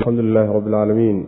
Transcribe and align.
alxamdu 0.00 0.22
lilaahi 0.22 0.52
rabi 0.56 0.68
اlcaalamiin 0.70 1.18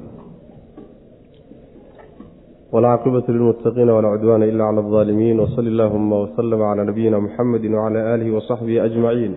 wlcaaqibatu 2.73 3.33
lilmutaqiina 3.33 3.93
walaa 3.97 4.13
cudwaana 4.17 4.47
ila 4.47 4.65
cala 4.65 4.81
aldaalimiin 4.85 5.41
wsali 5.41 5.69
allahuma 5.75 6.21
wslm 6.25 6.61
cala 6.61 6.85
nabiyina 6.85 7.21
muxamedi 7.21 7.69
wcala 7.69 8.13
alihi 8.15 8.31
wasaxbihi 8.37 8.81
ajmaciin 8.81 9.35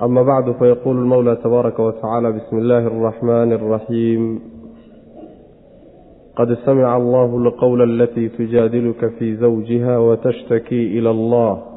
ama 0.00 0.24
bacdu 0.24 0.54
fayaquulu 0.54 1.04
lmowla 1.04 1.36
tabaaraka 1.36 1.82
watacaala 1.82 2.32
bismi 2.32 2.60
illaahi 2.60 2.86
alraxmani 2.94 3.54
alraxiim 3.60 4.24
qad 6.38 6.56
samica 6.64 6.96
allahu 7.00 7.44
lqowla 7.44 7.84
alatii 7.84 8.28
tujaadiluka 8.38 9.10
fii 9.18 9.36
zawjiha 9.36 10.00
watashtaki 10.00 10.82
ila 10.98 11.10
allah 11.10 11.73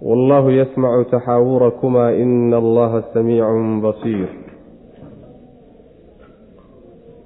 wallahu 0.00 0.50
yasmacu 0.50 1.04
taxaawurakumaa 1.10 2.12
ina 2.12 2.56
allaha 2.56 3.02
samiicun 3.14 3.80
basiir 3.84 4.28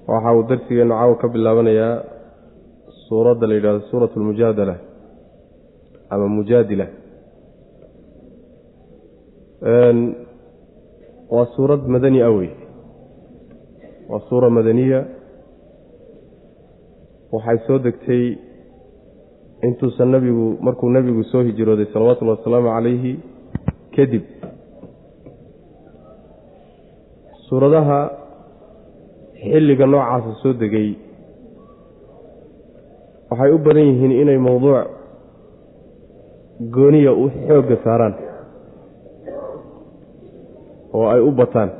waxa 0.08 0.32
uu 0.36 0.42
darsigeenu 0.50 0.95
caawa 0.95 1.14
ka 1.22 1.28
bilaabanayaa 1.28 2.02
suuradda 3.09 3.46
la 3.46 3.54
yidhahdo 3.54 3.80
suurat 3.90 4.12
lmujaadala 4.16 4.74
ama 6.10 6.26
mujaadila 6.28 6.86
waa 11.30 11.46
suurad 11.56 11.82
madani 11.95 12.23
a 12.23 12.30
wey 12.30 12.50
waa 14.10 14.20
suura 14.28 14.50
madaniya 14.50 15.00
waxay 17.32 17.59
soo 17.66 17.78
degtay 17.78 18.24
intuusan 19.62 20.09
nabigu 20.10 20.56
markuu 20.60 20.88
nebigu 20.91 21.24
soo 21.24 21.42
hijrooday 21.42 21.87
salawatullhi 21.92 22.32
wasalaamu 22.38 22.68
calayhi 22.74 23.12
kadib. 23.96 24.24
Suuradaha 27.48 27.98
xilliga 29.42 29.87
noocaasa 29.87 30.32
soo 30.43 30.52
degay 30.52 30.95
waxay 33.30 33.52
u 33.52 33.59
badan 33.59 33.87
yihiin 33.90 34.12
inay 34.23 34.38
mowduuc 34.38 34.88
gooniya 36.74 37.12
u 37.12 37.29
xoogga 37.46 37.77
saaraan 37.84 38.15
oo 40.93 41.06
ay 41.12 41.21
u 41.21 41.30
bataan. 41.32 41.71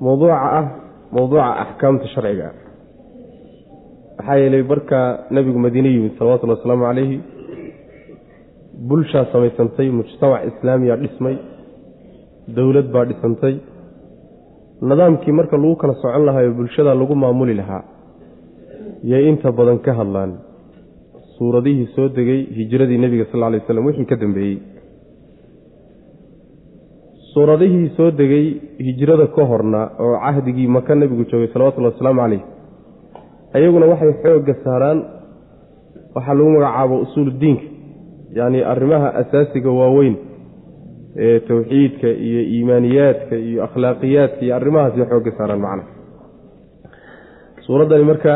Mowduuca 0.00 0.36
ah 0.58 0.66
mowduuca 1.12 1.46
axkaamta 1.62 2.06
sharciga. 2.14 2.48
ah 2.48 2.63
maxaa 4.18 4.36
yeelay 4.42 4.62
markaa 4.72 5.06
nebigu 5.30 5.58
madiine 5.64 5.88
yimid 5.94 6.12
salawatullhi 6.18 6.56
wasalaamu 6.56 6.84
calayhi 6.88 7.16
bulshaa 8.88 9.24
samaysantay 9.32 9.88
mujtamac 9.98 10.42
islaamiya 10.50 10.96
dhismay 11.02 11.36
dowlad 12.56 12.88
baa 12.94 13.04
dhisantay. 13.10 13.54
Nidaamkii 14.88 15.32
marka 15.38 15.56
lagu 15.56 15.76
kala 15.82 15.94
socon 16.02 16.24
lahaa 16.28 16.44
oo 16.48 16.54
bulshada 16.58 16.94
lagu 17.00 17.14
maamuli 17.22 17.54
lahaa 17.60 17.82
yay 19.10 19.24
inta 19.30 19.52
badan 19.58 19.78
ka 19.86 19.92
hadlaan. 20.00 20.32
Suuradihii 21.36 21.86
soo 21.94 22.08
degay 22.16 22.40
hijradii 22.58 22.98
nebiga 23.04 23.24
sal 23.32 23.40
ly 23.52 23.58
waslam 23.60 23.86
wixii 23.88 24.08
ka 24.10 24.16
dambeeyey. 24.22 24.58
Suuradihii 27.32 27.88
soo 27.96 28.10
degay 28.20 28.46
hijrada 28.86 29.26
ka 29.36 29.42
horna 29.50 29.80
oo 30.04 30.14
cahdigii 30.24 30.68
maka 30.76 30.94
nebigu 30.94 31.24
joogay 31.30 31.48
salawatullhi 31.54 31.90
wasalaamu 31.92 32.20
calayh 32.24 32.42
ayaguna 33.56 33.86
waxay 33.92 34.12
xoogga 34.22 34.54
saaraan 34.64 34.98
waxaa 36.14 36.34
lagu 36.38 36.50
magacaabo 36.56 36.94
usuuludiinka 37.04 37.64
yacni 38.38 38.60
arrimaha 38.72 39.08
asaasiga 39.20 39.70
waaweyn 39.80 40.14
ee 41.24 41.38
towxiidka 41.48 42.08
iyo 42.26 42.40
iimaaniyaadka 42.54 43.34
iyo 43.48 43.58
akhlaaqiyaadka 43.66 44.40
iyo 44.46 44.54
arrimahaasay 44.58 45.06
xoogga 45.10 45.30
saaraan 45.38 45.60
macnaha. 45.66 45.88
Suuraddani 47.66 48.04
marka 48.10 48.32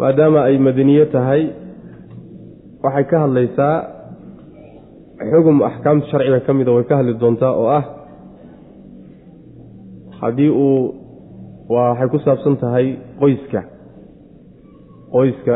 maadaama 0.00 0.40
ay 0.48 0.56
madaniye 0.66 1.04
tahay 1.14 1.42
waxay 2.84 3.04
ka 3.10 3.16
hadlaysaa 3.24 3.74
xugum 5.30 5.56
axkaamta 5.68 6.06
sharciga 6.10 6.40
ka 6.46 6.52
mida 6.58 6.72
way 6.76 6.84
ka 6.90 6.94
hadli 7.00 7.14
doontaa 7.22 7.52
oo 7.60 7.68
ah 7.78 7.84
haddii 10.20 10.50
uu 10.50 10.94
waxay 11.74 12.08
ku 12.12 12.18
saabsan 12.24 12.56
tahay 12.62 12.86
qoyska. 13.20 13.60
Qoyska 15.14 15.54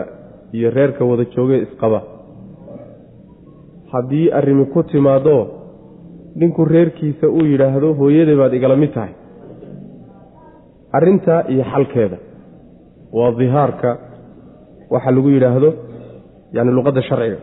iyo 0.57 0.69
reerka 0.77 1.03
wada 1.11 1.25
joogee 1.35 1.61
isqaba. 1.67 2.01
Haddii 3.93 4.27
arrimi 4.39 4.65
ku 4.75 4.81
timaado 4.83 5.37
ninku 6.41 6.65
reerkiisa 6.75 7.27
uu 7.37 7.45
yidhaahdo 7.53 7.89
hooyaday 8.01 8.37
baad 8.41 8.53
igala 8.59 8.77
mid 8.83 8.93
tahay. 8.97 9.13
Arrintaa 10.97 11.41
iyo 11.53 11.65
xalkeeda. 11.73 12.17
Waa 13.17 13.31
dihaarka 13.41 13.91
waxa 14.93 15.11
lagu 15.17 15.29
yidhaahdo 15.37 15.71
yacni 16.57 16.73
luqadda 16.77 17.03
sharciga. 17.09 17.39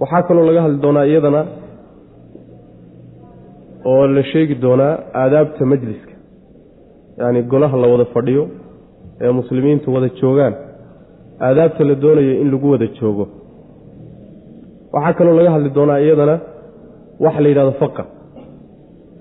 Waxaa 0.00 0.22
kaloo 0.28 0.44
laga 0.48 0.60
hadli 0.64 0.78
doonaa 0.84 1.06
iyadana 1.10 1.40
oo 3.92 4.06
la 4.16 4.22
sheegi 4.32 4.54
doonaa 4.64 4.94
aadaabta 5.22 5.64
majliska 5.72 6.13
yacni 7.18 7.40
golaha 7.52 7.76
la 7.82 7.86
wada 7.92 8.04
fadhiyo 8.14 8.42
ee 9.24 9.30
muslimiintu 9.40 9.86
wada 9.94 10.08
joogaan 10.20 10.54
aadaabta 11.46 11.82
la 11.90 11.94
doonayo 12.04 12.32
in 12.42 12.48
lagu 12.52 12.66
wada 12.74 12.86
joogo. 12.98 13.24
Waxaa 14.94 15.12
kaloo 15.18 15.34
laga 15.38 15.50
hadli 15.54 15.70
doonaa 15.78 15.98
iyadana 16.06 16.36
waxa 17.24 17.40
la 17.44 17.48
yidhahdo 17.50 17.72
faqa. 17.82 18.02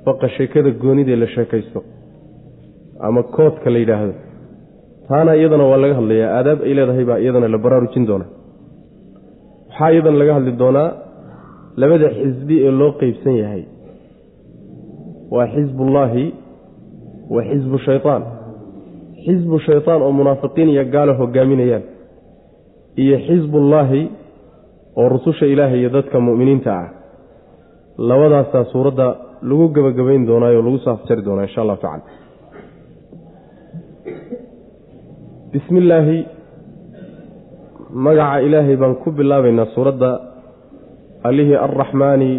Faqa 0.05 0.27
sheekada 0.35 0.69
goonidee 0.83 1.15
la 1.23 1.27
sheekaysto 1.35 1.79
ama 3.07 3.21
koodka 3.35 3.69
la 3.73 3.79
yidhaahdo. 3.83 4.13
Taana 5.07 5.31
iyadana 5.39 5.63
waa 5.71 5.77
laga 5.83 5.95
hadlayaa 5.99 6.29
aadaab 6.37 6.59
ay 6.67 6.73
leedahay 6.77 7.05
baa 7.09 7.19
iyadana 7.23 7.47
la 7.53 7.57
baraarujin 7.65 8.05
doonaa. 8.09 8.29
Waxaa 9.69 9.89
iyadana 9.95 10.17
laga 10.21 10.33
hadli 10.37 10.51
doonaa 10.61 10.89
labada 11.81 12.07
xisbi 12.17 12.55
ee 12.67 12.71
loo 12.79 12.91
qeybsan 13.01 13.35
yahay. 13.43 13.63
Waa 15.33 15.47
xisbullaahi 15.55 16.25
wa 17.29 17.41
xisbu 17.49 17.77
shaytaan. 17.85 18.23
Xisbu 19.25 19.59
shaytaan 19.59 20.01
oo 20.01 20.11
munaafiqiin 20.11 20.69
iyo 20.73 20.83
gaalo 20.93 21.13
hogaaminayaan. 21.21 21.83
Iyo 23.03 23.17
xisbullaahi 23.27 24.01
oo 24.95 25.09
rususha 25.09 25.45
ilaahay 25.45 25.79
iyo 25.79 25.89
dadka 25.89 26.19
mu'miniinta 26.19 26.71
ah. 26.81 26.87
Labadaasaa 27.97 28.63
suuradda 28.73 29.07
lagu 29.41 29.65
gebagabayn 29.75 30.27
doonaayo 30.27 30.61
lagu 30.65 30.77
saafjari 30.85 31.21
doonaa 31.25 31.45
insha 31.47 31.61
allahu 31.61 31.81
tacala. 31.81 32.03
Bismi 35.53 35.77
illaahi 35.83 36.19
magaca 38.05 38.41
ilaahay 38.41 38.75
baan 38.81 38.95
ku 39.03 39.11
bilaabaynaa 39.11 39.65
suuradda 39.75 40.09
allihii 41.23 41.55
arraxmaani 41.65 42.31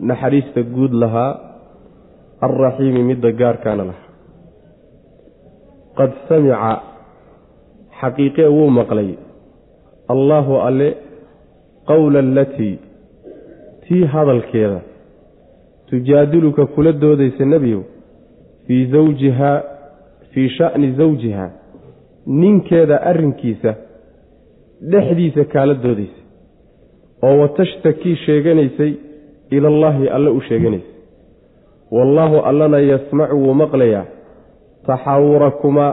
naxariista 0.00 0.60
guud 0.74 0.92
lahaa 1.02 1.32
alraxiimi 2.46 3.02
midda 3.10 3.32
gaarkaana 3.40 3.84
lahaa 3.90 4.03
qad 5.98 6.10
samica 6.28 6.72
xaqiiqee 8.00 8.48
wuu 8.56 8.70
maqlay 8.80 9.10
allaahu 10.14 10.54
alle 10.68 10.88
qowla 11.90 12.18
alatii 12.26 12.78
tii 13.88 14.04
hadalkeeda 14.14 14.80
tujaadiluka 15.90 16.66
kula 16.74 16.92
doodaysa 16.92 17.44
nebiyow 17.44 17.82
fii 18.66 18.86
zawjihaa 18.94 19.62
fii 20.32 20.48
sha'ni 20.58 20.92
zawjiha 21.00 21.46
ninkeeda 22.26 22.96
arrinkiisa 23.10 23.74
dhexdiisa 24.92 25.44
kaala 25.44 25.74
doodaysa 25.74 26.20
oo 27.22 27.38
watashtakii 27.42 28.16
sheeganaysay 28.16 28.92
ilallaahi 29.50 30.08
alle 30.08 30.30
u 30.30 30.40
sheeganaysay. 30.40 30.92
Wallaahu 31.90 32.36
allana 32.50 32.78
yasmacu 32.78 33.36
wuu 33.42 33.54
maqlayaa 33.54 34.04
taxaawurakumaa 34.88 35.92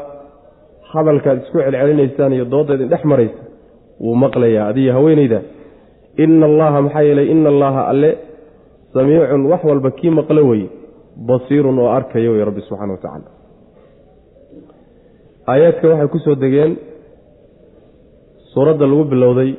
hadalkaad 0.94 1.38
isku 1.44 1.58
celcelinaysaan 1.64 2.34
iyo 2.38 2.46
doodda 2.54 2.74
idin 2.78 2.90
dhex 2.94 3.04
maraysa 3.12 3.42
wuu 4.04 4.16
maqlayaa 4.24 4.66
adiyo 4.72 4.92
haweenayda 4.98 5.40
ina 6.24 6.46
allaha 6.52 6.78
maxaa 6.86 7.02
yeelay 7.08 7.28
ina 7.34 7.50
allaha 7.54 7.82
alle 7.92 8.12
samiicun 8.94 9.44
wax 9.52 9.62
walba 9.70 9.90
kii 10.00 10.10
maqlo 10.20 10.42
weye 10.52 10.68
basiirun 11.30 11.78
oo 11.84 11.90
arkaya 11.98 12.30
wey 12.34 12.44
rabbi 12.50 12.62
subxana 12.68 12.94
wa 12.96 12.98
tacaala. 13.04 13.30
Aayaadka 15.52 15.86
waxay 15.92 16.08
ku 16.14 16.20
soo 16.26 16.36
degeen 16.44 16.72
suuradda 18.54 18.86
lagu 18.92 19.04
bilowday 19.14 19.52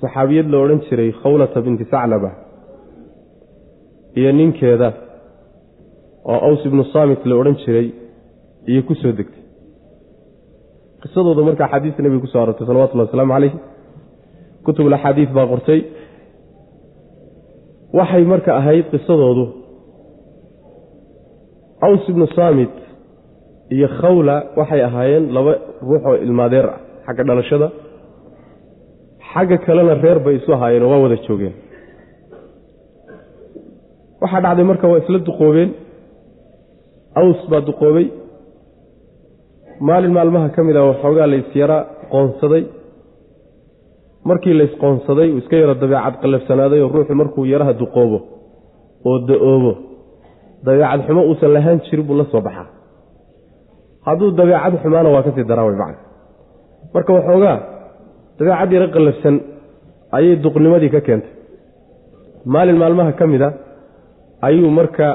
saxaabiyad 0.00 0.46
la 0.52 0.58
odhan 0.64 0.80
jiray 0.88 1.10
khawlata 1.22 1.58
binti 1.64 1.84
saclaba 1.92 2.30
iyo 4.18 4.30
ninkeeda 4.38 4.88
oo 6.30 6.38
aws 6.48 6.60
ibnu 6.68 6.82
saamit 6.92 7.20
la 7.30 7.34
odhan 7.40 7.56
jiray 7.64 7.88
iyo 8.70 8.82
ku 8.88 8.94
soo 9.02 9.12
degtay. 9.18 9.42
Qisadooda 11.02 11.42
marka 11.48 11.62
axaadiista 11.66 12.00
nebiga 12.02 12.22
ku 12.24 12.28
soo 12.32 12.40
arortay 12.42 12.66
salawatullahi 12.66 13.08
wasalaamu 13.08 13.32
calayh 13.36 13.52
kutubul 14.64 14.94
axaadiis 14.98 15.30
baa 15.36 15.46
qortay. 15.52 15.80
Waxay 17.98 18.24
marka 18.32 18.50
ahayd 18.60 18.86
qisadoodu 18.94 19.44
aws 21.86 22.02
ibnu 22.12 22.26
saamit 22.36 22.74
iyo 23.74 23.88
khawla 24.00 24.36
waxay 24.58 24.80
ahaayeen 24.88 25.24
laba 25.36 25.52
ruux 25.88 26.02
oo 26.08 26.14
ilmaadeer 26.26 26.66
ah 26.74 26.78
xagga 27.06 27.22
dhalashada. 27.28 27.68
Xagga 29.32 29.56
kalena 29.66 29.94
reer 30.04 30.18
bay 30.24 30.34
isu 30.38 30.50
ahaayeen 30.56 30.82
oo 30.86 30.90
waa 30.92 31.02
wada 31.04 31.16
joogeen. 31.26 31.54
Waxaa 34.22 34.40
dhacday 34.44 34.64
marka 34.70 34.86
waa 34.92 35.00
isla 35.02 35.18
duqoobeen 35.28 35.70
aws 37.20 37.40
baa 37.50 37.60
duqoobay. 37.68 38.06
Maalin 39.88 40.12
maalmaha 40.16 40.48
ka 40.54 40.60
mid 40.66 40.76
ah 40.80 40.84
waxoogaa 40.90 41.26
la 41.32 41.36
isyara 41.42 41.78
qoonsaday. 42.12 42.62
Markii 44.28 44.54
la 44.58 44.64
isqoonsaday 44.68 45.28
uu 45.32 45.38
iska 45.42 45.56
yaro 45.62 45.74
dabeecad 45.82 46.14
qallafsanaaday 46.22 46.80
oo 46.84 46.88
ruuxu 46.94 47.14
markuu 47.20 47.44
yaraha 47.52 47.72
duqoobo 47.82 48.18
oo 49.08 49.16
da'oobo 49.28 49.72
dabeecad 50.66 51.00
xumo 51.06 51.22
uusan 51.30 51.50
lahaan 51.56 51.78
jirin 51.86 52.06
buu 52.08 52.16
la 52.20 52.24
soo 52.32 52.40
baxaa. 52.46 52.66
Hadduu 54.06 54.30
dabeecad 54.40 54.74
xumaana 54.82 55.08
waa 55.14 55.22
ka 55.26 55.30
sii 55.36 55.44
daraa 55.50 55.66
way 55.68 55.76
macna 55.82 55.98
marka 56.94 57.10
waxoogaa 57.18 57.56
dabeecad 58.38 58.70
yaro 58.76 58.86
qallafsan 58.96 59.34
ayay 60.16 60.34
duqnimadii 60.44 60.90
ka 60.94 61.00
keentay. 61.06 61.32
Maalin 62.52 62.78
maalmaha 62.82 63.12
ka 63.18 63.24
mid 63.32 63.42
a 63.46 63.48
ayuu 64.46 64.70
marka 64.78 65.06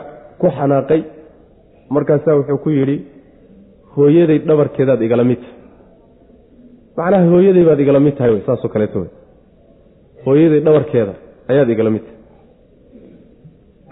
ku 0.42 0.48
xanaaqay 0.58 1.02
markaasaa 1.96 2.36
wuxuu 2.40 2.58
ku 2.64 2.70
yidhi 2.78 2.96
hooyaday 3.96 4.40
dhabarkeedaad 4.50 5.02
igala 5.08 5.24
mid 5.30 5.40
tahay. 5.44 5.56
Macnaha 6.98 7.26
hooyaday 7.34 7.64
baad 7.70 7.80
igala 7.84 8.00
mid 8.06 8.16
tahay 8.20 8.42
saasoo 8.48 8.70
kaleeto 8.74 8.98
wey 9.04 9.10
hooyaday 10.26 10.62
dhabarkeeda 10.68 11.14
ayaad 11.52 11.70
igala 11.76 11.90
mid 11.96 12.04
tahay. 12.08 12.16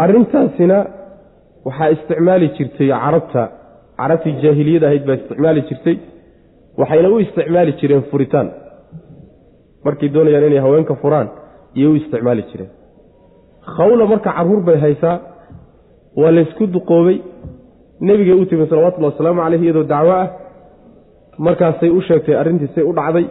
Arrintaasina 0.04 0.78
waxaa 1.68 1.90
isticmaali 1.96 2.48
jirtay 2.58 2.90
carabta 3.04 3.42
carabtii 4.00 4.36
jaahiliyad 4.44 4.84
ahayd 4.88 5.04
baa 5.08 5.18
isticmaali 5.22 5.62
jirtay 5.70 5.96
waxayna 6.80 7.10
u 7.16 7.20
isticmaali 7.26 7.72
jireen 7.80 8.04
furitaan. 8.12 8.48
Markay 9.86 10.10
doonayaan 10.16 10.48
inay 10.50 10.62
haweenka 10.66 10.96
furaan 11.04 11.28
iyay 11.78 11.90
u 11.92 11.96
isticmaali 12.02 12.44
jireen. 12.52 12.72
Khawla 13.76 14.04
marka 14.12 14.30
carruur 14.38 14.62
bay 14.68 14.78
haysaa 14.86 15.16
waa 16.22 16.32
laysku 16.38 16.64
duqoobay 16.76 17.18
nebigay 18.02 18.34
u 18.42 18.46
timi 18.46 18.68
salawatullhi 18.68 19.06
wasalaamu 19.12 19.42
caleyh 19.42 19.62
iyadoo 19.64 19.84
dacwo 19.84 20.12
ah. 20.12 20.28
Markaasay 21.38 21.90
u 21.90 22.02
sheegtay 22.02 22.36
arrintiisay 22.36 22.84
u 22.84 22.94
dhacday. 22.94 23.26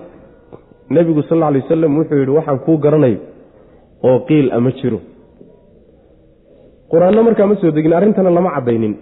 Nebigu 0.90 1.22
sal 1.22 1.36
alla 1.36 1.46
alay 1.46 1.62
wasalam 1.62 1.98
wuxuu 1.98 2.18
yidhi 2.18 2.30
waxaan 2.38 2.58
kuu 2.58 2.76
garanayo 2.78 3.18
oo 4.02 4.18
qiil 4.28 4.52
ama 4.52 4.70
jiro. 4.72 5.00
Qur'aanna 6.90 7.22
markaa 7.22 7.46
ma 7.46 7.56
soo 7.56 7.70
degin 7.70 7.92
arrintana 7.92 8.30
lama 8.30 8.50
caddaynin 8.54 8.94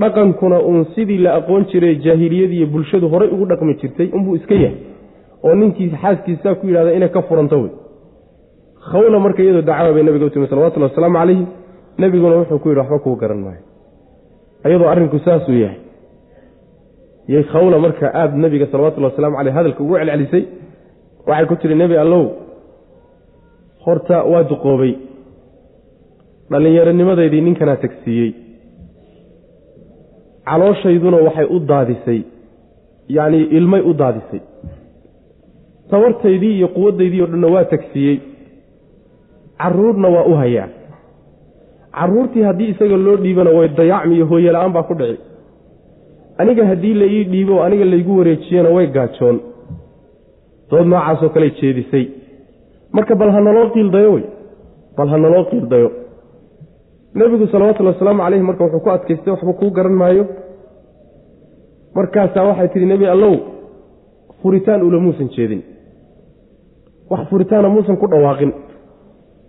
dhaqankuna 0.00 0.58
uun 0.60 0.84
sidii 0.94 1.18
la 1.18 1.34
aqoon 1.38 1.64
jiray 1.72 1.94
jaahiliyadiiyo 2.04 2.66
bulshadu 2.66 3.08
horay 3.08 3.28
ugu 3.34 3.46
dhaqmi 3.46 3.74
jirtay 3.80 4.08
unbuu 4.12 4.36
iska 4.36 4.54
yahay. 4.54 4.76
Oo 5.44 5.54
ninkii 5.54 5.90
xaaskiisaa 6.02 6.54
ku 6.54 6.66
yidhahda 6.66 6.92
inay 6.92 7.08
ka 7.08 7.22
furanto 7.22 7.56
wey. 7.62 7.72
Khawla 8.90 9.18
marka 9.18 9.42
iyadoo 9.42 9.62
dacwa 9.62 9.92
bay 9.94 10.02
nabiga 10.02 10.26
u 10.26 10.30
timi 10.30 10.46
salawatullhi 10.46 10.88
wasalaamu 10.90 11.18
calayhi 11.18 11.46
nebiguna 11.98 12.36
wuxuu 12.40 12.58
ku 12.58 12.68
yidhi 12.68 12.80
waxba 12.80 12.98
kuu 12.98 13.16
garan 13.16 13.40
maayo 13.44 13.69
iyadoo 14.66 14.88
arrinku 14.92 15.18
saasuu 15.26 15.58
yahay. 15.64 15.78
Yay 17.32 17.42
khawla 17.52 17.78
marka 17.78 18.06
aada 18.20 18.36
nebiga 18.36 18.66
salawatullhi 18.66 19.08
waslamu 19.10 19.36
caleyh 19.38 19.54
hadalka 19.58 19.82
ugu 19.84 19.94
celcelisay 19.98 20.44
waxay 21.28 21.46
ku 21.50 21.56
tihi 21.60 21.74
nebi 21.82 21.96
allow 22.04 22.24
horta 23.84 24.16
waa 24.32 24.42
duqoobay. 24.50 24.92
Dhallinyaronimadeydii 26.50 27.40
ninkanaa 27.46 27.76
tagsiiyey. 27.84 28.30
Calooshayduna 30.48 31.16
waxay 31.26 31.46
u 31.54 31.58
daadisay. 31.70 32.20
Yacnii 33.16 33.44
ilmay 33.58 33.82
u 33.90 33.92
daadisay. 34.00 34.40
Tabartaydii 35.90 36.54
iyo 36.58 36.68
quwaddaydii 36.76 37.22
o 37.22 37.26
dhanna 37.26 37.48
waa 37.54 37.64
tagsiiyey. 37.72 38.16
Carruurna 39.60 40.08
waa 40.16 40.24
u 40.32 40.34
hayaa 40.42 40.68
carruurtii 41.96 42.42
haddii 42.48 42.68
isaga 42.72 42.96
loo 43.06 43.16
dhiibana 43.24 43.50
way 43.58 43.68
dayacmi 43.78 44.14
iyo 44.16 44.26
hooye 44.30 44.52
la'aan 44.52 44.72
baa 44.76 44.82
ku 44.88 44.94
dhici. 45.00 45.20
Aniga 46.40 46.66
haddii 46.70 46.94
la 47.00 47.06
ii 47.06 47.24
dhiibo 47.32 47.62
aniga 47.64 47.84
laygu 47.84 48.18
wareejiyana 48.18 48.70
way 48.76 48.86
gaajoon. 48.96 49.36
Dood 50.70 50.86
noocaasoo 50.92 51.28
kale 51.34 51.50
jeedisay. 51.60 52.04
Marka 52.92 53.14
bal 53.14 53.30
ha 53.34 53.40
naloo 53.40 53.70
qiildayo 53.74 54.12
wey? 54.14 54.24
Bal 54.96 55.08
ha 55.12 55.16
naloo 55.18 55.44
qiildayo 55.50 55.90
nebigu 57.14 57.46
salawatullhi 57.52 57.92
wasalaamu 57.92 58.22
caleyhi 58.22 58.44
marka 58.48 58.64
wuxuu 58.64 58.80
ku 58.84 58.90
adkaystay 58.90 59.32
waxba 59.34 59.52
kuu 59.60 59.70
garan 59.76 59.96
maayo. 60.00 60.24
Markaasaa 61.94 62.44
waxay 62.48 62.68
tihi 62.72 62.86
nebi 62.86 63.06
allow 63.06 63.34
furitaan 64.42 64.82
ula 64.82 64.98
muusan 65.04 65.28
jeedin. 65.36 65.62
Wax 67.10 67.28
furitaana 67.30 67.68
muusan 67.68 67.96
ku 67.96 68.06
dhawaaqin. 68.12 68.52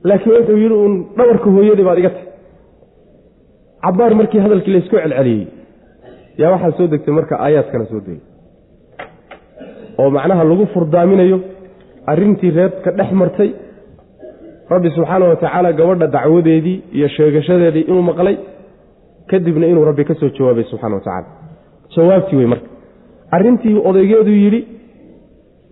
Laakiin 0.03 0.33
wuxuu 0.37 0.57
yidhi 0.63 0.75
uun 0.75 0.93
dhabarka 1.17 1.49
hooyadii 1.55 1.85
baad 1.87 1.99
iga 2.01 2.09
tahy 2.09 2.25
cabbaar 3.83 4.13
markii 4.19 4.39
hadalkii 4.45 4.73
laysku 4.75 4.95
celceliyey. 5.03 5.47
Yaa 6.41 6.51
waxaa 6.53 6.71
soo 6.77 6.87
degtay 6.93 7.13
marka 7.17 7.35
aayaadkana 7.45 7.85
soo 7.91 7.99
degay 8.05 8.19
oo 10.01 10.09
macnaha 10.15 10.43
lagu 10.49 10.65
furdaaminayo 10.73 11.37
arrintii 12.11 12.51
reerka 12.57 12.89
dhex 12.99 13.11
martay. 13.21 13.49
Rabbi 14.73 14.89
subxaana 14.95 15.25
wa 15.31 15.35
tacaala 15.41 15.69
gabadha 15.79 16.07
dacwadeedii 16.15 16.77
iyo 16.97 17.07
sheegashadeedii 17.15 17.85
inuu 17.89 18.01
maqlay. 18.09 18.35
Kadibna 19.29 19.65
inuu 19.71 19.85
rabbi 19.89 20.03
ka 20.09 20.13
soo 20.19 20.29
jawaabay 20.37 20.63
subxana 20.71 20.95
wa 20.95 21.01
tacaala 21.05 21.27
jawaabtii 21.95 22.37
wey 22.39 22.47
marka. 22.53 22.67
Arrintii 23.35 23.75
odaygeedu 23.89 24.31
yidhi 24.43 24.61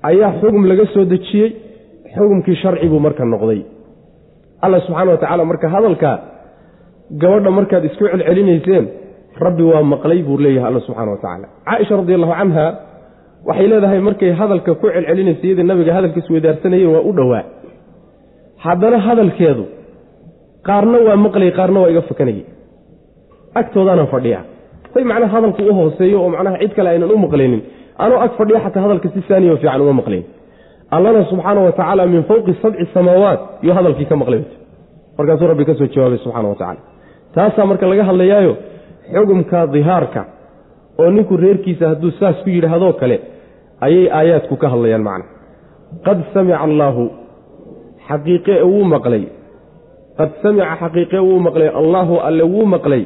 ayaa 0.09 0.31
xugum 0.41 0.63
laga 0.71 0.85
soo 0.93 1.05
dejiyey. 1.13 1.49
Xugumkii 2.15 2.55
sharcibuu 2.61 2.99
marka 3.05 3.23
noqday. 3.33 3.61
Alla 4.63 4.77
subxaana 4.85 5.11
wa 5.11 5.17
tacaala 5.23 5.43
marka 5.51 5.67
hadalkaa 5.75 6.15
gabadha 7.21 7.51
markaad 7.51 7.83
isku 7.89 8.03
celcelinayseen 8.11 8.85
rabbi 9.45 9.63
waa 9.71 9.83
maqlay 9.93 10.19
buu 10.27 10.37
leeyahay 10.37 10.69
alla 10.69 10.81
subxana 10.87 11.11
wa 11.11 11.17
tacaala. 11.17 11.47
Caaisha 11.67 11.95
radi 12.01 12.13
allahu 12.17 12.33
canha 12.39 12.65
waxay 13.47 13.67
leedahay 13.71 13.99
markay 14.07 14.31
hadalka 14.41 14.71
ku 14.81 14.87
celcelinaysa 14.95 15.43
iyadii 15.47 15.63
nabiga 15.71 15.91
hadalkiis 15.97 16.27
weydaarsanayeen 16.33 16.91
waa 16.95 17.01
u 17.09 17.11
dhowaa. 17.17 17.43
Haddana 18.65 18.97
hadalkeedu 19.07 19.63
qaarna 20.67 20.97
waa 21.07 21.15
maqlay 21.25 21.51
qaarna 21.59 21.79
waa 21.83 21.89
iga 21.93 22.01
fakanayay. 22.09 22.45
Agtoodaana 23.59 24.05
fadhiya. 24.13 24.39
Say 24.93 25.03
macnaha 25.03 25.31
hadalku 25.35 25.61
u 25.69 25.73
hooseeyo 25.79 26.17
oo 26.23 26.29
macnaha 26.35 26.57
cid 26.61 26.73
kale 26.77 26.89
aynan 26.93 27.11
u 27.11 27.17
maqlaynin. 27.25 27.61
Anoo 28.03 28.19
ag 28.25 28.31
fadhiya 28.39 28.59
xataa 28.65 28.83
hadalka 28.85 29.07
si 29.13 29.19
saaniyo 29.29 29.57
fiican 29.61 29.81
uma 29.81 29.93
maqlayn. 30.01 30.23
Allana 30.95 31.21
subxaana 31.31 31.61
wa 31.67 31.71
tacaala 31.71 32.03
min 32.13 32.23
fowqi 32.29 32.53
sabci 32.61 32.85
samaawaat 32.93 33.39
yuu 33.65 33.73
hadalkii 33.77 34.05
ka 34.11 34.15
maqlay 34.21 34.41
markaasuu 35.17 35.47
rabbi 35.51 35.65
ka 35.69 35.73
soo 35.79 35.87
jawaabay 35.93 36.17
subxana 36.23 36.47
wa 36.51 36.55
tacala 36.61 36.81
taasaa 37.35 37.65
marka 37.69 37.85
laga 37.91 38.03
hadlayaayo 38.09 38.53
xugumka 39.13 39.67
dihaarka 39.73 40.21
oo 41.01 41.09
ninku 41.15 41.37
reerkiisa 41.43 41.85
hadduu 41.91 42.11
saas 42.19 42.37
ku 42.43 42.49
yidhaahdoo 42.55 42.93
kale 43.01 43.17
ayay 43.85 44.05
aayaadku 44.19 44.55
ka 44.61 44.67
hadlayaan 44.73 45.03
macna. 45.09 45.25
Qad 46.05 46.19
samica 46.33 46.57
allaahu 46.67 47.03
xaqiiqe 48.07 48.55
wuu 48.71 48.83
maqlay. 48.93 49.23
Qad 50.17 50.29
samica 50.43 50.75
xaqiiqe 50.81 51.17
wuu 51.27 51.39
maqlay. 51.47 51.69
Allaahu 51.81 52.15
alle 52.27 52.43
wuu 52.53 52.65
maqlay. 52.75 53.03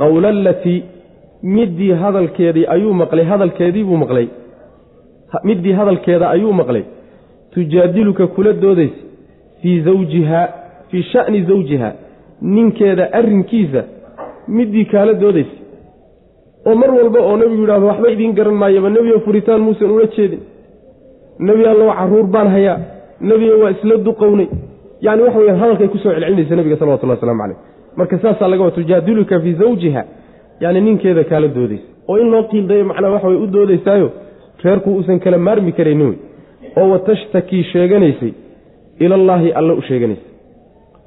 Qowla 0.00 0.28
alatii 0.36 0.78
middii 1.56 1.92
hadalkeedii 2.02 2.66
ayuu 2.74 2.94
maqlay. 3.02 3.24
Hadalkeedii 3.32 3.84
buu 3.88 3.96
maqlay. 4.04 4.26
Middii 5.48 5.72
hadalkeeda 5.80 6.26
ayuu 6.34 6.52
maqlay. 6.60 6.84
Tujaadiluka 7.54 8.26
kula 8.34 8.52
doodaysa 8.62 9.00
fii 9.60 9.80
zawjiha 9.86 10.40
fii 10.90 11.02
sha'ni 11.12 11.40
zawjiha 11.50 11.90
ninkeeda 12.54 13.04
arrinkiisa 13.18 13.82
middii 14.48 14.84
kaala 14.92 15.12
doodaysa. 15.20 15.56
oo 16.66 16.74
mar 16.74 16.90
walba 16.90 17.20
oo 17.20 17.36
nebigu 17.36 17.62
yidhahdo 17.62 17.86
waxba 17.86 18.10
idiin 18.14 18.34
garan 18.38 18.54
maayaba 18.54 18.90
nebiyo 18.90 19.20
furitaan 19.26 19.60
muusan 19.66 19.90
ula 19.90 20.06
jeedin. 20.16 20.40
Nebi 21.38 21.66
allow 21.66 21.90
carruur 21.98 22.26
baan 22.34 22.48
hayaa. 22.54 22.78
Nebiga 23.20 23.56
waa 23.62 23.70
isla 23.70 23.96
duqownay. 24.06 24.48
Yacni 25.00 25.22
waxa 25.26 25.38
weyaan 25.38 25.60
hadalkay 25.62 25.88
ku 25.88 25.98
soo 25.98 26.12
celcelinaysa 26.14 26.56
nebiga 26.56 26.76
salawatullah 26.76 27.16
waslamu 27.16 27.40
caleyh 27.42 27.58
marka 27.96 28.18
saasaa 28.22 28.48
laga 28.48 28.62
wada 28.64 28.76
tujaadiluka 28.76 29.40
fii 29.40 29.54
zawjiha. 29.62 30.02
Yacni 30.60 30.80
ninkeeda 30.80 31.24
kaala 31.30 31.48
doodaysa. 31.48 31.86
oo 32.08 32.16
in 32.22 32.30
loo 32.32 32.42
qiildayo 32.50 32.84
macnaha 32.90 33.12
waxa 33.14 33.28
way 33.28 33.36
u 33.44 33.46
doodaysaayo 33.46 34.08
reerku 34.64 34.90
uusan 34.96 35.18
kala 35.24 35.38
maarmi 35.38 35.72
karaynin 35.72 36.06
wey. 36.08 36.18
oo 36.78 36.88
watashtakii 36.92 37.62
sheeganaysay 37.72 38.32
ilallaahi 39.04 39.52
alle 39.58 39.72
u 39.72 39.82
sheeganaysay 39.88 40.31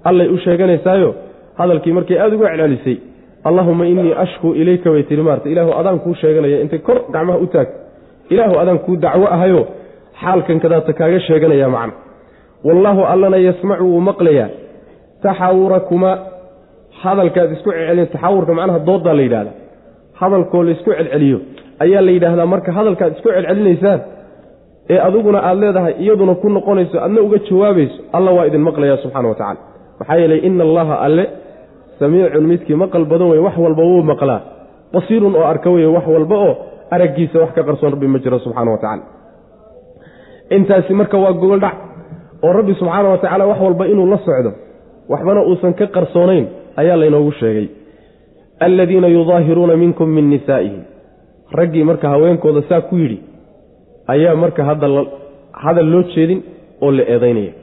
allay 0.09 0.27
u 0.35 0.37
sheeganaysaayo 0.45 1.09
hadalkii 1.59 1.93
markay 1.97 2.17
aada 2.23 2.35
uga 2.37 2.47
celcelisay 2.51 2.97
allahuma 3.49 3.83
innii 3.91 4.13
ashkuu 4.23 4.51
ilayka 4.61 4.89
bay 4.93 5.03
tihi 5.09 5.21
maarta 5.27 5.47
ilaahu 5.53 5.71
adaan 5.79 5.99
kuu 6.03 6.13
sheeganaya 6.21 6.57
intay 6.63 6.79
kor 6.87 6.97
gacmaha 7.13 7.39
u 7.45 7.47
taag. 7.53 7.67
Ilaahu 8.33 8.55
adaan 8.61 8.79
kuu 8.85 8.95
dacwo 9.03 9.27
ahayo 9.35 9.61
xaalkan 10.21 10.57
kadaata 10.63 10.91
kaaga 10.99 11.19
sheeganaya 11.27 11.67
macna 11.75 11.93
wallaahu 12.67 13.01
allana 13.13 13.37
yasmacu 13.47 13.83
wuu 13.91 14.01
maqlayaa. 14.09 14.49
Taxawurakuma 15.23 16.11
hadalkaad 17.03 17.51
isku 17.55 17.69
celceliyo 17.71 18.05
taxawurka 18.13 18.53
macnaha 18.59 18.79
doodaa 18.87 19.13
la 19.13 19.21
yidhahda 19.27 19.51
hadalkoo 20.19 20.63
la 20.63 20.71
isku 20.75 20.91
celceliyo 20.97 21.37
ayaa 21.83 22.01
la 22.07 22.11
yidhaahdaa 22.15 22.45
marka 22.53 22.71
hadalkaad 22.77 23.11
isku 23.17 23.29
celcelinaysaan 23.35 23.99
ee 24.93 24.99
adiguna 25.07 25.39
aada 25.49 25.61
leedahay 25.63 25.93
iyaduna 26.03 26.33
ku 26.41 26.47
noqonayso 26.57 26.97
adna 27.05 27.21
uga 27.27 27.37
jawaabayso 27.49 27.97
alla 28.17 28.31
waa 28.37 28.45
idin 28.49 28.61
maqlaya 28.67 28.97
subxana 29.03 29.27
wa 29.31 29.35
tacala 29.41 29.59
maxaa 29.99 30.17
yeelay 30.21 30.39
ina 30.47 30.63
allaha 30.63 30.95
alle 31.05 31.25
samiicun 31.99 32.45
midkii 32.51 32.75
maqal 32.75 33.05
badan 33.05 33.27
wey 33.31 33.39
wax 33.39 33.57
walba 33.57 33.83
wuu 33.83 34.03
maqlaa. 34.11 34.41
Basiirun 34.93 35.35
oo 35.35 35.43
arka 35.53 35.69
weye 35.69 35.87
wax 35.95 36.05
walba 36.07 36.35
oo 36.47 36.53
araggiisa 36.91 37.39
wax 37.39 37.51
ka 37.55 37.63
qarsoon 37.63 37.91
rabbi 37.95 38.07
ma 38.07 38.19
jiro 38.19 38.39
subxaana 38.39 38.71
wa 38.71 38.77
tacala 38.77 39.03
intaasi 40.49 40.93
marka 40.93 41.17
waa 41.17 41.33
gogoldhac 41.33 41.75
oo 42.43 42.51
rabbi 42.53 42.73
subxaana 42.79 43.09
wa 43.09 43.17
tacaala 43.17 43.45
wax 43.51 43.59
walba 43.65 43.87
inuu 43.87 44.05
la 44.13 44.17
socdo 44.17 44.51
waxbana 45.09 45.41
uusan 45.49 45.73
ka 45.79 45.85
qarsoonayn 45.87 46.45
ayaa 46.77 46.97
laynoogu 47.01 47.31
sheegay. 47.31 47.67
Alladiina 48.59 49.07
yudaahiruuna 49.07 49.75
minkum 49.75 50.09
min 50.09 50.29
nisaa'ihim. 50.29 50.83
Raggii 51.51 51.83
marka 51.83 52.09
haweenkooda 52.09 52.61
saa 52.69 52.81
ku 52.81 52.95
yidhi 52.97 53.17
ayaa 54.07 54.35
marka 54.35 54.63
hadda 54.69 54.87
hadal 55.63 55.87
loo 55.93 56.03
jeedin 56.15 56.39
oo 56.81 56.91
la 56.91 57.03
eedaynaya. 57.13 57.53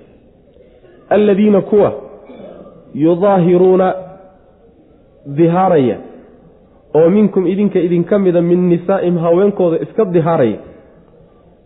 Alladiina 1.11 1.61
kuwa 1.61 1.89
yudaahiruuna 2.95 3.95
dihaaraya 5.37 5.97
oo 6.95 7.11
minkum 7.11 7.47
idinka 7.47 7.79
idinka 7.79 8.19
mida 8.19 8.41
min 8.43 8.69
nisaa'ihim 8.69 9.19
haweenkooda 9.19 9.79
iska 9.83 10.05
dihaaraya. 10.05 10.59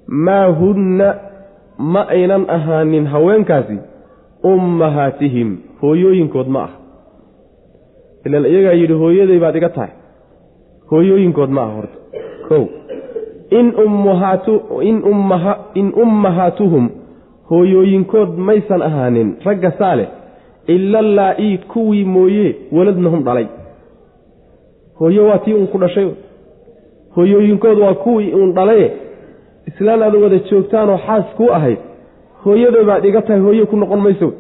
Maa 0.06 0.52
hunna 0.52 1.14
ma 1.78 2.06
aynan 2.09 2.45
ahaanin 2.49 3.06
haweenkaasi 3.06 3.78
ummahaatihim 4.45 5.56
hooyooyinkood 5.83 6.47
ma 6.47 6.62
ah 6.62 6.71
ilan 8.26 8.47
iyagaa 8.47 8.73
yidhi 8.80 8.95
hooyaday 8.95 9.38
baad 9.38 9.56
iga 9.56 9.68
tahay. 9.68 9.90
Hooyooyinkood 10.90 11.50
ma 11.50 11.62
ah 11.62 11.73
horta. 11.76 11.99
Kow. 12.49 12.64
In 13.50 13.73
ummahaatuhum 16.02 16.90
hooyooyinkood 17.50 18.28
maysan 18.38 18.83
ahaanin 18.83 19.37
ragga 19.45 19.71
saale 19.78 20.09
ila 20.66 21.02
laa-ii 21.02 21.58
kuwii 21.58 22.04
mooye 22.04 22.56
waladnahum 22.73 23.23
dhalay. 23.25 23.46
Hooye 24.99 25.20
waa 25.20 25.38
tii 25.38 25.54
uun 25.54 25.66
ku 25.66 25.78
dhashay. 25.78 26.08
Hooyooyinkood 27.14 27.78
waa 27.78 27.94
kuwii 27.94 28.32
uun 28.35 28.52
dhalaye. 28.52 28.92
Islaan 29.66 30.02
aad 30.02 30.14
wada 30.14 30.38
joogtaanoo 30.38 30.99
xaas 31.06 31.25
kuu 31.37 31.50
ahayd. 31.52 31.78
Hooyaday 32.44 32.85
baad 32.85 33.04
iga 33.04 33.23
tahay 33.23 33.40
hooye 33.40 33.64
ku 33.66 33.76
noqon 33.76 34.00
mayso. 34.00 34.32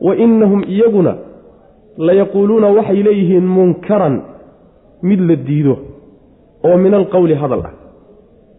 Wa 0.00 0.16
innahum 0.16 0.62
iyaguna 0.68 1.14
layaquuluuna 1.98 2.66
waxay 2.68 3.02
leeyihiin 3.02 3.46
munkaran 3.46 4.22
mid 5.02 5.20
la 5.20 5.36
diido 5.36 5.78
oo 6.64 6.76
min 6.76 6.94
alqowli 6.94 7.34
hadal 7.34 7.60
ah. 7.64 7.72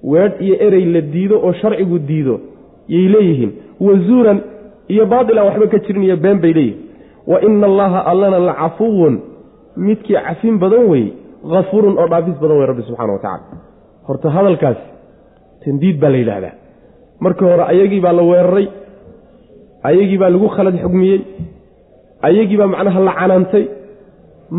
Weedh 0.04 0.42
iyo 0.42 0.56
erey 0.60 0.86
la 0.86 1.02
diido 1.02 1.40
oo 1.44 1.54
sharcigu 1.54 2.00
diido 2.00 2.40
yay 2.88 3.08
leeyihiin. 3.08 3.52
Wazuuran 3.80 4.42
iyo 4.94 5.06
baatil 5.14 5.38
aan 5.40 5.48
waxba 5.50 5.68
ka 5.74 5.78
jirin 5.86 6.04
iyo 6.08 6.18
been 6.26 6.40
bay 6.44 6.54
leeyihiin 6.54 6.80
wa 7.32 7.38
ina 7.48 7.66
allaha 7.72 8.00
allana 8.12 8.40
la 8.48 8.54
cafuwun 8.62 9.16
midkii 9.88 10.18
cafin 10.28 10.56
badan 10.64 10.84
wey 10.92 11.06
hafuurun 11.56 11.96
oo 12.02 12.08
dhaafis 12.12 12.38
badan 12.42 12.58
wey 12.60 12.68
rabbi 12.72 12.84
subxana 12.88 13.14
wa 13.14 13.20
tacala 13.26 13.58
horta 14.08 14.28
hadalkaas 14.36 14.80
tandiid 15.64 15.98
baa 16.02 16.10
la 16.14 16.18
yidhaahdaa. 16.22 16.54
Markii 17.24 17.46
hore 17.52 17.64
ayagii 17.74 18.02
baa 18.06 18.14
la 18.20 18.24
weeraray 18.32 18.68
ayagii 19.90 20.18
baa 20.22 20.30
lagu 20.36 20.48
khalad 20.56 20.76
xugmiyey 20.84 21.20
ayagii 22.28 22.58
baa 22.62 22.68
macnaha 22.74 23.00
la 23.08 23.14
canaantay. 23.20 23.66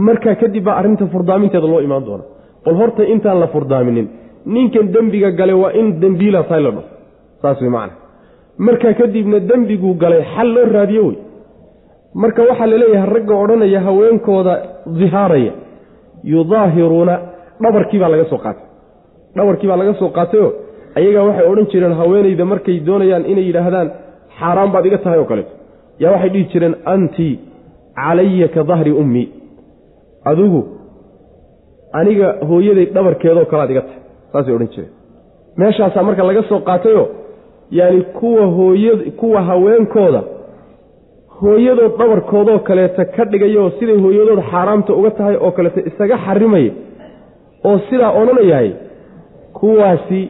Markaa 0.07 0.35
kadib 0.41 0.65
baa 0.67 0.77
arrinta 0.81 1.07
furdaaminteeda 1.15 1.67
loo 1.73 1.81
imaan 1.87 2.05
doona 2.09 2.25
bal 2.65 2.75
horta 2.81 3.03
intaan 3.15 3.39
la 3.43 3.47
furdaaminin 3.55 4.07
ninkan 4.55 4.87
dembiga 4.95 5.31
galay 5.39 5.57
waa 5.63 5.73
in 5.81 5.87
dembiila 6.03 6.43
tahay 6.49 6.63
la 6.67 6.71
dho 6.77 6.83
saas 7.43 7.61
wey 7.63 7.71
macna 7.77 7.95
markaa 8.59 8.95
kadibna 9.01 9.39
dembiguu 9.51 9.95
galay 10.03 10.23
xal 10.35 10.49
loo 10.55 10.65
raadiyo 10.77 11.03
wey. 11.09 11.17
Marka 12.23 12.43
waxaa 12.49 12.67
la 12.73 12.77
leeyahay 12.83 13.11
ragga 13.15 13.35
odhanaya 13.43 13.81
haweenkooda 13.87 14.53
dihaaraya 14.99 15.53
yudaahiruuna 16.33 17.15
dhabarkii 17.63 17.99
baa 18.03 18.09
laga 18.15 18.25
soo 18.31 18.39
qaatay. 18.45 18.65
Dhabarkii 19.37 19.69
baa 19.71 19.77
laga 19.83 19.95
soo 20.01 20.09
qaatayoo 20.19 20.51
ayagaa 20.99 21.25
waxay 21.29 21.47
odhan 21.53 21.67
jireen 21.73 21.95
haweenayda 22.01 22.45
markay 22.53 22.77
doonayaan 22.87 23.25
inay 23.33 23.45
yidhaahdaan 23.49 23.89
xaaraan 24.39 24.71
baad 24.75 24.87
iga 24.89 24.99
tahay 25.05 25.19
oo 25.23 25.29
kaleeto. 25.31 25.53
Yaa 26.03 26.13
waxay 26.15 26.31
dhihi 26.35 26.45
jireen 26.53 26.75
anti 26.95 27.29
calaya 28.01 28.49
ka 28.55 28.63
dahri 28.71 28.93
ummi. 29.03 29.25
Adigu 30.31 30.61
aniga 31.99 32.29
hooyaday 32.49 32.87
dhabarkeedoo 32.97 33.45
kalead 33.53 33.71
iga 33.75 33.83
tahay. 33.87 34.01
Saasay 34.33 34.55
odhan 34.57 34.71
jireen. 34.75 34.93
Meeshaasaa 35.61 36.03
marka 36.09 36.23
laga 36.31 36.43
soo 36.51 36.61
qaatayoo 36.69 37.07
yaani 37.71 38.01
kuwa 38.03 38.47
hooya 38.47 38.93
kuwa 39.17 39.43
haweenkooda 39.43 40.23
hooyadood 41.41 41.97
dhabarkoodoo 41.99 42.59
kaleeta 42.59 43.05
ka 43.05 43.25
dhigayoo 43.25 43.71
siday 43.79 43.97
hooyadood 44.01 44.41
xaaraamta 44.51 44.95
uga 44.95 45.11
tahay 45.11 45.37
oo 45.37 45.51
kaleeta 45.51 45.81
isaga 45.91 46.19
xarimaya 46.27 46.73
oo 47.65 47.79
sidaa 47.91 48.11
odhanayahay 48.21 48.71
kuwaasi 49.53 50.23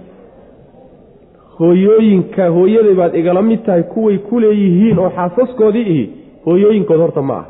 hooyooyinka 1.59 2.49
hooyaday 2.49 2.95
baad 2.95 3.15
igala 3.15 3.43
mid 3.43 3.63
tahay 3.67 3.83
kuway 3.83 4.19
ku 4.19 4.41
leeyihiin 4.41 4.99
oo 4.99 5.11
xaasaskoodii 5.17 5.83
ihi 5.93 6.11
hooyooyinkood 6.47 7.01
horta 7.01 7.23
ma 7.23 7.37
ah 7.39 7.47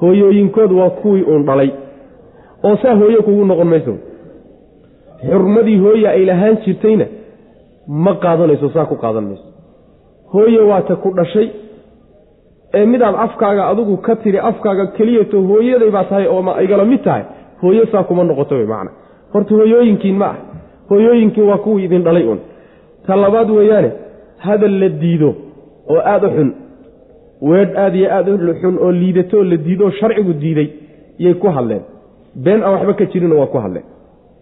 hooyooyinkood 0.00 0.72
waa 0.72 0.90
kuwii 0.90 1.22
uun 1.22 1.44
dhalay. 1.44 1.70
Oo 2.64 2.76
saa 2.82 2.94
hooye 2.94 3.16
kugu 3.16 3.44
noqon 3.44 3.66
mayso? 3.68 3.94
Xurmadii 5.28 5.78
hooye 5.78 6.08
ay 6.08 6.24
lahaan 6.24 6.56
jirtayna 6.64 7.04
ma 7.90 8.14
qaadanayso 8.22 8.70
saa 8.70 8.86
ku 8.86 8.96
qaadan 8.96 9.24
mayso 9.30 9.46
hooye 10.32 10.60
waata 10.60 10.96
ku 10.96 11.10
dhashay. 11.10 11.50
Ee 12.74 12.86
midaad 12.86 13.14
afkaaga 13.18 13.68
adigu 13.68 13.96
ka 13.96 14.16
tiri 14.16 14.38
afkaaga 14.38 14.86
keliyato 14.86 15.42
hooyaday 15.42 15.90
baa 15.90 16.04
tahay 16.04 16.26
oo 16.26 16.42
igala 16.64 16.84
mid 16.84 17.02
tahay 17.02 17.24
hooye 17.62 17.86
saa 17.92 18.02
kuma 18.02 18.24
noqoto 18.24 18.54
wey 18.54 18.66
macna. 18.66 18.90
Horta 19.32 19.54
hooyooyinkiin 19.54 20.16
ma 20.16 20.26
ah. 20.26 20.36
Hooyooyinkiin 20.90 21.46
waa 21.50 21.58
kuwii 21.58 21.84
idin 21.84 22.02
dhalay 22.02 22.24
un 22.32 22.38
ta 23.06 23.16
labaad 23.16 23.50
weeyaane 23.50 23.90
hadal 24.38 24.80
la 24.80 24.88
diido 24.88 25.34
oo 25.88 26.00
aada 26.12 26.28
u 26.28 26.30
xun 26.36 26.50
weedh 27.42 27.78
aada 27.78 27.96
iyo 27.96 28.08
aada 28.16 28.32
u 28.34 28.54
xun 28.60 28.78
oo 28.78 28.92
liidatoo 28.92 29.42
la 29.42 29.56
diidoo 29.56 29.90
sharcigu 29.90 30.32
diiday 30.32 30.68
yay 31.18 31.34
ku 31.34 31.46
hadleen. 31.48 31.82
Been 32.44 32.62
aan 32.62 32.72
waxba 32.74 32.92
ka 32.94 33.04
jirinoo 33.12 33.38
waa 33.38 33.46
ku 33.46 33.58
hadleen. 33.58 33.84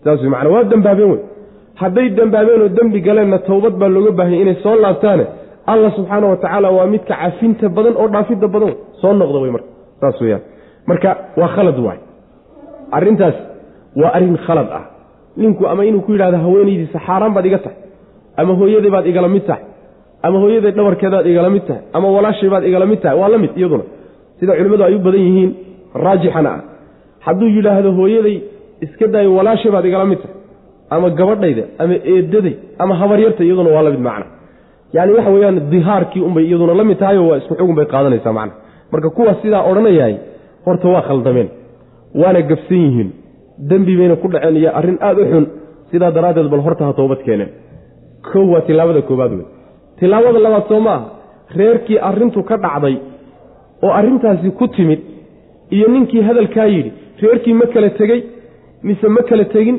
Saas 0.04 0.20
wey 0.20 0.30
macana 0.30 0.50
waa 0.50 0.64
dembaabeen 0.64 1.10
wey 1.10 1.38
hadday 1.80 2.08
dembaabeen 2.18 2.61
oo 2.62 2.70
dembi 2.78 3.00
galeenna 3.06 3.38
towbad 3.49 3.75
baa 3.80 3.90
looga 3.97 4.11
baahayay 4.18 4.42
inay 4.44 4.56
soo 4.64 4.76
laabtaane 4.85 5.25
allah 5.73 5.90
subxaana 5.97 6.26
wa 6.32 6.70
waa 6.78 6.87
midka 6.94 7.14
cafinta 7.23 7.68
badan 7.76 7.94
oo 8.00 8.08
dhaafidda 8.14 8.47
badan 8.54 8.73
soo 9.00 9.12
noqda 9.20 9.38
wey 9.44 9.50
marka 9.56 9.70
saas 10.00 10.20
weyaan 10.23 10.42
marka 10.88 11.11
waa 11.37 11.49
khalad 11.56 11.78
waay. 11.87 11.99
Arrintaas 12.97 13.37
waa 14.00 14.11
arrin 14.16 14.37
khalad 14.47 14.68
ah. 14.78 14.85
Ninku 15.37 15.66
ama 15.66 15.85
inuu 15.85 16.00
ku 16.00 16.12
yidhahdo 16.12 16.38
haweenaydiisa 16.44 16.99
xaaraan 17.06 17.32
baad 17.35 17.47
iga 17.47 17.58
tahay 17.58 17.78
ama 18.37 18.52
hooyaday 18.58 18.90
baad 18.90 19.06
igala 19.06 19.28
mid 19.28 19.44
tahay 19.47 19.64
ama 20.23 20.38
hooyaday 20.42 20.73
dhabarkeedaad 20.73 21.26
igala 21.26 21.50
mid 21.50 21.64
tahay 21.68 21.82
ama 21.92 22.08
walaashay 22.16 22.49
baad 22.54 22.64
igala 22.64 22.87
mid 22.87 23.00
tahay 23.02 23.18
waa 23.20 23.28
la 23.28 23.38
mid 23.38 23.52
iyaduna. 23.56 23.85
Sida 24.40 24.52
culimmadu 24.56 24.82
ay 24.85 24.94
u 24.94 24.99
badan 25.06 25.20
yihiin 25.28 25.50
raajixana 26.04 26.50
ah. 26.56 26.61
Hadduu 27.26 27.49
yidhaahdo 27.56 27.90
hooyaday 27.99 28.37
iska 28.80 29.06
daayo 29.06 29.35
walaashay 29.38 29.70
baad 29.70 29.85
igala 29.85 30.04
mid 30.04 30.18
tahay 30.23 30.38
ama 30.95 31.09
gabadhayda 31.18 31.62
ama 31.83 31.95
eedaday 32.12 32.54
ama 32.83 32.95
habaryarta 33.00 33.42
iyaduna 33.45 33.71
waa 33.76 33.83
la 33.87 33.90
mid 33.95 34.00
macna. 34.09 34.26
Yani 34.97 35.11
waxa 35.16 35.30
weyaan 35.35 35.57
dihaarkii 35.73 36.23
unbay 36.28 36.45
iyaduna 36.49 36.75
la 36.80 36.85
mid 36.90 36.99
tahay 37.02 37.18
oo 37.18 37.28
waa 37.30 37.38
isku 37.40 37.54
xugun 37.59 37.75
bay 37.78 37.87
qaadanaysaa 37.95 38.33
macna. 38.38 38.52
Marka 38.92 39.11
kuwa 39.16 39.33
sidaa 39.42 39.62
odhanayahay 39.71 40.14
horta 40.66 40.87
waa 40.95 41.02
khaldameen 41.09 41.49
waana 42.21 42.40
gabsan 42.50 42.80
yihiin. 42.87 43.11
Dembi 43.71 43.97
bayna 44.00 44.16
ku 44.23 44.26
dhaceen 44.33 44.57
iyo 44.61 44.71
arrin 44.78 44.99
aada 45.07 45.21
u 45.23 45.26
xun 45.33 45.45
sidaa 45.90 46.11
daraaddeed 46.16 46.49
bal 46.52 46.61
horta 46.66 46.83
ha 46.87 46.92
toobad 46.99 47.21
keeneen. 47.26 47.50
Kow 48.28 48.45
waa 48.52 48.61
tilaabada 48.68 49.02
koobaad 49.09 49.33
wey. 49.38 49.47
Tilaabada 49.99 50.38
labaad 50.47 50.64
soo 50.71 50.80
ma 50.87 50.95
reerkii 51.59 51.99
arrintu 52.09 52.42
ka 52.49 52.57
dhacday 52.64 52.97
oo 53.85 53.90
arrintaasi 53.99 54.50
ku 54.59 54.64
timid 54.76 55.00
iyo 55.76 55.87
ninkii 55.95 56.23
hadalkaa 56.28 56.66
yidhi 56.75 56.90
reerkii 57.23 57.54
ma 57.61 57.66
kala 57.75 57.90
tegey 57.99 58.21
mise 58.83 59.07
ma 59.16 59.23
kala 59.28 59.45
tegin 59.54 59.76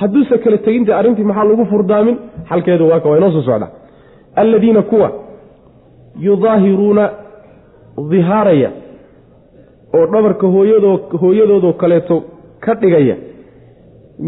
hadduuse 0.00 0.38
kala 0.44 0.58
tegin 0.66 0.84
dee 0.86 0.94
arrintii 1.00 1.24
maxaa 1.30 1.44
lagu 1.50 1.64
furdaamin? 1.72 2.16
Xalkeedu 2.50 2.84
waa 2.90 3.00
ka 3.04 3.16
inoo 3.18 3.30
soo 3.36 3.42
socda. 3.48 3.66
Alladiina 4.42 4.82
kuwa 4.90 5.08
yudaahiruuna 6.26 7.04
dihaaraya 8.10 8.70
oo 9.96 10.06
dhabarka 10.12 10.46
hooyadoo 10.54 10.96
hooyadoodoo 11.22 11.72
kaleeto 11.72 12.16
ka 12.64 12.74
dhigaya 12.80 13.16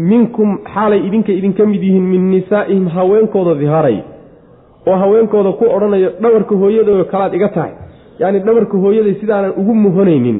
minkum 0.09 0.49
xaalay 0.73 0.99
idinka 1.07 1.31
idinka 1.39 1.65
mid 1.71 1.81
yihiin 1.87 2.05
min 2.13 2.23
nisaa'ihim 2.31 2.87
haweenkooda 2.95 3.53
dihaaraya 3.61 4.03
oo 4.87 4.95
haweenkooda 5.03 5.51
ku 5.59 5.65
odhanaya 5.75 6.09
dhabarka 6.23 6.55
hooyadooda 6.61 7.03
kalaad 7.11 7.33
iga 7.37 7.49
tahay. 7.55 7.73
Yacni 8.19 8.39
dhabarka 8.47 8.75
hooyaday 8.83 9.13
sidaanan 9.21 9.53
ugu 9.59 9.73
muhanaynin 9.85 10.37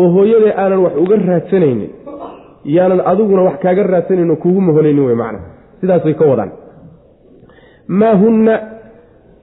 oo 0.00 0.08
hooyaday 0.16 0.52
aanan 0.62 0.80
wax 0.84 0.92
uga 1.02 1.16
raadsanaynin 1.28 1.90
yaanan 2.64 3.00
adiguna 3.06 3.42
wax 3.42 3.58
kaaga 3.62 3.82
raadsanaynin 3.82 4.30
oo 4.30 4.36
kuugu 4.36 4.60
muhanaynin 4.60 5.04
wey 5.06 5.14
macna 5.14 5.38
sidaasay 5.80 6.14
ka 6.14 6.24
wadaan. 6.26 6.50
Maa 7.88 8.14
hunna 8.14 8.60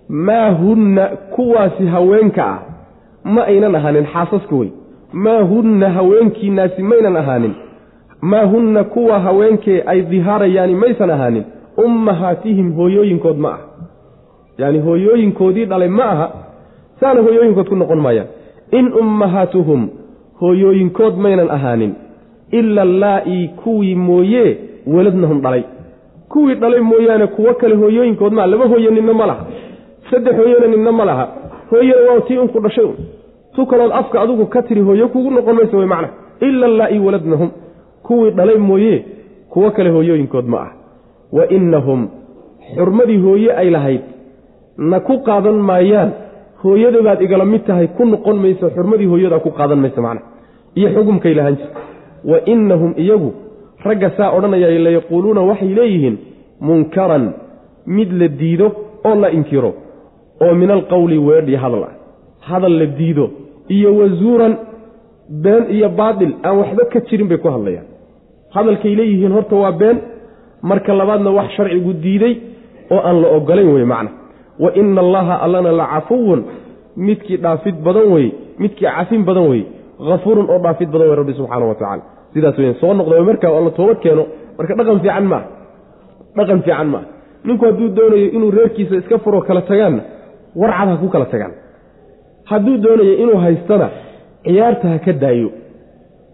maa 0.10 0.50
hunna 0.52 1.08
kuwaasi 1.08 1.86
haweenka 1.86 2.46
ah 2.46 2.60
ma 3.24 3.44
aynan 3.46 3.76
ahaanin 3.76 4.06
xaasaska 4.14 4.56
wey 4.56 4.70
maa 5.14 5.42
hunna 5.42 5.90
haweenkiinaasi 5.90 6.84
maynan 6.84 7.18
ahaanin. 7.18 7.54
Maa 8.22 8.46
hunna 8.46 8.84
kuwa 8.84 9.20
haweenkee 9.20 9.84
ay 9.86 10.02
dihaarayaani 10.02 10.76
maysan 10.76 11.10
ahaanin. 11.10 11.44
Ummahaatihim 11.86 12.74
hooyooyinkood 12.74 13.38
ma 13.38 13.50
ah 13.50 13.60
yacni 14.58 14.80
hooyooyinkoodii 14.80 15.66
dhalay 15.66 15.88
ma 15.90 16.04
aha. 16.12 16.28
Saana 17.00 17.22
hooyooyinkood 17.22 17.68
ku 17.70 17.76
noqon 17.76 18.00
maayaan. 18.02 18.28
In 18.72 18.94
ummahaatuhum 18.94 19.90
hooyooyinkood 20.42 21.16
maynan 21.18 21.50
ahaanin 21.52 21.96
ila 22.52 22.82
allaa-ii 22.82 23.48
kuwii 23.48 23.96
mooye 23.96 24.58
waladnahum 24.88 25.42
dhalay 25.42 25.64
kuwii 26.30 26.56
dhalay 26.56 26.80
mooyaane 26.82 27.28
kuwo 27.28 27.54
kale 27.54 27.76
hooyooyinkood 27.76 28.34
maa 28.34 28.46
laba 28.48 28.66
hooye 28.66 28.90
ninna 28.92 29.14
ma 29.14 29.26
laha 29.26 29.46
saddex 30.12 30.36
hooyena 30.36 30.68
ninna 30.68 30.92
ma 30.92 31.06
laha 31.06 31.28
hooyada 31.72 32.12
waa 32.12 32.20
tii 32.28 32.38
unku 32.38 32.60
dhashay 32.60 32.86
un 32.86 32.96
tu 33.56 33.66
kalood 33.66 33.92
afka 33.92 34.22
adigu 34.22 34.46
ka 34.46 34.62
tiri 34.62 34.82
hooyo 34.82 35.08
kugu 35.08 35.32
noqon 35.32 35.56
maysa 35.56 35.78
wey 35.78 35.86
macna 35.88 36.10
ila 36.40 36.66
allaa-ii 36.66 37.00
waladnahum 37.00 37.50
kuwii 38.04 38.32
dhalay 38.32 38.58
mooye 38.58 39.06
kuwo 39.50 39.72
kale 39.72 39.90
hooyooyinkood 39.90 40.46
ma 40.48 40.58
ah 40.62 40.72
wa 41.32 41.48
innahum 41.50 42.08
xurmadii 42.76 43.18
hooye 43.18 43.52
ay 43.54 43.70
lahayd 43.70 44.02
na 44.78 45.00
ku 45.00 45.18
qaadan 45.28 45.56
maayaan 45.70 46.12
hooyadabaad 46.64 47.22
igala 47.22 47.46
mid 47.46 47.64
tahay 47.66 47.88
ku 47.88 48.06
noqon 48.06 48.38
mayso 48.40 48.70
xurmadii 48.70 49.06
hooyadaa 49.06 49.40
ku 49.40 49.52
qaadan 49.52 49.80
maysa 49.80 50.02
macna 50.02 50.22
iyo 50.76 50.90
xukumkay 50.96 51.34
lahaan 51.34 51.56
jir 51.56 51.68
wa 52.28 52.38
innahum 52.46 52.94
iyagu 52.98 53.34
ragga 53.88 54.10
saa 54.18 54.32
odhanaya 54.38 54.70
layaquuluuna 54.86 55.42
waxay 55.50 55.72
leeyihiin 55.80 56.18
munkaran 56.68 57.26
mid 57.98 58.12
la 58.22 58.28
diido 58.28 58.68
oo 59.08 59.16
la 59.16 59.30
inkiro 59.38 59.72
oo 60.42 60.54
min 60.62 60.70
alqowli 60.72 61.18
weedh 61.18 61.50
iyo 61.50 61.60
hadal 61.60 61.84
ah. 61.84 61.94
Hadal 62.50 62.74
la 62.80 62.86
diido 62.86 63.26
iyo 63.70 63.90
wazuuran 64.00 64.54
been 65.30 65.64
iyo 65.76 65.90
baatil 65.90 66.34
aan 66.44 66.58
waxba 66.58 66.86
ka 66.94 67.00
jirin 67.08 67.28
bay 67.28 67.38
ku 67.38 67.48
hadlayaan. 67.50 67.88
Hadalkay 68.56 68.96
leeyihiin 68.96 69.32
horta 69.32 69.56
waa 69.56 69.72
been 69.72 69.98
marka 70.62 70.94
labaadna 70.94 71.30
wax 71.38 71.52
sharcigu 71.58 71.94
diiday 71.94 72.34
oo 72.92 73.02
aan 73.08 73.22
la 73.22 73.28
ogolayn 73.38 73.70
wey 73.76 73.86
macna. 73.86 74.12
Wa 74.60 74.72
ina 74.76 75.02
allaha 75.02 75.34
allana 75.46 75.72
la 75.72 75.86
cafuwun 75.94 76.44
midkii 76.98 77.38
dhaafid 77.38 77.76
badan 77.86 78.12
wey 78.14 78.32
midkii 78.60 78.86
cafin 78.86 79.24
badan 79.24 79.48
wey 79.50 79.64
hafuurun 80.10 80.50
oo 80.50 80.60
dhaafid 80.60 80.90
badan 80.90 81.08
wey 81.10 81.16
rabbi 81.16 81.34
subxaana 81.34 81.66
wa 81.66 81.76
tacala 81.76 82.17
sidaas 82.34 82.58
weyan 82.62 82.76
soo 82.82 82.94
noqda 83.00 83.22
markaa 83.30 83.52
alla 83.60 83.72
toobad 83.80 84.00
keeno 84.06 84.24
marka 84.58 84.74
dhaqan 84.80 85.00
fiican 85.04 85.26
maaha 85.32 85.46
dhaqan 86.38 86.62
fiican 86.66 86.88
maaha 86.94 87.06
ninku 87.48 87.64
hadduu 87.70 87.90
doonayo 87.98 88.28
inuu 88.36 88.52
reerkiisa 88.58 88.96
iska 89.02 89.18
furo 89.24 89.40
kala 89.48 89.62
tagaanna 89.70 90.02
warcad 90.62 90.90
ha 90.92 90.96
ku 91.02 91.08
kala 91.14 91.26
tagaan. 91.34 91.54
Hadduu 92.50 92.78
doonayo 92.86 93.14
inuu 93.24 93.38
haystana 93.44 93.88
ciyaarta 94.46 94.86
ha 94.94 94.98
ka 95.06 95.14
daayo. 95.24 95.50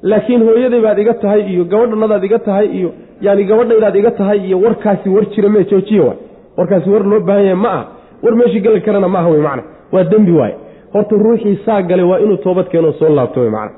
Laakiin 0.09 0.41
hooyaday 0.47 0.81
baad 0.85 0.99
iga 1.03 1.13
tahay 1.23 1.41
iyo 1.53 1.63
gabadhanadaad 1.71 2.23
iga 2.29 2.39
tahay 2.47 2.67
iyo 2.77 2.89
yani 3.25 3.43
gabadhaydaad 3.49 3.95
iga 4.01 4.11
tahay 4.19 4.39
iyo 4.47 4.57
warkaasi 4.65 5.07
war 5.15 5.25
jira 5.33 5.49
mee 5.49 5.63
joojiya 5.71 6.03
waay. 6.07 6.17
Warkaasi 6.57 6.89
war 6.93 7.03
loo 7.11 7.19
baahan 7.27 7.45
yahay 7.49 7.55
ma 7.65 7.69
aha. 7.75 7.83
War 8.23 8.35
meeshii 8.39 8.61
gali 8.65 8.81
karana 8.87 9.07
maaha 9.15 9.29
wey 9.33 9.41
macna. 9.47 9.63
Waa 9.93 10.03
dembi 10.11 10.31
waaye 10.39 10.55
horta 10.93 11.15
ruuxii 11.25 11.55
saa 11.65 11.81
galay 11.89 12.05
waa 12.11 12.19
inuu 12.25 12.37
toobad 12.45 12.67
keenoo 12.71 12.93
soo 12.99 13.09
laabto 13.17 13.39
wey 13.41 13.49
macna 13.57 13.77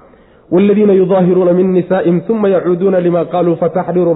waaladiina 0.52 0.94
yudaahiruuna 0.94 1.54
min 1.54 1.74
nisaa'ihim 1.74 2.22
uma 2.29 2.50
yacuuduuna 2.50 3.00
lima 3.00 3.25
qaaluu 3.25 3.55
fataxriiru 3.55 4.14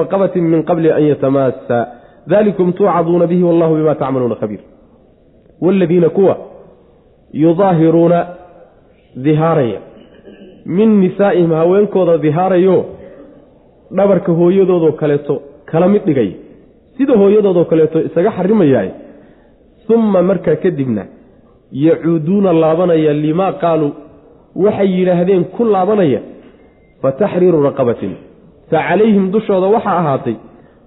raqabatin 0.00 0.44
min 0.52 0.62
qabli 0.62 0.92
an 0.92 1.02
yatamaasa 1.02 1.86
dalikum 2.30 2.72
tuucaduuna 2.72 3.26
bihi 3.26 3.42
wallahu 3.42 3.74
bima 3.74 3.94
tacmaluuna 3.94 4.34
khabiir 4.34 4.60
waaladiina 5.60 6.08
kuwa 6.08 6.36
yudaahiruuna 7.32 8.26
dihaaraya 9.24 9.80
min 10.66 11.00
nisaa'ihim 11.00 11.52
haweenkooda 11.52 12.18
dihaarayo 12.18 12.84
dhabarka 13.96 14.32
hooyadoodoo 14.32 14.92
kaleeto 14.92 15.42
kala 15.70 15.88
mid 15.88 16.02
dhigaya 16.04 16.32
sida 16.96 17.16
hooyadoodoo 17.16 17.64
kaleeto 17.64 18.00
isaga 18.00 18.30
xarimayaay 18.36 18.90
uma 19.94 20.22
markaa 20.22 20.56
kadibna 20.56 21.06
yacuuduuna 21.72 22.52
laabanaya 22.52 23.12
limaa 23.12 23.52
qaaluu 23.52 23.92
waxay 24.54 24.88
yidhaahdeen 24.98 25.44
ku 25.44 25.64
laabanaya 25.64 26.20
fa 27.02 27.12
taxriiru 27.12 27.62
raqabatin. 27.68 28.12
Fa 28.70 28.78
calayhim 28.88 29.30
dushooda 29.34 29.66
waxaa 29.76 29.98
ahaatay 30.02 30.36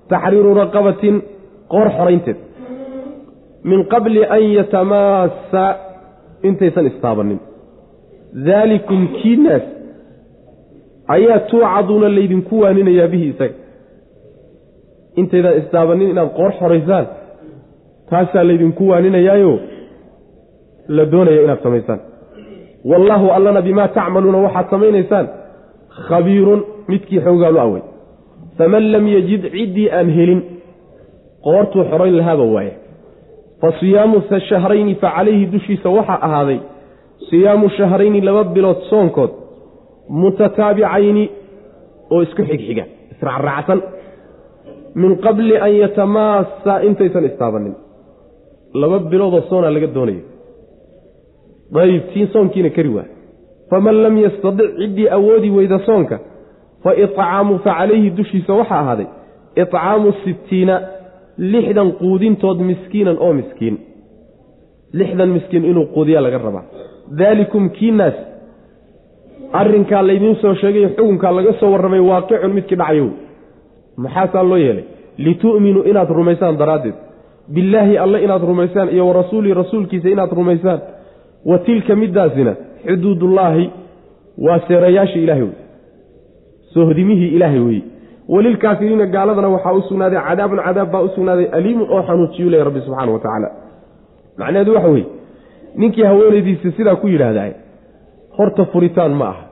taxriiru 0.09 0.53
raqabatin 0.61 1.21
qoor 1.73 1.87
xoraynteed. 1.97 2.37
Min 3.63 3.79
qabli 3.93 4.21
an 4.35 4.43
yatamaasa 4.57 5.63
intaysan 6.47 6.85
istaabannin 6.91 7.39
daalikum 8.47 9.01
kiinaas 9.21 9.65
ayaa 11.15 11.39
tuucaduuna 11.49 12.07
laydinku 12.17 12.53
waaninayaa 12.63 13.07
bihi 13.13 13.27
isaga. 13.33 13.55
Intaydaan 15.21 15.57
istaabannin 15.61 16.09
inaad 16.13 16.29
qoor 16.37 16.51
xoraysaan 16.59 17.05
taasaa 18.09 18.43
laydinku 18.49 18.83
waaninayaayo? 18.91 19.53
La 20.97 21.03
doonaya 21.11 21.41
inaad 21.45 21.61
samaysaan 21.63 21.99
wallaahu 22.85 23.27
allana 23.37 23.61
bimaa 23.61 23.87
tacmaluuna 23.87 24.37
waxaad 24.45 24.69
samaynaysaan. 24.73 25.27
Khabiirun 26.07 26.61
midkii 26.87 27.21
xoogaalu 27.25 27.59
awey 27.65 27.81
faman 28.57 28.91
lam 28.93 29.05
yajid 29.15 29.43
ciddii 29.55 29.89
aan 29.97 30.09
helin. 30.17 30.41
Qoortuu 31.45 31.83
xorayn 31.91 32.15
lahaaba 32.19 32.43
waaya 32.55 32.73
fa 33.61 33.67
siyaamu 33.79 34.17
shahrayni 34.49 34.95
fa 35.01 35.09
calayhi 35.15 35.45
dushiisa 35.53 35.89
waxaa 35.97 36.19
ahaaday. 36.27 36.59
Siyaamu 37.29 37.69
shahrayni 37.77 38.21
laba 38.27 38.43
bilood 38.55 38.79
soonkood. 38.89 39.31
Mutataabicayni 40.21 41.23
oo 42.13 42.21
isku 42.25 42.41
xigxiga 42.49 42.85
israacraacsan. 43.13 43.79
Min 45.01 45.11
qabli 45.25 45.55
an 45.65 45.71
yatamaasa 45.83 46.73
intaysan 46.87 47.25
istaabanin. 47.29 47.75
Laba 48.81 48.97
biloodoo 49.11 49.41
soonaa 49.49 49.71
laga 49.75 49.87
doonayo 49.95 50.30
tiin 52.13 52.27
soonkiina 52.33 52.69
kari 52.69 52.89
waa. 52.89 53.05
Faman 53.69 54.03
lam 54.03 54.17
yastadic 54.17 54.69
ciddii 54.79 55.07
awoodi 55.09 55.49
weyda 55.49 55.79
soonka 55.85 56.19
fa 56.83 56.95
icaamu 56.95 57.59
fa 57.63 57.71
calayhi 57.79 58.09
dushiisa 58.17 58.53
waxaa 58.53 58.79
ahaaday 58.79 59.07
icaamu 59.55 60.13
sittiina 60.23 60.75
lixdan 61.37 61.91
quudintood 61.91 62.59
miskiinan 62.69 63.17
oo 63.19 63.33
miskiin. 63.33 63.77
Lixdan 64.93 65.29
miskiin 65.29 65.65
inuu 65.65 65.85
quudiyaa 65.95 66.23
laga 66.23 66.37
rabaa. 66.37 66.63
Daalikum 67.17 67.69
kiinaas 67.69 68.13
arrinkaa 69.53 70.07
laydiin 70.07 70.35
soo 70.41 70.55
sheegay 70.55 70.85
xukunkaa 70.95 71.35
laga 71.35 71.53
soo 71.59 71.71
warramay 71.71 71.99
waaqicun 71.99 72.53
midkii 72.57 72.77
dhacayow. 72.77 73.09
Maxaasaa 73.97 74.43
loo 74.49 74.57
yeelay? 74.57 74.83
Litu'minuu 75.17 75.83
inaad 75.91 76.09
rumaysaan 76.09 76.57
daraaddeed. 76.59 76.95
Billaahi 77.53 77.97
alle 77.97 78.23
inaad 78.25 78.41
rumaysaan 78.49 78.89
iyo 78.89 79.07
wa 79.07 79.13
rasuulii 79.13 79.53
rasuulkiisa 79.53 80.09
inaad 80.09 80.31
rumaysaan 80.39 80.79
wa 81.49 81.57
tilka 81.67 81.95
middaasina 81.95 82.53
xuduudullaahi 82.87 83.65
waa 84.45 84.59
seerayaashii 84.67 85.23
ilaahay 85.23 85.43
wey. 85.43 85.57
Sohdimihii 86.73 87.27
ilaahay 87.37 87.59
weeye 87.59 87.83
walilkaafiriina 88.33 89.05
gaaladana 89.05 89.47
waxaa 89.55 89.73
u 89.73 89.81
sugnaaday 89.89 90.19
cadaabun 90.27 90.59
cadaab 90.67 90.91
baa 90.93 91.01
u 91.01 91.09
sugnaaday 91.15 91.47
aliimun 91.57 91.87
oo 91.95 92.01
xanuujiyu 92.07 92.49
leh 92.49 92.63
rabbi 92.67 92.81
subxaana 92.85 93.11
wa 93.11 93.19
tacaala. 93.19 93.49
Macnaheedu 94.37 94.73
waxa 94.75 94.89
weeye 94.95 95.05
ninkii 95.75 96.03
haweenaydiisa 96.09 96.71
sidaa 96.77 96.95
ku 97.01 97.07
yidhaahdaa 97.13 97.49
horta 98.37 98.65
furitaan 98.73 99.13
ma 99.21 99.27
aha. 99.33 99.43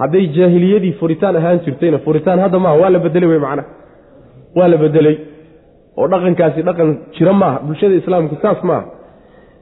Hadday 0.00 0.26
jaahiliyadii 0.36 0.92
furitaan 1.00 1.36
ahaan 1.36 1.60
jirtayna 1.64 1.98
furitaan 2.06 2.38
hadda 2.44 2.58
maaha 2.58 2.76
waa 2.82 2.90
la 2.94 2.98
bedelay 2.98 3.28
wey 3.32 3.38
macnaha. 3.46 3.68
Waa 4.56 4.68
la 4.68 4.76
bedelay. 4.84 5.16
Oo 5.98 6.06
dhaqankaasi 6.12 6.60
dhaqan 6.68 6.88
jira 7.18 7.32
maaha 7.42 7.58
bulshada 7.66 7.94
islaamku 8.00 8.36
saas 8.42 8.60
maaha 8.70 8.84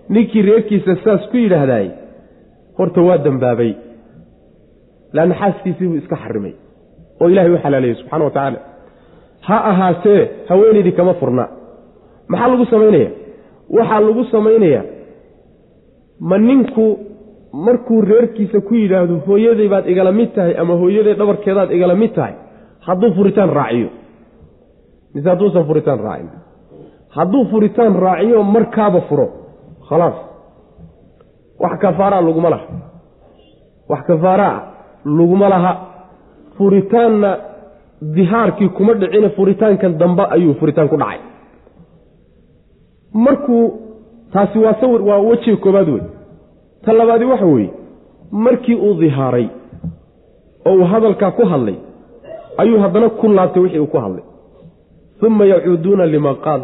ninkii 0.08 0.42
reerkiisa 0.48 0.96
saas 1.04 1.22
ku 1.30 1.36
yidhaahdaay 1.36 1.86
horta 2.78 3.00
waa 3.08 3.18
dembaabay 3.26 3.72
laanna 5.16 5.34
xaaskiisii 5.40 5.86
buu 5.90 5.96
iska 6.02 6.16
xarimay 6.24 6.54
oo 7.20 7.28
ilahay 7.32 7.50
u 7.54 7.58
xalaaleeyey 7.64 7.96
subxana 8.00 8.24
wa 8.24 8.30
tacaala 8.36 8.58
ha 9.46 9.56
ahaatee 9.70 10.20
haweenaydii 10.48 10.92
kama 10.98 11.14
furna. 11.20 11.44
Maxaa 12.28 12.48
lagu 12.52 12.64
samaynaya 12.72 13.10
waxaa 13.76 14.00
lagu 14.06 14.22
samaynayaa 14.34 14.84
ma 16.28 16.36
ninku 16.38 16.84
markuu 17.66 18.00
reerkiisa 18.10 18.58
ku 18.68 18.72
yidhaahdo 18.80 19.14
hooyaday 19.26 19.68
baad 19.72 19.86
igala 19.92 20.12
mid 20.18 20.30
tahay 20.36 20.54
ama 20.62 20.74
hooyaday 20.82 21.14
dhabarkeedaad 21.20 21.70
igala 21.76 21.94
mid 22.02 22.12
tahay 22.18 22.34
hadduu 22.86 23.10
furitaan 23.16 23.50
raaciyo. 23.58 23.88
Mise 25.14 25.28
hadduusan 25.32 25.64
furitaan 25.68 26.00
raacin. 26.06 26.30
Hadduu 27.16 27.42
furitaan 27.50 27.94
raaciyo 28.06 28.42
markaaba 28.56 29.00
furo 29.08 29.26
khalaas 29.88 30.14
wax 31.60 31.78
kafaaraa 31.78 32.20
laguma 32.20 32.50
laha. 32.50 32.66
wax 33.88 34.02
kafaaraa 34.06 34.62
laguma 35.04 35.48
laha. 35.48 35.72
furitaanna 36.56 37.36
dihaarkii 38.16 38.68
kuma 38.68 38.94
dhicina 38.94 39.30
furitaankan 39.30 39.98
dambe 39.98 40.24
ayuu 40.30 40.54
furitaan 40.54 40.88
ku 40.88 40.96
dhacay. 40.96 41.20
markuu 43.12 43.80
taasi 44.32 44.58
waa 44.58 44.74
sawir 44.80 45.02
waa 45.02 45.18
wejiga 45.18 45.56
koobaad 45.56 45.88
wey 45.88 46.02
ta 46.84 46.92
labaadi 46.92 47.24
waxa 47.24 47.46
weeye 47.46 47.70
markii 48.30 48.74
uu 48.74 48.94
dihaaray 48.94 49.48
oo 50.66 50.74
uu 50.76 50.84
hadalkaa 50.84 51.30
ku 51.30 51.46
hadlay 51.46 51.74
ayuu 52.56 52.78
haddana 52.80 53.08
ku 53.10 53.28
laabtay 53.28 53.62
wixii 53.62 53.78
uu 53.78 53.86
ku 53.86 53.98
hadlay. 53.98 54.24
uma 55.22 55.44
yacuuduuna 55.44 56.06
lima 56.06 56.34
qaal 56.34 56.62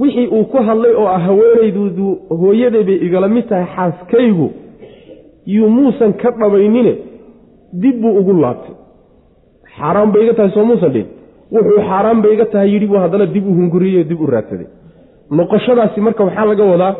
wixii 0.00 0.26
uu 0.36 0.44
ku 0.52 0.58
hadlay 0.68 0.94
oo 1.00 1.06
ah 1.16 1.20
haweenaydudu 1.26 2.06
hooyaday 2.40 2.82
bay 2.88 2.98
igala 3.06 3.28
mid 3.28 3.46
tahay 3.50 3.66
xaaskaygu 3.76 4.48
yuu 5.54 5.68
muusan 5.76 6.12
ka 6.22 6.30
dhabaynine 6.40 6.92
dib 7.82 7.96
buu 8.02 8.12
ugu 8.20 8.32
laabtay. 8.42 8.74
Xaaraan 9.76 10.12
bay 10.12 10.22
iga 10.24 10.34
tahay 10.38 10.50
soo 10.56 10.64
muusan 10.70 10.92
dhin. 10.94 11.06
Wuxuu 11.54 11.80
xaaraan 11.88 12.18
bay 12.22 12.32
iga 12.36 12.46
tahay 12.52 12.68
yidhi 12.74 12.86
buu 12.90 12.98
haddana 13.04 13.26
dib 13.34 13.44
u 13.50 13.52
hunguriyey 13.58 14.04
dib 14.10 14.20
u 14.20 14.26
raadsaday 14.34 14.68
noqoshadaasi 15.38 16.00
marka 16.06 16.22
waxaa 16.28 16.46
laga 16.50 16.64
wadaa 16.72 16.94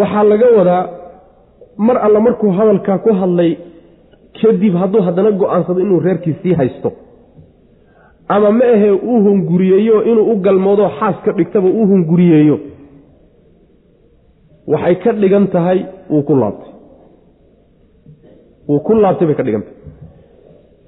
waxaa 0.00 0.24
laga 0.32 0.46
wadaa 0.58 0.82
mar 1.86 1.96
alla 2.06 2.20
markuu 2.26 2.50
hadalkaa 2.58 2.98
ku 3.04 3.10
hadlay 3.20 3.50
kadib 4.40 4.74
hadduu 4.82 5.02
haddana 5.06 5.30
go'aansado 5.40 5.80
inuu 5.84 6.00
reerkii 6.06 6.34
sii 6.42 6.54
haysto 6.60 6.88
ama 8.34 8.50
ma 8.58 8.64
ahe 8.74 8.90
uu 9.10 9.20
hunguriyeeyo 9.26 9.96
inuu 10.10 10.26
u 10.32 10.36
galmoodo 10.44 10.86
xaas 10.98 11.16
ka 11.24 11.30
dhigtaba 11.38 11.68
uu 11.78 11.86
hunguriyeeyo. 11.92 12.56
Waxay 14.72 14.94
ka 15.02 15.10
dhigan 15.20 15.46
tahay 15.54 15.78
wuu 16.10 16.22
ku 16.28 16.34
laabtay. 16.40 16.70
Wuu 18.68 18.80
ku 18.86 18.92
laabtay 19.02 19.26
bay 19.28 19.36
ka 19.38 19.42
dhigan 19.46 19.62
tahay. 19.66 19.78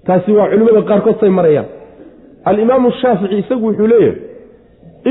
Taasi 0.07 0.31
waa 0.37 0.49
culimmada 0.51 0.83
qaarkood 0.91 1.17
say 1.21 1.31
marayaan. 1.39 1.67
Alimaamu 2.49 2.89
shaafici 3.01 3.37
isagu 3.43 3.67
wuxuu 3.67 3.87
leeyahay 3.93 4.19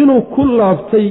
inuu 0.02 0.22
ku 0.36 0.42
laabtay 0.60 1.08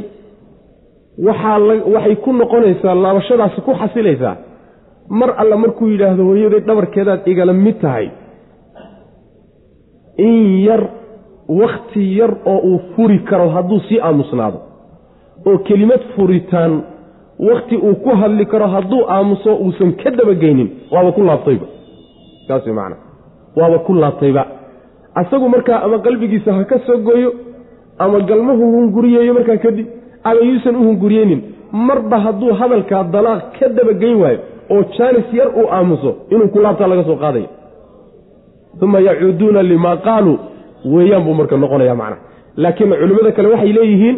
waxaa 1.27 1.59
waxay 1.95 2.17
ku 2.25 2.31
noqonaysaa 2.41 2.95
laabashadaasi 3.05 3.61
ku 3.67 3.73
xasilaysaa 3.81 4.37
mar 5.21 5.31
alla 5.43 5.57
markuu 5.63 5.87
yidhaahdo 5.93 6.23
hooyaday 6.31 6.61
dhabarkeedaad 6.69 7.21
igala 7.33 7.53
mid 7.65 7.77
tahay. 7.85 8.07
In 10.27 10.35
yar 10.69 10.83
wakhti 11.61 12.03
yar 12.19 12.33
oo 12.53 12.59
uu 12.71 12.79
furi 12.97 13.19
karo 13.19 13.49
hadduu 13.55 13.81
sii 13.89 14.01
aamusnaado 14.09 14.59
oo 15.47 15.59
kelimad 15.69 16.01
furitaan 16.17 16.73
wakhti 17.49 17.77
uu 17.77 17.95
ku 18.05 18.11
hadli 18.21 18.47
karo 18.47 18.67
hadduu 18.75 19.03
aamuso 19.15 19.55
uusan 19.65 19.93
ka 20.03 20.11
dabageynin 20.11 20.69
waaba 20.93 21.13
ku 21.13 21.23
laabtayba. 21.29 21.67
Saas 22.49 22.67
macana 22.67 22.97
waaba 23.57 23.79
ku 23.87 23.95
laabtayba. 23.95 24.43
Asagu 25.21 25.49
markaa 25.49 25.81
ama 25.85 25.99
qalbigiisa 25.99 26.53
ha 26.57 26.65
ka 26.65 26.79
soo 26.87 26.99
gooyo 27.07 27.31
ama 27.99 28.21
galmahu 28.21 28.65
hunguriyeeyo 28.75 29.35
markaa 29.35 29.57
kadib 29.65 29.87
ama 30.25 30.41
yuusan 30.49 30.77
u 30.77 30.83
hunguriyeynin 30.89 31.41
marba 31.73 32.19
hadduu 32.25 32.53
hadalkaa 32.61 33.03
dalaaq 33.15 33.43
ka 33.59 33.69
dabageyn 33.69 34.17
waayo 34.23 34.39
oo 34.75 34.83
jaanis 34.99 35.29
yar 35.39 35.49
uu 35.61 35.67
aamuso 35.77 36.11
inuu 36.31 36.49
ku 36.55 36.59
laabtaa 36.65 36.87
laga 36.93 37.05
soo 37.09 37.17
qaadaya 37.25 37.49
uma 38.83 38.99
yacuuduuna 39.09 39.63
limaa 39.63 39.97
qaaluu 40.07 40.39
weeyaan 40.85 41.25
buu 41.25 41.35
marka 41.35 41.57
noqonaya 41.57 41.95
macna. 41.95 42.17
Laakiin 42.57 42.91
culimmada 43.01 43.33
kale 43.37 43.49
waxay 43.49 43.73
leeyihiin 43.79 44.17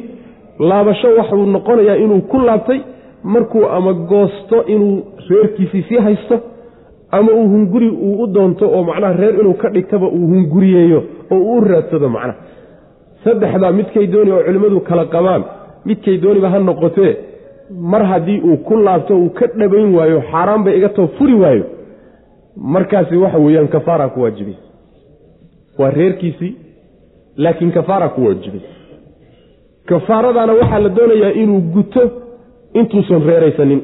laabasho 0.59 1.09
waxuu 1.19 1.47
noqonayaa 1.57 1.97
inuu 2.05 2.21
ku 2.31 2.39
laabtay 2.39 2.81
markuu 3.25 3.67
ama 3.77 3.93
goosto 3.93 4.65
inuu 4.67 5.03
reerkiisii 5.29 5.83
sii 5.89 5.97
haysto 6.07 6.41
ama 7.11 7.33
uu 7.33 7.49
hunguri 7.49 7.89
uu 7.91 8.23
u 8.23 8.27
doonto 8.27 8.65
oo 8.77 8.83
macnaha 8.85 9.13
reer 9.13 9.35
inuu 9.41 9.55
ka 9.55 9.69
dhigtaba 9.69 10.07
uu 10.07 10.27
hunguriyeeyo 10.33 11.03
oo 11.31 11.37
uu 11.39 11.61
raadsado 11.61 12.09
macnaha 12.09 12.39
saddexdaa 13.25 13.73
midkay 13.73 14.07
dooni 14.07 14.31
oo 14.33 14.43
culimmadu 14.47 14.81
kala 14.81 15.05
qabaan 15.15 15.43
midkay 15.85 16.17
dooniba 16.19 16.49
ha 16.51 16.59
noqotee 16.59 17.13
mar 17.93 18.03
haddii 18.11 18.41
uu 18.41 18.57
ku 18.57 18.77
laabto 18.77 19.17
uu 19.23 19.31
ka 19.39 19.47
dhabayn 19.47 19.95
waayo 19.95 20.23
xaaraan 20.31 20.65
bay 20.65 20.75
iga 20.79 20.89
too 20.89 21.07
furi 21.19 21.35
waayo. 21.35 21.65
Markaasi 22.57 23.17
waxa 23.17 23.39
weeyaan 23.39 23.69
kafaara 23.69 24.09
ku 24.09 24.23
waajibay 24.23 24.55
waa 25.79 25.91
reerkiisii 25.99 26.53
laakiin 27.45 27.73
kafaara 27.79 28.09
ku 28.15 28.21
waajibay 28.27 28.61
kafaaradaana 29.91 30.53
waxaa 30.61 30.79
la 30.85 30.89
doonayaa 30.99 31.33
inuu 31.43 31.61
guto 31.75 32.03
intuusan 32.81 33.23
reeraysanin. 33.29 33.81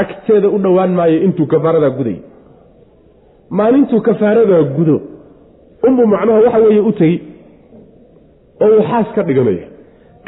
Agteeda 0.00 0.48
u 0.48 0.58
dhowaan 0.64 0.92
maayo 0.98 1.18
intuu 1.26 1.46
kafaaradaa 1.46 1.90
guday. 1.98 2.16
Maalintuu 3.50 4.00
kafaaradaa 4.00 4.62
gudo 4.76 4.96
unbuu 5.88 6.06
macnaha 6.06 6.40
waxa 6.44 6.58
weeye 6.58 6.80
u 6.80 6.92
tegi 6.92 7.18
oo 8.62 8.68
uu 8.76 8.82
xaas 8.90 9.08
ka 9.14 9.22
dhiganaya 9.28 9.66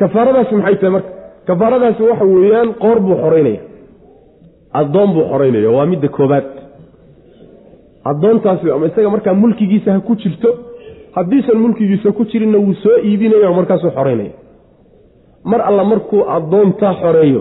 kafaaradaasi 0.00 0.54
maxay 0.54 0.76
tahay 0.76 0.90
marka? 0.96 1.10
Kafaaradaasi 1.48 2.02
waxa 2.10 2.24
weeyaan 2.24 2.70
qoor 2.82 2.98
buu 3.06 3.16
xoreynaya 3.22 3.60
addoon 4.80 5.10
buu 5.14 5.24
xoreynaya 5.32 5.70
waa 5.76 5.86
midda 5.92 6.08
koobaad 6.16 6.44
addoontaasi 8.10 8.70
ama 8.74 8.86
isaga 8.90 9.10
markaa 9.14 9.34
mulkigiisa 9.42 9.88
ha 9.94 10.00
ku 10.08 10.14
jirto 10.22 10.50
haddiisan 11.16 11.58
mulkigiisa 11.64 12.12
ku 12.18 12.22
jirinna 12.30 12.58
wuu 12.64 12.74
soo 12.82 12.96
iibinaya 13.08 13.48
oo 13.50 13.54
markaasuu 13.60 13.90
xoreynaya. 13.98 14.34
Mar 15.50 15.60
alla 15.68 15.84
markuu 15.92 16.20
addoontaa 16.36 16.94
xoreeyo 17.02 17.40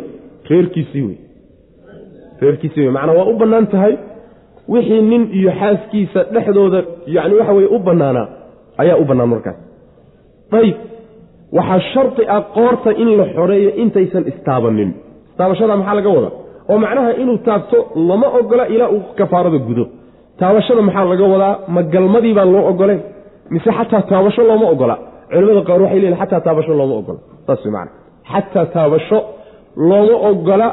reerkiisii 0.49 1.01
wey 1.07 1.17
reerkiisii 2.41 2.81
wey 2.85 2.91
macnaa 2.97 3.15
waa 3.19 3.25
u 3.31 3.37
bannaan 3.41 3.67
tahay 3.73 3.93
wixii 4.73 5.01
nin 5.11 5.23
iyo 5.39 5.51
xaaskiisa 5.59 6.19
dhexdooda 6.33 6.79
yacni 7.15 7.35
waxa 7.39 7.53
weye 7.57 7.69
u 7.75 7.79
bannaanaa 7.87 8.27
ayaa 8.81 8.97
u 8.97 9.05
bannaan 9.09 9.29
markaas. 9.33 9.57
Ayib 10.59 10.75
waxaa 11.57 11.79
shardi 11.93 12.23
ah 12.35 12.41
qoorta 12.57 12.89
in 13.01 13.09
la 13.19 13.25
xoreeyo 13.35 13.69
intaysan 13.83 14.23
istaabanin. 14.31 14.89
Istaabashada 15.29 15.75
maxaa 15.79 15.95
laga 15.99 16.09
wadaa? 16.17 16.33
Oo 16.69 16.77
macnaha 16.83 17.11
inuu 17.21 17.37
taabto 17.47 17.77
lama 18.09 18.27
ogola 18.39 18.63
ilaa 18.73 18.89
uu 18.95 19.01
kafaarada 19.19 19.57
gudo 19.67 19.85
taabashada 20.39 20.81
maxaa 20.87 21.05
laga 21.11 21.25
wadaa? 21.33 21.55
Ma 21.75 21.81
galmadii 21.93 22.33
baan 22.37 22.51
loo 22.53 22.63
ogoleen 22.71 23.01
mise 23.53 23.69
xataa 23.77 24.01
taabasho 24.11 24.41
looma 24.49 24.67
ogola. 24.73 24.95
Culimada 25.31 25.61
qaar 25.67 25.81
waxay 25.83 25.99
leeyihiin 26.01 26.19
xataa 26.21 26.41
taabasho 26.47 26.73
looma 26.79 26.95
ogola. 27.01 27.19
Saas 27.45 27.61
wey 27.65 27.71
macana 27.75 27.91
xataa 28.31 28.65
taabasho 28.75 29.17
looma 29.89 30.15
ogola. 30.29 30.67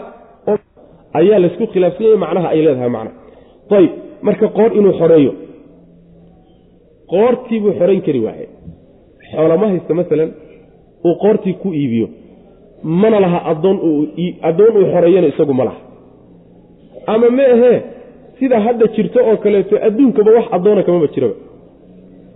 Ayaa 1.18 1.38
laysku 1.42 1.64
khilaafsanyay 1.72 2.16
macnaha 2.24 2.48
ay 2.54 2.60
leedahay 2.66 2.90
macna. 2.96 3.10
Ayib 3.76 3.92
marka 4.26 4.46
qoor 4.56 4.70
inuu 4.78 4.94
xoreeyo. 5.00 5.32
Qoortii 7.12 7.60
buu 7.62 7.72
xorayn 7.78 8.02
kari 8.06 8.20
waaye. 8.26 8.46
Xoolama 9.30 9.66
haysta 9.72 9.92
masalan 9.94 10.30
uu 11.06 11.14
qoortii 11.22 11.54
ku 11.62 11.68
iibiyo. 11.80 12.08
Mana 12.82 13.20
laha 13.24 13.38
addoon 13.50 13.76
addoon 14.48 14.72
uu 14.78 14.86
xoreeyana 14.94 15.26
isagu 15.32 15.54
ma 15.58 15.64
laha. 15.68 15.80
Ama 17.12 17.30
ma 17.38 17.44
ahee 17.54 17.78
sida 18.38 18.56
hadda 18.66 18.86
jirto 18.96 19.18
oo 19.30 19.36
kaleeto 19.44 19.74
adduunkaba 19.86 20.30
wax 20.36 20.46
addoona 20.56 20.82
kamaba 20.86 21.06
jiraba. 21.14 21.34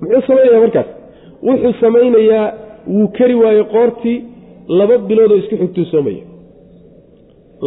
Muxuu 0.00 0.22
samaynayaa 0.28 0.60
markaas? 0.64 0.88
Wuxuu 1.46 1.72
samaynayaa 1.82 2.46
wuu 2.94 3.08
kari 3.18 3.34
waaye 3.42 3.64
qoortii 3.74 4.16
laba 4.78 4.98
biloodoo 5.08 5.36
isku 5.42 5.56
xigtuu 5.62 5.84
soomaya. 5.92 6.22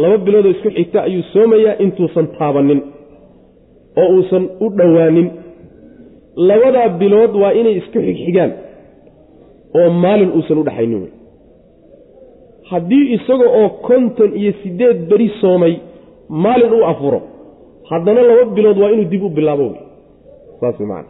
Laba 0.02 0.16
biloodoo 0.26 0.50
isku 0.56 0.70
xigta 0.76 0.98
ayuu 1.08 1.22
soomayaa 1.32 1.74
intuusan 1.84 2.26
taabanin 2.38 2.80
oo 4.00 4.08
uusan 4.16 4.44
u 4.64 4.66
dhowaanin. 4.78 5.28
Labadaa 6.48 6.88
bilood 7.00 7.32
waa 7.42 7.52
inay 7.60 7.74
isku 7.80 7.98
xigxigaan 8.06 8.52
oo 9.78 9.88
maalin 10.04 10.30
uusan 10.36 10.58
u 10.58 10.64
dhaxaynin 10.68 11.00
wey. 11.02 11.12
Haddii 12.70 13.04
isaga 13.16 13.46
oo 13.60 13.68
konton 13.88 14.30
iyo 14.40 14.52
siddeed 14.62 14.98
beri 15.10 15.28
soomay 15.40 15.74
maalin 16.44 16.72
uu 16.78 16.84
afuro 16.92 17.20
haddana 17.90 18.22
laba 18.28 18.44
bilood 18.56 18.78
waa 18.82 18.90
inuu 18.94 19.08
dib 19.12 19.22
u 19.22 19.28
bilaabo. 19.38 19.66
Saas 20.60 20.80
maana 20.80 21.08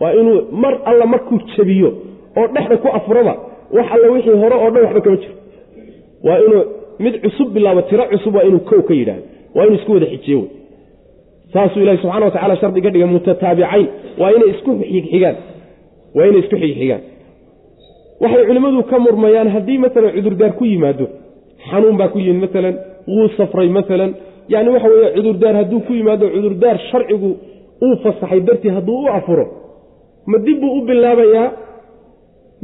waa 0.00 0.12
inuu 0.20 0.36
mar 0.62 0.74
alla 0.90 1.06
markuu 1.06 1.38
jabiyo 1.56 1.90
oo 2.38 2.46
dhexda 2.54 2.76
ku 2.82 2.88
afuraba 2.98 3.34
wax 3.76 3.86
alla 3.94 4.06
wixii 4.14 4.36
hore 4.42 4.56
oo 4.62 4.70
dhan 4.74 4.82
waxba 4.84 5.00
kama 5.04 5.16
jiro. 5.22 5.34
Waa 6.26 6.38
inuu 6.46 6.62
mid 7.04 7.14
cusub 7.22 7.48
bilaabo 7.54 7.82
tiro 7.88 8.04
cusub 8.12 8.34
waa 8.36 8.42
inuu 8.48 8.60
kow 8.70 8.80
ka 8.88 8.94
yidhaahdo. 8.94 9.22
Waa 9.54 9.64
inuu 9.66 9.76
isku 9.80 9.92
wada 9.92 10.06
xijiyo 10.06 10.38
wey 10.38 10.48
saasuu 11.52 11.80
ilahi 11.82 11.98
subxana 12.02 12.24
wa 12.24 12.30
tacala 12.30 12.56
shardi 12.60 12.80
ga 12.80 12.90
dhigay 12.90 13.08
mutataabicayn 13.08 13.86
waa 14.20 14.30
inay 14.36 14.50
isku 14.54 14.70
xigxigaan 14.80 15.36
waa 16.16 16.26
inay 16.28 16.40
isku 16.44 16.56
xigxigaan 16.62 17.00
waxay 18.22 18.44
culimmadu 18.48 18.82
ka 18.90 18.98
murmayaan 19.04 19.48
haddii 19.54 19.78
maalan 19.84 20.12
cudurdaar 20.16 20.52
ku 20.58 20.64
yimaado 20.70 21.06
xanuun 21.70 21.96
baa 22.00 22.08
ku 22.14 22.18
yimid 22.18 22.50
maalan 22.54 22.74
wuu 23.14 23.28
safray 23.38 23.68
maalan 23.76 24.10
yani 24.48 24.68
waxa 24.74 24.88
weeye 24.92 25.10
cudurdaar 25.16 25.54
hadduu 25.60 25.80
ku 25.86 25.92
yimaado 25.98 26.26
cudurdaar 26.34 26.76
sharcigu 26.90 27.30
uu 27.86 27.96
fasaxay 28.04 28.40
dartii 28.48 28.70
hadduu 28.76 28.98
u 29.04 29.08
afuro 29.18 29.44
ma 30.30 30.38
dib 30.46 30.60
buu 30.62 30.72
u 30.78 30.80
bilaabayaa 30.88 31.48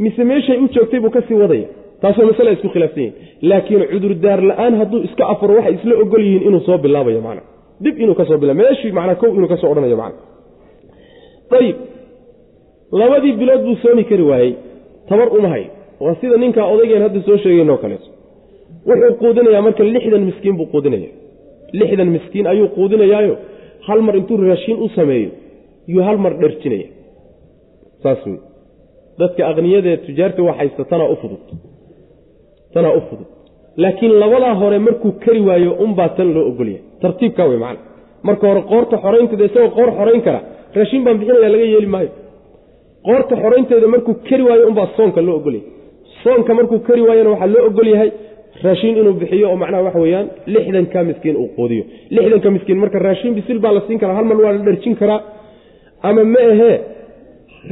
mise 0.05 0.25
meeshay 0.31 0.59
u 0.65 0.69
joogtay 0.75 1.01
buu 1.05 1.11
ka 1.17 1.23
sii 1.29 1.35
wadaya 1.43 1.67
taasoo 2.03 2.27
masale 2.31 2.49
ay 2.51 2.57
isku 2.59 2.69
khilaafsan 2.75 3.03
yihiin 3.03 3.49
laakiin 3.51 3.83
cudurdaar 3.93 4.41
la'aan 4.51 4.75
hadduu 4.81 5.01
iska 5.09 5.25
afuro 5.33 5.55
waxay 5.59 5.75
isla 5.79 5.95
ogol 6.05 6.25
yihiin 6.27 6.43
inuu 6.49 6.61
soo 6.69 6.79
bilaabayo 6.85 7.21
macna. 7.27 7.43
Dib 7.85 7.95
inuu 8.05 8.15
ka 8.21 8.25
soo 8.29 8.39
bilaa 8.43 8.55
meeshii 8.61 8.93
macnaa 8.99 9.15
kow 9.23 9.31
inuu 9.39 9.49
ka 9.53 9.57
soo 9.61 9.71
odhanayo 9.73 9.97
macna. 10.03 10.19
Ayib 11.59 11.77
labadii 13.01 13.33
bilood 13.41 13.63
buu 13.67 13.77
soomi 13.83 14.05
kari 14.11 14.23
waayey. 14.31 14.53
Tabar 15.09 15.29
uma 15.39 15.49
hay 15.55 15.65
waa 16.01 16.15
sida 16.21 16.37
ninkaa 16.43 16.67
odaygeen 16.75 17.03
hadda 17.07 17.21
soo 17.27 17.37
sheegeynoo 17.43 17.77
kaleeto 17.83 18.09
wuxuu 18.89 19.15
quudinayaa 19.21 19.63
marka 19.67 19.83
lixdan 19.95 20.23
miskiin 20.29 20.57
buu 20.59 20.67
quudinaya 20.73 21.09
lixdan 21.79 22.09
miskiin 22.17 22.47
ayuu 22.53 22.69
quudinayaayo. 22.77 23.35
Hal 23.87 24.01
mar 24.07 24.15
intuu 24.21 24.37
raashiin 24.49 24.79
u 24.85 24.89
sameeyo 24.97 25.31
yuu 25.93 26.03
hal 26.09 26.19
mar 26.25 26.33
dherjinaya 26.43 26.89
saas 28.03 28.21
wey 28.27 28.39
dadka 29.21 29.41
aqniyadaee 29.51 29.97
tujaarta 30.07 30.41
wax 30.47 30.57
haysta 30.61 30.83
tanaa 30.91 31.09
u 31.15 31.17
fudud. 31.23 31.43
Tanaa 32.75 32.95
u 32.99 33.01
fudud. 33.09 33.29
Laakiin 33.83 34.13
labadaa 34.23 34.55
hore 34.61 34.79
markuu 34.87 35.13
kari 35.25 35.41
waayo 35.49 35.71
unbaa 35.85 36.09
tan 36.17 36.29
loo 36.35 36.45
ogolyahay. 36.51 36.83
Tartiibkaa 37.03 37.47
wey 37.51 37.59
macana. 37.65 37.81
Marka 38.27 38.45
hore 38.51 38.63
qoorta 38.71 38.97
xoraynteeda 39.05 39.45
isagoo 39.49 39.71
qoor 39.79 39.91
xorayn 39.99 40.23
kara 40.27 40.41
raashiin 40.77 41.03
baan 41.05 41.17
bixinaya 41.21 41.51
laga 41.55 41.65
yeeli 41.73 41.89
maayo. 41.95 42.11
Qoorta 43.07 43.35
xoraynteeda 43.43 43.87
markuu 43.95 44.15
kari 44.29 44.43
waayo 44.49 44.65
unbaa 44.71 44.89
soonka 44.97 45.21
loo 45.27 45.37
ogolyahay. 45.41 45.69
Soonka 46.23 46.51
markuu 46.59 46.79
kari 46.89 47.03
waayona 47.09 47.31
waxaa 47.35 47.51
loo 47.55 47.65
ogol 47.71 47.89
yahay 47.95 48.11
raashiin 48.67 48.97
inuu 49.01 49.13
bixiyo 49.21 49.47
oo 49.51 49.57
macnaha 49.63 49.83
waxa 49.87 50.01
weeyaan 50.05 50.27
lixdanka 50.55 50.99
miskiin 51.11 51.37
uu 51.43 51.49
quudiyo. 51.57 51.85
Lixdanka 52.17 52.49
miskiin 52.57 52.79
marka 52.83 52.99
raashiin 53.07 53.35
bisil 53.39 53.59
baa 53.65 53.73
la 53.77 53.81
siin 53.87 53.99
karaa 54.03 54.17
hal 54.19 54.25
mar 54.31 54.39
waa 54.45 54.53
la 54.57 54.59
dharjin 54.69 54.95
karaa 55.01 55.21
ama 56.09 56.23
ma 56.35 56.41
ahee 56.53 56.77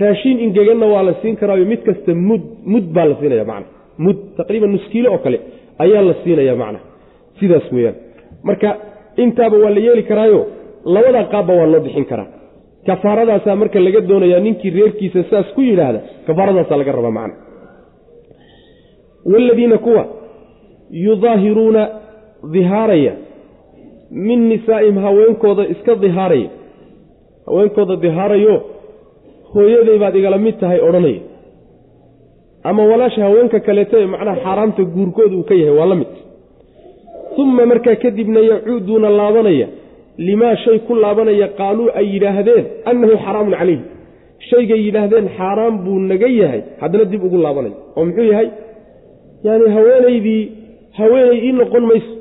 raashiin 0.02 0.36
ingeganna 0.46 0.86
waa 0.94 1.02
la 1.08 1.14
siin 1.22 1.34
karaayo 1.40 1.64
mid 1.72 1.80
kasta 1.88 2.12
mud 2.28 2.42
mud 2.72 2.84
baa 2.96 3.04
la 3.10 3.14
siinaya 3.20 3.44
macna. 3.52 3.66
Mud 4.04 4.16
taqriiban 4.38 4.70
nuskiilo 4.76 5.08
oo 5.14 5.18
kale 5.24 5.38
ayaa 5.84 6.02
la 6.08 6.14
siinaya 6.24 6.54
macna. 6.62 6.78
Sidaas 7.38 7.66
weeyaan. 7.74 7.96
Marka 8.48 8.68
intaaba 9.24 9.56
waa 9.64 9.70
la 9.76 9.80
yeeli 9.86 10.02
karaayo 10.10 10.40
labadaa 10.94 11.24
qaabba 11.32 11.52
waa 11.60 11.66
loo 11.72 11.80
bixin 11.86 12.04
karaa. 12.12 12.28
Kafaaradaasaa 12.88 13.56
marka 13.60 13.78
laga 13.86 14.00
doonayaa 14.10 14.40
ninkii 14.46 14.70
reerkiisa 14.76 15.20
saas 15.30 15.46
ku 15.56 15.60
yidhaahda 15.68 16.00
kafaaradaasaa 16.26 16.76
laga 16.80 16.92
rabaa 16.98 17.14
macna. 17.18 17.34
Waaladiina 19.32 19.78
kuwa 19.78 20.02
yudaahiruuna 20.92 21.82
dihaaraya. 22.52 23.12
Min 24.10 24.48
nisaa'ihim 24.48 24.96
haweenkooda 25.04 25.64
iska 25.74 25.94
dihaaraya. 26.04 26.50
Haweenkooda 27.46 27.96
dihaarayo 28.04 28.54
hooyaday 29.54 29.98
baad 30.02 30.16
igala 30.20 30.38
mid 30.38 30.56
tahay 30.60 30.80
odhanaya. 30.88 31.20
Ama 32.64 32.82
walaasha 32.90 33.22
haweenka 33.26 33.60
kaleeto 33.60 33.96
ee 34.00 34.06
macnaha 34.06 34.36
xaaraamta 34.44 34.82
guurkooda 34.94 35.36
uu 35.36 35.42
ka 35.50 35.54
yahay 35.54 35.76
waa 35.78 35.86
la 35.86 35.94
mid. 36.00 36.12
Uma 37.42 37.66
markaa 37.66 37.96
kadibna 38.02 38.40
yacuuduuna 38.50 39.08
laabanaya. 39.10 39.68
Limaa 40.26 40.56
shay 40.64 40.78
ku 40.78 40.94
laabanaya 40.94 41.48
qaaluu 41.58 41.88
ay 41.98 42.06
yidhaahdeen 42.14 42.64
annahu 42.90 43.14
xaraamun 43.24 43.54
calayhi. 43.60 43.82
Shaygay 44.50 44.80
yidhaahdeen 44.86 45.28
xaaraam 45.38 45.74
buu 45.84 45.98
naga 46.10 46.26
yahay 46.40 46.62
haddana 46.82 47.04
dib 47.12 47.22
ugu 47.24 47.38
laabanaya. 47.44 47.74
Oo 47.96 48.04
muxuu 48.08 48.24
yahay? 48.32 48.48
Yaani 49.46 49.66
haweenaydii 49.76 50.42
haweenay 50.98 51.38
ii 51.46 51.52
noqon 51.60 51.84
mayso 51.90 52.12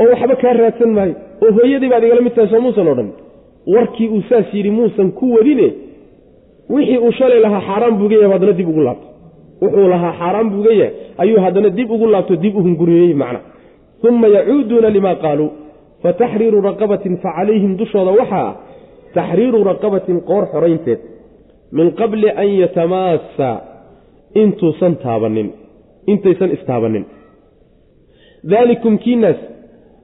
oo 0.00 0.08
waxba 0.12 0.34
kaa 0.42 0.52
raadsan 0.60 0.90
maayo 0.96 1.14
oo 1.44 1.50
hooyadii 1.56 1.90
baad 1.92 2.04
igala 2.06 2.20
mid 2.26 2.34
tahay 2.36 2.50
soo 2.52 2.60
muusan 2.66 2.88
odhan. 2.92 3.10
Warkii 3.74 4.08
uu 4.14 4.22
saas 4.28 4.48
yidhi 4.54 4.70
muusan 4.78 5.08
ku 5.18 5.24
wadine. 5.36 5.68
Wixii 6.74 6.98
uu 7.04 7.12
shalay 7.18 7.40
lahaa 7.44 7.62
xaaraan 7.68 7.94
buuga 8.00 8.16
yahay 8.22 8.32
haddana 8.34 8.52
dib 8.58 8.68
ugu 8.72 8.82
laabto. 8.88 9.06
Wuxuu 9.62 9.88
lahaa 9.94 10.12
xaaraan 10.20 10.48
buuga 10.52 10.72
yahay 10.80 10.92
ayuu 11.22 11.40
haddana 11.44 11.70
dib 11.78 11.90
ugu 11.94 12.06
laabto 12.14 12.34
dib 12.44 12.54
u 12.58 12.60
hunguriyey 12.66 13.14
macna. 13.22 13.40
Uma 14.08 14.26
yacuuduuna 14.36 14.88
limaa 14.96 15.16
qaaluu 15.24 15.50
fataxriiru 16.02 16.58
raqabatin 16.68 17.14
fa 17.22 17.30
calayhim 17.36 17.72
dushooda 17.80 18.10
waxaa 18.20 18.46
ah 18.48 18.54
taxriiru 19.16 19.58
raqabatin 19.70 20.16
qoor 20.28 20.44
xoraynteed 20.52 21.00
min 21.76 21.86
qabli 22.00 22.28
an 22.42 22.48
yatamaasa 22.62 23.48
intuusan 24.42 24.94
taabanin 25.04 25.48
intaysan 26.12 26.50
istaabanin 26.56 27.04
daalikum 28.44 28.98
kiinaas 28.98 29.36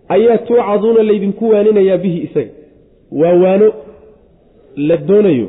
ayaa 0.09 0.39
tuucaduuna 0.39 1.03
laydinku 1.03 1.49
waaninayaa 1.49 1.99
bihi 1.99 2.19
isaga 2.27 2.53
waa 3.21 3.35
waano 3.43 3.73
la 4.77 4.97
doonayo 4.97 5.49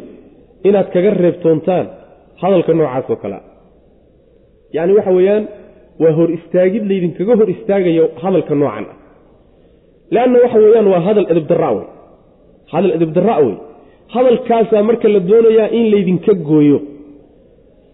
inaad 0.63 0.87
kaga 0.93 1.09
reebtoontaan 1.09 1.87
hadalka 2.41 2.73
noocaas 2.73 3.09
oo 3.09 3.15
kalea 3.15 3.41
yacni 4.73 4.93
waxa 4.93 5.11
weeyaan 5.11 5.47
waa 5.99 6.11
hor 6.11 6.31
istaagid 6.31 6.83
laydinkaga 6.91 7.35
hor 7.35 7.49
istaagayo 7.49 8.09
hadalka 8.23 8.55
noocan 8.55 8.85
ah. 8.91 8.97
Leanna 10.11 10.39
waxa 10.43 10.57
weeyaan 10.59 10.87
waa 10.87 10.99
hadal 10.99 11.25
edibdarra 11.31 11.71
wey 11.71 11.87
hadal 12.71 12.91
edibdarra 12.97 13.37
wey 13.45 13.55
hadalkaasaa 14.07 14.83
marka 14.83 15.07
la 15.07 15.19
doonayaa 15.19 15.67
in 15.67 15.91
laydinka 15.91 16.33
gooyo. 16.33 16.81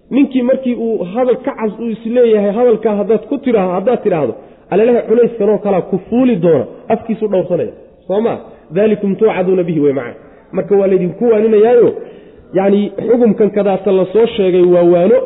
Ninkii 0.10 0.42
markii 0.42 0.76
uu 0.76 1.04
hadal 1.04 1.38
ka 1.46 1.52
cas 1.56 1.74
uu 1.80 1.90
is 1.90 2.06
leeyahay 2.06 2.52
hadalkaa 2.52 2.96
haddaad 2.96 3.24
ku 3.30 3.38
tidha 3.38 3.62
haddaad 3.78 4.04
tidhaahdo 4.04 4.34
alalaha 4.72 5.02
culayskanoo 5.10 5.58
kalaa 5.66 5.82
ku 5.82 6.00
fuuli 6.10 6.36
doona 6.36 6.66
afkiisu 6.94 7.28
dhowrsanaya 7.28 7.74
soo 8.08 8.22
ma? 8.22 8.34
Daalikum 8.76 9.16
tuucaduuna 9.16 9.64
bihi 9.64 9.80
wey 9.80 9.94
macana 9.94 10.16
marka 10.52 10.76
waa 10.76 10.88
laydinku 10.88 11.26
waaninayaayo 11.32 11.90
yacni 12.54 12.92
xukumkan 13.08 13.50
kadaata 13.58 13.92
la 13.92 14.06
soo 14.14 14.26
sheegay 14.36 14.66
waa 14.74 14.84
waano 14.94 15.18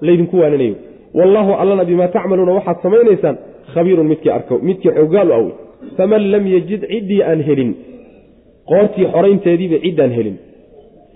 laydinku 0.00 0.36
waaninayo. 0.40 0.74
Wallaahu 1.14 1.52
allana 1.52 1.84
bimaa 1.84 2.08
tacmaluuna 2.08 2.52
waxaad 2.52 2.76
samaynaysaan 2.82 3.36
khabiirun 3.74 4.06
midkii 4.06 4.30
arko 4.30 4.58
midkii 4.68 4.90
xogaalu 4.98 5.32
awy 5.38 5.50
faman 5.96 6.30
lam 6.30 6.46
yajid 6.54 6.82
ciddii 6.92 7.22
aan 7.22 7.42
helin 7.48 7.72
qoortii 8.70 9.06
xoraynteediiba 9.12 9.78
ciddaan 9.84 10.12
helin. 10.18 10.36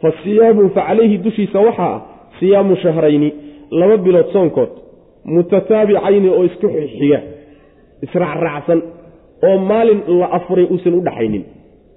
Fa 0.03 0.13
siyaamu 0.25 0.71
fa 0.75 0.83
calayhi 0.89 1.19
dushiisa 1.19 1.59
waxaa 1.69 1.95
ah 1.95 2.01
siyaamu 2.39 2.77
shahrayni 2.77 3.29
laba 3.71 3.97
bilood 3.97 4.29
soonkood 4.33 4.71
mutataabicayni 5.25 6.29
oo 6.29 6.45
isku 6.45 6.69
xiga 6.99 7.21
israacraacsan 8.07 8.81
oo 9.49 9.59
maalin 9.71 10.01
la 10.21 10.27
afuray 10.39 10.67
uusan 10.73 10.95
u 10.99 11.01
dhaxaynin. 11.07 11.45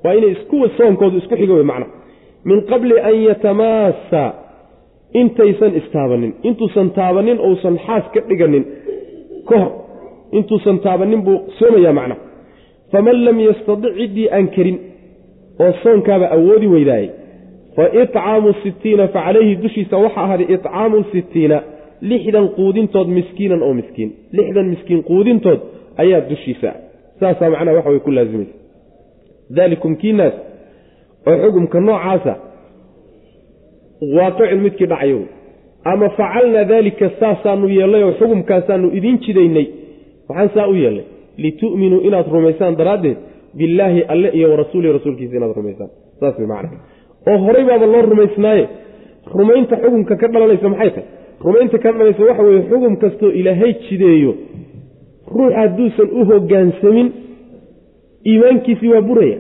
Waa 0.04 0.14
inay 0.18 0.32
iskuwa 0.36 0.68
soonkoodu 0.78 1.18
isku 1.22 1.36
xiga 1.40 1.54
wey 1.54 1.64
macna. 1.72 1.86
Min 2.50 2.62
qabli 2.70 2.96
an 3.10 3.16
yatamaasa 3.28 4.24
intaysan 5.22 5.72
istaabanin. 5.80 6.32
Intuusan 6.48 6.88
taabanin 6.98 7.40
ousan 7.48 7.76
xaas 7.86 8.06
ka 8.14 8.20
dhiganin. 8.30 8.64
Ka 9.50 9.56
hor 9.62 9.72
intuusan 10.38 10.78
taabanin 10.86 11.22
buu 11.26 11.38
soomayaa 11.60 11.94
macna. 12.00 12.16
Faman 12.92 13.18
lam 13.26 13.38
yastadic 13.48 13.94
ciddii 14.00 14.28
aan 14.36 14.48
karin 14.56 14.78
oo 15.64 15.72
soonkaaba 15.84 16.26
awoodi 16.36 16.68
weydaayey 16.74 17.10
fa 17.76 17.84
itcaamu 18.02 18.50
sittiina 18.64 19.08
fa 19.14 19.20
calayhi 19.26 19.56
dushiisa 19.64 19.96
waxaa 20.04 20.24
ahaaday 20.26 20.48
itcaamu 20.56 20.98
sittiina 21.12 21.58
lixdan 22.10 22.48
quudintood 22.58 23.08
miskiinan 23.18 23.62
oo 23.68 23.74
miskiin. 23.80 24.10
Lixdan 24.38 24.68
miskiin 24.74 25.02
quudintood 25.10 25.60
ayaa 26.02 26.22
dushiisa. 26.30 26.70
Saasaa 27.20 27.50
macnaha 27.54 27.78
waxa 27.78 27.90
way 27.94 28.00
ku 28.06 28.12
laasimaysa 28.18 28.56
daalikum 29.58 29.94
kiinaas 30.02 30.34
oo 31.30 31.36
xukumka 31.44 31.80
noocaasa 31.88 32.34
waaqicun 34.18 34.60
midkii 34.66 34.88
dhacayo 34.92 35.20
ama 35.92 36.10
facalnaa 36.18 36.64
daalika 36.72 37.08
saasaanu 37.20 37.68
yeellay 37.78 38.04
oo 38.08 38.14
xukumkaasaanu 38.20 38.88
idiin 38.98 39.18
jidaynay. 39.26 39.68
Waxaan 40.30 40.50
saa 40.56 40.68
u 40.68 40.76
yeellay. 40.84 41.06
Litu'minuu 41.44 42.02
inaad 42.08 42.28
rumaysaan 42.36 42.74
daraaddeed 42.80 43.18
billaahi 43.58 44.02
alle 44.14 44.30
iyo 44.38 44.48
warasuulihi 44.52 44.94
rasuulkiisa 44.98 45.36
inaad 45.38 45.54
rumaysaan. 45.60 45.90
Saas 46.20 46.36
way 46.40 46.48
macna 46.54 46.78
oo 47.30 47.38
horay 47.46 47.64
baaba 47.70 47.86
loo 47.94 48.02
rumaysnaaye. 48.12 48.66
Rumaynta 49.38 49.76
xukumka 49.84 50.14
ka 50.22 50.28
dhalanaysa 50.34 50.70
maxay 50.74 50.90
tahay? 50.96 51.08
Rumaynta 51.46 51.78
ka 51.84 51.90
dhalanaysa 51.92 52.22
waxa 52.30 52.44
weeye 52.48 52.62
xukum 52.70 52.94
kastoo 53.04 53.30
ilaahay 53.40 53.72
jideeyo 53.86 54.32
ruux 55.28 55.52
hadduusan 55.54 56.08
u 56.20 56.26
hoggaansamin 56.26 57.12
iimaankiisii 58.26 58.88
waa 58.90 59.02
buraya. 59.02 59.38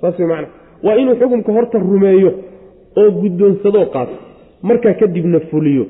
Saas 0.00 0.18
way 0.18 0.28
macna. 0.28 0.48
Waa 0.82 0.94
inuu 0.96 1.14
xukumka 1.16 1.52
horta 1.52 1.78
rumeeyo 1.78 2.32
oo 2.96 3.10
guddoonsadoo 3.10 3.84
qaato. 3.86 4.16
Markaa 4.62 4.94
kadibna 4.94 5.40
fuliyo. 5.40 5.86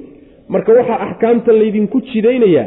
Marka 0.48 0.72
waxaa 0.72 1.00
axkaamtan 1.00 1.58
laydinku 1.58 2.00
jidaynayaa 2.00 2.66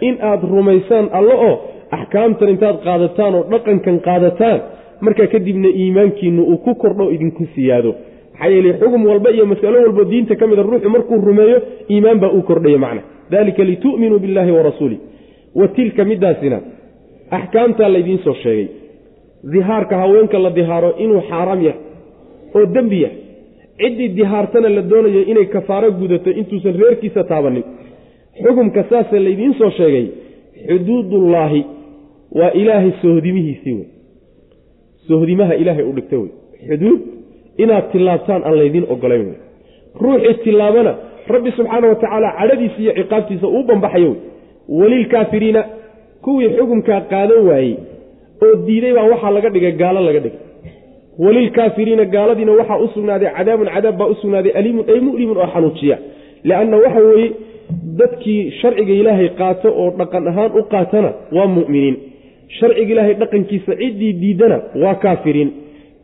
in 0.00 0.16
aad 0.22 0.40
rumaysaan 0.50 1.08
alle 1.12 1.34
oo 1.34 1.54
axkaamtan 1.90 2.48
intaad 2.48 2.76
qaadataan 2.84 3.34
oo 3.34 3.44
dhaqankan 3.50 4.00
qaadataan 4.00 4.60
markaa 5.00 5.26
kadibna 5.26 5.68
iimaankiinnu 5.68 6.42
uu 6.42 6.56
ku 6.58 6.74
kordho 6.74 7.10
idinku 7.10 7.46
siyaado. 7.54 7.94
Maxaa 8.32 8.48
yeele 8.54 8.72
xugum 8.80 9.06
walba 9.06 9.30
iyo 9.30 9.46
masalo 9.46 9.78
walbo 9.82 10.04
diinta 10.04 10.36
ka 10.36 10.46
mida 10.46 10.62
ruuxu 10.62 10.88
markuu 10.90 11.16
rumeeyo 11.28 11.58
iimaan 11.90 12.18
baa 12.20 12.30
u 12.30 12.42
kordhaya 12.42 12.78
macna. 12.78 13.02
Dalika 13.30 13.64
litu'minuu 13.64 14.18
billaahi 14.18 14.50
wa 14.50 14.62
rasuulih 14.62 14.98
wa 15.58 15.68
tilka 15.76 16.04
midaasina 16.04 16.58
axkaamtaa 17.30 17.88
laydiin 17.94 18.18
soo 18.24 18.34
sheegay. 18.42 18.68
Dihaarka 19.52 19.94
haweenka 20.02 20.38
la 20.44 20.50
dihaaro 20.58 20.90
inuu 21.04 21.20
xaaraam 21.30 21.60
yahay 21.66 21.80
oo 22.56 22.66
dembi 22.74 22.98
yahay. 23.02 23.18
Ciddii 23.80 24.08
dihaartana 24.18 24.68
la 24.76 24.82
doonayo 24.90 25.22
inay 25.30 25.46
kafaaro 25.54 25.88
gudato 26.00 26.30
intuusan 26.40 26.74
reerkiisa 26.80 27.24
taabanin. 27.30 27.64
Xukumka 28.42 28.82
saasa 28.90 29.16
laydiin 29.26 29.54
soo 29.60 29.70
sheegay 29.78 30.06
xuduudullaahi 30.68 31.60
waa 32.38 32.50
ilaahay 32.60 32.92
sohdimihiisii 33.02 33.74
wey. 33.78 33.86
Sohdimaha 35.08 35.54
ilaahay 35.54 35.84
u 35.84 35.92
dhigta 35.96 36.16
wey. 36.22 36.30
Xuduud 36.68 37.00
inaad 37.62 37.84
tillaabtaan 37.92 38.42
aan 38.44 38.56
laydiin 38.60 38.86
ogolayn 38.94 39.24
wey. 39.28 39.38
Ruuxii 40.02 40.34
tillaabana 40.44 40.92
rabbi 41.34 41.50
subxaana 41.56 41.86
wa 41.88 41.94
tacaala 41.94 42.28
cadhadiisa 42.38 42.78
iyo 42.82 42.92
ciqaabtiisa 42.98 43.46
uu 43.56 43.62
bambaxayo 43.68 44.10
wey 44.10 44.20
welilkaafiriina 44.78 45.64
kuwii 46.24 46.48
xukumkaa 46.56 47.00
qaadan 47.00 47.46
waayey 47.48 47.74
oo 48.42 48.54
diiday 48.66 48.92
baa 48.94 49.08
waxaa 49.12 49.30
laga 49.36 49.50
dhigay 49.50 49.72
gaalo 49.72 50.00
laga 50.00 50.20
dhigay. 50.20 50.38
Walilkaafiriina 51.24 52.04
gaaladiina 52.04 52.52
waxaa 52.52 52.78
u 52.84 52.88
sugnaaday 52.94 53.30
cadaabun 53.38 53.68
cadaab 53.74 53.96
baa 53.98 54.10
u 54.12 54.14
sugnaaday 54.14 54.52
aliimun 54.58 54.84
ay 54.92 55.00
mu'limun 55.00 55.36
oo 55.36 55.48
xanuujiya. 55.54 55.98
Lianna 56.44 56.76
waxa 56.76 57.00
weeye 57.00 57.30
dadkii 57.98 58.50
sharciga 58.60 58.92
ilaahay 59.00 59.28
qaato 59.40 59.68
oo 59.80 59.90
dhaqan 59.98 60.28
ahaan 60.28 60.50
u 60.58 60.62
qaatana 60.72 61.10
waa 61.36 61.46
mu'miniin. 61.56 61.96
Sharciga 62.58 62.92
ilaahay 62.92 63.14
dhaqankiisa 63.22 63.72
ciddii 63.80 64.12
diidana 64.22 64.60
waa 64.82 64.94
kaafiriin. 64.94 65.50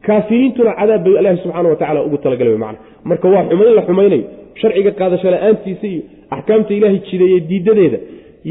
Kaafiriintuna 0.06 0.72
cadaab 0.80 1.04
bay 1.04 1.14
ilaahi 1.20 1.38
subxaana 1.42 1.68
wa 1.68 2.06
ugu 2.06 2.18
talagalay 2.18 2.56
macna. 2.64 2.78
Marka 3.04 3.28
waa 3.28 3.44
xumayn 3.48 3.74
la 3.74 3.82
xumaynayo 3.88 4.24
sharciga 4.60 4.90
qaadasho 4.90 5.30
la'aantiisa 5.30 5.86
iyo 5.86 6.02
axkaamta 6.30 6.74
ilaahay 6.74 7.00
jideeye 7.08 7.40
diidadeeda 7.40 7.98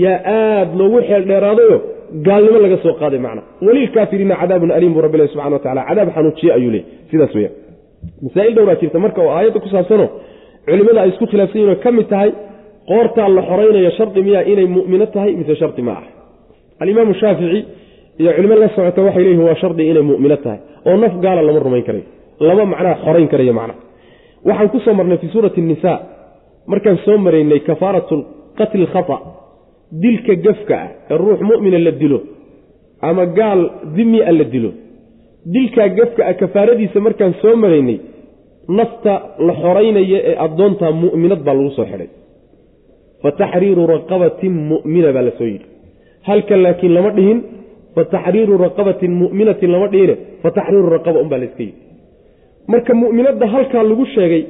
yaa 0.03 0.17
aada 0.37 0.71
loogu 0.79 0.99
xeel 1.07 1.23
dheeraadayo 1.31 1.75
gaalnimo 2.27 2.57
laga 2.65 2.77
soo 2.85 2.93
qaaday 3.01 3.19
macna. 3.25 3.41
Walilkaafiriina 3.65 4.35
cadaabun 4.41 4.71
aliim 4.77 4.93
buu 4.95 5.01
rabbi 5.05 5.17
ilahi 5.17 5.29
subxana 5.33 5.55
wa 5.57 5.59
tacala 5.63 5.81
cadaab 5.89 6.09
xanuujiye 6.15 6.51
ayuu 6.57 6.71
leey 6.75 6.83
sidaas 7.11 7.33
weya 7.37 7.49
masaa'il 8.25 8.53
dhowraa 8.57 8.75
jirta 8.81 8.97
marka 9.05 9.19
oo 9.25 9.31
aayadda 9.37 9.59
ku 9.63 9.69
saabsano 9.73 10.05
culimmada 10.67 10.99
ay 11.03 11.09
isku 11.13 11.25
khilaafsan 11.31 11.59
yihiin 11.61 11.73
oo 11.75 11.81
ka 11.85 11.89
mid 11.97 12.07
tahay 12.13 12.29
qoortaa 12.89 13.27
la 13.37 13.41
xoraynayo 13.49 13.91
shardi 13.97 14.19
miyaa 14.27 14.43
inay 14.51 14.67
mu'mino 14.77 15.05
tahay 15.15 15.31
mise 15.39 15.53
shardi 15.61 15.81
ma 15.87 15.91
ah 16.01 16.05
alimaamu 16.83 17.13
shaafici 17.21 17.59
iyo 18.21 18.31
culimo 18.37 18.55
la 18.63 18.67
socota 18.75 18.99
waxay 19.07 19.23
leeyihiin 19.25 19.47
waa 19.49 19.55
shardi 19.63 19.83
inay 19.91 20.03
mu'mino 20.11 20.37
tahay 20.45 20.59
oo 20.87 20.95
naf 21.03 21.13
gaala 21.23 21.41
lama 21.47 21.59
rumayn 21.67 21.83
karayo 21.87 22.05
lama 22.49 22.63
macnaha 22.73 22.95
xorayn 23.05 23.27
karayo 23.33 23.53
macna 23.59 23.73
waxaan 24.49 24.69
ku 24.73 24.77
soo 24.85 24.93
marnay 24.99 25.17
fii 25.23 25.31
suurati 25.35 25.61
nisa 25.71 25.91
markaan 26.71 26.97
soo 27.05 27.17
maraynay 27.25 27.59
kafaaratu 27.69 28.15
qatli 28.59 28.85
khata 28.93 29.17
dilka 29.91 30.33
gafka 30.45 30.75
ah 30.83 30.89
ee 31.11 31.17
ruux 31.17 31.39
mu'mina 31.49 31.79
la 31.79 31.91
dilo 31.91 32.19
ama 33.01 33.25
gaal 33.37 33.61
dimia 33.95 34.31
la 34.31 34.43
dilo. 34.43 34.71
Dilkaa 35.53 35.89
gafka 35.97 36.21
ah 36.29 36.33
kafaaradiisa 36.33 36.99
markaan 36.99 37.33
soo 37.41 37.55
maraynay 37.55 37.99
nafta 38.67 39.13
la 39.47 39.53
xoraynaya 39.61 40.19
ee 40.29 40.35
addoonta 40.45 40.91
mu'minad 41.03 41.41
baa 41.45 41.55
lagu 41.57 41.71
soo 41.77 41.85
xidhay. 41.91 42.09
Fa 43.21 43.29
taxriiru 43.31 43.83
raqabatin 43.93 44.53
mu'mina 44.71 45.09
baa 45.15 45.25
la 45.27 45.31
soo 45.37 45.47
yidhi. 45.53 45.67
Halka 46.27 46.53
laakiin 46.63 46.93
lama 46.97 47.09
dhihin 47.17 47.39
fa 47.95 48.01
taxriiru 48.13 48.53
raqabatin 48.65 49.11
mu'minatin 49.21 49.69
lama 49.75 49.87
dhihine 49.93 50.15
fa 50.43 50.49
taxriiru 50.57 50.89
raqaba 50.95 51.17
unbaa 51.23 51.39
layska 51.43 51.63
yidhi. 51.67 51.77
Marka 52.71 52.91
mu'minadda 53.03 53.45
halkaa 53.53 53.83
lagu 53.89 54.05
sheegay 54.15 54.43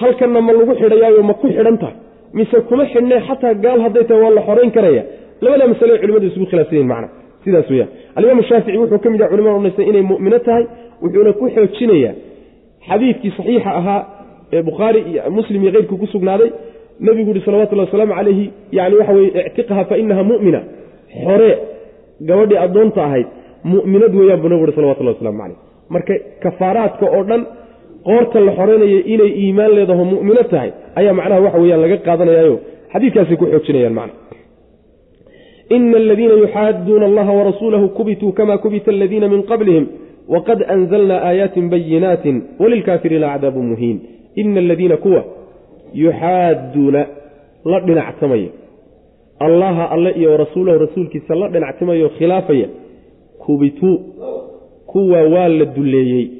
halkanna 0.00 0.40
ma 0.46 0.52
lagu 0.52 0.72
xidhayaayo 0.80 1.22
ma 1.22 1.34
ku 1.40 1.46
xidhan 1.56 1.76
tahay 1.82 1.96
mise 2.38 2.56
kuma 2.68 2.84
xidhnee 2.92 3.20
xataa 3.28 3.54
gaal 3.64 3.80
hadday 3.86 4.04
tahay 4.08 4.22
waa 4.24 4.30
la 4.38 4.42
xorayn 4.48 4.70
karaya. 4.76 5.02
Labada 5.44 5.66
masale 5.72 5.98
culimadu 6.02 6.26
isugu 6.30 6.46
khilaafsan 6.50 6.74
yihiin 6.76 6.88
macna. 6.92 7.08
Sidaas 7.44 7.68
weyaan 7.72 7.88
alimaamu 8.16 8.42
shaafici 8.50 8.78
wuxuu 8.82 8.98
ka 9.04 9.08
mid 9.12 9.20
yaha 9.20 9.30
culimada 9.32 9.54
odhanaysa 9.56 9.82
inay 9.90 10.02
mu'mino 10.10 10.38
tahay 10.46 10.64
wuxuuna 11.02 11.32
ku 11.38 11.44
xoojinayaa 11.56 12.14
xadiidkii 12.88 13.32
saxiixa 13.36 13.70
ahaa 13.80 14.00
ee 14.52 14.62
bukhaari 14.68 15.00
iyo 15.10 15.30
muslim 15.38 15.60
iyo 15.64 15.72
keyrkii 15.74 15.98
ku 16.02 16.06
sugnaaday. 16.14 16.50
Nebigu 17.06 17.30
uhi 17.30 17.40
salawatullahi 17.46 17.88
wasalaamu 17.88 18.14
calayhi 18.18 18.46
yani 18.78 18.94
waxa 19.00 19.12
weye 19.16 19.30
ictiqha 19.48 19.84
fa 19.90 19.94
inaha 20.02 20.22
mu'mina. 20.30 20.60
Xore 21.24 21.50
gabadhii 22.28 22.58
addoonta 22.66 23.00
ahayd 23.08 23.26
mu'minad 23.72 24.12
weeyaan 24.20 24.40
buu 24.42 24.48
nabigu 24.52 24.66
uhi 24.68 24.76
salawatullahi 24.78 25.16
waslamu 25.16 25.38
calayh 25.42 25.56
marka 25.94 26.14
kafaaraadka 26.44 27.04
oo 27.16 27.22
dhan 27.30 27.42
qoorta 28.08 28.40
la 28.40 28.52
xoreynaya 28.58 29.00
inay 29.14 29.30
iimaan 29.42 29.72
leedaho 29.78 30.04
mu'mino 30.12 30.42
tahay 30.52 30.70
ayaa 30.98 31.12
macnaha 31.18 31.40
waxa 31.46 31.58
weyaan 31.62 31.80
laga 31.84 31.96
qaadanayaayo. 32.06 32.56
Xadiidkaasay 32.92 33.36
ku 33.36 33.46
xoojinayaan 33.52 33.94
macna. 33.98 34.14
Ina 35.76 35.96
aladiina 36.02 36.34
yuxaaduuna 36.42 37.04
allaha 37.10 37.32
warasuulahu 37.32 37.88
kubituu 37.88 38.32
kama 38.32 38.58
kubita 38.58 38.90
aladiina 38.90 39.28
min 39.28 39.42
qablihim 39.50 39.84
waqad 40.34 40.60
anzalna 40.74 41.16
aayaatin 41.28 41.70
bayinaatin 41.70 42.36
walilkaafiriina 42.60 43.32
acdaabu 43.34 43.62
muhiin. 43.62 43.96
Ina 44.36 44.60
aladiina 44.60 44.96
kuwa 44.96 45.24
yuxaaduuna 45.94 47.06
la 47.64 47.80
dhinactamaya. 47.80 48.48
Allaha 49.46 49.90
alle 49.94 50.10
iyo 50.10 50.30
warasuulahu 50.30 50.78
rasuulkiisa 50.78 51.34
la 51.34 51.48
dhinactamayo 51.48 52.08
khilaafaya. 52.18 52.68
Kubituu 53.38 53.96
kuwa 54.86 55.22
waa 55.22 55.48
la 55.48 55.64
dulleeyey 55.64 56.39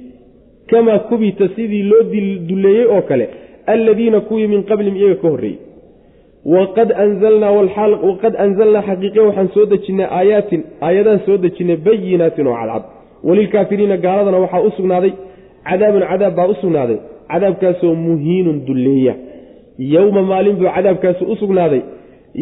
kamaa 0.71 0.99
kubita 1.09 1.49
sidii 1.57 1.83
loo 1.91 2.03
dulleeyey 2.49 2.87
oo 2.95 3.03
kale 3.03 3.27
aladiina 3.73 4.21
kuwii 4.29 4.47
min 4.53 4.63
qablihim 4.71 4.97
iyaga 4.97 5.17
ka 5.23 5.29
horreeyey 5.29 5.59
waqad 6.55 6.89
anzalnaa 7.05 7.53
waqad 8.09 8.35
anzalnaa 8.45 8.83
xaqiiqe 8.89 9.21
waxaan 9.29 9.49
soo 9.55 9.67
dejinnay 9.73 10.09
aayaatin 10.19 10.61
aayadaan 10.87 11.21
soo 11.27 11.37
dejinnay 11.45 11.77
bayinaatin 11.87 12.47
oo 12.47 12.57
cadcad 12.61 12.85
walilkaafiriina 13.29 13.97
gaaladana 14.05 14.39
waxaa 14.45 14.63
u 14.69 14.71
sugnaaday 14.79 15.13
cadaabun 15.69 16.03
cadaab 16.11 16.35
baa 16.39 16.49
u 16.53 16.55
sugnaaday 16.63 16.99
cadaabkaasoo 17.33 17.95
muhiinun 18.07 18.59
dulleeya 18.67 19.15
yowma 19.95 20.23
maalin 20.31 20.57
buu 20.61 20.71
cadaabkaasi 20.77 21.25
u 21.33 21.37
sugnaaday 21.43 21.83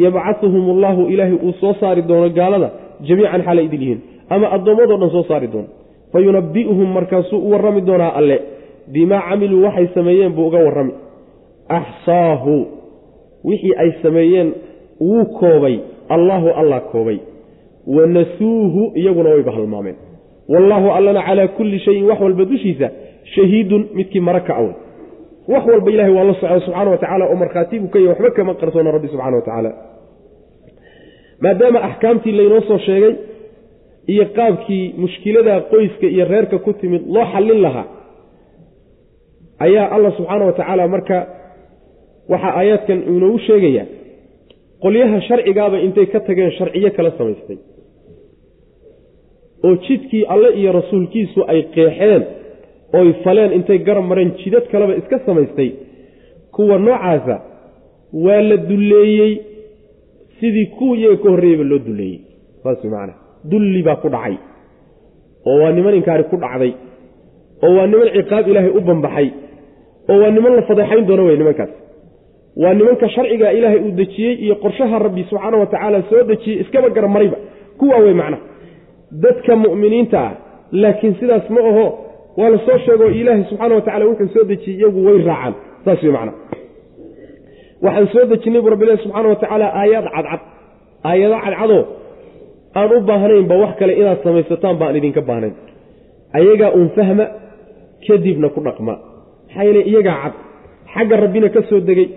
yabcahuhum 0.04 0.70
allahu 0.74 1.02
ilaahay 1.12 1.36
uu 1.46 1.52
soo 1.60 1.74
saari 1.80 2.02
doono 2.02 2.28
gaalada 2.38 2.68
jamiican 3.08 3.42
xalay 3.48 3.64
idil 3.68 3.82
yihiin 3.82 4.00
ama 4.34 4.46
addoommadoo 4.56 4.98
dhan 5.02 5.10
soo 5.16 5.24
saari 5.30 5.48
doono 5.54 5.68
fa 6.12 6.18
yunabi'uhum 6.26 6.88
markaasuu 6.96 7.38
u 7.46 7.50
warrami 7.52 7.80
doonaa 7.88 8.12
alle. 8.18 8.36
Bimaa 8.92 9.22
camiluu 9.30 9.62
waxay 9.66 9.86
sameeyeen 9.94 10.32
buu 10.36 10.46
uga 10.46 10.58
warrami. 10.66 10.92
Axsaahu. 11.68 12.56
Wixii 13.44 13.74
ay 13.82 13.90
sameeyeen 14.02 14.48
wuu 15.00 15.24
koobay. 15.40 15.76
Allaahu 16.08 16.48
allah 16.60 16.80
koobay. 16.92 17.18
Wa 17.86 18.06
nasuuhu 18.06 18.92
iyaguna 19.00 19.30
wayba 19.30 19.52
halmaameen 19.52 19.96
wallaahu 20.48 20.90
allana 20.96 21.22
calaa 21.22 21.48
kulli 21.56 21.78
shayin 21.78 22.04
wax 22.10 22.20
walba 22.20 22.44
dushiisa 22.44 22.90
shahiidun 23.34 23.82
midkii 23.94 24.20
mara 24.20 24.40
ka 24.40 24.52
awn 24.60 24.72
wax 25.52 25.62
walba 25.70 25.90
ilahay 25.94 26.12
waa 26.16 26.24
la 26.24 26.34
socda 26.40 26.60
subxaana 26.60 26.90
wa 26.90 26.98
tacala 27.02 27.24
oo 27.30 27.34
markhaatigu 27.42 27.86
ka 27.92 27.98
yahy 27.98 28.08
waxba 28.08 28.30
kama 28.36 28.54
qarsoona 28.60 28.90
rabbi 28.96 29.08
subxana 29.12 29.36
wa 29.36 29.42
tacaala. 29.46 29.70
Maadaama 31.40 31.78
axkaamtii 31.88 32.32
laynoo 32.38 32.60
soo 32.68 32.78
sheegay 32.78 33.14
iyo 34.12 34.24
qaabkii 34.38 34.84
mushkilada 35.02 35.54
qoyska 35.72 36.06
iyo 36.14 36.24
reerka 36.32 36.56
ku 36.64 36.72
timid 36.80 37.02
loo 37.14 37.26
xallin 37.32 37.60
lahaa 37.66 37.86
ayaa 39.66 39.86
allah 39.94 40.10
subxaana 40.18 40.44
wa 40.48 40.52
tacaala 40.58 40.84
marka 40.94 41.16
waxaa 42.32 42.52
aayaadkan 42.60 42.98
inoogu 43.10 43.38
sheegayaa 43.48 43.86
qolyaha 44.84 45.16
sharcigaaba 45.28 45.76
intay 45.86 46.06
ka 46.12 46.20
tageen 46.28 46.52
sharciyo 46.58 46.90
kala 46.96 47.10
samaystay 47.18 47.58
oo 49.66 49.74
jidkii 49.86 50.24
alle 50.34 50.48
iyo 50.60 50.70
rasuulkiisu 50.80 51.40
ay 51.52 51.60
qeexeen 51.74 52.22
oy 52.98 53.08
faleen 53.24 53.52
intay 53.58 53.78
garab 53.88 54.04
mareen 54.10 54.30
jidad 54.42 54.64
kaleba 54.72 54.94
iska 55.00 55.18
samaystay 55.26 55.70
kuwa 56.54 56.78
noocaasa 56.86 57.36
waa 58.24 58.42
la 58.50 58.56
dulleeyey 58.68 59.32
sidii 60.40 60.66
kuwa 60.76 60.96
iyaga 60.96 61.16
ka 61.22 61.28
horreeyeyba 61.32 61.64
loo 61.70 61.78
dulleeyey 61.86 62.18
saas 62.62 62.78
way 62.84 62.90
macana 62.94 63.14
dulli 63.50 63.82
baa 63.82 63.96
ku 64.02 64.08
dhacay 64.14 64.36
oo 65.46 65.56
waa 65.62 65.72
niman 65.76 65.94
inkaari 66.00 66.24
ku 66.30 66.36
dhacday 66.36 66.72
oo 67.64 67.72
waa 67.76 67.86
niman 67.92 68.08
ciqaab 68.16 68.48
ilaahay 68.48 68.70
u 68.78 68.80
bambaxay 68.88 69.28
oo 70.10 70.18
waa 70.22 70.30
niman 70.36 70.52
la 70.58 70.62
fadeexayn 70.62 71.06
doono 71.08 71.24
wey 71.28 71.36
nimankaas. 71.36 71.70
Waa 72.62 72.74
nimanka 72.74 73.08
sharciga 73.14 73.52
ilaahay 73.52 73.80
uu 73.86 73.90
dejiyey 74.00 74.34
iyo 74.44 74.54
qorshaha 74.62 74.98
rabbi 74.98 75.22
subxaana 75.30 75.56
wa 75.62 75.66
tacaala 75.72 76.02
soo 76.10 76.22
dejiyey 76.30 76.60
iskaba 76.62 76.88
garamarayba 76.96 77.36
kuwaa 77.78 78.00
wey 78.04 78.14
macnaha 78.20 78.42
dadka 79.24 79.52
mu'miniinta 79.64 80.18
ah 80.26 80.32
laakiin 80.82 81.14
sidaas 81.20 81.46
ma 81.54 81.60
aho 81.70 81.84
waa 82.38 82.50
la 82.54 82.58
soo 82.66 82.78
sheegoo 82.86 83.10
ilaahay 83.20 83.44
subxaana 83.50 83.74
wa 83.74 83.80
tacala 83.86 84.04
wuxuu 84.10 84.28
soo 84.34 84.44
dejiyey 84.50 84.76
iyagu 84.80 85.00
way 85.06 85.18
raacaan. 85.28 85.54
Saas 85.84 86.02
wey 86.02 86.12
macnaha 86.16 86.36
waxaan 87.84 88.08
soo 88.12 88.24
dejinnay 88.32 88.60
bu 88.64 88.68
rabbilahi 88.74 88.98
subxaana 89.04 89.28
wa 89.32 89.36
tacaala 89.42 89.66
aayaad 89.80 90.06
cadcad 90.16 90.40
aayado 91.10 91.36
cadcadoo 91.44 91.82
aan 92.78 92.90
u 92.96 93.00
baahnaynba 93.10 93.54
wax 93.62 93.72
kale 93.80 93.92
inaad 94.00 94.18
samaysataan 94.26 94.76
baan 94.80 94.96
idinka 95.00 95.20
baahnayn. 95.28 95.54
Ayagaa 96.38 96.70
uun 96.78 96.88
fahma 96.96 97.24
kadibna 98.06 98.48
ku 98.54 98.60
dhaqma. 98.66 98.94
Maxaa 99.46 99.64
yeele 99.68 99.80
iyagaa 99.90 100.16
cad. 100.22 100.34
Xagga 100.94 101.16
rabbina 101.24 101.48
ka 101.54 101.60
soo 101.68 101.80
degay. 101.88 102.08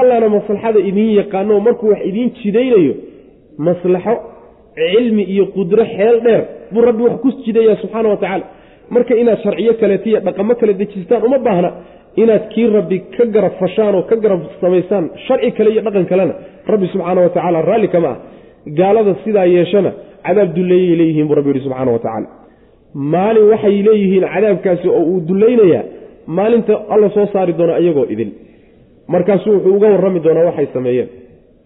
Allana 0.00 0.28
maslaxada 0.36 0.78
idiin 0.90 1.10
yaqaano 1.20 1.54
markuu 1.66 1.88
wax 1.92 2.00
idiin 2.10 2.28
jidaynayo 2.40 2.94
maslaxo 3.66 4.14
cilmi 4.92 5.22
iyo 5.32 5.44
qudro 5.56 5.84
xeel 5.94 6.16
dheer 6.26 6.42
buu 6.72 6.82
rabbi 6.88 7.02
wax 7.06 7.16
ku 7.22 7.28
jidaya 7.44 7.74
subxaana 7.82 8.08
wa 8.14 8.16
tacaala. 8.22 8.44
Marka 8.94 9.12
inaad 9.22 9.38
sharciyo 9.44 9.72
kaleetiyo 9.80 10.18
dhaqamo 10.26 10.52
kale 10.60 10.72
dejistaan 10.80 11.22
uma 11.28 11.38
baahna 11.46 11.70
inaad 12.22 12.44
kii 12.52 12.66
rabbi 12.78 12.96
ka 13.14 13.24
garab 13.34 13.54
fashaan 13.60 13.94
oo 13.98 14.02
ka 14.10 14.16
garab 14.24 14.40
samaysaan 14.62 15.04
sharci 15.26 15.50
kale 15.56 15.68
iyo 15.74 15.82
dhaqan 15.86 16.04
kalena 16.10 16.34
rabbi 16.72 16.86
subxaana 16.92 17.20
wa 17.26 17.30
tacaala 17.34 17.58
raalli 17.70 17.88
kama 17.94 18.08
ah 18.12 18.18
gaalada 18.78 19.14
sidaa 19.24 19.44
yeeshana 19.54 19.92
cadaab 20.26 20.50
dulleeyay 20.56 20.96
leeyihiin 21.00 21.26
buu 21.28 21.34
rabbi 21.38 21.50
yihi 21.52 21.64
subxaana 21.66 21.92
wa 21.92 21.98
tacaala. 22.04 22.28
Maalin 23.12 23.44
waxay 23.52 23.76
leeyihiin 23.88 24.24
cadaabkaasi 24.34 24.86
oo 24.88 25.02
uu 25.12 25.20
dullaynayaa 25.28 25.84
maalinta 26.36 26.74
alla 26.92 27.08
soo 27.16 27.26
saari 27.32 27.52
doono 27.58 27.74
iyagoo 27.82 28.06
idin. 28.14 28.30
Markaasuu 29.12 29.52
wuxuu 29.54 29.74
uga 29.76 29.88
warrami 29.94 30.20
doonaa 30.24 30.44
waxay 30.50 30.66
sameeyeen. 30.76 31.08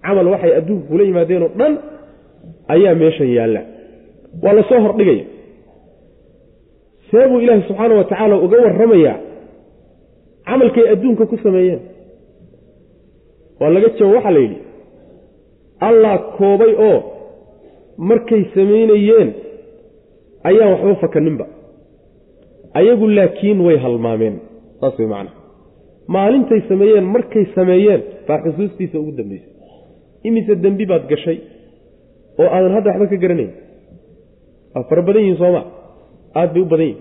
Camal 0.04 0.26
waxay 0.32 0.52
adduunka 0.58 0.86
kula 0.88 1.02
yimaadeen 1.08 1.42
oo 1.46 1.50
dhan 1.58 1.72
ayaa 2.74 2.94
meeshan 3.02 3.30
yaalla. 3.36 3.60
Waa 4.42 4.52
la 4.58 4.62
soo 4.68 4.80
hordhigaya. 4.84 5.24
See 7.10 7.26
buu 7.30 7.40
ilaahi 7.44 7.62
subxaana 7.68 7.94
wa 8.00 8.04
tacaala 8.10 8.36
uga 8.46 8.56
warramayaa 8.66 9.16
camalkay 10.48 10.84
adduunka 10.94 11.24
ku 11.30 11.36
sameeyeen. 11.44 11.80
Waa 13.60 13.70
laga 13.74 13.88
jawaab 13.98 14.14
waxaa 14.16 14.30
la 14.36 14.40
yidhi 14.44 14.58
allah 15.88 16.14
koobay 16.38 16.72
oo 16.88 16.98
markay 18.10 18.42
samaynayeen 18.54 19.28
ayaan 20.48 20.70
waxba 20.74 20.94
fakaninba. 21.04 21.46
Ayagu 22.78 23.06
laakiin 23.18 23.58
way 23.66 23.76
halmaameen 23.84 24.34
saas 24.80 24.94
way 24.98 25.08
macana 25.12 25.30
maalintay 26.14 26.60
sameeyeen 26.70 27.06
markay 27.14 27.44
sameeyeen 27.56 28.00
baa 28.28 28.38
xusuustiisa 28.44 28.96
ugu 29.02 29.12
dambaysay 29.18 29.50
imise 30.28 30.54
dembi 30.64 30.84
baad 30.90 31.04
gashay 31.12 31.38
oo 32.40 32.48
aadan 32.56 32.72
hadda 32.76 32.90
waxba 32.90 33.06
ka 33.12 33.16
garanayn? 33.24 33.52
Waa 34.74 34.84
fara 34.88 35.02
badan 35.06 35.22
yihiin 35.24 35.38
sooma 35.42 35.62
aad 36.40 36.50
bay 36.54 36.62
u 36.64 36.68
badan 36.72 36.86
yihiin 36.90 37.00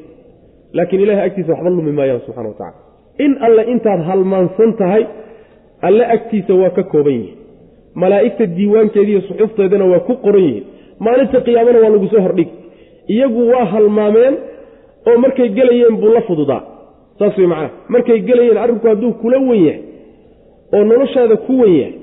laakiin 0.77 1.01
ilahay 1.05 1.23
agtiisa 1.29 1.51
waxba 1.55 1.69
lumi 1.77 1.91
maayaan 1.99 2.21
subxana 2.25 2.49
wa 2.53 2.57
tacala 2.61 2.79
in 3.25 3.31
alle 3.47 3.63
intaad 3.73 4.01
halmaansan 4.09 4.71
tahay 4.81 5.03
alle 5.87 6.03
agtiisa 6.15 6.53
waa 6.61 6.71
ka 6.77 6.83
kooban 6.93 7.13
yihiin 7.19 7.37
malaa'igta 7.95 8.45
diiwaankeediiyo 8.45 9.21
suxufteedana 9.21 9.85
waa 9.85 9.99
ku 9.99 10.13
qoran 10.25 10.43
yihiin. 10.43 10.65
Maalinta 10.99 11.41
qiyaamana 11.45 11.79
waa 11.83 11.89
lagu 11.95 12.07
soo 12.07 12.21
hordhigi 12.21 12.51
iyagu 13.07 13.41
waa 13.51 13.65
halmaameen 13.65 14.35
oo 15.07 15.17
markay 15.17 15.49
gelayeen 15.49 15.95
buu 16.01 16.13
la 16.13 16.21
fududaa. 16.21 16.61
Saas 17.19 17.37
way 17.37 17.47
macnaha. 17.47 17.69
Markay 17.89 18.19
gelayeen 18.19 18.57
arrinku 18.57 18.87
hadduu 18.87 19.13
kula 19.21 19.37
wen 19.37 19.63
yahay 19.65 19.81
oo 20.73 20.83
noloshaada 20.83 21.35
ku 21.37 21.53
wen 21.61 21.73
yahay 21.79 21.93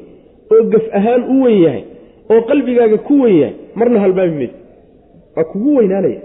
oo 0.52 0.62
gaf 0.72 0.82
ahaan 0.98 1.22
u 1.34 1.42
wen 1.44 1.62
yahay 1.62 1.82
oo 2.30 2.40
qalbigaaga 2.50 2.98
ku 3.08 3.14
wen 3.22 3.34
yahay 3.40 3.54
marna 3.74 4.00
halmaami 4.00 4.34
maysa 4.36 4.54
waa 5.36 5.44
kugu 5.44 5.76
weynaanaya. 5.76 6.20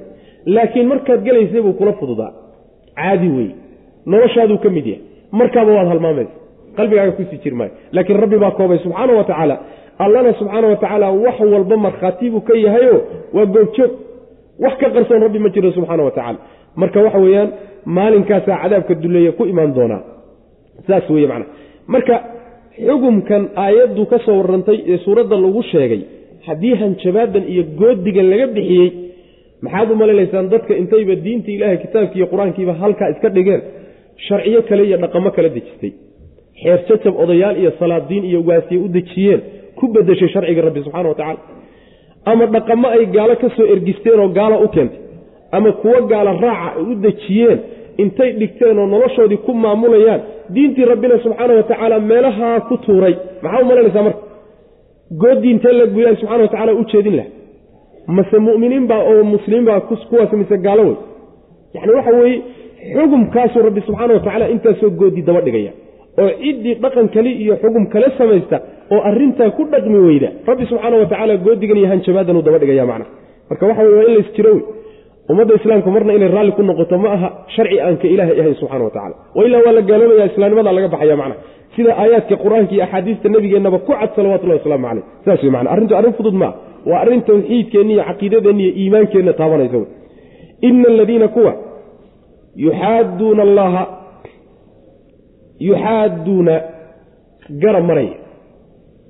Laakiin 0.45 0.87
markaad 0.87 1.23
gelaysay 1.23 1.61
buu 1.61 1.73
kula 1.73 1.93
fududaa. 1.93 2.31
Caadi 2.95 3.27
wey 3.37 3.49
noloshaaduu 4.05 4.57
ka 4.57 4.69
mid 4.69 4.85
yahay. 4.85 5.01
Markaaba 5.31 5.71
waad 5.77 5.87
halmaamaysa 5.87 6.31
qalbigaaga 6.77 7.11
ku 7.17 7.23
sii 7.29 7.39
jir 7.43 7.53
maayo 7.59 7.71
laakiin 7.91 8.19
rabbi 8.23 8.37
baa 8.43 8.51
koobay 8.51 8.79
subxaana 8.85 9.13
wa 9.13 9.23
tacaala. 9.23 9.55
Allana 9.99 10.33
subxaana 10.33 10.67
wa 10.67 11.11
wax 11.25 11.39
walba 11.39 11.77
markhaati 11.77 12.29
buu 12.29 12.41
ka 12.41 12.53
yahayo 12.57 12.95
waa 13.33 13.45
googjoog 13.45 13.91
wax 14.59 14.73
ka 14.77 14.89
qarsoon 14.89 15.21
rabbi 15.21 15.39
ma 15.39 15.49
jiro 15.49 15.71
subxaana 15.71 16.03
wa 16.03 16.37
marka 16.75 17.01
waxa 17.01 17.19
weeyaan 17.19 17.49
maalinkaasaa 17.85 18.57
cadaabka 18.63 18.93
duleeya 18.95 19.31
ku 19.31 19.45
imaan 19.45 19.73
doonaa. 19.73 20.01
Saas 20.87 21.09
weye 21.09 21.27
macana 21.27 21.45
marka 21.87 22.15
xugumkan 22.87 23.49
aayaddu 23.55 24.05
ka 24.05 24.17
soo 24.25 24.37
warrantay 24.41 24.77
ee 24.87 24.97
suuradda 25.05 25.35
lagu 25.45 25.61
sheegay 25.71 26.01
haddii 26.47 26.75
hanjabaadan 26.81 27.43
iyo 27.53 27.63
goodigan 27.79 28.29
laga 28.29 28.47
bixiyey 28.55 28.91
maxaad 29.61 29.91
u 29.91 29.95
malinaysaan 29.95 30.49
dadka 30.49 30.73
intayba 30.81 31.15
diinta 31.25 31.51
ilaahay 31.51 31.77
kitaabki 31.85 32.17
iyo 32.19 32.27
qur'aankiiba 32.33 32.73
halkaa 32.81 33.09
iska 33.13 33.29
dhigeen? 33.29 33.61
Sharciyo 34.25 34.61
kale 34.69 34.83
iyo 34.87 34.97
dhaqamo 35.03 35.29
kala 35.35 35.49
dejistay 35.55 35.93
xeer 36.63 36.79
jajab 36.89 37.15
odayaal 37.23 37.55
iyo 37.61 37.71
salaadiin 37.79 38.23
iyo 38.29 38.39
waasiye 38.49 38.79
u 38.85 38.87
dejiyeen 38.97 39.41
ku 39.79 39.87
bedeshay 39.95 40.29
sharciga 40.33 40.61
rabbi 40.67 40.79
subxana 40.85 41.09
wa 41.09 41.15
tacaala. 41.15 41.39
Ama 42.31 42.45
dhaqamo 42.55 42.87
ay 42.95 43.05
gaalo 43.15 43.35
ka 43.41 43.47
soo 43.55 43.65
ergisteen 43.75 44.19
oo 44.23 44.29
gaalo 44.37 44.55
u 44.65 44.67
keentay 44.75 44.99
ama 45.57 45.71
kuwo 45.81 45.99
gaalo 46.11 46.31
raaca 46.45 46.69
ay 46.79 46.83
u 46.91 46.95
dejiyeen 47.05 47.59
intay 48.03 48.29
dhigteen 48.39 48.79
oo 48.79 48.87
noloshoodii 48.93 49.37
ku 49.45 49.51
maamulayaan 49.63 50.21
diintii 50.55 50.85
rabbina 50.91 51.15
subxaana 51.23 51.53
wa 51.59 51.63
tacaala 51.63 51.99
meelahaa 51.99 52.59
ku 52.67 52.77
tuuray. 52.85 53.15
Maxaa 53.43 53.61
u 53.61 53.65
malaynaysaa 53.69 54.03
marka? 54.07 54.21
Goodii 55.21 55.51
intee 55.55 55.73
la 55.79 55.85
guyahay 55.93 56.15
subxana 56.21 56.41
wa 56.45 56.47
tacala 56.53 56.71
u 56.73 56.83
jeedin 56.91 57.15
laha 57.19 57.29
mase 58.07 58.37
mu'miniin 58.47 58.85
baa 58.91 59.01
oo 59.11 59.23
muslimiin 59.33 59.65
baa 59.69 59.79
kuwaas 60.09 60.31
mise 60.39 60.57
gaalo 60.65 60.83
wey. 60.89 60.97
Yacni 61.75 61.91
waxa 61.97 62.11
weeye 62.19 62.41
xugumkaasuu 62.95 63.61
rabbi 63.67 63.81
subxaana 63.87 64.13
wa 64.13 64.19
tacaala 64.19 64.45
intaasoo 64.55 64.89
goodi 64.99 65.21
daba 65.27 65.41
dhigaya 65.41 65.71
oo 66.21 66.29
ciddii 66.43 66.75
dhaqan 66.83 67.07
kale 67.15 67.31
iyo 67.43 67.55
xugum 67.61 67.85
kale 67.93 68.07
samaysta 68.17 68.57
oo 68.93 69.01
arintaa 69.09 69.49
ku 69.57 69.63
dhaqmi 69.73 69.99
weyda. 70.07 70.29
Rabbi 70.47 70.65
subxaana 70.65 70.97
wa 70.97 71.05
tacaala 71.05 71.37
goodigan 71.37 71.77
iyo 71.77 71.87
hanjabaadan 71.87 72.37
uu 72.37 72.41
daba 72.47 72.59
dhigaya 72.59 72.85
macna. 72.85 73.05
Marka 73.49 73.63
waxa 73.69 73.83
wey 73.83 73.93
waa 73.97 74.05
in 74.09 74.15
lays 74.15 74.29
wey 74.45 74.59
ummadda 75.29 75.53
islaamka 75.55 75.89
marna 75.95 76.13
inay 76.13 76.27
raalli 76.35 76.51
ku 76.51 76.61
noqoto 76.63 76.97
ma 76.97 77.09
aha 77.15 77.29
sharci 77.55 77.79
aanka 77.79 78.07
ilaahay 78.07 78.39
ahayn 78.41 78.55
subxana 78.61 78.83
wa 78.83 78.91
tacala 78.95 79.15
wa 79.35 79.45
ilaa 79.47 79.61
waa 79.65 79.73
la 79.77 79.81
gaaloobaya 79.81 80.25
islaamnimada 80.31 80.71
laga 80.77 80.87
baxaya 80.93 81.15
macna. 81.21 81.35
Sida 81.75 81.91
aayaadka 81.97 82.35
qur'aanka 82.43 82.71
iyo 82.75 82.83
axaadiista 82.83 83.29
nabigeennaba 83.29 83.77
ku 83.87 83.91
cad 83.91 84.09
salawatullahi 84.15 84.59
wasalaamu 84.59 84.87
caleyh 84.87 85.03
saas 85.25 85.43
wey 85.43 85.51
mana 85.55 85.67
arrintu 85.73 85.95
arrin 85.99 86.13
fudud 86.19 86.35
maa 86.41 86.53
waa 86.85 86.99
arrin 87.03 87.21
tawxiidkeenna 87.29 87.93
iyo 87.93 88.03
caqiidadeenna 88.09 88.61
iyo 88.63 88.73
iimaankeenna 88.81 89.33
taabanaysa 89.39 89.77
wey 89.81 89.87
ina 90.67 90.87
aladiina 90.93 91.27
kuwa 91.27 91.53
yuxaaduuna 92.65 93.41
allaha 93.47 94.02
yuxaaduuna 95.59 96.55
garab 97.63 97.83
maraya 97.89 98.15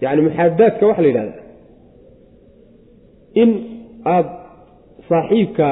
yacni 0.01 0.21
muxaadaadka 0.27 0.83
waxaa 0.89 1.03
la 1.05 1.09
yidhahdaa 1.11 1.41
in 3.41 3.49
aada 4.15 4.31
saaxiibka 5.09 5.67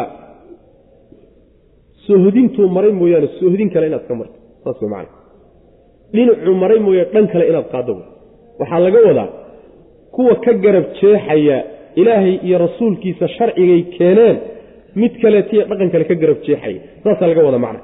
soohodintuu 2.07 2.67
maray 2.76 2.91
mooyaane 2.91 3.28
soohodin 3.39 3.69
kale 3.74 3.88
inaad 3.88 4.05
ka 4.07 4.15
marto. 4.15 4.38
Saas 4.63 4.82
macana 4.82 5.09
dhinacuu 6.13 6.55
maray 6.63 6.80
mooye 6.86 7.03
dhan 7.13 7.26
kale 7.32 7.45
inaad 7.51 7.67
qaaddo 7.74 7.93
waxaa 8.59 8.80
laga 8.86 8.99
wadaa 9.07 9.30
kuwa 10.15 10.36
ka 10.45 10.53
garab 10.63 10.86
jeexaya 11.01 11.57
ilaahay 11.95 12.36
iyo 12.47 12.57
rasuulkiisa 12.65 13.28
sharcigay 13.28 13.82
keeneen 13.97 14.38
mid 15.01 15.13
kaleetiyo 15.22 15.61
dhaqan 15.69 15.89
kale 15.93 16.03
ka 16.09 16.15
garab 16.22 16.38
jeexaya. 16.47 16.80
Saasaa 17.03 17.28
laga 17.32 17.43
wada 17.47 17.59
macna. 17.65 17.80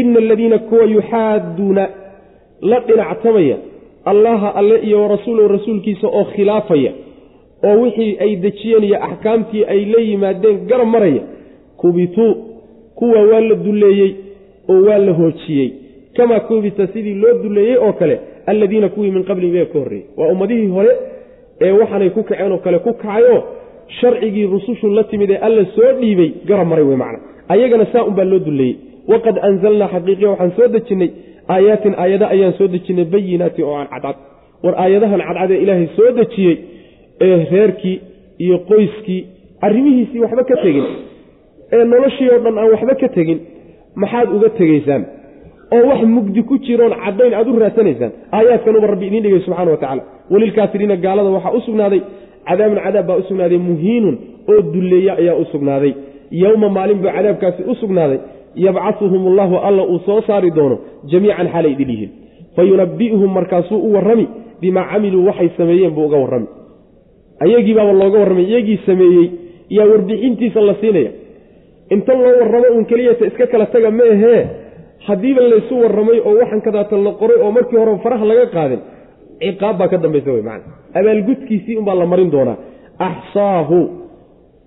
Ina 0.00 0.18
aladiina 0.24 0.58
kuwa 0.58 0.84
yuxaaduuna 0.96 1.84
la 2.62 2.80
dhinactamaya 2.80 3.56
allaha 4.04 4.54
alle 4.54 4.78
iyo 4.86 5.02
warasuulahu 5.02 5.48
rasuulkiisa 5.48 6.06
oo 6.08 6.24
khilaafaya 6.24 6.92
oo 7.64 7.80
wixii 7.82 8.16
ay 8.20 8.36
dejiyeen 8.36 8.84
iyo 8.84 8.98
axkaamtii 9.04 9.64
ay 9.64 9.84
la 9.84 10.00
yimaadeen 10.00 10.66
garab 10.66 10.88
maraya 10.88 11.22
kubituu 11.76 12.34
kuwa 12.94 13.22
waa 13.22 13.40
la 13.40 13.54
dulleeyey 13.54 14.14
oo 14.68 14.82
waa 14.86 14.98
la 14.98 15.12
hoojiyey. 15.12 15.70
Kamaa 16.16 16.40
kubita 16.40 16.86
sidii 16.86 17.14
loo 17.14 17.34
dulleeyey 17.42 17.76
oo 17.76 17.92
kale 17.92 18.20
alladiina 18.46 18.88
kuwii 18.88 19.10
min 19.10 19.24
qablihim 19.24 19.56
ee 19.56 19.64
ka 19.64 19.78
horreeyey. 19.78 20.06
Waa 20.16 20.28
ummadihii 20.28 20.66
hore 20.66 20.92
ee 21.60 21.70
waxaanay 21.72 22.10
ku 22.10 22.22
kaceen 22.22 22.52
oo 22.52 22.58
kale 22.58 22.78
ku 22.78 22.92
kacayoo 22.94 23.42
sharcigii 24.00 24.46
rusushu 24.46 24.88
la 24.88 25.04
timid 25.04 25.30
ee 25.30 25.36
alla 25.36 25.64
soo 25.76 25.92
dhiibay 26.00 26.30
garab 26.46 26.68
maray 26.68 26.84
wey 26.84 26.96
macna. 26.96 27.18
Ayagana 27.48 27.86
saa 27.92 28.04
unbaa 28.04 28.24
loo 28.24 28.38
dulleeyey. 28.38 28.76
Waqad 29.08 29.38
anzalnaa 29.42 29.88
xaqiiqiya 29.94 30.28
waxaan 30.30 30.52
soo 30.56 30.68
dejinnay 30.68 31.10
aayaatin 31.54 31.94
aayada 32.02 32.26
ayaan 32.34 32.52
soo 32.58 32.68
dejinnay 32.74 33.04
bayinaatin 33.14 33.64
oo 33.68 33.74
aan 33.80 33.88
cadcad. 33.94 34.16
War 34.64 34.74
aayadahan 34.84 35.20
cadcad 35.28 35.50
ee 35.56 35.60
ilaahay 35.64 35.88
soo 35.96 36.10
dejiyey 36.18 36.56
ee 37.26 37.36
reerkii 37.52 37.96
iyo 38.44 38.56
qoyskii 38.70 39.20
arrimihiisii 39.66 40.20
waxba 40.24 40.44
ka 40.50 40.56
tegin 40.64 40.86
ee 41.74 41.84
noloshii 41.92 42.28
oo 42.34 42.38
dhan 42.44 42.58
aan 42.62 42.70
waxba 42.74 42.94
ka 43.02 43.08
tegin 43.16 43.38
maxaad 44.02 44.28
uga 44.36 44.48
tegaysaan? 44.60 45.02
Oo 45.74 45.82
wax 45.90 46.00
mugdi 46.16 46.40
ku 46.48 46.54
jiroon 46.66 46.94
caddayn 47.04 47.34
aad 47.38 47.48
u 47.48 47.58
raadsanaysaan? 47.62 48.12
Aayaadkanuba 48.36 48.86
rabbi 48.92 49.06
idiin 49.08 49.22
dhigay 49.24 49.40
subxana 49.46 49.70
wa 49.70 49.76
tacaala. 49.82 50.02
Welilkaafiriina 50.32 50.96
gaalada 51.04 51.30
waxaa 51.36 51.52
u 51.58 51.60
sugnaaday 51.66 52.00
cadaabun 52.48 52.78
cadaab 52.86 53.06
baa 53.08 53.16
u 53.16 53.22
sugnaaday 53.28 53.58
muhiinun 53.68 54.16
oo 54.50 54.60
dulleeya 54.74 55.12
ayaa 55.22 55.36
u 55.42 55.44
sugnaaday. 55.52 55.92
Yowma 56.42 56.68
maalin 56.76 56.98
buu 57.02 57.10
cadaabkaasi 57.16 57.60
u 57.70 57.74
sugnaaday 57.82 58.18
yabcahuhum 58.54 59.26
allahu 59.30 59.56
alla 59.56 59.82
uu 59.82 59.98
soo 60.06 60.20
saari 60.26 60.50
doono 60.50 60.78
jamiican 61.10 61.48
xaalay 61.52 61.72
idin 61.72 61.90
yihiin. 61.90 62.10
Markaasuu 63.34 63.78
u 63.78 63.92
warrami 63.94 64.26
bimaa 64.60 64.84
camiluu 64.92 65.26
waxay 65.26 65.50
sameeyeen 65.56 65.94
buu 65.94 66.04
uga 66.06 66.16
warrami. 66.16 66.46
Ayagii 67.40 67.74
baaba 67.74 67.92
looga 67.92 68.18
warramay 68.18 68.44
iyagii 68.44 68.78
sameeyey 68.86 69.30
yaa 69.70 69.86
warbixintiisa 69.86 70.60
la 70.60 70.74
siinaya. 70.80 71.10
Inta 71.90 72.12
loo 72.14 72.32
warramo 72.40 72.66
uun 72.74 72.84
keliyata 72.84 73.26
iska 73.26 73.46
kala 73.46 73.66
taga 73.66 73.90
ma 73.90 74.04
ahee. 74.14 74.42
Haddiiba 75.06 75.40
laysu 75.42 75.74
warramay 75.82 76.18
oo 76.28 76.34
waxan 76.40 76.60
kadaata 76.60 76.96
la 76.96 77.12
qoray 77.20 77.38
oo 77.44 77.50
markii 77.50 77.76
hore 77.78 77.98
faraha 78.04 78.24
laga 78.30 78.46
qaadin 78.56 78.80
ciqaab 79.40 79.78
baa 79.78 79.88
ka 79.88 79.96
dambaysa 80.04 80.30
wey 80.32 80.42
macana 80.42 80.74
abaalgudkiisii 80.98 81.76
unbaa 81.80 81.94
la 81.94 82.06
marin 82.06 82.30
doonaa. 82.34 82.56
Axsaahu 82.98 83.78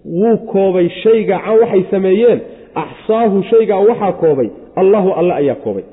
wuu 0.06 0.38
koobay 0.52 0.90
shayga 1.04 1.38
can 1.46 1.60
waxay 1.62 1.84
sameeyeen 1.92 2.40
axsaahu 2.76 3.44
shaygaa 3.44 3.80
waxaa 3.80 4.12
koobay 4.12 4.50
allahu 4.76 5.10
alle 5.20 5.34
ayaa 5.34 5.56
koobay. 5.56 5.84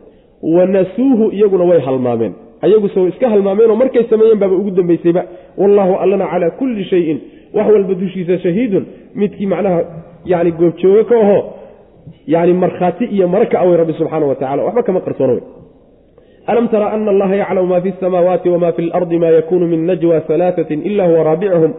Wanasuuhu 0.42 1.30
iyaguna 1.32 1.64
way 1.64 1.80
halmaameen. 1.80 2.32
Ayaguse 2.62 3.00
way 3.00 3.08
iska 3.08 3.28
halmaameenoo 3.30 3.76
markay 3.76 4.04
sameeyeen 4.10 4.38
baaba 4.38 4.54
ugu 4.56 4.70
dambaysayba 4.70 5.24
wallaahu 5.58 5.94
allana 5.94 6.26
calaa 6.26 6.50
kulli 6.50 6.84
shayin 6.84 7.20
wax 7.54 7.66
walba 7.72 7.94
dushiisa 7.94 8.38
shahiidun 8.38 8.86
midkii 9.14 9.46
macnaha 9.46 9.80
yani 10.24 10.52
goobjooge 10.52 11.04
ka 11.04 11.16
aho 11.20 11.38
yani 12.26 12.52
markhaati 12.52 13.04
iyo 13.04 13.28
mara 13.28 13.46
ka 13.46 13.60
awey 13.60 13.76
rabbi 13.76 13.92
subxaana 13.92 14.26
wa 14.26 14.34
tacala 14.34 14.62
waxba 14.62 14.82
kama 14.82 15.00
qarsoona 15.00 15.32
wey 15.32 15.42
alam 16.46 16.68
tara 16.68 16.92
ana 16.92 17.10
allaha 17.10 17.36
yaclamu 17.36 17.66
ma 17.66 17.80
fi 17.80 17.92
samaawaati 18.00 18.48
wma 18.48 18.72
fi 18.72 18.82
lardi 18.82 19.18
ma 19.18 19.26
yakunu 19.26 19.66
min 19.66 19.86
najwa 19.86 20.22
alaaatin 20.28 20.86
ila 20.86 21.06
huwa 21.06 21.22
raabicuhum 21.24 21.72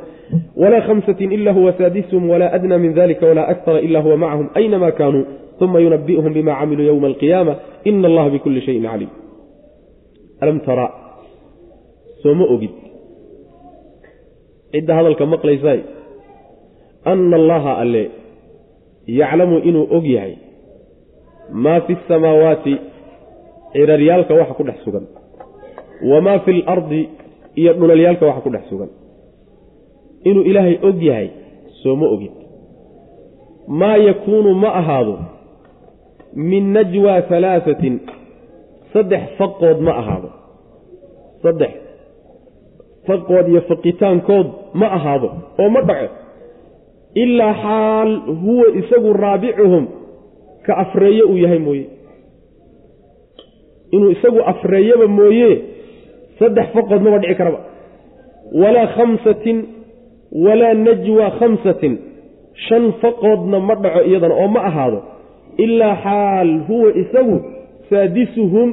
wla 0.55 0.79
hamsatin 0.81 1.31
ila 1.31 1.51
huwa 1.51 1.73
saadisuhum 1.73 2.29
wla 2.29 2.53
adna 2.53 2.77
min 2.77 2.93
dalika 2.93 3.25
wla 3.27 3.47
akara 3.47 3.79
ila 3.81 3.99
huwa 4.01 4.17
macahum 4.17 4.49
aynama 4.53 4.91
kanuu 4.91 5.25
uma 5.61 5.79
yunabi'uhum 5.79 6.33
bima 6.33 6.55
camiluu 6.55 6.85
ywma 6.85 7.07
alqiyaama 7.07 7.55
ina 7.83 8.07
allaha 8.07 8.29
bikuli 8.29 8.61
shayin 8.61 8.83
caliim 8.83 9.09
alam 10.41 10.59
tara 10.59 10.87
soo 12.23 12.33
ma 12.33 12.45
ogid 12.45 12.71
cidda 14.71 14.95
hadalka 14.95 15.25
maqlaysaay 15.25 15.79
ana 17.05 17.35
allaha 17.35 17.77
alle 17.77 18.03
yaclamu 19.07 19.57
inuu 19.69 19.87
og 19.97 20.05
yahay 20.05 20.35
maa 21.53 21.81
fi 21.81 21.97
samaawaati 22.07 22.77
ciraryaalka 23.73 24.33
waxa 24.33 24.53
ku 24.53 24.63
dhex 24.63 24.79
sugan 24.85 25.05
wamaa 26.11 26.39
fi 26.39 26.51
lardi 26.53 27.09
iyo 27.55 27.73
dhulalyaalka 27.73 28.25
waxa 28.25 28.41
ku 28.41 28.49
dhex 28.49 28.65
sugan 28.69 28.89
inuu 30.29 30.43
ilaahay 30.49 30.77
og 30.87 31.03
yahay 31.03 31.27
soo 31.83 31.95
ma 31.95 32.07
ogid 32.15 32.31
maa 33.67 33.97
yakuunu 34.07 34.53
ma 34.63 34.69
ahaado 34.81 35.15
min 36.49 36.73
najwa 36.73 37.13
halaasatin 37.29 37.95
saddex 38.93 39.23
faqood 39.37 39.79
ma 39.87 39.91
ahaado. 40.01 40.29
Saddex 41.43 41.71
faqood 43.07 43.45
iyo 43.51 43.61
faqitaankood 43.69 44.47
ma 44.79 44.87
ahaado 44.97 45.29
oo 45.61 45.69
ma 45.75 45.81
dhaco. 45.89 46.07
Ilaa 47.23 47.53
xaal 47.63 48.11
huwa 48.43 48.65
isagu 48.81 49.13
raabicuhum 49.23 49.85
ka 50.65 50.73
afreeye 50.83 51.23
uu 51.23 51.37
yahay 51.43 51.59
mooye. 51.59 51.85
Inuu 53.91 54.11
isagu 54.15 54.39
afreeyaba 54.51 55.07
mooye 55.07 55.49
saddex 56.39 56.67
faqood 56.75 57.01
maba 57.05 57.17
dhici 57.23 57.35
karaba. 57.39 57.59
Walaa 58.61 58.87
khamsatin 58.95 59.57
walaa 60.45 60.73
najwa 60.73 61.29
khamsatin 61.39 61.97
shan 62.67 62.91
faqoodna 63.01 63.59
ma 63.59 63.75
dhaco 63.75 64.01
iyadana 64.09 64.35
oo 64.35 64.47
ma 64.47 64.61
ahaado 64.69 64.99
ilaa 65.57 65.95
xaal 66.03 66.59
huwa 66.67 66.89
isagu 67.01 67.37
saadisuhum 67.89 68.69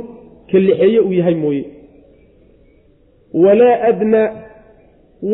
ka 0.52 0.58
lixeeye 0.58 1.00
uu 1.00 1.12
yahay 1.12 1.34
mooye. 1.34 1.64
Walaa 3.34 3.82
adnaa 3.88 4.28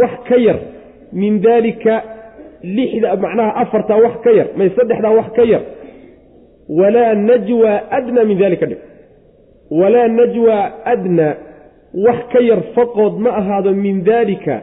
wax 0.00 0.14
ka 0.28 0.36
yar 0.36 0.58
min 1.12 1.40
daalika 1.40 2.02
lixda 2.62 3.16
macnaha 3.16 3.54
afartaa 3.62 3.96
wax 4.04 4.14
ka 4.24 4.30
yar 4.38 4.46
may 4.56 4.68
saddexdaa 4.76 5.10
wax 5.18 5.28
ka 5.36 5.42
yar 5.52 5.60
walaa 6.68 7.14
najwa 7.14 7.72
adnaa 7.98 8.24
min 8.24 8.38
dalika 8.38 8.66
dhig 8.66 8.78
walaa 9.70 10.08
najwa 10.08 10.56
adnaa 10.92 11.34
wax 12.06 12.18
ka 12.32 12.40
yar 12.48 12.60
faqood 12.74 13.18
ma 13.24 13.30
ahaado 13.40 13.70
min 13.84 14.04
daalika 14.04 14.62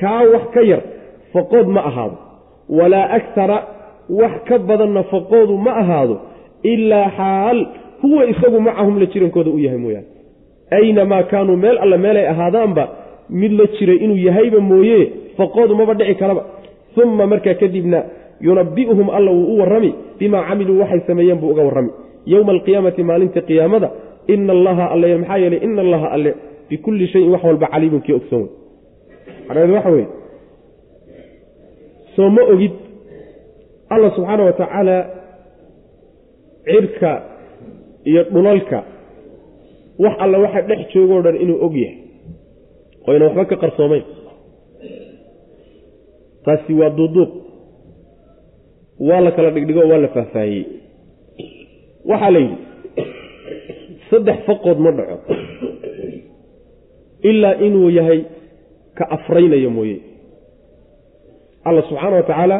kaa 0.00 0.22
wax 0.32 0.44
ka 0.54 0.62
yar 0.70 0.82
faqood 1.32 1.66
ma 1.76 1.80
ahaado. 1.90 2.16
Walaa 2.78 3.06
aktara 3.18 3.58
wax 4.20 4.32
ka 4.48 4.58
badanna 4.58 5.02
faqoodu 5.12 5.54
ma 5.66 5.72
ahaado 5.82 6.16
ilaa 6.72 7.10
xaal 7.18 7.58
huwa 8.02 8.22
isagu 8.32 8.60
macahum 8.60 8.98
la 9.00 9.06
jirankooda 9.12 9.50
u 9.50 9.58
yahay 9.58 9.78
mooyaane. 9.78 10.06
Aynamaa 10.70 11.22
kaanuu 11.22 11.56
meel 11.56 11.78
alle 11.78 11.96
meelay 12.04 12.26
ahaadaanba 12.32 12.88
mid 13.40 13.52
la 13.52 13.66
jiray 13.78 13.96
inuu 14.04 14.16
yahayba 14.28 14.60
mooye 14.60 14.98
faqoodu 15.36 15.76
maba 15.76 15.94
dhici 15.94 16.14
karaba. 16.14 16.42
Uma 17.02 17.26
markaa 17.26 17.54
kadibna 17.54 18.02
yunabi'uhum 18.40 19.08
alla 19.10 19.30
wuu 19.30 19.54
u 19.54 19.58
warrami 19.60 19.90
bimaa 20.18 20.42
camiluu 20.48 20.80
waxay 20.80 21.00
sameeyeen 21.06 21.38
buu 21.40 21.50
uga 21.50 21.62
warrami. 21.62 21.90
Yowma 22.26 22.52
alqiyaamati 22.52 23.02
maalinta 23.02 23.40
qiyaamada 23.48 23.88
ina 24.34 24.52
allaha 24.52 24.84
alle 24.94 25.16
maxaa 25.18 25.38
yeelay 25.42 25.60
ina 25.66 25.80
allaha 25.86 26.06
alle 26.16 26.30
bikulli 26.70 27.06
shayin 27.12 27.30
wax 27.34 27.42
walba 27.44 27.66
caliimun 27.66 28.00
kii 28.06 28.12
ogsoon. 28.18 28.42
wey 28.42 28.63
macnaheedu 29.46 29.74
waxa 29.78 29.90
weye 29.96 30.06
soo 32.16 32.30
ma 32.36 32.42
ogid 32.52 32.72
alla 33.94 34.08
subxaana 34.16 34.42
wa 34.48 34.52
tacaala 34.60 34.96
cirka 36.64 37.10
iyo 38.04 38.22
dhulalka. 38.32 38.78
Wax 39.98 40.14
alla 40.24 40.38
waxa 40.44 40.60
dhex 40.68 40.80
joogoo 40.94 41.22
dhan 41.24 41.36
inuu 41.42 41.58
og 41.64 41.74
yahay. 41.82 41.98
Oyna 43.08 43.24
waxba 43.26 43.44
ka 43.50 43.56
qarsoomayn. 43.62 44.04
Taasi 46.44 46.72
waa 46.80 46.90
duuduuq 46.98 47.30
waa 49.08 49.20
la 49.20 49.30
kala 49.36 49.50
dhigdhigo 49.54 49.80
waa 49.90 49.98
la 50.04 50.08
faahfaahiyey. 50.08 50.64
Waxaa 52.10 52.30
la 52.34 52.38
yidhi 52.38 52.56
saddex 54.10 54.38
faqood 54.46 54.78
ma 54.84 54.90
dhaco. 54.98 55.16
Ilaa 57.30 57.54
inuu 57.66 57.90
yahay 57.98 58.20
ka 58.98 59.04
afraynayo 59.16 59.70
mooye. 59.76 59.96
Alla 61.68 61.82
subxaana 61.88 62.16
wa 62.16 62.22
tacaala 62.30 62.58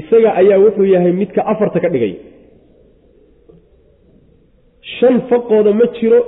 isaga 0.00 0.30
ayaa 0.40 0.58
wuxuu 0.64 0.84
yahay 0.94 1.12
midka 1.20 1.40
afarta 1.52 1.78
ka 1.84 1.88
dhigay. 1.94 2.14
Shan 4.98 5.20
faqooda 5.30 5.72
ma 5.80 5.86
jiro 6.00 6.20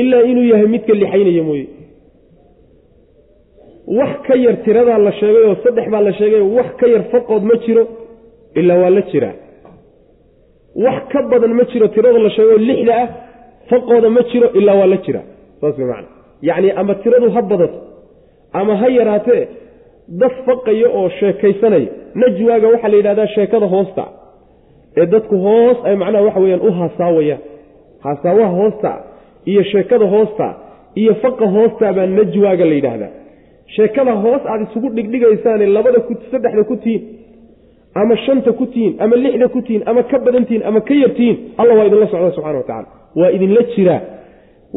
ilaa 0.00 0.22
inuu 0.30 0.46
yahay 0.52 0.66
midka 0.74 0.92
lixaynaya 1.00 1.42
mooye. 1.48 1.66
Wax 3.98 4.12
ka 4.26 4.34
yar 4.44 4.56
tiradaa 4.64 4.98
la 5.06 5.12
sheegay 5.20 5.44
oo 5.48 5.56
saddex 5.64 5.86
baa 5.92 6.00
la 6.06 6.12
sheegay 6.18 6.40
wax 6.56 6.68
ka 6.80 6.86
yar 6.94 7.02
faqood 7.12 7.42
ma 7.50 7.54
jiro 7.66 7.84
ilaa 8.60 8.78
waa 8.82 8.90
la 8.96 9.02
jiraa 9.10 9.34
wax 10.84 10.98
ka 11.12 11.18
badan 11.30 11.52
ma 11.58 11.64
jiro 11.72 11.86
tirada 11.94 12.18
la 12.26 12.30
sheegay 12.36 12.52
oo 12.54 12.58
lixda 12.68 12.92
ah 13.02 13.08
faqooda 13.70 14.08
ma 14.16 14.22
jiro 14.30 14.46
ilaa 14.60 14.76
waa 14.80 14.86
la 14.92 14.96
jiraa 15.06 15.24
saas 15.60 15.76
way 15.78 15.86
macana 15.90 16.08
yacni 16.48 16.70
ama 16.80 16.94
tiradu 17.02 17.30
ha 17.34 17.42
badato 17.50 17.78
ama 18.60 18.72
ha 18.80 18.88
yaraatee 18.98 19.42
dad 20.20 20.32
faqaya 20.46 20.88
oo 20.98 21.08
sheekaysanaya 21.18 21.88
najwaaga 22.22 22.66
waxaa 22.72 22.88
la 22.92 22.96
yidhahdaa 23.00 23.26
sheekada 23.36 23.66
hoosta 23.74 24.04
ee 25.00 25.06
dadku 25.14 25.36
hoos 25.46 25.76
ay 25.88 25.94
macnaha 26.02 26.24
waxa 26.28 26.40
weyaan 26.44 26.62
u 26.68 26.72
haasaawayaan 26.78 27.42
haasaawaha 28.04 28.52
hoosta 28.60 28.90
iyo 29.50 29.62
sheekada 29.72 30.06
hoosta 30.14 30.46
iyo 31.02 31.14
faqa 31.24 31.46
hoosta 31.56 31.92
baa 31.92 32.06
najwaaga 32.06 32.64
la 32.70 32.74
yidhaahdaa. 32.78 33.12
Sheekada 33.76 34.12
hoos 34.24 34.42
aad 34.52 34.60
isugu 34.66 34.88
dhigdhigaysaane 34.96 35.66
labada 35.76 35.98
saddexda 36.32 36.64
ku 36.70 36.76
tihiin 36.82 37.02
ama 38.00 38.16
shanta 38.24 38.52
ku 38.58 38.66
tihiin 38.72 38.94
ama 39.04 39.16
lixda 39.24 39.48
ku 39.54 39.60
tihiin 39.66 39.82
ama 39.90 40.02
ka 40.10 40.18
badantihiin 40.26 40.62
ama 40.68 40.80
ka 40.88 40.94
yartihiin 41.02 41.36
alla 41.60 41.72
waa 41.78 41.84
idinla 41.88 42.06
socda 42.12 42.30
subxana 42.36 42.58
wa 42.58 42.64
tacala 42.70 42.88
waa 43.20 43.30
idinla 43.36 43.62
jiraa 43.74 44.00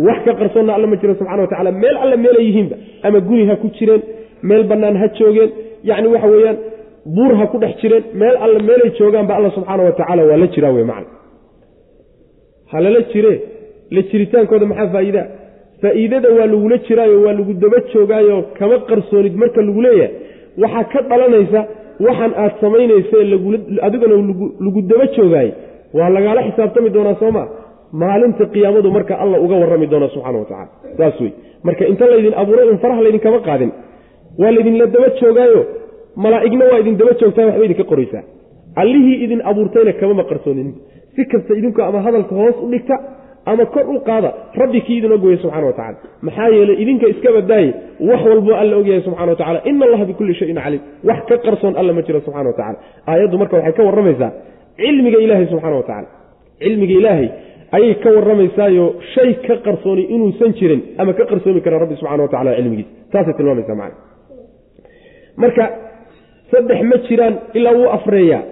wax 0.07 0.19
ka 0.25 0.33
qarsoonna 0.39 0.71
alla 0.77 0.87
ma 0.91 0.95
jiro 1.01 1.13
subxana 1.19 1.41
wa 1.45 1.47
tacala 1.53 1.71
meel 1.83 1.95
alle 2.03 2.15
meelay 2.25 2.45
yihiinba 2.49 2.75
ama 3.07 3.19
guri 3.27 3.43
ha 3.49 3.55
ku 3.63 3.67
jireen 3.77 4.01
meel 4.49 4.63
bannaan 4.71 4.95
ha 5.01 5.07
joogeen 5.19 5.49
yacni 5.89 6.07
waxa 6.13 6.27
weeyaan 6.33 6.57
buur 7.15 7.31
ha 7.39 7.45
ku 7.51 7.57
dhex 7.63 7.73
jireen 7.81 8.03
meel 8.21 8.35
alle 8.45 8.59
meelay 8.69 8.89
joogaanba 8.99 9.33
alla 9.37 9.49
subxaana 9.57 9.83
wa 9.87 9.91
tacaala 9.99 10.23
waa 10.29 10.37
la 10.43 10.47
jiraa 10.55 10.71
wey 10.77 10.85
macna 10.91 11.09
ha 12.71 12.77
lala 12.85 13.01
jire 13.13 13.33
la 13.95 14.01
jiritaankooda 14.11 14.65
maxaa 14.71 14.89
faa'iidaa 14.95 15.25
faa'iidada 15.81 16.29
waa 16.37 16.47
lagula 16.53 16.77
jiraayo 16.87 17.17
waa 17.25 17.33
lagu 17.39 17.53
daba 17.63 17.77
joogaayo 17.93 18.37
kama 18.59 18.75
qarsoonid 18.89 19.33
marka 19.41 19.61
lagu 19.67 19.81
leeyahay. 19.85 20.11
Waxaa 20.63 20.83
ka 20.93 20.99
dhalanaysa 21.09 21.61
waxaan 22.05 22.31
aad 22.43 22.53
samaynaysa 22.63 23.17
adigana 23.87 24.15
lagu 24.65 24.79
daba 24.91 25.05
joogaay 25.17 25.49
waa 25.97 26.09
lagaala 26.15 26.41
xisaabtami 26.47 26.89
doonaa 26.95 27.15
sooma 27.21 27.43
maalinta 28.01 28.43
qiyaamadu 28.53 28.89
marka 28.97 29.13
alla 29.23 29.37
uga 29.45 29.55
warrami 29.61 29.87
doona 29.91 30.07
subxana 30.15 30.37
wa 30.43 30.45
tacala 30.51 30.67
saas 30.99 31.15
wey 31.23 31.31
marka 31.67 31.83
inta 31.91 32.05
laydin 32.11 32.33
abuuray 32.41 32.67
un 32.73 32.77
faraha 32.83 33.01
laydinkama 33.05 33.39
qaadin. 33.47 33.71
Waa 34.41 34.51
laydinla 34.55 34.85
daba 34.95 35.07
joogaayo 35.21 35.61
malaa'igna 36.23 36.63
waa 36.71 36.79
idin 36.83 36.95
daba 37.01 37.11
joogtaa 37.21 37.45
waxba 37.49 37.65
idinka 37.67 37.83
qoraysaa. 37.91 38.23
Allihii 38.81 39.17
idin 39.25 39.39
abuurtayna 39.49 39.93
kamama 39.99 40.23
qarsoonin. 40.31 40.69
Si 41.15 41.21
kasta 41.31 41.51
idinku 41.59 41.79
ama 41.87 41.99
hadalka 42.05 42.33
hoos 42.39 42.57
u 42.65 42.67
dhigta 42.73 42.95
ama 43.51 43.65
kor 43.73 43.85
u 43.95 43.99
qaada 44.07 44.29
rabbi 44.61 44.79
kii 44.85 44.97
idin 44.99 45.11
ogweye 45.17 45.37
subxana 45.43 45.65
wa 45.69 45.73
tacala 45.79 45.97
maxaa 46.25 46.49
yeelay 46.55 46.77
idinka 46.83 47.05
iska 47.13 47.29
badaaye 47.37 47.69
wax 48.09 48.21
walboo 48.31 48.55
alla 48.61 48.75
ogyahay 48.81 49.01
subxana 49.07 49.31
wa 49.33 49.37
tacala 49.41 49.59
ina 49.69 49.83
allaha 49.87 50.05
bikulli 50.09 50.33
shayin 50.39 50.57
caliim 50.65 50.81
wax 51.09 51.19
ka 51.29 51.35
qarsoon 51.45 51.73
alla 51.79 51.91
ma 51.97 52.01
jiro 52.07 52.19
subxana 52.25 52.47
wa 52.51 52.55
tacala 52.59 52.77
aayaddu 53.11 53.35
marka 53.41 53.55
waxay 53.57 53.73
ka 53.77 53.83
warramaysaa 53.87 54.31
cilmiga 54.81 55.17
ilaahay 55.25 55.47
subxana 55.53 55.75
wa 55.81 55.83
tacala 55.89 56.07
cilmiga 56.63 56.93
ilaahay 57.01 57.27
ayay 57.71 57.93
ka 58.03 58.09
warramaysaayo 58.17 58.85
shay 59.13 59.33
ka 59.47 59.55
qarsooni 59.65 60.03
inuusan 60.15 60.53
jirin 60.59 60.81
ama 60.97 61.13
ka 61.13 61.25
qarsoomi 61.31 61.61
kara 61.61 61.79
rabbi 61.83 61.95
subxana 61.99 62.23
wa 62.23 62.29
tacala 62.33 62.55
cilmigiisa 62.55 62.89
taasay 63.11 63.33
tilmaamaysaa 63.37 63.75
macana 63.75 63.95
marka 65.43 65.65
saddex 66.51 66.81
ma 66.91 66.97
jiraan 67.07 67.35
ilaa 67.53 67.73
wuu 67.79 67.89
afreeyaa. 67.97 68.43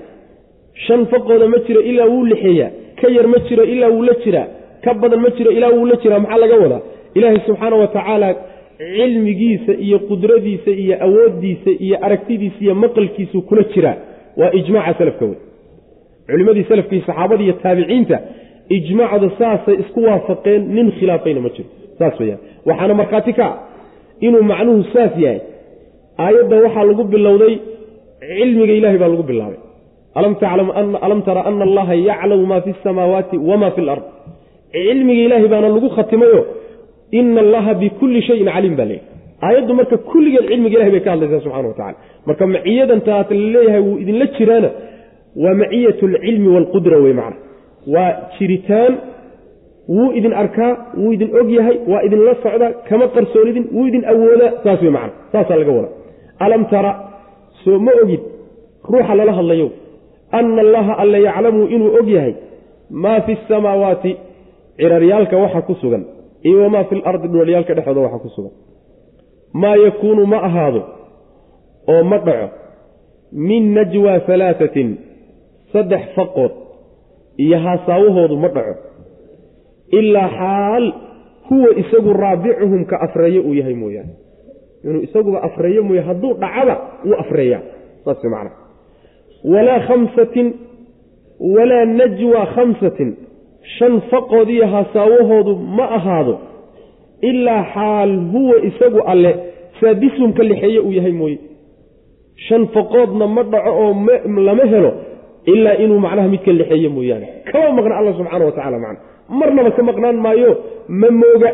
Shan 0.85 1.05
faqooda 1.11 1.47
ma 1.53 1.57
jiro 1.67 1.81
ilaa 1.81 2.05
wuu 2.13 2.25
lixeeyaa. 2.31 2.69
Ka 3.01 3.07
yar 3.15 3.27
ma 3.33 3.37
jiro 3.47 3.63
ilaa 3.73 3.89
wuu 3.95 4.03
la 4.09 4.13
jiraa. 4.23 4.47
Ka 4.83 4.93
badan 4.93 5.19
ma 5.25 5.29
jiro 5.37 5.51
ilaa 5.51 5.69
wuu 5.75 5.85
la 5.91 5.95
jiraa. 6.03 6.19
Maxaa 6.19 6.37
laga 6.43 6.55
wadaa? 6.63 6.81
Ilaahay 7.17 7.39
subxaana 7.47 7.75
wa 7.81 7.87
tacaala 7.87 8.29
cilmigiisa 8.95 9.73
iyo 9.85 9.99
qudradiisa 10.09 10.71
iyo 10.83 10.95
awooddiisa 11.05 11.69
iyo 11.85 11.95
aragtidiisa 12.05 12.55
iyo 12.65 12.75
maqalkiisuu 12.83 13.41
kula 13.41 13.63
jiraa. 13.73 13.95
Waa 14.37 14.51
ijmaaca 14.59 14.97
salafka 14.97 15.25
wey 15.25 15.37
culimmadii 16.27 16.63
salafka 16.69 16.95
iyo 16.95 17.03
saxaabada 17.07 17.43
iyo 17.43 17.53
taabiciinta 17.63 18.17
ijmaacda 18.69 19.29
saasay 19.39 19.75
isku 19.83 19.99
waafaqeen 20.07 20.61
nin 20.75 20.91
khilaafayna 20.97 21.41
ma 21.45 21.49
jiro. 21.55 21.69
Saas 21.99 22.19
weyaan 22.19 22.39
waxaana 22.65 22.93
markhaati 22.93 23.33
ka 23.33 23.47
inuu 24.21 24.43
macnuhu 24.51 24.83
saas 24.93 25.13
yahay. 25.17 25.41
Aayadda 26.17 26.55
waxaa 26.65 26.83
lagu 26.89 27.03
bilowday 27.03 27.53
cilmiga 28.37 28.73
ilahay 28.79 28.97
baa 28.97 29.07
lagu 29.13 29.23
bilaabay. 29.23 29.59
Alam 30.15 30.35
tara 31.25 31.41
ana 31.49 31.63
allaha 31.67 31.95
yaclamu 31.95 32.45
maa 32.45 32.61
fi 32.61 32.71
samaawaati 32.83 33.37
wama 33.37 33.71
fi 33.71 33.81
lard 33.81 34.03
cilmiga 34.71 35.21
ilaahay 35.27 35.47
baana 35.53 35.69
lagu 35.69 35.89
khatimayo 35.89 36.41
ina 37.11 37.41
allaha 37.45 37.73
bikulli 37.73 38.21
shayin 38.21 38.45
caliim 38.55 38.75
baa 38.79 38.85
leeyahy 38.85 39.07
aayaddu 39.41 39.73
marka 39.79 39.97
kulligeed 39.97 40.45
cilmiga 40.51 40.75
ilahay 40.77 40.91
bay 40.91 41.01
ka 41.05 41.11
hadlaysaa 41.13 41.41
subxana 41.45 41.67
wa 41.67 41.73
tacala 41.73 41.97
marka 42.27 42.47
maciyadan 42.55 43.01
taas 43.07 43.29
la 43.31 43.47
leeyahay 43.55 43.81
wuu 43.87 43.97
idinla 44.03 44.25
jiraana. 44.37 44.69
Waa 45.43 45.53
maciyat 45.61 45.99
alcilmi 46.03 46.47
waalqudra 46.55 46.97
wey 47.05 47.13
macna 47.13 47.37
waa 47.93 48.11
jiritaan 48.37 48.93
wuu 49.95 50.11
idin 50.19 50.33
arkaa 50.33 50.71
wuu 50.97 51.11
idin 51.15 51.29
og 51.39 51.49
yahay 51.57 51.77
waa 51.91 52.01
idinla 52.07 52.35
socdaa 52.43 52.71
kama 52.89 53.07
qarsoonidin 53.15 53.65
wuu 53.75 53.85
idin 53.87 54.05
awoodaa 54.11 54.51
saas 54.63 54.81
wey 54.81 54.91
macna 54.97 55.13
saasaa 55.31 55.57
laga 55.61 55.71
wada 55.77 55.89
alam 56.45 56.65
tara 56.73 56.91
soo 57.63 57.79
ma 57.79 57.91
ogid 58.03 58.21
ruuxa 58.93 59.15
lala 59.19 59.33
hadlayo 59.39 59.67
ana 60.31 60.61
allaha 60.65 60.93
alle 61.03 61.19
yaclamu 61.27 61.67
inuu 61.75 61.91
og 61.99 62.07
yahay 62.15 62.33
maa 63.03 63.19
fi 63.25 63.37
samaawaati 63.47 64.11
ciraryaalka 64.77 65.37
waxa 65.43 65.61
ku 65.61 65.73
sugan 65.81 66.03
iyo 66.47 66.57
wamaa 66.63 66.83
fi 66.83 66.95
lardi 67.05 67.27
dhulaliyaalka 67.27 67.73
dhexooda 67.73 68.01
waxa 68.01 68.19
ku 68.19 68.29
sugan. 68.35 68.51
Maa 69.53 69.75
yakuunu 69.75 70.25
ma 70.25 70.37
ahaado 70.47 70.81
oo 71.93 72.03
ma 72.03 72.17
dhaco 72.17 72.47
min 73.47 73.73
najwa 73.73 74.19
halaatatin 74.27 74.97
saddex 75.73 76.01
faqood 76.15 76.51
iyo 77.37 77.57
haasaawahoodu 77.59 78.37
ma 78.37 78.47
dhaco. 78.47 78.75
Ilaa 79.91 80.29
xaal 80.29 80.93
huwa 81.49 81.69
isagu 81.81 82.13
raabicuhum 82.13 82.85
ka 82.85 83.01
afreeye 83.01 83.39
uu 83.39 83.53
yahay 83.53 83.73
mooyaane. 83.73 84.13
Inuu 84.83 85.01
isaguba 85.01 85.43
afreeye 85.43 85.81
mooye 85.81 86.01
hadduu 86.01 86.33
dhacaba 86.33 86.75
wuu 87.05 87.15
afreeyaa. 87.23 87.61
Saas 88.05 88.23
macna 88.23 88.51
walaa 89.53 89.79
khamsatin 89.87 90.53
walaa 91.55 91.85
najwa 91.85 92.45
khamsatin. 92.55 93.15
Shan 93.77 94.01
faqood 94.11 94.49
iyo 94.49 94.67
hasaawahoodu 94.67 95.55
ma 95.55 95.85
ahaado. 95.97 96.39
Ilaa 97.21 97.63
xaal 97.73 98.11
huwa 98.31 98.57
isagu 98.69 98.99
alle 99.11 99.31
saadisum 99.81 100.33
ka 100.33 100.43
lixeeye 100.43 100.79
uu 100.79 100.91
yahay 100.91 101.11
mooye. 101.11 101.39
Shan 102.47 102.67
faqoodna 102.67 103.27
ma 103.27 103.43
dhaco 103.43 103.69
oo 103.83 103.93
lama 104.47 104.65
helo 104.65 104.91
ilaa 105.45 105.73
inuu 105.83 105.99
macnaha 105.99 106.27
mid 106.27 106.41
ka 106.45 106.51
lixeeye 106.51 106.89
mooyaane. 106.89 107.27
Kama 107.51 107.71
maqna 107.77 107.95
alla 107.99 108.11
subxaana 108.17 108.45
wa 108.45 108.51
tacala 108.51 108.79
macna. 108.79 108.99
Marnaba 109.39 109.71
ka 109.77 109.81
maqnaan 109.89 110.15
maayo 110.25 110.51
ma 110.87 111.09
mooga. 111.21 111.51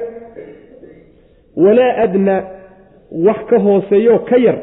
Walaa 1.55 1.93
adnaa 2.03 2.43
wax 3.27 3.39
ka 3.49 3.57
hooseeyo 3.59 4.19
ka 4.29 4.37
yar. 4.45 4.57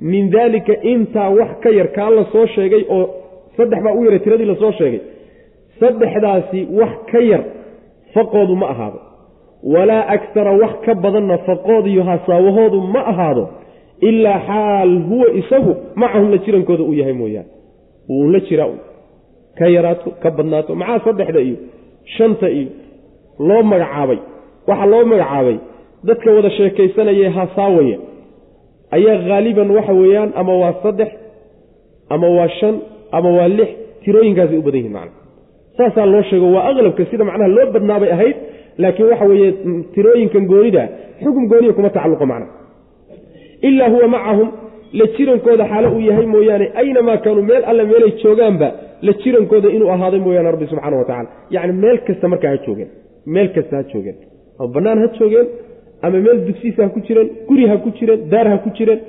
Min 0.00 0.30
daalika 0.30 0.74
intaa 0.92 1.28
wax 1.38 1.50
ka 1.62 1.70
yar 1.78 1.88
kaa 1.96 2.10
la 2.10 2.24
soo 2.32 2.46
sheegay 2.54 2.84
oo 2.96 3.04
saddex 3.56 3.82
baa 3.84 3.92
u 3.98 4.04
yaray 4.04 4.18
tiradii 4.24 4.44
la 4.52 4.56
soo 4.62 4.72
sheegay. 4.72 5.00
Saddexdaasi 5.80 6.60
wax 6.80 6.92
ka 7.12 7.18
yar 7.30 7.42
faqoodu 8.14 8.54
ma 8.56 8.66
ahaado. 8.70 9.00
Walaa 9.74 10.04
aktara 10.16 10.52
wax 10.62 10.72
ka 10.86 10.94
badanna 10.94 11.38
faqoodiyo 11.38 12.02
hasaawahoodu 12.02 12.80
ma 12.94 13.00
ahaado. 13.12 13.44
Ilaa 14.00 14.40
xaal 14.48 14.92
huwa 15.08 15.26
isagu 15.40 15.76
macahum 15.94 16.30
la 16.30 16.38
jirankooda 16.38 16.82
uu 16.84 16.92
yahay 17.00 17.12
mooyaane 17.12 17.48
uun 18.08 18.32
la 18.32 18.40
jiraa. 18.48 18.74
Ka 19.58 19.64
yaraato 19.74 20.08
ka 20.22 20.28
badnaato 20.36 20.72
maxaa 20.80 21.00
saddexda 21.06 21.40
iyo 21.46 21.56
shanta 22.16 22.48
iyo 22.58 22.68
loo 23.48 23.62
magacaabay? 23.70 24.18
Waxaa 24.68 24.86
loo 24.92 25.04
magacaabay 25.12 25.56
dadka 26.08 26.28
wada 26.36 26.50
sheekaysanaya 26.56 27.30
hasaawaya 27.36 27.98
ayaa 28.96 29.18
haaliban 29.28 29.70
waxa 29.76 29.92
weeyaan 30.00 30.30
ama 30.40 30.52
waa 30.62 30.74
saddex 30.82 31.08
ama 32.14 32.28
waa 32.36 32.48
shan 32.58 32.74
ama 33.16 33.28
waa 33.36 33.48
lix 33.58 33.68
tirooyinkaasay 34.04 34.58
u 34.58 34.62
badan 34.66 34.80
yihiin 34.80 34.92
macna. 34.96 35.12
Saasaa 35.76 36.06
loo 36.12 36.22
sheego 36.30 36.46
waa 36.54 36.64
aqlabka 36.70 37.04
sida 37.10 37.24
macnaha 37.28 37.48
loo 37.56 37.66
badnaabay 37.74 38.10
ahayd 38.16 38.36
laakiin 38.82 39.08
waxa 39.12 39.24
weeye 39.30 39.50
tirooyinkan 39.94 40.44
goonida 40.52 40.82
xukun 41.22 41.44
gooniya 41.50 41.72
kuma 41.76 41.90
tacalluqo 41.96 42.26
macna. 42.32 42.46
Ilaa 43.68 43.88
huwa 43.92 44.08
macahum 44.14 44.48
la 44.98 45.04
jirankooda 45.16 45.64
xaalo 45.72 45.88
uu 45.96 46.00
yahay 46.10 46.26
mooyaane 46.34 46.66
aynamaa 46.82 47.16
kaanuu 47.24 47.42
meel 47.50 47.62
alle 47.70 47.84
meelay 47.90 48.12
joogaanba 48.22 48.68
la 49.06 49.12
jirankooda 49.22 49.68
inuu 49.76 49.90
ahaaday 49.94 50.20
mooyaane 50.26 50.50
rabbi 50.54 50.66
subxaana 50.72 50.96
wa 51.00 51.04
tacala 51.10 51.28
yacni 51.54 51.72
meel 51.84 51.98
kasta 52.06 52.26
markaa 52.32 52.50
ha 52.54 52.58
joogeen 52.66 52.90
meel 53.34 53.48
kasta 53.56 53.74
ha 53.76 53.82
joogeen. 53.92 54.16
Ama 54.58 54.68
bannaan 54.74 54.98
ha 55.02 55.08
joogeen 55.18 55.46
ama 56.06 56.18
meel 56.26 56.38
dugsiisa 56.48 56.80
ha 56.84 56.88
ku 56.94 57.00
jireen 57.06 57.28
guri 57.48 57.64
ha 57.70 57.76
ku 57.84 57.90
jireen 57.98 58.20
daar 58.32 58.46
ha 58.52 58.56
ku 58.64 58.70
jireen 58.78 59.00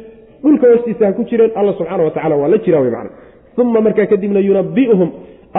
dhulka 0.43 0.65
hoostiisa 0.71 1.03
ha 1.07 1.13
ku 1.19 1.23
jireen 1.29 1.51
alla 1.59 1.71
subxaana 1.79 2.03
wa 2.07 2.11
tacala 2.17 2.35
waa 2.41 2.49
la 2.53 2.57
jiraa 2.65 2.81
wey 2.85 2.91
macna 2.97 3.11
uma 3.63 3.81
markaa 3.87 4.05
kadibna 4.11 4.39
yunabi'uhum 4.49 5.09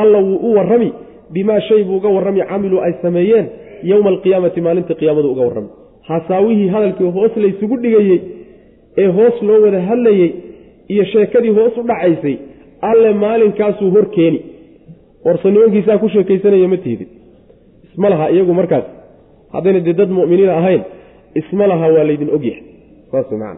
alla 0.00 0.18
wuu 0.26 0.38
u 0.48 0.54
warrami 0.56 0.88
bimaa 1.34 1.60
shay 1.68 1.80
buu 1.88 1.96
uga 2.00 2.08
warrami 2.16 2.40
camiluu 2.50 2.80
ay 2.86 2.92
sameeyeen 3.02 3.46
yowma 3.90 4.08
alqiyaamati 4.14 4.60
maalinta 4.66 4.94
qiyaamadu 5.00 5.28
uga 5.34 5.42
warrami. 5.48 5.68
Hasaawihii 6.08 6.68
hadalkii 6.74 7.10
hoos 7.16 7.34
laysugu 7.44 7.76
dhigayey 7.82 8.18
ee 8.98 9.08
hoos 9.16 9.36
loo 9.42 9.58
wada 9.64 9.80
hadlayey 9.88 10.30
iyo 10.92 11.04
sheekadii 11.12 11.54
hoos 11.58 11.76
u 11.76 11.82
dhacaysay 11.90 12.36
alle 12.90 13.12
maalinkaasuu 13.12 13.90
hor 13.94 14.06
keeni. 14.16 14.40
Warse 15.24 15.98
ku 16.00 16.08
sheekaysanaya 16.08 16.68
ma 16.68 16.76
tiidin 16.76 17.08
isma 17.86 18.08
laha 18.10 18.30
iyagu 18.30 18.54
markaas. 18.54 18.84
Haddayna 19.52 19.80
dee 19.80 19.92
dad 19.92 20.10
mu'miniina 20.10 20.54
ahayn 20.60 20.82
isma 21.34 21.66
laha 21.66 21.86
waa 21.94 22.04
laydin 22.04 22.30
ogyahay 22.36 22.62
saas 23.10 23.30
man 23.30 23.56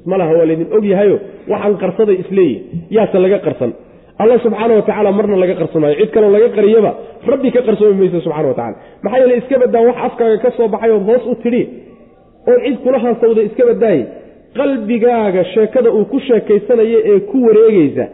isma 0.00 0.16
laha 0.18 0.32
waa 0.38 0.46
laydin 0.46 0.68
ogyahayo 0.76 1.16
waxaan 1.48 1.76
qarsaday 1.82 2.16
isleeyihin 2.22 2.62
yaase 2.90 3.18
laga 3.18 3.38
qarsan. 3.46 3.72
Alla 4.18 4.38
subxaana 4.38 4.74
wa 4.78 4.82
tacaala 4.82 5.12
marna 5.12 5.36
laga 5.36 5.54
qarsamaayo 5.60 5.96
cid 6.00 6.10
kaloo 6.14 6.30
laga 6.36 6.48
qariyaba 6.56 6.90
rabbi 7.26 7.50
ka 7.50 7.60
qarsoomi 7.66 7.94
mayso 8.00 8.20
subxana 8.20 8.48
wa 8.48 8.54
tacala 8.54 8.76
maxaa 9.02 9.18
yeele 9.22 9.36
iska 9.40 9.58
badaa 9.62 9.82
wax 9.88 9.96
afkaaga 10.06 10.36
ka 10.44 10.50
soo 10.56 10.68
baxay 10.68 10.90
ood 10.96 11.04
hoos 11.10 11.24
u 11.32 11.34
tidhi 11.42 11.62
oo 12.48 12.58
cid 12.64 12.76
kula 12.84 12.98
haasawda 13.04 13.42
iska 13.48 13.62
badaaye 13.70 14.02
qalbigaaga 14.58 15.42
sheekada 15.54 15.90
uu 15.98 16.04
ku 16.12 16.18
sheekaysanayo 16.28 16.98
ee 17.12 17.18
ku 17.30 17.36
wareegeysa 17.46 18.04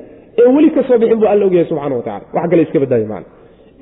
ee 0.40 0.48
weli 0.56 0.70
ka 0.76 0.82
soo 0.88 0.98
bixin 1.02 1.18
buu 1.22 1.28
alla 1.32 1.44
ogyahay 1.48 1.66
subxana 1.70 1.96
wa 1.96 2.02
tacala 2.08 2.26
wax 2.36 2.50
kale 2.50 2.62
iska 2.66 2.78
badaaye 2.84 3.06
man 3.12 3.24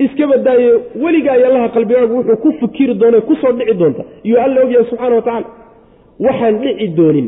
iska 0.07 0.25
badaaye 0.33 0.69
weligaa 1.05 1.37
yallaha 1.45 1.69
qalbigaagu 1.77 2.15
wuxuu 2.19 2.37
ku 2.45 2.53
fikiri 2.61 2.95
doona 3.03 3.21
ku 3.29 3.35
soo 3.43 3.53
dhici 3.59 3.75
doonta. 3.81 4.03
Iyuu 4.27 4.41
alla 4.45 4.59
ogyahay 4.65 4.87
subxana 4.91 5.15
wa 5.19 5.23
tacaala. 5.23 5.47
Waxaan 6.27 6.55
dhici 6.63 6.87
doonin 6.99 7.27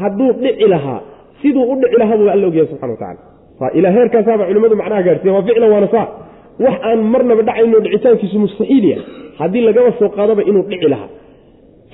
hadduu 0.00 0.30
dhici 0.42 0.66
lahaa 0.74 1.00
siduu 1.42 1.64
u 1.72 1.74
dhici 1.82 1.96
lahaa 2.02 2.16
buu 2.20 2.28
alla 2.34 2.46
ogyahay 2.50 2.68
subxana 2.72 2.92
wa 2.92 2.98
tacala 3.04 3.70
ilaa 3.78 3.92
heerkaasaaba 3.96 4.44
culimmadu 4.48 4.76
macnaha 4.80 5.02
gaarsiiya 5.06 5.32
waa 5.36 5.42
ficlan 5.48 5.70
waana 5.74 5.88
saa. 5.94 6.06
Wax 6.64 6.74
aan 6.88 6.98
marnaba 7.12 7.42
dhacayno 7.48 7.78
dhicitaankiisu 7.84 8.38
mustaxiil 8.44 8.84
yahay. 8.92 9.04
Haddii 9.38 9.60
lagaba 9.68 9.90
soo 9.98 10.08
qaadaba 10.16 10.42
inuu 10.50 10.62
dhici 10.72 10.88
lahaa 10.94 11.08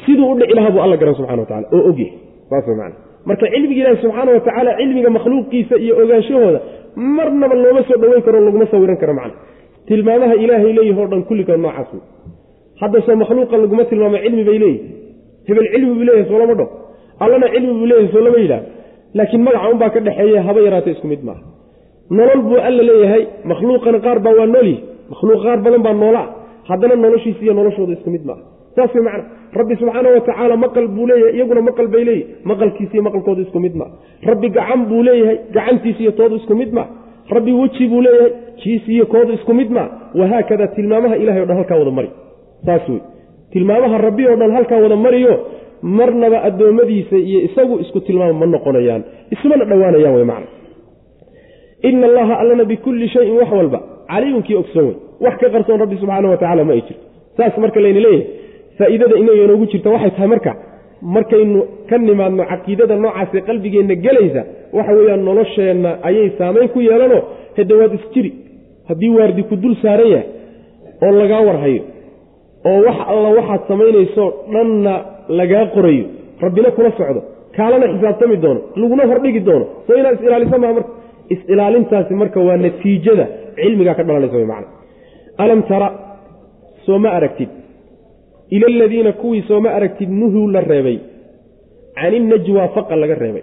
siduu 0.07 0.27
u 0.33 0.35
dhici 0.41 0.55
lahaa 0.59 0.71
buu 0.75 0.83
alla 0.87 0.97
garan 1.01 1.15
subxana 1.19 1.41
wa 1.43 1.49
tacala 1.51 1.67
oo 1.77 1.83
ogyahay 1.91 2.13
saas 2.51 2.67
man 2.81 2.93
marka 3.29 3.47
cilmiga 3.55 3.81
ilaahi 3.83 4.01
subxaana 4.05 4.31
wa 4.37 4.41
tacaala 4.47 4.71
cilmiga 4.81 5.11
makhluuqiisa 5.19 5.75
iyo 5.85 5.95
ogaanshahooda 6.03 6.61
marnaba 7.17 7.55
looma 7.65 7.83
soo 7.89 7.99
dhoweyn 8.03 8.23
karo 8.27 8.39
laguma 8.47 8.67
sawiran 8.73 8.97
karo 9.03 9.15
macna 9.21 9.35
tilmaamaha 9.89 10.35
ilaahay 10.45 10.73
leeyahi 10.79 11.01
o 11.05 11.07
dhan 11.13 11.23
kulligood 11.29 11.61
noocaas 11.65 11.91
wey 11.95 12.03
haddasoo 12.81 13.17
makhluuqa 13.23 13.57
laguma 13.65 13.85
tilmaamo 13.91 14.19
cilmi 14.25 14.45
bay 14.49 14.59
leeyihi 14.65 14.81
hebel 15.49 15.67
cilmi 15.73 15.93
buu 15.99 16.05
leeyahay 16.09 16.27
soo 16.31 16.39
lama 16.43 16.55
dho. 16.61 16.67
Allana 17.25 17.47
cilmi 17.55 17.73
buu 17.79 17.87
leeyahay 17.91 18.13
soo 18.15 18.23
lama 18.27 18.39
yidhaah. 18.45 18.63
Laakiin 19.19 19.43
magaca 19.47 19.69
unbaa 19.73 19.91
ka 19.95 20.01
dhexeeya 20.07 20.41
haba 20.47 20.61
yaraata 20.67 20.91
isku 20.95 21.07
mid 21.13 21.23
maaha. 21.29 21.43
Nolol 22.19 22.41
buu 22.49 22.59
alla 22.69 22.83
leeyahay 22.91 23.23
makhluuqana 23.51 23.99
qaar 24.07 24.19
baa 24.25 24.35
waa 24.39 24.47
noolyihi 24.55 24.81
makhluuq 25.13 25.41
qaar 25.47 25.59
badan 25.67 25.83
baa 25.87 25.95
noola 26.03 26.23
haddana 26.71 26.95
noloshiisa 27.05 27.43
iyo 27.45 27.55
noloshooda 27.59 27.93
isku 27.99 28.11
mid 28.15 28.25
maaha. 28.29 28.43
Saas 28.77 28.91
way 28.95 29.03
macna 29.09 29.25
rabbi 29.59 29.75
subxaana 29.81 30.09
wa 30.15 30.21
tacaala 30.21 30.57
maqal 30.65 30.89
buu 30.97 31.07
leeyahay 31.11 31.35
iyaguna 31.37 31.61
maqal 31.69 31.89
bay 31.95 32.05
leeyihi 32.05 32.27
maqalkiisa 32.51 32.93
iyo 32.95 33.03
maqalkooda 33.09 33.43
isku 33.47 33.61
mid 33.61 33.75
maaha 33.75 33.93
rabbi 34.31 34.49
gacan 34.59 34.81
buu 34.91 35.03
leeyahay 35.09 35.39
gacantiisa 35.57 36.01
iyo 36.05 36.13
toodu 36.13 36.37
isku 36.43 36.55
mid 36.55 36.73
maaha 36.73 36.91
rabbi 37.37 37.53
weji 37.61 37.87
buu 37.93 38.01
leeyahay 38.07 38.33
jiis 38.63 38.89
iyo 38.89 39.07
koodu 39.15 39.33
isku 39.39 39.55
mid 39.61 39.71
maaha 39.71 39.91
wahaakada 40.21 40.67
tilmaamaha 40.77 41.17
ilahay 41.23 41.43
o 41.43 41.47
dhan 41.47 41.57
halkaa 41.61 41.79
wada 41.83 41.91
mari. 41.99 42.11
Saas 42.67 42.89
wey 42.89 43.01
tilmaamaha 43.53 43.99
rabbi 44.07 44.27
oo 44.31 44.37
dhan 44.43 44.51
halkaa 44.57 44.81
wada 44.85 44.97
mariyo 44.97 45.35
marnaba 45.83 46.39
addoommadiisa 46.49 47.17
iyo 47.17 47.41
isagu 47.49 47.75
isku 47.85 48.01
tilmaama 48.01 48.35
ma 48.41 48.47
noqonayaan. 48.55 49.03
Ismana 49.35 49.65
dhowaanayaan 49.71 50.15
wey 50.19 50.25
macna. 50.33 50.47
Ina 51.89 52.07
allaha 52.11 52.35
allana 52.43 52.65
bikulli 52.65 53.09
shayin 53.09 53.37
wax 53.41 53.51
walba. 53.59 53.81
Caliimkii 54.13 54.55
ogsoon 54.61 54.85
wey 54.87 54.97
wax 55.25 55.35
ka 55.43 55.49
qarsoon 55.55 55.79
rabbi 55.83 55.97
subxaana 56.03 56.29
wa 56.29 56.37
tacala 56.43 56.65
ma 56.65 56.73
ay 56.77 56.83
jirto. 56.89 57.05
Saas 57.37 57.55
marka 57.65 57.81
layna 57.85 58.01
leeyahay 58.01 58.27
faa'iidada 58.79 59.15
inaga 59.23 59.43
inoogu 59.47 59.67
jirta 59.73 59.89
waxay 59.95 60.11
tahay 60.17 60.29
marka 60.35 60.53
markaynu 61.17 61.61
ka 61.89 61.97
nimaadno 62.09 62.43
caqiidada 62.53 62.95
noocaasee 63.05 63.43
qalbigeenna 63.49 63.95
gelaysa 64.07 64.43
waxa 64.77 64.93
weeyaan 64.99 65.23
nolosheenna 65.29 65.91
ayay 66.09 66.29
saamayn 66.39 66.69
ku 66.75 66.79
yeelanoo 66.89 67.23
hadawaad 67.59 67.93
isjiri 67.99 68.31
haddii 68.89 69.13
waardi 69.19 69.43
ku 69.51 69.55
dul 69.63 69.75
saaran 69.83 70.09
yahay 70.15 70.27
oo 71.07 71.13
lagaa 71.21 71.43
warhayo 71.49 71.83
oo 72.71 72.79
wax 72.87 72.99
alla 73.13 73.29
waxaad 73.39 73.63
samaynayso 73.71 74.25
dhanna 74.55 74.93
lagaa 75.41 75.65
qorayo 75.75 76.05
rabbina 76.45 76.71
kula 76.77 76.91
socdo 76.99 77.21
kaalana 77.57 77.87
xisaabtami 77.93 78.37
doono 78.45 78.61
laguna 78.81 79.03
hordhigi 79.11 79.41
doono 79.49 79.67
soo 79.87 79.97
inaad 80.01 80.15
is-ilaalisa 80.19 80.59
maa 80.65 80.73
marka. 80.77 80.91
Is-ilaalintaasi 81.35 82.13
marka 82.23 82.39
waa 82.49 82.57
natiijada 82.65 83.25
cilmigaa 83.59 83.95
ka 83.99 84.03
dhalanaysa 84.09 84.37
way 84.41 84.47
macna. 84.53 84.69
Alam 85.45 85.61
tara 85.71 85.89
soo 86.87 86.99
ma 87.05 87.09
aragtid 87.19 87.51
ila 88.51 88.67
aladiina 88.67 89.13
kuwii 89.13 89.43
soo 89.49 89.61
ma 89.61 89.71
aragtid 89.71 90.11
nuhuu 90.11 90.49
la 90.49 90.61
reebay 90.61 90.99
can 91.95 92.15
innajwaa 92.15 92.69
faqa 92.69 92.97
laga 92.97 93.15
reebay 93.15 93.43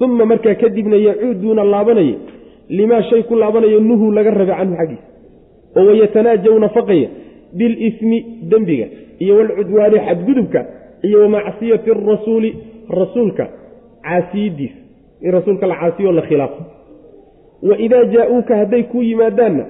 uma 0.00 0.24
markaa 0.24 0.54
kadibna 0.54 0.96
yacuuduuna 0.96 1.64
laabanaya 1.64 2.14
limaa 2.68 3.02
shay 3.02 3.22
ku 3.22 3.34
laabanaya 3.36 3.80
nuhuu 3.80 4.10
laga 4.12 4.30
reebay 4.30 4.56
canhu 4.56 4.76
xaggiisa 4.76 5.06
oo 5.76 5.86
wayatanaajawna 5.86 6.68
faqaya 6.68 7.08
bilismi 7.58 8.18
dembiga 8.50 8.86
iyo 9.18 9.36
walcudwaani 9.36 9.98
xadgudubka 10.06 10.60
iyo 11.02 11.20
wamacsiyati 11.20 11.90
arasuuli 11.90 12.50
rasuulka 12.90 13.44
caasiyadiisa 14.02 14.74
in 15.22 15.30
rasuulka 15.32 15.66
la 15.66 15.76
caasiyo 15.80 16.12
la 16.12 16.22
khilaafo 16.22 16.62
wa 17.68 17.78
idaa 17.78 18.04
jaa-uuka 18.04 18.56
hadday 18.56 18.82
kuu 18.82 19.02
yimaadaanna 19.02 19.64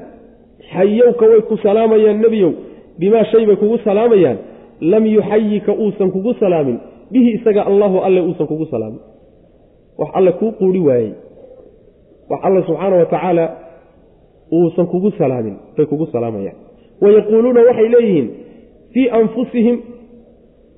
xayowka 0.72 1.26
way 1.26 1.40
ku 1.40 1.56
salaamayaan 1.64 2.20
nebiyow 2.24 2.52
bimaa 3.00 3.24
shay 3.30 3.46
bay 3.46 3.56
kugu 3.56 3.78
salaamayaan 3.84 4.38
lam 4.80 5.04
yuxayika 5.06 5.72
uusan 5.72 6.10
kugu 6.14 6.34
salaamin. 6.40 6.78
Bihi 7.12 7.30
isaga 7.38 7.62
allahu 7.70 7.96
alle 8.06 8.20
uusan 8.20 8.46
kugu 8.46 8.66
salaamin. 8.66 9.00
Wax 9.98 10.10
alle 10.18 10.32
kuu 10.32 10.52
quuri 10.52 10.80
waayey. 10.88 11.12
Wax 12.30 12.40
alle 12.46 12.62
subxaana 12.66 12.96
wa 12.96 13.06
tacaala 13.06 13.44
uusan 14.52 14.86
kugu 14.86 15.10
salaamin 15.18 15.56
bay 15.76 15.86
kugu 15.86 16.06
salaamayaan. 16.12 16.56
Wayaquuluuna 17.02 17.60
waxay 17.68 17.88
leeyihiin 17.94 18.28
fii 18.92 19.08
anfusihim 19.18 19.76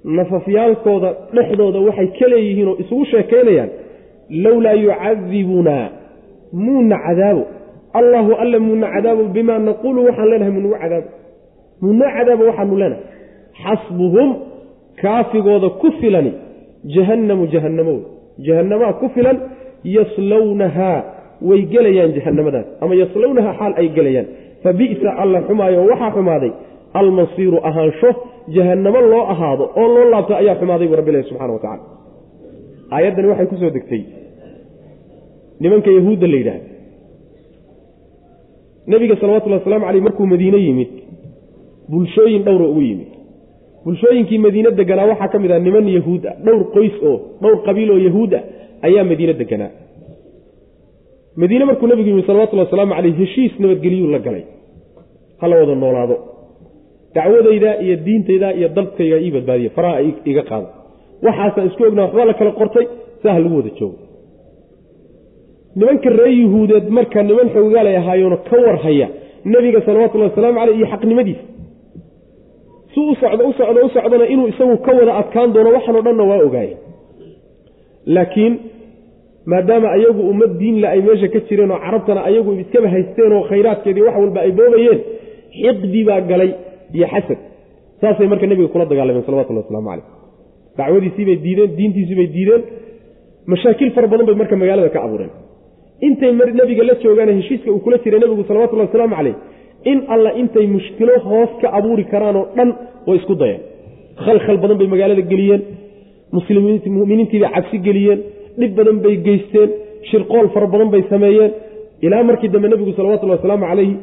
nafafyaalkooda 0.04 1.14
dhexdooda 1.34 1.78
waxay 1.80 2.06
ka 2.18 2.26
leeyihiin 2.32 2.68
oo 2.68 2.76
isugu 2.82 3.04
sheekaynayaan 3.04 3.70
lowlaa 4.44 4.72
yucadibunaa 4.72 5.88
muuna 6.52 6.96
cadaabo 7.06 7.44
allahu 7.92 8.32
alle 8.42 8.58
muuna 8.58 8.86
cadaabo 8.94 9.22
bimaa 9.36 9.58
naquulu 9.58 10.04
waxaan 10.06 10.28
leenahay 10.30 10.52
munagu 10.56 10.76
cadaabo 10.82 11.08
muunoo 11.82 12.10
cadaabo 12.16 12.44
waxaanu 12.50 12.76
leenahay. 12.82 13.02
Xasbuhum 13.62 14.28
kaafigooda 15.02 15.68
ku 15.80 15.88
filani 16.00 16.32
jahannamu 16.94 17.44
jahannamo 17.54 17.94
jahannamaa 18.46 18.92
ku 19.00 19.06
filan 19.14 19.36
yaslownahaa 19.96 20.98
way 21.48 21.60
gelayaan 21.72 22.12
jahannamadaas. 22.16 22.66
Ama 22.82 22.94
yaslownahaa 23.02 23.54
xaal 23.60 23.72
ay 23.80 23.88
gelayaan. 23.96 24.26
Fa 24.62 24.70
bi'sa 24.80 25.08
alla 25.22 25.38
xumaayo 25.48 25.80
waxaa 25.90 26.10
xumaaday 26.16 26.52
almasiiru 27.00 27.58
ahaansho 27.68 28.10
jahannamo 28.56 29.00
loo 29.12 29.24
ahaado 29.32 29.64
oo 29.80 29.88
loo 29.94 30.04
laabto 30.12 30.32
ayaa 30.40 30.56
xumaaday 30.60 30.86
buu 30.90 30.96
rabbi 31.00 31.10
ilahi 31.12 31.26
subxana 31.28 31.52
wa 31.56 31.60
tacala 31.64 31.82
aayaddani 32.96 33.28
waxay 33.32 33.46
ku 33.52 33.56
soo 33.62 33.70
degtay. 33.76 34.02
Nimanka 35.62 35.90
yahuudda 35.98 36.26
la 36.32 36.36
yidhaahda 36.40 36.68
nebiga 38.86 39.16
salawatullhi 39.20 39.58
waslamu 39.58 39.84
caleyh 39.86 40.02
markuu 40.06 40.26
madiine 40.32 40.58
yimid 40.66 40.88
bulshooyin 41.92 42.42
dhowra 42.46 42.66
ugu 42.72 42.82
yimid. 42.88 43.08
Bulshooyinkii 43.84 44.38
madiine 44.38 44.70
deganaa 44.80 45.06
waxaa 45.12 45.28
ka 45.32 45.38
mid 45.38 45.50
ah 45.52 45.58
niman 45.66 45.86
yahuud 45.96 46.22
ah 46.30 46.34
dhowr 46.46 46.62
qoys 46.74 46.94
oo 47.10 47.16
dhowr 47.42 47.56
qabiil 47.66 47.90
oo 47.94 47.98
yahuud 48.08 48.32
ah 48.34 48.42
ayaa 48.86 49.04
madiine 49.10 49.34
deganaa. 49.42 49.70
Madiine 51.36 51.64
markuu 51.64 51.86
nebigu 51.90 52.08
yimid 52.08 52.26
salawatullhi 52.26 52.64
wasalaamu 52.66 52.94
caleyh 52.98 53.14
heshiis 53.20 53.52
nabadgeliyuu 53.62 54.10
la 54.14 54.18
galay. 54.26 54.44
Hala 55.40 55.54
wada 55.60 55.74
noolaado. 55.74 56.16
Dacwadayda 57.14 57.70
iyo 57.84 57.96
diintayda 58.06 58.48
iyo 58.58 58.68
dalkayga 58.76 59.16
ii 59.24 59.30
badbaadiya. 59.36 59.70
Faraha 59.76 60.00
iga 60.30 60.42
qaado. 60.50 60.68
Waxaasaan 61.26 61.66
isku 61.70 61.82
ognaa 61.88 62.04
waxba 62.06 62.24
la 62.30 62.34
kala 62.38 62.50
qortay 62.60 62.86
saa 63.22 63.32
ha 63.34 63.38
lagu 63.44 63.56
wada 63.60 63.70
joogo. 63.78 63.98
Nimanka 65.76 66.10
reer 66.10 66.32
yuhuudeed 66.42 66.86
marka 66.96 67.22
niman 67.28 67.48
xoogaalay 67.54 67.96
ahaayeenoo 68.00 68.40
ka 68.48 68.56
warhaya 68.66 69.08
nebiga 69.52 69.80
salawatullahi 69.86 70.30
wasalaamu 70.30 70.58
caleyh 70.60 70.76
iyo 70.78 70.86
xaqnimadiisa 70.92 71.42
si 72.94 73.00
u 73.00 73.14
socdo 73.22 73.42
u 73.48 73.52
socdo 73.58 73.80
u 73.86 73.88
socdona 73.96 74.26
inuu 74.34 74.48
isagu 74.52 74.76
ka 74.86 74.92
wada 74.98 75.12
adkaan 75.20 75.52
doono 75.54 75.70
waxanoo 75.76 76.02
dhanna 76.06 76.24
waa 76.30 76.40
ogaayeen 76.46 76.78
laakiin 78.16 78.54
maadaama 79.52 79.88
ayagu 79.96 80.22
ummad 80.32 80.52
diinle 80.60 80.86
ay 80.94 81.00
meesha 81.06 81.28
ka 81.34 81.40
jireen 81.48 81.70
oo 81.74 81.78
carabtana 81.84 82.20
ayagu 82.28 82.50
iskaba 82.62 82.88
haysteen 82.94 83.32
oo 83.36 83.42
khayraadkeedii 83.50 84.04
wax 84.06 84.16
walba 84.22 84.40
ay 84.46 84.52
boobayeen 84.58 85.00
xiqdi 85.60 86.00
baa 86.08 86.20
galay 86.30 86.50
iyo 86.96 87.06
xasad. 87.12 87.38
Saasay 88.00 88.26
marka 88.32 88.46
nebiga 88.50 88.68
kula 88.72 88.84
dagaalameen 88.90 89.24
salawatullahi 89.26 89.64
waslamu 89.66 89.88
caleyh 89.90 90.06
dacwadiisiibay 90.78 91.36
diideen 91.44 91.70
diintiisiibay 91.78 92.28
diideen 92.36 92.62
mashaakil 93.52 93.90
fara 93.96 94.06
badan 94.12 94.26
bay 94.28 94.36
marka 94.42 94.56
magaalada 94.62 94.88
ka 94.94 95.00
abuureen. 95.06 95.32
Intay 96.06 96.32
nebiga 96.60 96.82
la 96.88 96.94
joogaan 97.02 97.30
heshiiska 97.40 97.68
uu 97.74 97.80
kula 97.84 97.96
jiray 98.04 98.20
nebigu 98.24 98.42
salawatullahi 98.48 98.88
wasalaamu 98.88 99.14
caleyh 99.18 99.36
in 99.90 99.98
alla 100.14 100.30
intay 100.40 100.66
mushkilo 100.76 101.14
hoos 101.28 101.50
ka 101.60 101.68
abuuri 101.78 102.04
karaanoo 102.12 102.44
dhan 102.56 102.68
way 103.06 103.16
isku 103.20 103.34
dayeen. 103.42 103.60
Khalkhal 104.24 104.58
badan 104.62 104.76
bay 104.80 104.88
magaalada 104.94 105.22
geliyeen 105.32 105.62
muminiintiibay 106.34 107.50
cabsi 107.56 107.76
geliyeen 107.86 108.20
dhib 108.60 108.72
badan 108.78 108.96
bay 109.04 109.14
geysteen 109.26 109.70
shirqool 110.10 110.46
fara 110.54 110.66
badan 110.74 110.88
bay 110.94 111.02
sameeyeen. 111.12 111.50
Ilaa 112.06 112.22
markii 112.30 112.48
dambe 112.54 112.68
nebigu 112.72 112.92
salawatullahi 112.98 113.38
wasalaamu 113.38 113.66
caleyhi 113.70 113.94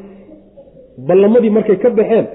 ballamadii 1.08 1.52
markay 1.58 1.78
ka 1.84 1.90
baxeen 2.00 2.26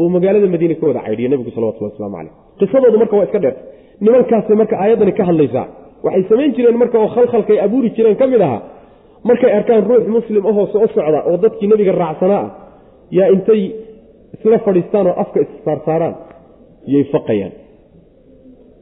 uu 0.00 0.08
magaalada 0.14 0.46
madiine 0.54 0.74
ka 0.80 0.84
wada 0.88 1.00
caydhiye 1.06 1.28
nebigu 1.32 1.50
salawatullah 1.56 1.90
waslamu 1.92 2.16
caleyh 2.18 2.32
qisadoodu 2.60 2.98
marka 3.02 3.14
waa 3.18 3.26
iska 3.28 3.38
dheer. 3.44 3.54
Nimankaasay 4.04 4.56
marka 4.62 4.74
aayaddani 4.82 5.12
ka 5.18 5.22
hadlaysaa 5.30 5.66
waxay 6.04 6.24
samayn 6.30 6.50
jireen 6.56 6.76
marka 6.82 6.96
oo 7.02 7.08
khalkhalkay 7.16 7.58
abuuri 7.66 7.90
jireen 7.96 8.16
ka 8.20 8.26
mid 8.32 8.40
ahaa. 8.46 8.60
Markay 9.28 9.50
arkaan 9.58 9.82
ruux 9.90 10.04
muslim 10.16 10.42
ahoo 10.50 10.66
soo 10.72 10.86
socda 10.94 11.20
oo 11.30 11.36
dadkii 11.44 11.68
nebiga 11.72 11.92
raacsanaa 12.02 12.42
ah 12.44 12.50
yaa 13.16 13.28
intay 13.34 13.62
isla 14.34 14.58
fadhiistaan 14.66 15.06
oo 15.10 15.14
afka 15.22 15.38
issaarsaaraan 15.44 16.14
yay 16.92 17.04
faqayaan. 17.12 17.52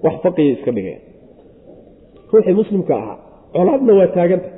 Wax 0.05 0.14
faqiyay 0.24 0.53
iska 0.57 0.70
dhigayaan. 0.76 1.03
Ruuxii 2.33 2.55
muslimka 2.61 2.93
ahaa 3.01 3.16
colaadna 3.55 3.93
waa 3.99 4.09
taaganta. 4.16 4.49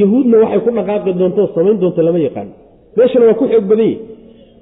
Yahuudna 0.00 0.36
waxay 0.42 0.60
ku 0.66 0.70
dhaqaaqi 0.78 1.10
doonto 1.20 1.42
samayn 1.54 1.76
doonto 1.82 2.00
lama 2.06 2.18
yaqaano 2.28 2.52
meeshana 2.96 3.24
waa 3.28 3.38
ku 3.40 3.44
xoog 3.52 3.64
badan 3.70 3.86
yihi 3.90 3.98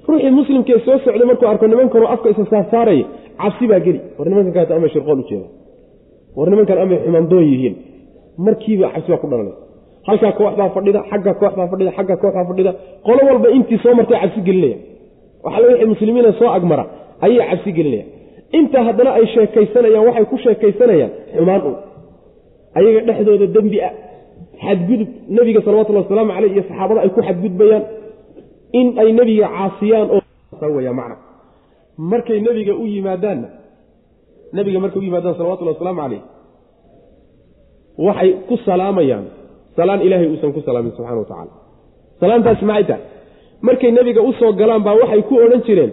ruuxii 0.07 0.31
muslimkee 0.39 0.77
soo 0.85 0.97
socday 1.05 1.25
markuu 1.29 1.47
arko 1.51 1.65
nimankanoo 1.71 2.09
afka 2.15 2.27
isa 2.33 2.43
saarsaaraya 2.53 3.05
cabsi 3.41 3.65
baa 3.71 3.79
geli. 3.85 3.99
War 4.17 4.25
nimankan 4.29 4.53
kaata 4.57 4.73
amay 4.77 4.89
shirqool 4.93 5.19
u 5.23 5.25
jeeda. 5.29 5.47
War 6.37 6.47
nimankan 6.51 6.77
amay 6.83 6.97
xumandoon 7.05 7.45
yihiin. 7.51 7.75
Markiiba 8.45 8.87
cabsi 8.93 9.09
baa 9.11 9.21
ku 9.23 9.27
dhalanaysa 9.31 9.61
halkaa 10.07 10.31
koox 10.39 10.53
baa 10.59 10.69
fadhida 10.75 10.99
xagga 11.11 11.33
koox 11.41 11.53
baa 11.59 11.67
fadhida 11.71 11.91
xagga 11.97 12.15
koox 12.21 12.33
baa 12.37 12.45
fadhida. 12.49 12.71
Qolo 13.07 13.21
walba 13.29 13.47
intii 13.57 13.79
soo 13.83 13.93
martay 13.97 14.19
cabsi 14.23 14.41
gelinaya 14.47 14.77
waxaale 15.43 15.65
wixii 15.71 15.89
muslimiina 15.93 16.31
soo 16.39 16.49
agmara 16.57 16.83
ayay 17.25 17.39
cabsi 17.51 17.71
gelinaya 17.77 18.05
intaa 18.57 18.83
haddana 18.87 19.11
ay 19.17 19.25
sheekaysanayaan 19.33 20.05
waxay 20.07 20.25
ku 20.31 20.37
sheekaysanayaan 20.43 21.11
xumaan 21.35 21.61
un 21.69 21.75
ayaga 22.77 22.99
dhexdooda 23.07 23.45
dembi 23.55 23.77
ah 23.87 23.93
xadgudub 24.63 25.09
nebiga 25.37 25.59
salawatullhi 25.65 26.01
wasalaamu 26.03 26.31
caleyh 26.35 26.51
iyo 26.55 26.63
saxaabada 26.69 26.99
ay 27.05 27.09
ku 27.15 27.21
xadgudbayaan. 27.27 27.83
In 28.79 28.87
ay 29.01 29.09
nebiga 29.19 29.47
caasiyaan 29.55 30.07
oo 30.15 30.21
macna. 30.99 31.15
Markay 32.11 32.39
nebiga 32.47 32.73
u 32.81 32.85
yimaadaanna 32.93 33.47
nebiga 34.57 34.79
markay 34.83 34.99
u 35.01 35.05
yimaadaan 35.07 35.35
salawatullahi 35.39 35.75
wasalaamu 35.77 36.01
caleyh 36.03 36.21
waxay 38.07 38.29
ku 38.47 38.55
salaamayaan 38.67 39.25
salaan 39.77 40.01
ilaahay 40.07 40.27
uusan 40.33 40.51
ku 40.55 40.61
salaamin 40.67 40.91
subxana 40.97 41.19
wa 41.23 41.27
tacaala. 41.31 41.53
Salaantaasi 42.21 42.65
maxay 42.69 42.85
tahay? 42.89 43.03
Markay 43.67 43.91
nebiga 43.97 44.21
u 44.29 44.31
soo 44.39 44.51
galaan 44.59 44.81
baa 44.87 44.95
waxay 45.01 45.21
ku 45.29 45.33
odhan 45.45 45.61
jireen 45.67 45.91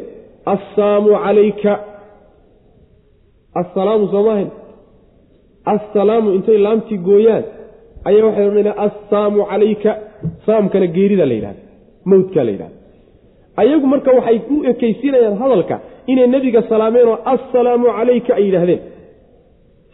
assalaamu 0.55 1.11
calayka. 1.24 1.72
Assalaamu 3.61 4.05
soomaahan 4.14 4.49
assalaamu 5.74 6.29
intay 6.37 6.59
laamtii 6.66 6.99
gooyaan 7.09 7.45
ayaa 8.09 8.24
waxay 8.29 8.45
odhanayaan 8.49 8.79
assaamu 8.87 9.41
calayka. 9.51 9.91
Saamkana 10.47 10.87
geerida 10.97 11.24
la 11.31 11.35
yidhahda 11.39 11.62
mawdkaa 12.11 12.45
la 12.49 12.53
yidhahda 12.55 12.77
ayagu 13.62 13.87
marka 13.93 14.11
waxay 14.18 14.39
u 14.55 14.57
ekaysiinayaan 14.72 15.37
hadalka 15.43 15.77
inay 16.12 16.27
nebiga 16.35 16.61
salaameenoo 16.70 17.16
assalaamu 17.35 17.87
calayka 17.99 18.33
ay 18.39 18.45
yidhaahdeen. 18.49 18.81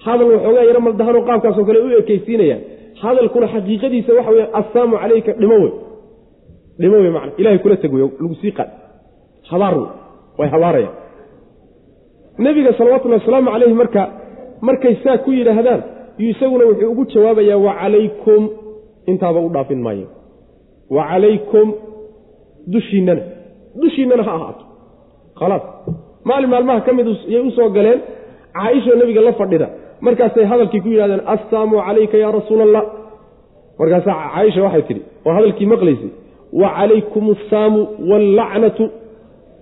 Hadal 0.04 0.28
waxoogaa 0.34 0.64
yaro 0.70 0.80
maldahanoo 0.86 1.22
qaabkaasoo 1.28 1.64
kale 1.68 1.78
u 1.86 1.88
ekaysiinayaan 2.02 2.60
hadalkuna 3.02 3.46
xaqiiqadiisa 3.54 4.10
waxa 4.18 4.30
weya 4.34 4.46
assaamu 4.60 4.94
calayka 5.02 5.32
dhimo 5.40 5.56
wey 5.64 5.72
dhimo 6.80 6.96
wey 7.04 7.10
macna. 7.16 7.32
Ilahay 7.40 7.58
kula 7.64 7.76
teg 7.82 7.92
wey 7.94 8.02
lagu 8.22 8.34
sii 8.42 8.52
qaad. 8.58 8.70
Habaar 9.50 9.74
wey 9.78 9.88
way 10.38 10.48
habaarayaan. 10.54 10.94
Nebiga 12.44 12.72
salawatullhi 12.78 13.18
wasalaamu 13.20 13.50
calayhi 13.54 13.74
marka 13.82 14.02
markay 14.68 14.94
saa 15.04 15.18
ku 15.24 15.30
yidhaahdaan 15.38 15.80
isaguna 16.28 16.64
wuxuu 16.70 16.90
ugu 16.92 17.04
jawaabayaa 17.14 17.58
wacalaykum 17.66 18.42
intaaba 19.10 19.40
u 19.40 19.48
dhaafin 19.54 19.80
maayo. 19.86 20.06
Wacalaykum 20.96 21.66
dushiinnana. 22.72 23.22
Dushiinnana 23.82 24.22
ha 24.28 24.32
ahaato. 24.38 24.64
Khalaas. 25.40 25.64
Maalin 26.28 26.50
maalmaha 26.52 26.80
ka 26.86 26.92
mid 26.98 27.06
yay 27.34 27.42
u 27.48 27.50
soo 27.56 27.68
galeen 27.76 28.00
caaishoo 28.56 28.96
nebiga 29.00 29.20
la 29.26 29.32
fadhida 29.40 29.68
markaasay 30.06 30.44
hadalkii 30.52 30.80
ku 30.84 30.88
yidhahdeen 30.94 31.22
assaamu 31.34 31.76
calayka 31.86 32.16
yaa 32.22 32.32
rasuula 32.38 32.62
allah 32.68 32.82
markaasaa 33.80 34.16
caaisha 34.34 34.60
waxay 34.66 34.82
tidhi 34.88 35.02
oo 35.26 35.32
hadalkii 35.38 35.68
maqlaysay 35.74 36.10
wa 36.60 36.68
calaykum 36.78 37.24
assaamu 37.36 37.80
wallacnatu 38.10 38.84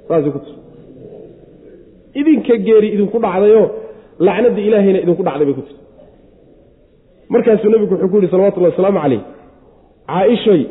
saasay 0.08 0.30
ku 0.34 0.38
tus 0.44 0.54
idinka 2.20 2.54
geeri 2.66 2.88
idinku 2.94 3.18
dhacdayoo 3.24 3.66
lacnadda 4.26 4.60
ilaahayna 4.68 4.98
idinku 5.04 5.22
dhacday 5.28 5.46
bay 5.48 5.56
ku 5.58 5.62
tirti 5.66 5.84
markaasuu 7.34 7.70
nebigu 7.74 7.94
wuxuu 7.94 8.08
ku 8.12 8.16
yidhi 8.18 8.30
salawatullahi 8.34 8.72
wasalaamu 8.74 9.00
calayh. 9.04 9.22
Caaishoy 10.10 10.62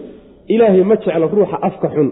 ilaahay 0.54 0.84
ma 0.90 0.96
jecla 0.96 1.28
ruuxa 1.38 1.58
afka 1.68 1.88
xun. 1.96 2.08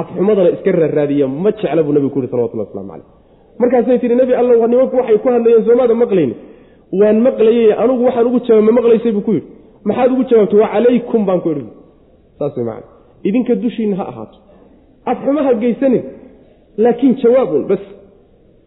Afxumadana 0.00 0.50
iska 0.56 0.70
raaraadiya 0.72 1.26
ma 1.44 1.50
jecla 1.52 1.82
buu 1.86 1.92
nebigu 1.96 2.10
ku 2.14 2.18
yidhi 2.20 2.30
salawatullah 2.32 2.66
waslamu 2.68 2.88
calayh. 2.92 3.06
Markaasay 3.60 3.98
tihi 4.02 4.14
nebi 4.20 4.32
alla 4.40 4.66
nimanku 4.72 4.96
waxay 5.00 5.18
ku 5.22 5.28
hadlayeen 5.34 5.64
soomaada 5.68 5.94
maqlayni 6.02 6.34
waan 6.92 7.20
maqlayey 7.20 7.72
anugu 7.72 8.04
waxaan 8.04 8.26
ugu 8.26 8.40
jawaab 8.46 8.64
ma 8.64 8.72
maqlaysay 8.72 9.12
buu 9.12 9.20
ku 9.20 9.32
yidhi. 9.32 9.46
Maxaad 9.84 10.12
ugu 10.12 10.24
jawaabtay 10.30 10.58
waa 10.60 10.72
calaykum 10.72 11.26
baan 11.26 11.40
ku 11.40 11.50
idhi. 11.50 11.64
Saas 12.38 12.56
way 12.56 12.82
idinka 13.24 13.54
dushiinna 13.54 13.96
ha 13.96 14.04
ahaato. 14.08 14.38
Afxumaha 15.06 15.54
geysanin 15.54 16.02
laakiin 16.76 17.14
jawaabun 17.22 17.66
bas. 17.68 17.82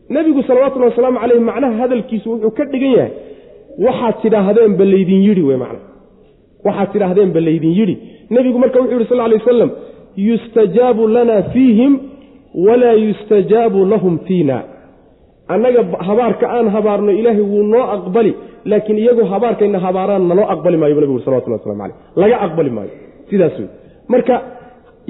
Nebigu 0.09 0.43
salawatullhi 0.43 0.89
wasalaamu 0.91 1.19
calayh 1.19 1.41
macnaha 1.41 1.77
hadalkiisu 1.81 2.31
wuxuu 2.31 2.51
ka 2.51 2.65
dhigan 2.65 2.91
yahay 2.97 3.11
waxaad 3.85 4.15
tidhaahdeenba 4.21 4.85
laydin 4.85 5.21
yidhi 5.27 5.43
wey 5.49 5.57
macna 5.63 5.79
waxaad 6.65 6.91
tidhaahdeenba 6.93 7.39
laydin 7.39 7.73
yidhi. 7.79 7.95
Nebigu 8.29 8.59
marka 8.59 8.79
wuxuu 8.79 8.97
yidhi 8.97 9.09
sal 9.09 9.19
alay 9.19 9.37
wasalam 9.37 9.71
yustajaabu 10.17 11.07
lana 11.07 11.43
fiihim 11.53 11.99
walaa 12.65 12.93
yustajaabu 12.93 13.85
lahum 13.85 14.19
fiina 14.27 14.63
annaga 15.55 15.81
habaarka 16.09 16.45
aan 16.55 16.67
habaarno 16.75 17.11
ilaahay 17.19 17.45
wuu 17.51 17.63
noo 17.73 17.85
aqbali 17.95 18.31
laakiin 18.71 18.97
iyagu 19.03 19.23
habaarkayna 19.33 19.79
habaaraan 19.85 20.27
nanoo 20.31 20.45
aqbali 20.53 20.77
maayo 20.81 20.95
bu 20.95 21.01
nebigu 21.01 21.15
uri 21.17 21.25
salawatullah 21.25 21.59
waslamu 21.59 21.81
caleyh 21.81 21.97
laga 22.21 22.35
aqbali 22.45 22.69
maayo. 22.77 22.91
Sidaas 23.29 23.55
wey 23.59 23.69
marka 24.13 24.35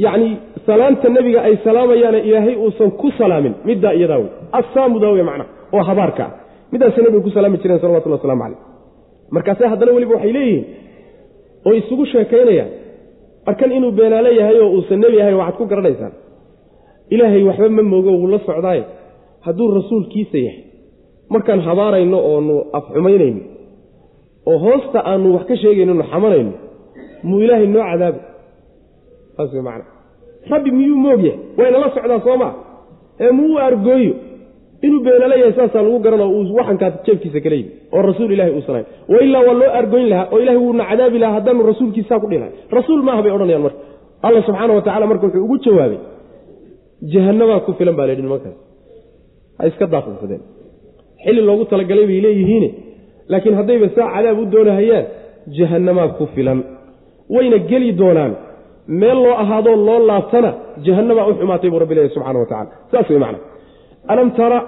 yacni 0.06 0.30
salaamta 0.68 1.08
nebiga 1.10 1.40
ay 1.48 1.56
salaamayaana 1.66 2.20
ilaahay 2.28 2.56
uusan 2.64 2.92
ku 3.02 3.08
salaamin 3.20 3.54
middaa 3.70 3.94
iyadaa 4.00 4.18
wey 4.24 4.30
assaamudaa 4.60 5.12
wey 5.16 5.24
macna 5.30 5.46
oo 5.74 5.84
habaarka 5.90 6.24
ah. 6.28 6.32
Middaasay 6.72 7.04
nebiga 7.06 7.24
ku 7.28 7.32
salaami 7.38 7.58
jireen 7.62 7.80
salawatullah 7.84 8.20
waslamu 8.20 8.42
caleyh 8.44 8.60
markaase 9.36 9.64
haddana 9.72 9.92
weliba 9.96 10.14
waxay 10.16 10.34
leeyihiin 10.38 10.66
oo 11.66 11.74
isugu 11.82 12.06
sheekaynayaan 12.14 12.72
markan 13.48 13.72
inuu 13.78 13.92
beenaale 14.00 14.30
yahay 14.40 14.58
oo 14.64 14.70
uusan 14.78 15.00
nebi 15.04 15.22
ahayn 15.22 15.38
waxaad 15.42 15.58
ku 15.60 15.66
garanaysaan. 15.72 16.14
Ilaahay 17.14 17.44
waxba 17.50 17.70
ma 17.70 17.84
moogo 17.84 18.12
wuu 18.22 18.28
la 18.34 18.40
socdaaye 18.48 18.84
hadduu 19.46 19.68
rasuulkiisa 19.80 20.38
yahay. 20.48 20.64
Markaan 21.34 21.62
habaarayno 21.68 22.18
oonu 22.32 22.56
afxumaynayno 22.78 23.42
oo 24.50 24.58
hoosta 24.66 25.00
aanu 25.12 25.28
wax 25.36 25.46
ka 25.50 25.56
sheegaynonu 25.64 26.04
xamanayno 26.12 26.52
muu 27.28 27.40
ilaahay 27.46 27.68
noo 27.76 27.84
cadaabo 27.92 28.20
saas 29.38 29.52
way 29.56 29.62
macana 29.68 29.86
rabbi 30.52 30.70
miyuu 30.78 30.98
moog 31.06 31.22
yahay? 31.28 31.40
Wayna 31.58 31.78
la 31.84 31.90
socdaa 31.96 32.20
soo 32.28 32.38
maa 32.42 32.54
ee 33.24 33.32
muu 33.40 33.58
argooyo? 33.68 34.14
Inuu 34.86 35.00
beenaale 35.06 35.36
yahay 35.42 35.54
saasaa 35.60 35.82
lagu 35.86 36.00
garanoo 36.06 36.30
uu 36.38 36.56
waxankaas 36.60 36.94
jeefkiisa 37.06 37.40
kala 37.44 37.56
yimi 37.60 37.72
oo 37.96 38.02
rasuul 38.10 38.32
ilahay 38.36 38.54
uusan 38.58 38.76
hayn 38.78 38.88
wailaa 39.14 39.44
waa 39.48 39.54
loo 39.62 39.70
argoyn 39.80 40.08
lahaa 40.12 40.28
oo 40.34 40.40
ilahay 40.44 40.60
wuuna 40.64 40.84
cadaabi 40.92 41.18
lahaa 41.24 41.36
haddaanu 41.38 41.64
rasuulkiisaa 41.72 42.20
ku 42.24 42.28
dhihi 42.30 42.40
lahay 42.44 42.54
rasuul 42.78 43.02
maaha 43.08 43.22
bay 43.26 43.32
odhanayaan 43.36 43.64
marka. 43.68 43.80
Allah 44.26 44.42
subxaana 44.48 44.74
wa 44.78 44.82
tacala 44.88 45.06
marka 45.12 45.26
wuxuu 45.28 45.44
ugu 45.46 45.58
jawaabay 45.66 46.00
jahannamaa 47.14 47.60
ku 47.66 47.72
filan 47.80 47.96
baa 48.00 48.08
layihi 48.10 48.22
nimankaas 48.26 48.58
ha 49.62 49.68
iska 49.72 49.86
daaqinsadeen 49.94 50.42
xilli 51.24 51.42
loogu 51.50 51.64
talagalay 51.72 52.06
bay 52.12 52.20
leeyihiine 52.26 52.70
laakiin 53.32 53.56
haddayba 53.60 53.88
saa 53.96 54.08
cadaab 54.16 54.38
u 54.40 54.46
doonahayaan 54.54 55.06
jahannamaa 55.58 56.08
ku 56.18 56.26
filan. 56.36 56.60
Wayna 57.36 57.58
geli 57.70 57.90
doonaan. 58.02 58.34
Meel 59.02 59.18
loo 59.26 59.36
ahaadoo 59.44 59.76
loo 59.88 60.00
laabtana 60.10 60.50
jahannamaa 60.86 61.26
u 61.30 61.34
xumaatay 61.40 61.70
buu 61.72 61.80
rabbi 61.84 61.96
leeyahy 61.98 62.14
subxana 62.16 62.40
wa 62.44 62.48
tacala 62.52 62.72
saas 62.92 63.08
way 63.12 63.20
macna. 63.24 63.40
Alam 64.14 64.30
tara 64.40 64.60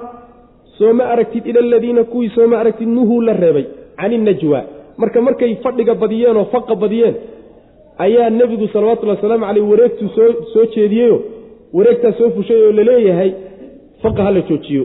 soo 0.78 0.94
ma 0.98 1.04
aragtid 1.14 1.44
ila 1.50 1.60
aladiina 1.68 2.04
kuwii 2.12 2.30
soo 2.36 2.48
ma 2.52 2.56
aragtid 2.62 2.90
nuhuu 2.98 3.22
la 3.28 3.34
reebay 3.44 3.66
cani 4.00 4.18
najwa. 4.28 4.60
Marka 5.02 5.20
markay 5.28 5.52
fadhiga 5.64 5.94
badiyeen 6.02 6.38
oo 6.42 6.46
faqa 6.54 6.76
badiyeen 6.84 7.16
ayaa 8.06 8.30
nebigu 8.40 8.68
salawatullhi 8.74 9.16
wasalaamu 9.16 9.46
caleyh 9.48 9.66
wareegtuu 9.72 10.10
soo 10.18 10.30
soo 10.54 10.66
jeediyeyo 10.76 11.18
wareegtaa 11.78 12.14
soo 12.20 12.30
fushay 12.36 12.60
oo 12.68 12.72
la 12.80 12.84
leeyahay 12.90 13.30
faqa 14.04 14.22
hala 14.28 14.42
joojiyo. 14.50 14.84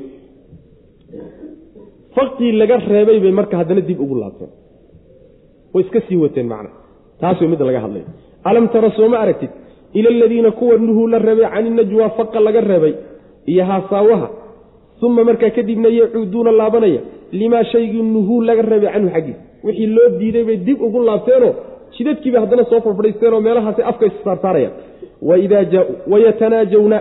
Faqii 2.16 2.53
laga 2.61 2.77
reebay 2.93 3.19
bay 3.25 3.33
marka 3.39 3.55
haddana 3.61 3.81
dib 3.89 4.01
ugu 4.05 4.14
laabteen. 4.23 4.51
Way 5.75 5.83
iska 5.85 6.01
sii 6.09 6.16
wateen 6.25 6.47
macna. 6.53 6.71
Taas 7.21 7.41
way 7.41 7.49
midda 7.53 7.64
laga 7.69 7.81
hadlay. 7.85 8.05
Alam 8.45 8.69
tara 8.73 8.91
soo 8.97 9.09
ma 9.09 9.19
aragtid 9.25 9.51
ila 9.99 10.09
aladiina 10.11 10.51
kuwa 10.51 10.77
nuhuu 10.79 11.07
la 11.09 11.19
reebay 11.19 11.47
cani 11.55 11.71
najwa 11.71 12.11
faqa 12.11 12.41
laga 12.41 12.61
reebay 12.61 12.95
iyo 13.47 13.64
haasaawaha 13.64 14.29
uma 15.03 15.25
markaa 15.25 15.51
kadibna 15.51 15.89
yacuuduuna 15.89 16.53
laabanaya 16.53 17.01
limaa 17.33 17.64
shaygii 17.64 18.03
nuhuu 18.03 18.41
laga 18.43 18.62
reebay 18.62 18.93
canhu 18.93 19.11
xaggiis 19.14 19.37
wixii 19.64 19.87
loo 19.87 20.09
diiday 20.19 20.45
bay 20.45 20.57
dib 20.57 20.83
ugu 20.83 21.03
laabteenoo 21.09 21.55
jidadkiibay 21.99 22.41
haddana 22.41 22.64
soo 22.71 22.81
farfadhiisteenoo 22.81 23.41
meelahaasi 23.41 23.83
afka 23.83 24.07
issaarsaarayaan 24.07 24.73
waidaa 25.23 25.64
jaauu 25.73 25.95
wayatanaajawna 26.12 26.99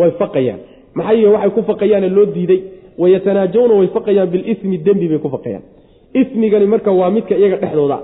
way 0.00 0.10
faqayaan 0.20 0.60
maxay 0.94 1.26
waxay 1.34 1.50
ku 1.56 1.62
faqayaane 1.70 2.08
loo 2.16 2.26
diiday? 2.34 2.60
Wayatanaajawna 2.98 3.74
way 3.80 3.88
faqayaan 3.96 4.28
bilismi 4.34 4.78
dembi 4.86 5.08
bay 5.08 5.18
ku 5.18 5.28
faqayaan. 5.28 5.62
Ismigani 6.20 6.66
marka 6.66 6.90
waa 6.92 7.10
midka 7.10 7.34
iyaga 7.40 7.56
dhexdooda. 7.62 7.98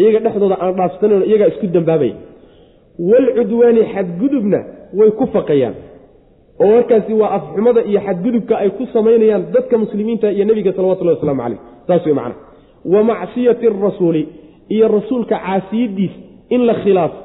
Iyaga 0.00 0.18
dhexdooda 0.24 0.56
aan 0.62 0.74
dhaafsanan 0.78 1.22
iyagaa 1.28 1.48
isku 1.52 1.66
dambaabaya 1.66 2.14
walcudwaani 2.98 3.82
xadgudubna 3.94 4.58
way 4.98 5.10
ku 5.18 5.26
faqayaan. 5.34 5.74
Oo 6.60 6.70
markaasi 6.76 7.12
waa 7.20 7.30
afxumada 7.38 7.80
iyo 7.90 8.00
xadgudubka 8.06 8.54
ay 8.62 8.70
ku 8.70 8.86
samaynayaan 8.92 9.52
dadka 9.52 9.78
muslimiinta 9.78 10.32
iyo 10.32 10.44
nebiga 10.44 10.72
salawatullahi 10.72 11.16
waslamu 11.18 11.42
caleyh 11.42 11.60
saas 11.86 12.06
wey 12.06 12.14
macana 12.14 12.34
wa 12.92 13.00
macsiyati 13.10 13.66
arasuuli 13.66 14.22
iyo 14.68 14.88
rasuulka 14.88 15.36
caasiyadiis 15.44 16.12
in 16.54 16.60
la 16.68 16.74
khilaafo 16.82 17.16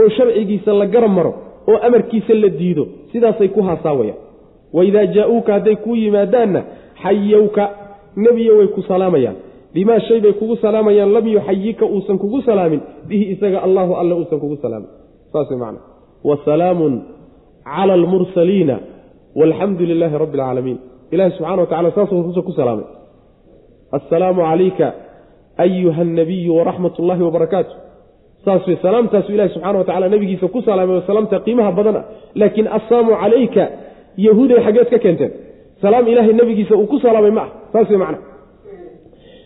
oo 0.00 0.08
sharcigiisa 0.16 0.72
la 0.80 0.86
garab 0.86 1.10
maro 1.18 1.32
oo 1.68 1.76
amarkiisa 1.86 2.34
la 2.34 2.48
diido 2.48 2.84
sidaasay 3.12 3.48
ku 3.48 3.60
haasaawayaan 3.68 4.18
waidaa 4.76 5.06
jaa-uuka 5.16 5.52
hadday 5.56 5.76
kuu 5.84 5.96
yimaadaanna 5.96 6.60
xayowka 7.02 7.64
nebiya 8.16 8.52
way 8.58 8.68
ku 8.76 8.82
salaamayaan. 8.90 9.36
Bimaa 9.74 10.00
shay 10.08 10.20
bay 10.20 10.32
kugu 10.32 10.56
salaamayaan 10.56 11.12
lam 11.12 11.26
yuxayika 11.28 11.84
uusan 11.86 12.18
kugu 12.18 12.42
salaamin. 12.48 12.80
Bihi 13.08 13.24
isaga 13.34 13.58
allahu 13.66 13.92
alle 14.00 14.14
uusan 14.14 14.40
kugu 14.40 14.56
salaamin. 14.64 14.88
Saas 15.32 15.50
macana 15.50 15.80
wasalaamun 16.24 16.92
cala 17.64 17.92
almursaliina 17.92 18.76
walxamdu 19.36 19.84
lilaahi 19.84 20.18
rabbi 20.18 20.38
alcaalamiin 20.40 20.78
ilahi 21.10 21.30
subxana 21.36 21.60
wa 21.62 21.66
tacala 21.66 21.92
rusa 22.28 22.42
ku 22.42 22.52
salaamay. 22.52 22.86
Assalaamu 23.92 24.40
calayka 24.42 24.86
ayuha 25.56 26.00
alnabiyu 26.02 26.56
waraxmat 26.56 26.98
ullaahi 26.98 27.22
wabarakaatu 27.22 27.74
saas 28.44 28.62
salaamtaasu 28.82 29.32
ilahi 29.32 29.50
subxana 29.54 29.78
wa 29.78 29.84
tacala 29.84 30.08
nebigiisa 30.08 30.48
ku 30.48 30.62
salaamay 30.62 30.96
oo 30.96 31.06
salaamta 31.06 31.40
qiimaha 31.46 31.72
badan 31.72 31.96
ah. 31.96 32.04
Laakiin 32.34 32.68
assalaamu 32.78 33.12
calayka 33.22 33.64
yahuuday 34.16 34.58
xaggeed 34.66 34.88
ka 34.92 34.98
keenteen. 35.04 35.32
Salaam 35.82 36.08
ilaahay 36.08 36.32
nebigiisa 36.32 36.74
uu 36.76 36.86
ku 36.86 36.98
salaamay 37.04 37.30
ma 37.30 37.42
ah. 37.46 37.50
Saas 37.72 37.88
wey 37.90 37.98
macna. 38.02 38.18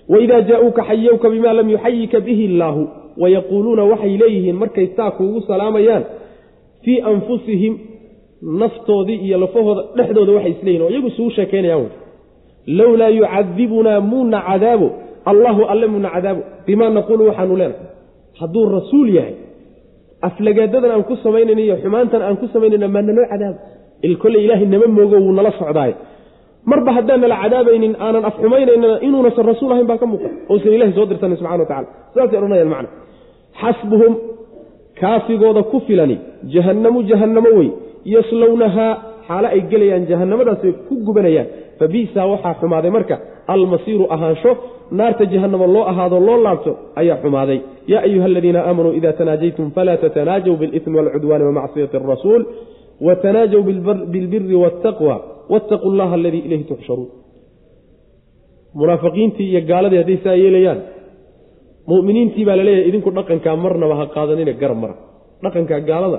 Waidaa 0.08 0.40
jaa-uuka 0.48 0.82
xayowka 0.88 1.26
bima 1.30 1.52
lam 1.52 1.68
yuxayika 1.74 2.18
bihi 2.26 2.44
illaahu 2.44 2.82
wayaquuluuna 3.22 3.84
waxay 3.92 4.16
leeyihiin 4.22 4.56
markay 4.62 4.86
saa 4.96 5.10
kuugu 5.10 5.40
salaamayaan 5.48 6.04
fii 6.84 7.00
anfusihim 7.00 7.74
naftoodii 8.60 9.18
iyo 9.26 9.38
lafahooda 9.42 9.82
dhexdooda 9.96 10.32
waxay 10.36 10.50
isleeyihin 10.56 10.82
oo 10.86 10.90
iyagu 10.90 11.08
isugu 11.12 11.30
sheekaynayaan 11.36 11.80
wey 11.82 11.90
lowlaa 12.78 13.08
yucadibunaa 13.18 14.00
muuna 14.00 14.38
cadaabo 14.48 14.88
allahu 15.30 15.62
alle 15.72 15.86
muuna 15.92 16.10
cadaabo 16.14 16.42
bimaa 16.66 16.90
naquulu 16.96 17.22
waxaanu 17.28 17.56
leenahay. 17.56 17.86
Hadduu 18.40 18.64
rasuul 18.76 19.08
yahay 19.18 19.34
aflagaadadan 20.28 20.90
aan 20.90 21.04
ku 21.08 21.14
samaynayna 21.24 21.60
iyo 21.66 21.76
xumaantan 21.82 22.22
aan 22.26 22.36
ku 22.40 22.46
samaynayna 22.54 22.88
maa 22.94 23.02
naloo 23.08 23.26
cadaabo 23.32 23.58
il 24.08 24.14
kolle 24.22 24.38
ilaahay 24.44 24.66
nama 24.74 24.86
moogo 24.96 25.16
wuu 25.24 25.32
nala 25.38 25.50
socdaaye 25.60 25.94
marba 26.70 26.90
haddaan 26.96 27.20
nala 27.24 27.36
cadaabaynin 27.42 27.92
aanan 28.04 28.24
afxumaynaynana 28.30 28.96
inuunasan 29.06 29.44
rasuul 29.52 29.72
ahayn 29.74 29.86
baa 29.90 29.98
ka 30.02 30.06
muuqan 30.12 30.32
ousan 30.52 30.72
ilahay 30.76 30.92
soo 30.98 31.06
dirsanin 31.10 31.36
subxana 31.40 31.62
wa 31.62 31.68
tacala 31.70 31.88
sidaasay 32.12 32.38
odhanayaan 32.40 32.70
macna. 32.74 32.88
Xasbuhum 33.60 34.12
kaafigooda 35.00 35.62
ku 35.70 35.80
filani 35.86 36.16
jahannamu 36.54 36.98
jahannamo 37.10 37.50
wey 37.58 37.68
yaslownahaa 38.14 38.92
xaalo 39.28 39.48
ay 39.54 39.60
gelayaan 39.70 40.04
jahannamadaasay 40.10 40.72
ku 40.88 40.94
gubanayaan. 41.06 41.46
Fa 41.78 41.84
bi'sa 41.92 42.20
waxaa 42.32 42.54
xumaaday 42.60 42.90
marka 42.96 43.16
almasiiru 43.54 44.04
ahaansho 44.14 44.52
naarta 44.98 45.24
jahannama 45.32 45.66
loo 45.74 45.84
ahaado 45.92 46.16
loo 46.28 46.38
laabto 46.46 46.72
ayaa 47.00 47.16
xumaaday. 47.22 47.58
Yaa 47.92 48.02
ayuha 48.08 48.26
aladiina 48.30 48.60
aamanuu 48.68 48.92
ida 48.98 49.12
tanaajaytum 49.18 49.66
falaa 49.76 49.96
tatanaajaw 50.04 50.54
bilismi 50.60 50.96
walcudwaani 50.98 51.44
wamacsiyati 51.48 51.96
arasuul 52.00 52.42
watanaajaw 53.06 53.60
bilbiri 54.12 54.56
waataqwa 54.64 55.14
waataquu 55.52 55.88
llaha 55.98 56.14
aladii 56.20 56.42
ilayhi 56.48 56.64
tuxsharuun 56.70 57.10
munaafiqiintii 58.80 59.46
iyo 59.50 59.60
gaaladii 59.70 60.00
hadday 60.02 60.18
saa 60.24 60.36
yeelayaan 60.42 60.80
muminiintii 61.90 62.44
baa 62.48 62.56
la 62.60 62.64
leeyahay 62.68 62.88
idinku 62.90 63.10
dhaqankaa 63.18 63.56
marnaba 63.64 63.94
ha 64.00 64.04
qaadanina 64.16 64.52
garab 64.60 64.78
mara 64.82 64.94
dhaqankaa 65.44 65.80
gaalada 65.90 66.18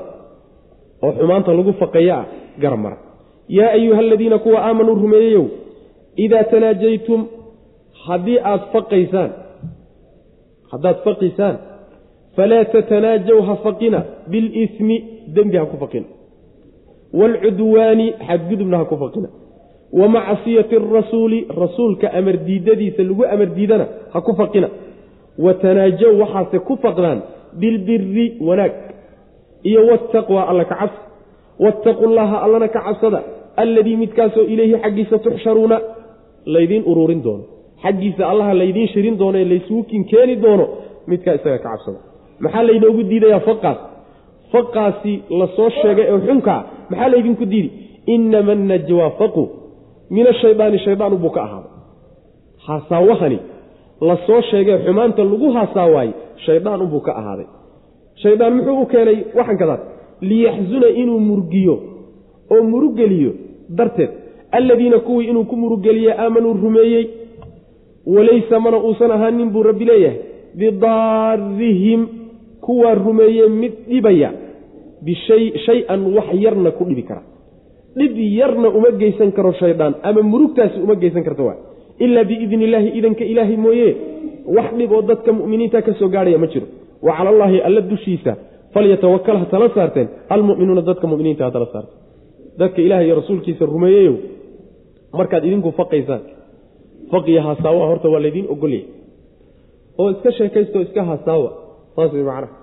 oo 1.06 1.12
xumaanta 1.20 1.52
lagu 1.60 1.74
faqaya 1.82 2.16
ah 2.22 2.26
garab 2.64 2.80
mara 2.86 2.98
yaa 3.58 3.72
ayuha 3.78 4.00
aladiina 4.06 4.38
kuwa 4.46 4.60
aamanuu 4.68 4.96
rumeeyeyow 5.04 5.46
idaa 6.26 6.44
tanaajaytum 6.54 7.20
haddii 8.06 8.40
aad 8.52 8.62
faqaysaan 8.74 9.30
haddaad 10.72 10.98
faqisaan 11.08 11.56
falaa 12.36 12.66
tatanaajaw 12.74 13.40
ha 13.48 13.56
faqina 13.66 14.00
bilismi 14.32 14.98
dembi 15.36 15.58
ha 15.62 15.66
ku 15.72 15.78
faqina 15.84 16.08
waalcudwaani 17.20 18.14
xadgudubna 18.28 18.78
ha 18.78 18.86
ku 18.86 18.98
faqina 19.04 19.30
wa 20.00 20.08
macsiyati 20.16 20.76
arasuuli 20.76 21.40
rasuulka 21.64 22.08
amar 22.20 22.36
diidadiisa 22.48 23.04
lagu 23.04 23.24
amar 23.34 23.48
diidana 23.58 23.86
ha 24.14 24.22
ku 24.22 24.34
faqina 24.42 24.68
wa 25.46 25.54
tanaajaw 25.64 26.14
waxaase 26.22 26.58
ku 26.68 26.74
faqdaan 26.84 27.20
bilbiri 27.62 28.26
wanaag 28.48 28.74
iyo 29.70 29.82
wataqwa 29.92 30.42
alla 30.50 30.66
ka 30.66 30.76
cabsi 30.82 31.00
waataquu 31.64 32.06
llaha 32.18 32.38
allana 32.46 32.68
ka 32.68 32.80
cabsada 32.88 33.20
alladii 33.64 33.96
midkaasoo 34.04 34.46
ilayhi 34.54 34.76
xaggiisa 34.84 35.18
tuxsharuuna 35.26 35.78
laydiin 36.46 36.84
ururin 36.92 37.22
doono 37.26 37.44
xaggiisa 37.84 38.24
allaha 38.32 38.54
laydiin 38.62 38.88
shirin 38.94 39.16
doono 39.22 39.38
ee 39.42 39.46
laysugu 39.52 39.84
kinkeeni 39.92 40.36
doono 40.44 40.66
midkaa 41.08 41.34
isaga 41.40 41.58
ka 41.58 41.70
cabsada 41.70 42.00
maxaa 42.44 42.64
laynoogu 42.70 43.04
diidayaa 43.12 43.40
faqaas 43.50 43.78
faqaasi 44.52 45.14
la 45.40 45.48
soo 45.56 45.70
sheegay 45.82 46.06
ee 46.14 46.20
xunkaa 46.28 46.62
maxaa 46.90 47.10
laydinku 47.14 47.46
diidi? 47.52 47.70
Inama 48.14 48.52
annajwa 48.52 49.10
faqu 49.20 49.44
min 50.16 50.26
ashaydaani 50.34 50.78
shaydaan 50.86 51.14
ubuu 51.18 51.30
ka 51.36 51.42
ahaaday 51.48 51.72
haasaawahani 52.68 53.40
la 54.08 54.16
soo 54.28 54.42
sheegay 54.52 54.78
xumaanta 54.86 55.24
lagu 55.32 55.48
haasaawaayey 55.58 56.14
shaydaan 56.46 56.82
unbuu 56.86 57.02
ka 57.08 57.12
ahaaday. 57.20 57.48
Shaydaan 58.24 58.54
muxuu 58.56 58.82
u 58.82 58.86
keenay 58.86 59.18
waxankadaas 59.38 59.82
liyaxzuna 60.30 60.88
inuu 61.02 61.20
murgiyo 61.30 61.76
oo 62.54 62.64
murugeliyo 62.72 63.32
darteed 63.78 64.12
alladiina 64.58 65.00
kuwii 65.00 65.28
inuu 65.32 65.44
ku 65.52 65.56
murugeliye 65.56 66.12
aamanuu 66.24 66.54
rumeeyey 66.64 67.06
walaysa 68.16 68.60
mana 68.60 68.78
uusan 68.78 69.12
ahaanin 69.12 69.50
buu 69.54 69.64
rabbi 69.64 69.86
leeyahay 69.86 70.20
bidaarihim 70.60 72.02
kuwaa 72.66 72.94
rumeeye 72.94 73.48
mid 73.48 73.74
dhibaya 73.90 74.32
bishay 75.08 75.44
shay-an 75.66 76.02
wax 76.16 76.28
yarna 76.44 76.72
ku 76.78 76.84
dhibi 76.90 77.04
kara. 77.10 77.22
Dhib 77.98 78.16
yarna 78.40 78.68
uma 78.78 78.90
geysan 79.02 79.30
karo 79.38 79.52
shaydaan 79.62 79.94
ama 80.10 80.22
murugtaasi 80.32 80.78
uma 80.86 80.96
geysan 81.04 81.24
karto 81.28 81.44
waa. 81.50 81.58
Ilaa 82.06 82.24
biidni 82.30 82.64
illaahi 82.68 82.90
idanka 83.00 83.24
ilaahay 83.32 83.58
mooye 83.66 83.90
wax 84.56 84.70
dhib 84.80 84.92
oo 84.98 85.02
dadka 85.10 85.30
mu'miniinta 85.40 85.78
ka 85.88 85.92
soo 86.00 86.10
gaadhaya 86.16 86.38
ma 86.44 86.48
jiro. 86.54 86.68
Wa 87.06 87.12
cala 87.18 87.30
allaahi 87.34 87.58
alla 87.68 87.82
dushiisa 87.92 88.32
falyatawakal 88.74 89.38
ha 89.42 89.46
tala 89.54 89.68
saarteen. 89.76 90.08
Almu'minuuna 90.34 90.82
dadka 90.90 91.06
muminiinta 91.12 91.44
ha 91.48 91.52
tala 91.56 91.66
saarteen. 91.74 91.98
Dadka 92.60 92.80
ilaah 92.86 93.02
iyo 93.06 93.14
rasuulkiisa 93.22 93.64
rumeeyeyow 93.74 94.16
markaad 95.20 95.44
idinku 95.48 95.70
faqaysaan 95.80 96.22
faqiya 97.12 97.42
hasaawa 97.48 97.84
horta 97.90 98.08
waa 98.14 98.22
laydiin 98.26 98.48
ogolyahay. 98.54 98.86
Oo 100.00 100.08
iska 100.14 100.30
sheekaystaoo 100.38 100.82
iska 100.88 101.02
hasaawa 101.12 101.50
saas 101.96 102.12
way 102.16 102.24
macnaha 102.30 102.61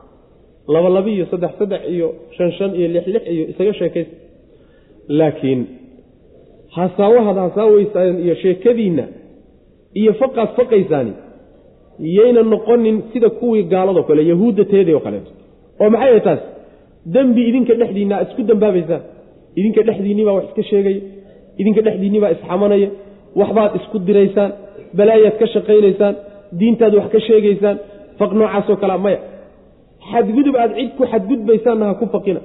laba 0.74 0.88
laba 0.96 1.10
iyo 1.16 1.24
saddex 1.32 1.52
saddex 1.60 1.82
iyo 1.94 2.08
shan 2.36 2.50
shan 2.58 2.70
iyo 2.78 2.88
lix 2.94 3.04
lix 3.14 3.22
iyo 3.34 3.44
isaga 3.52 3.72
sheekaysta 3.80 4.16
laakiin 5.18 5.60
hasaawahaad 6.76 7.36
hasaaweysaan 7.46 8.14
iyo 8.24 8.34
sheekadiinna 8.42 9.04
iyo 10.00 10.12
faqaad 10.20 10.48
faqaysaani 10.58 11.12
yayna 12.18 12.42
noqonin 12.54 12.96
sida 13.12 13.28
kuwii 13.40 13.62
gaaladoo 13.72 14.02
kale 14.08 14.22
yahuudda 14.32 14.64
teedii 14.72 14.94
oo 14.98 15.00
kaleeto 15.06 15.30
oo 15.82 15.88
maxay 15.94 16.08
ahay 16.10 16.20
taas? 16.28 16.40
Dembi 17.14 17.42
idinka 17.50 17.72
dhexdiinna 17.80 18.14
aad 18.18 18.26
isku 18.30 18.42
dambaabaysaan 18.50 19.02
idinka 19.58 19.80
dhexdiinnii 19.88 20.24
baa 20.28 20.34
wax 20.38 20.44
iska 20.50 20.62
sheegaya 20.70 21.00
idinka 21.60 21.80
dhexdiinnii 21.86 22.20
baa 22.24 22.32
isxamanaya. 22.36 22.88
Waxbaad 23.40 23.72
isku 23.78 23.96
diraysaan. 24.08 24.50
Balaayaad 24.98 25.36
ka 25.40 25.46
shaqaynaysaan. 25.54 26.14
Diintaad 26.60 26.94
wax 26.98 27.08
ka 27.14 27.20
sheegaysaan. 27.28 27.76
Faq 28.18 28.30
noocaasoo 28.38 28.76
kalea 28.82 28.98
maya 29.04 29.18
xadgudub 30.12 30.54
aad 30.62 30.72
cid 30.78 30.90
ku 30.98 31.04
xadgudbaysaanna 31.12 31.84
ha 31.90 31.94
ku 32.00 32.06
faqina. 32.14 32.40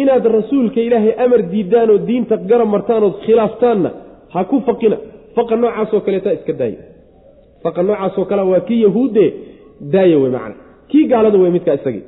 Inaad 0.00 0.24
rasuulka 0.38 0.80
ilaahay 0.86 1.12
amar 1.24 1.40
diidaan 1.52 1.90
oo 1.94 1.98
diinta 2.08 2.36
garab 2.50 2.68
martaan 2.74 3.02
ood 3.08 3.16
khilaaftaanna 3.24 3.90
ha 4.34 4.40
ku 4.50 4.56
faqina. 4.68 4.96
Faqa 5.36 5.54
noocaasoo 5.62 6.00
kaleetaa 6.06 6.34
iska 6.38 6.52
daaya 6.60 6.80
faqa 7.64 7.80
noocaasoo 7.88 8.24
kale 8.30 8.42
waa 8.52 8.60
kii 8.68 8.80
yahuudde 8.86 9.24
daaya 9.94 10.16
wey 10.22 10.30
macana 10.36 10.54
kii 10.90 11.04
gaalada 11.12 11.38
wey 11.42 11.50
midkaa 11.56 11.74
isagii 11.80 12.04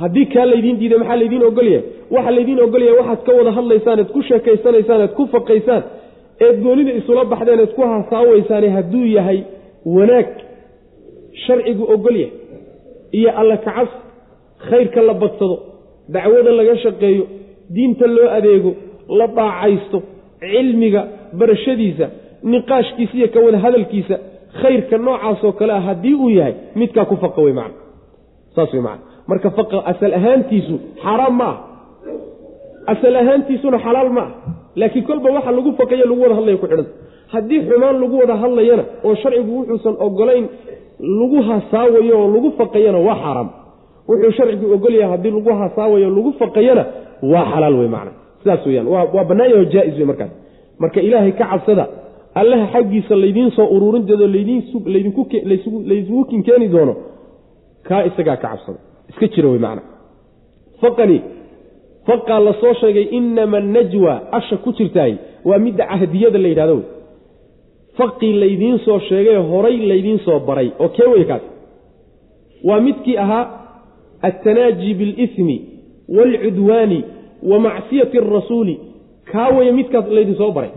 haddii 0.00 0.26
kaa 0.34 0.46
laydiin 0.52 0.76
diiday 0.80 0.98
maxaa 1.02 1.16
laydiin 1.22 1.44
ogolyahay? 1.50 1.82
Waxaa 2.14 2.34
laydiin 2.36 2.60
ogolyahay 2.66 2.96
waxaad 3.00 3.20
ka 3.26 3.32
wada 3.38 3.50
hadlaysaan 3.58 3.98
eed 4.02 4.10
ku 4.14 4.20
sheekaysanaysaan 4.28 5.00
eed 5.04 5.12
ku 5.18 5.24
faqaysaan 5.34 5.82
eed 6.44 6.56
goonida 6.64 6.92
isula 7.00 7.24
baxdeen 7.32 7.60
eed 7.64 7.72
ku 7.76 7.82
hasaawaysaane 7.92 8.68
hadduu 8.76 9.04
yahay 9.16 9.38
wanaag. 9.96 10.28
Sharcigu 11.44 11.84
ogolyahay 11.94 12.32
iyo 13.18 13.30
alla 13.40 13.56
kacas 13.66 13.90
khayrka 14.68 15.00
la 15.08 15.14
badsado 15.22 15.56
dacwada 16.14 16.50
laga 16.58 16.76
shaqeeyo 16.84 17.24
diinta 17.74 18.06
loo 18.16 18.28
adeego 18.38 18.70
la 19.18 19.26
daacaysto 19.38 19.98
cilmiga 20.40 21.02
barashadiisa 21.38 22.06
niqaashkiisa 22.52 23.14
iyo 23.18 23.28
ka 23.34 23.40
wada 23.46 23.58
hadalkiisa 23.64 24.16
khayrka 24.62 24.98
noocaasoo 24.98 25.52
kale 25.58 25.72
ah 25.72 25.82
haddii 25.88 26.14
uu 26.14 26.30
yahay 26.38 26.54
midkaa 26.80 27.04
ku 27.10 27.16
faqa 27.16 27.40
wey 27.42 27.52
macna. 27.52 27.78
Saas 28.54 28.72
wey 28.74 28.82
macna. 28.86 29.04
Marka 29.30 29.50
faqa 29.58 29.78
asal 29.92 30.12
ahaantiisu 30.18 30.74
xaaraam 31.04 31.34
ma 31.40 31.48
ah. 31.52 31.56
Asal 32.92 33.16
ahaantiisuna 33.22 33.78
xalaal 33.86 34.10
ma 34.16 34.24
ah. 34.26 34.30
Laakiin 34.80 35.04
kolba 35.04 35.28
waxa 35.36 35.50
lagu 35.58 35.70
faqayo 35.80 36.04
lagu 36.10 36.20
wada 36.24 36.34
hadlaya 36.38 36.56
ku 36.62 36.66
xidhanta 36.66 36.92
haddii 37.32 37.60
xumaan 37.68 37.96
lagu 38.02 38.16
wada 38.22 38.34
hadlayana 38.42 38.84
oo 39.04 39.14
sharcigu 39.22 39.52
wuxuusan 39.58 39.94
ogolayn 40.06 40.46
lagu 41.02 41.38
hasaawayo 41.48 42.14
oo 42.20 42.28
lagu 42.34 42.50
faqayana 42.58 42.98
waa 42.98 43.16
xaaraam. 43.22 43.48
Wuxuu 44.08 44.32
sharcigu 44.36 44.66
ogolyahay 44.74 45.10
haddii 45.12 45.30
lagu 45.36 45.50
hasaawayo 45.62 46.08
lagu 46.16 46.32
faqayana 46.40 46.84
waa 47.32 47.44
xalaal 47.52 47.74
wey 47.80 47.88
macna. 47.94 48.12
Sidaas 48.42 48.66
weyaan 48.66 48.86
waa 48.88 49.24
bannaanyaho 49.30 49.64
jaa-is 49.74 49.96
wey 49.98 50.04
markaas. 50.10 50.30
Marka 50.78 51.00
ilaahay 51.00 51.32
ka 51.32 51.44
cabsada 51.50 51.84
allaha 52.40 52.66
xaggiisa 52.74 53.14
laydiin 53.22 53.50
soo 53.56 53.66
ururin 53.76 54.04
deedo 54.08 54.26
laysugu 55.90 56.24
kinkeeni 56.30 56.68
doono 56.68 56.94
kaa 57.88 58.02
isagaa 58.08 58.36
ka 58.36 58.48
cabsada. 58.48 58.78
Iska 59.10 59.26
jira 59.34 59.48
wey 59.52 59.58
macna. 59.58 59.82
Faqani 60.80 61.18
faqaa 62.06 62.40
la 62.46 62.52
soo 62.60 62.74
sheegay 62.80 63.06
inama 63.18 63.60
najwa 63.60 64.12
asha 64.32 64.56
ku 64.56 64.72
jirtaay 64.72 65.14
waa 65.44 65.58
midda 65.58 65.84
cahdiyada 65.86 66.38
la 66.38 66.48
yidhahdo 66.48 66.74
wey 66.74 66.84
faqii 67.98 68.32
laydiin 68.42 68.78
soo 68.84 68.98
sheegay 69.08 69.36
horay 69.50 69.76
laydiin 69.90 70.18
soo 70.26 70.38
baray. 70.48 70.68
Oo 70.78 70.88
kee 70.96 71.06
wey 71.12 71.24
kaas? 71.30 71.42
Waa 72.64 72.80
midkii 72.86 73.16
ahaa 73.24 73.44
altanaaji 74.22 74.94
bilismi 74.94 75.56
waalcudwaani 76.16 77.04
wa 77.50 77.58
macsiyati 77.58 78.18
arasuuli 78.18 78.74
kaa 79.32 79.48
weye 79.56 79.72
midkaas 79.72 80.06
laydin 80.16 80.36
soo 80.36 80.52
baray. 80.52 80.70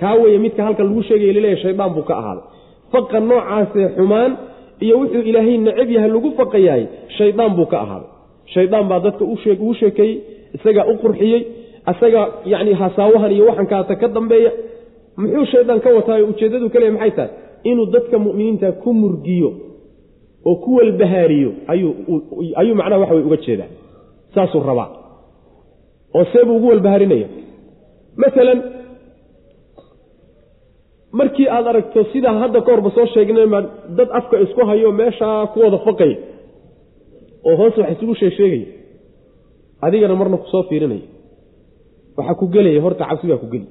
Kaa 0.00 0.14
weye 0.14 0.38
midka 0.38 0.64
halka 0.64 0.82
lagu 0.84 1.02
sheegaya 1.02 1.32
laleeyahy 1.32 1.62
shaydaan 1.62 1.90
buu 1.94 2.02
ka 2.08 2.14
ahaaday 2.20 2.44
faqa 2.92 3.20
noocaasee 3.20 3.88
xumaan 3.96 4.32
iyo 4.84 4.94
wuxuu 5.00 5.22
ilaahay 5.30 5.56
necab 5.66 5.90
yahay 5.96 6.10
lagu 6.14 6.30
faqayaay 6.38 6.82
shaydaan 7.18 7.52
buu 7.56 7.66
ka 7.72 7.76
ahaaday 7.84 8.08
shaydaan 8.54 8.84
baa 8.90 9.00
dadka 9.06 9.24
ugu 9.24 9.74
sheekeeyey 9.80 10.14
isagaa 10.56 10.84
u 10.92 10.94
qurxiyey 11.02 11.40
isagaa 11.92 12.26
yacni 12.52 12.72
hasaawahan 12.82 13.32
iyo 13.36 13.44
waxankaata 13.50 13.94
ka 14.02 14.08
dambeeya 14.16 14.50
muxuu 15.20 15.44
shaydaan 15.52 15.80
ka 15.84 15.88
wataayo 15.98 16.24
ujeeddadu 16.32 16.66
kale 16.74 16.86
maxay 16.96 17.10
tahay? 17.18 17.30
Inuu 17.70 17.86
dadka 17.94 18.16
mu'miniinta 18.24 18.68
ku 18.82 18.90
murgiyo 19.00 19.50
oo 20.48 20.54
ku 20.64 20.70
walbahaariyo 20.78 21.50
ayuu 21.72 22.74
macnaha 22.80 23.00
waxa 23.02 23.14
way 23.16 23.24
uga 23.28 23.36
jeedaa. 23.46 23.70
Saasuu 24.34 24.62
rabaa. 24.70 24.88
Oo 26.16 26.24
see 26.32 26.44
buu 26.46 26.56
ugu 26.58 26.66
walbahaarinaya 26.72 27.28
maalan 28.20 28.58
markii 31.18 31.48
aad 31.56 31.66
aragto 31.70 32.00
sidaa 32.12 32.34
hadda 32.42 32.60
ka 32.66 32.70
horba 32.72 32.90
soo 32.96 33.06
sheegnayma 33.14 33.58
dad 33.98 34.08
afka 34.18 34.36
isku 34.44 34.60
hayo 34.70 34.92
meeshaa 35.00 35.46
ku 35.52 35.58
wada 35.64 35.78
faqaya 35.86 36.16
oo 37.48 37.54
hoos 37.60 37.76
wax 37.80 37.88
isugu 37.94 38.14
sheegsheegaya 38.20 38.66
adigana 39.86 40.14
marna 40.20 40.36
ku 40.42 40.46
soo 40.52 40.62
fiirinaya 40.68 41.06
waxaa 42.16 42.34
ku 42.40 42.46
gelaya 42.54 42.80
horta 42.84 43.04
cabsi 43.10 43.26
baa 43.30 43.40
ku 43.42 43.46
geli 43.52 43.66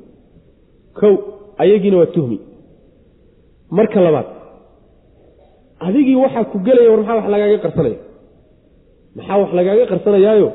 kow 1.00 1.14
ayagiina 1.64 1.98
waa 2.02 2.12
tuhmi. 2.16 2.38
Marka 3.78 4.00
labaad 4.06 4.28
adigii 5.88 6.16
waxaa 6.24 6.44
ku 6.52 6.58
gelaya 6.66 6.90
war 6.92 7.00
maxaa 7.02 7.16
wax 7.20 7.28
lagaaga 7.34 7.58
qarsanaya? 7.66 7.98
Maxaa 9.18 9.38
wax 9.42 9.50
lagaaga 9.58 9.86
qarsanayaayo? 9.92 10.50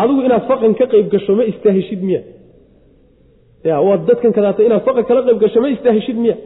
Adigu 0.00 0.20
inaad 0.26 0.44
faqan 0.50 0.72
ka 0.78 0.86
qayb 0.92 1.06
gasho 1.12 1.32
ma 1.38 1.44
istaahishid 1.52 2.00
miya. 2.08 2.20
Ya 3.68 3.76
waad 3.86 4.02
dadkan 4.08 4.32
kadaata 4.36 4.60
inaad 4.68 4.82
faqan 4.88 5.04
kala 5.08 5.20
qayb 5.28 5.38
gasho 5.44 5.58
ma 5.64 5.68
istaahishid 5.76 6.16
miya. 6.24 6.36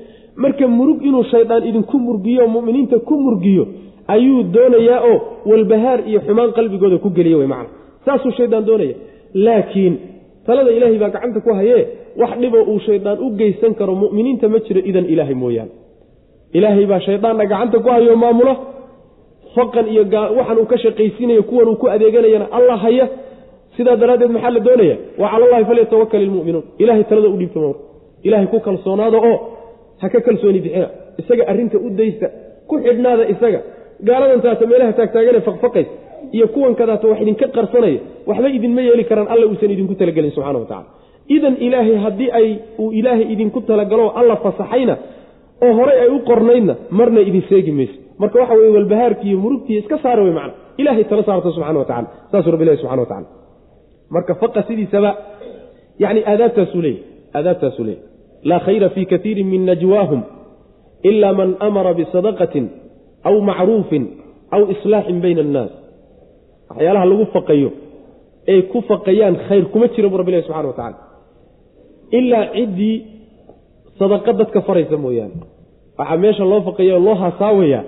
Marka 0.42 0.64
murug 0.78 1.00
inuu 1.08 1.24
shaydaan 1.32 1.62
idinku 1.70 1.96
murgiyo 2.06 2.42
oo 2.44 2.48
muminiinta 2.54 2.96
ku 3.08 3.14
murgiyo 3.26 3.64
ayuu 4.14 4.42
doonayaa 4.54 5.00
oo 5.10 5.16
walbahaar 5.50 6.00
iyo 6.10 6.20
xumaan 6.26 6.50
qalbigooda 6.58 6.98
ku 7.04 7.08
geliya 7.16 7.36
wey 7.40 7.46
macana 7.52 7.70
saasuu 8.04 8.30
shaydaan 8.38 8.64
doonaya 8.68 8.94
laakiin 9.46 9.94
talada 10.46 10.70
ilaahay 10.76 10.98
baa 11.02 11.10
gacanta 11.14 11.40
ku 11.46 11.50
hayee 11.58 11.82
wax 12.20 12.32
dhiboo 12.42 12.62
uu 12.72 12.78
shaydaan 12.86 13.18
u 13.24 13.30
geysan 13.40 13.72
karo 13.78 13.92
muminiinta 14.02 14.46
ma 14.52 14.58
jiro 14.66 14.80
idan 14.90 15.04
ilaahay 15.12 15.34
mooyaane. 15.42 15.72
Ilaahay 16.58 16.86
baa 16.90 17.00
shaydaanna 17.06 17.44
gacanta 17.52 17.78
ku 17.84 17.88
hayo 17.94 18.14
maamula 18.22 18.54
faqan 19.54 19.86
iyo 19.92 20.02
waxaan 20.38 20.58
uu 20.62 20.66
ka 20.72 20.76
shaqaysiinayo 20.84 21.42
kuwan 21.50 21.68
uu 21.72 21.76
ku 21.82 21.86
adeeganayana 21.94 22.46
allah 22.56 22.78
haya. 22.84 23.06
Sidaa 23.76 23.96
daraaddeed 24.02 24.30
maxaa 24.36 24.50
la 24.56 24.60
doonaya? 24.66 24.96
Wa 25.20 25.26
cala 25.32 25.44
allahi 25.46 25.64
falyatawakal 25.70 26.22
ilmu'minuun 26.26 26.64
ilahay 26.82 27.04
talada 27.10 27.28
u 27.28 27.36
dhiibta 27.40 27.58
mar 27.64 27.74
ilahay 28.26 28.46
ku 28.52 28.58
kalsoonaada 28.66 29.18
oo 29.30 29.36
ha 30.02 30.06
ka 30.12 30.18
kalsooni 30.26 30.60
bixina. 30.64 30.88
Isaga 31.20 31.42
arrinta 31.50 31.76
u 31.78 31.88
daysta 32.00 32.26
ku 32.68 32.74
xidhnaada 32.84 33.24
isaga. 33.34 33.60
Gaaladan 34.08 34.40
taata 34.44 34.64
meelaha 34.70 34.92
taagtaagane 34.98 35.40
faqfaqays 35.48 35.88
iyo 36.36 36.46
kuwan 36.54 36.72
kadaata 36.80 37.04
wax 37.10 37.18
idinka 37.24 37.46
qarsanaya 37.56 38.00
waxba 38.28 38.48
idinma 38.58 38.80
yeeli 38.88 39.04
karaan 39.10 39.28
alla 39.32 39.44
uusan 39.50 39.70
idinku 39.74 39.94
talagelin 40.00 40.30
subxana 40.36 40.58
wa 40.62 40.66
tacala 40.72 40.86
idan 41.36 41.54
ilaahay 41.66 41.96
haddii 42.04 42.30
ay 42.40 42.48
uu 42.82 42.90
ilaahay 42.98 43.26
idinku 43.34 43.60
talagalo 43.68 44.06
alla 44.20 44.36
fasaxayna 44.44 44.94
oo 45.64 45.72
horay 45.78 45.98
ay 46.04 46.08
u 46.16 46.18
qornaydna 46.30 46.74
marna 46.98 47.20
idin 47.28 47.42
seegi 47.50 47.72
mayso. 47.78 47.96
Marka 48.20 48.36
waxa 48.40 48.54
weye 48.60 48.70
walbahaarkiiyo 48.76 49.38
murugtiiyo 49.44 49.80
iska 49.82 49.96
saara 50.04 50.22
wey 50.26 50.32
macna. 50.38 50.52
Ilahay 50.80 51.04
tala 51.10 51.22
saarta 51.28 51.50
subxana 51.54 51.78
wa 51.78 51.84
tacala 51.90 52.08
saasuu 52.32 52.50
rabbi 52.54 52.64
ilahi 52.66 52.78
subxana 52.82 53.02
wa 53.02 53.08
tacala 53.12 53.26
marka 54.14 54.32
faqa 54.42 54.60
sidiisaba 54.68 55.10
yani 56.02 56.20
aadaabtaasuu 56.32 56.82
leeyahy 56.86 57.02
aadaabtaasuu 57.38 57.84
leeyahy 57.88 58.04
laa 58.50 58.60
khayra 58.66 58.88
fii 58.94 59.06
kaiirin 59.12 59.46
min 59.52 59.62
najwaahum 59.70 60.20
ila 61.10 61.28
man 61.40 61.50
amara 61.66 61.92
bisadaqatin 61.98 62.66
aw 63.28 63.34
macruufin 63.50 64.04
aw 64.56 64.62
islaaxin 64.74 65.18
bayna 65.24 65.40
annaas. 65.46 65.72
Waxyaalaha 66.70 67.04
lagu 67.10 67.24
faqayo 67.36 67.70
ay 68.52 68.60
ku 68.72 68.78
faqayaan 68.90 69.34
khayr 69.48 69.64
kuma 69.72 69.86
jira 69.94 70.08
buu 70.10 70.18
rabbi 70.20 70.30
ilahi 70.32 70.46
subxana 70.48 70.68
wa 70.72 70.76
tacala 70.80 70.96
ilaa 72.18 72.44
ciddii 72.54 72.96
sadaqa 73.98 74.30
dadka 74.40 74.60
faraysa 74.66 74.96
mooyaane. 75.04 75.36
Waxaa 75.98 76.16
meesha 76.22 76.44
loo 76.50 76.60
faqaya 76.68 76.94
oo 76.96 77.02
loo 77.06 77.14
hasaawaya 77.22 77.80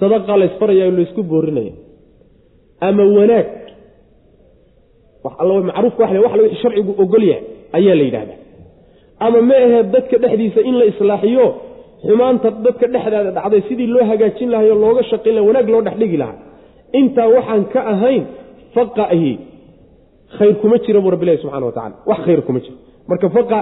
sadaqa 0.00 0.32
laysfaraya 0.40 0.84
oo 0.88 0.94
laysku 0.98 1.22
boorinaya 1.30 1.72
ama 2.88 3.02
wanaag. 3.18 3.46
Macruufka 5.68 6.02
wa 6.04 6.20
wax 6.24 6.32
wixii 6.42 6.60
sharcigu 6.62 6.92
ogol 7.02 7.24
yahay 7.30 7.42
ayaa 7.76 7.94
la 7.98 8.02
yidhahdaa 8.08 8.38
ama 9.26 9.38
ma 9.48 9.54
ahee 9.64 9.82
dadka 9.94 10.16
dhexdiisa 10.22 10.60
in 10.68 10.74
la 10.80 10.84
islaaxiyo 10.92 11.46
xumaanta 12.06 12.48
dadka 12.66 12.86
dhexdaada 12.94 13.30
dhacday 13.36 13.60
sidii 13.68 13.86
loo 13.94 14.04
hagaajin 14.10 14.48
lahay 14.52 14.68
oo 14.70 14.78
looga 14.84 15.02
shaqayn 15.10 15.34
laha 15.36 15.46
wanaag 15.48 15.68
loo 15.74 15.82
dhexdhigi 15.86 16.16
lahaa. 16.22 16.38
Intaa 16.98 17.28
waxaan 17.36 17.62
ka 17.72 17.80
ahayn 17.92 18.22
faqa 18.74 19.04
ahi 19.14 19.32
khayr 20.38 20.54
kuma 20.62 20.76
jira 20.84 21.00
buu 21.04 21.10
rabbilahi 21.14 21.38
subxana 21.42 21.66
wa 21.68 21.72
tacala 21.76 21.96
wax 22.10 22.18
khayr 22.26 22.40
kuma 22.46 22.60
jiro 22.64 22.76
marka 23.08 23.28
faqa 23.36 23.58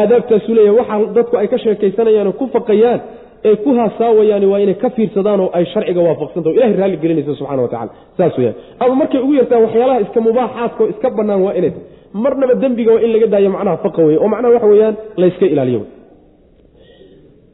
aadaabtaasuu 0.00 0.54
leeyahay 0.54 0.78
waxaa 0.80 1.12
dadku 1.16 1.36
ay 1.36 1.48
ka 1.48 1.58
sheekaysanayaanoo 1.58 2.32
ku 2.32 2.46
faqayaan 2.52 3.00
ee 3.44 3.56
ku 3.64 3.70
hasaawayaan 3.74 4.44
waa 4.52 4.60
inay 4.64 4.74
ka 4.74 4.90
fiirsadaan 4.90 5.40
oo 5.40 5.50
ay 5.52 5.64
sharciga 5.72 6.00
waafaqsantaho 6.00 6.54
ilahay 6.56 6.76
raalli 6.80 6.96
gelinaysa 7.02 7.34
subxana 7.34 7.62
wa 7.62 7.88
saas 8.16 8.38
weyaan 8.38 8.56
ama 8.80 8.94
markay 8.94 9.20
ugu 9.20 9.34
yartaan 9.40 9.62
waxyaalaha 9.62 10.00
iska 10.00 10.20
mubaaxaadka 10.20 10.82
iska 10.92 11.10
bannaan 11.10 11.42
waa 11.46 11.54
inay 11.58 11.72
marnaba 12.12 12.54
dembiga 12.54 12.92
waa 12.94 13.00
in 13.06 13.12
laga 13.12 13.26
daayo 13.26 13.50
macnaha 13.50 13.76
faqa 13.76 14.02
weye 14.02 14.18
oo 14.18 14.28
macnaha 14.28 14.54
waxa 14.54 14.66
weeyaan 14.72 14.96
layska 15.16 15.46
ilaaliyo 15.46 15.82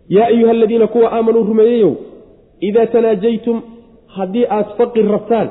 yaa 0.08 0.26
ayuha 0.26 0.50
aladiina 0.50 0.86
kuwa 0.86 1.12
aamanuu 1.12 1.44
rumeeyeyow 1.50 1.94
idaa 2.60 2.86
tanaajaytum 2.86 3.62
haddii 4.16 4.46
aad 4.50 4.66
faqi 4.78 5.02
rabtaan 5.02 5.48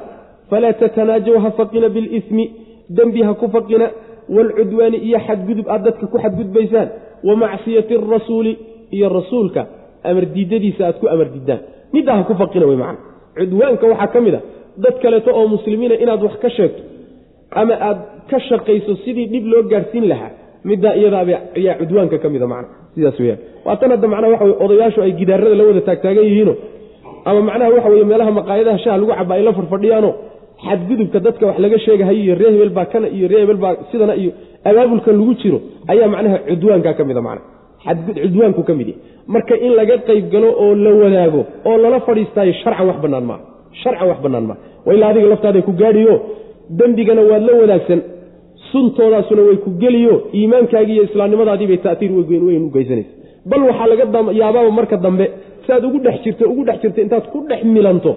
falaa 0.49 0.73
tatanaajaw 0.73 1.39
ha 1.39 1.51
faqina 1.51 1.89
bilismi 1.89 2.45
dembi 2.89 3.21
ha 3.23 3.33
ku 3.33 3.47
faqina 3.55 3.89
waalcudwaani 4.35 4.97
iyo 5.07 5.19
xadgudub 5.27 5.67
aad 5.73 5.83
dadka 5.87 6.05
ku 6.13 6.17
xadgudbaysaan 6.23 6.87
wa 7.27 7.35
macsiyati 7.43 7.93
arasuuli 8.01 8.53
iyo 8.95 9.09
rasuulka 9.17 9.61
amar 10.09 10.25
diidadiisa 10.35 10.81
aad 10.87 10.97
ku 11.01 11.07
amar 11.13 11.27
diidaan 11.35 11.59
middaa 11.95 12.15
ha 12.19 12.23
ku 12.29 12.33
faqina 12.41 12.65
wey 12.69 12.77
macana 12.77 12.99
cudwaanka 13.37 13.85
waxaa 13.91 14.07
ka 14.15 14.19
mid 14.25 14.35
a 14.35 14.41
dad 14.83 14.95
kaleeto 15.03 15.29
oo 15.39 15.47
muslimiina 15.55 15.95
inaad 16.03 16.21
wax 16.27 16.35
ka 16.43 16.49
sheegto 16.57 16.81
ama 17.61 17.73
aad 17.89 17.97
ka 18.29 18.37
shaqayso 18.49 18.93
sidii 19.05 19.27
dhib 19.33 19.45
loo 19.53 19.63
gaadhsiin 19.73 20.05
lahaa 20.11 20.31
middaa 20.69 20.93
iyadaaba 20.99 21.37
cudwaanka 21.79 22.17
ka 22.23 22.27
mida 22.33 22.47
macna 22.53 22.67
sidaas 22.95 23.17
weyaan 23.23 23.39
waatan 23.67 23.89
hadda 23.95 24.07
macnaha 24.13 24.31
waxa 24.33 24.45
weye 24.45 24.57
odayaashu 24.65 24.99
ay 25.05 25.11
gidaarada 25.19 25.55
la 25.59 25.63
wada 25.69 25.81
taagtaagan 25.89 26.25
yihiino 26.29 26.53
ama 27.29 27.41
macnaha 27.49 27.69
waxa 27.75 27.89
weye 27.93 28.03
meelaha 28.11 28.31
maqaayadaha 28.39 28.77
shaha 28.85 28.97
lagu 29.01 29.11
caba 29.19 29.33
ay 29.37 29.43
la 29.47 29.53
farfadhiyaano 29.59 30.09
xadgudubka 30.63 31.19
dadka 31.25 31.43
wax 31.49 31.57
laga 31.59 31.77
sheegahayo 31.85 32.19
iyo 32.23 32.35
ree 32.41 32.51
hebel 32.55 32.69
baa 32.77 32.85
kana 32.93 33.07
iyo 33.17 33.27
ree 33.31 33.39
hebel 33.43 33.57
baa 33.63 33.73
sidana 33.91 34.15
iyo 34.21 34.31
abaabulkan 34.69 35.13
lagu 35.19 35.33
jiro 35.41 35.59
ayaa 35.91 36.07
macnaha 36.13 36.37
cudwaanka 36.49 36.93
ka 36.97 37.03
mida 37.09 37.21
macna 37.21 37.41
cudwaanku 38.23 38.61
ka 38.69 38.73
mid 38.79 38.89
marka 39.27 39.55
in 39.65 39.71
laga 39.79 39.97
qayb 40.07 40.25
galo 40.33 40.49
oo 40.63 40.75
la 40.85 40.91
wadaago 41.01 41.41
oo 41.69 41.77
lala 41.83 41.99
fadhiistaayo 42.07 42.53
sharcan 42.61 42.87
wax 42.91 42.97
banaan 43.05 43.25
maaha 43.29 43.43
sharcan 43.83 44.07
wax 44.11 44.19
bannaan 44.25 44.45
maaha 44.49 44.59
waa 44.85 44.93
ilaa 44.97 45.09
adiga 45.13 45.27
laftaada 45.33 45.61
ku 45.61 45.71
gaadhiyo. 45.83 46.15
Dembigana 46.79 47.21
waad 47.29 47.43
la 47.47 47.53
wadaagsan. 47.61 47.99
Suntoodaasuna 48.71 49.41
way 49.47 49.57
ku 49.65 49.69
geliyo. 49.81 50.13
Iimaankaagii 50.33 50.93
iyo 50.93 51.03
islaamnimadaadiibay 51.09 51.77
taiir 51.85 52.11
weyn 52.47 52.63
u 52.67 52.69
geysanaysa. 52.75 53.09
Bal 53.45 53.61
waxaa 53.69 53.87
laga 53.91 54.05
yaabaaba 54.41 54.71
marka 54.71 54.97
dambe 54.97 55.25
siaad 55.65 55.83
ugu 55.85 55.99
dhex 56.05 56.17
jirto 56.23 56.43
ugu 56.51 56.63
dhex 56.65 56.77
jirto 56.81 57.01
intaad 57.05 57.25
ku 57.33 57.37
dhex 57.49 57.61
milanto 57.75 58.11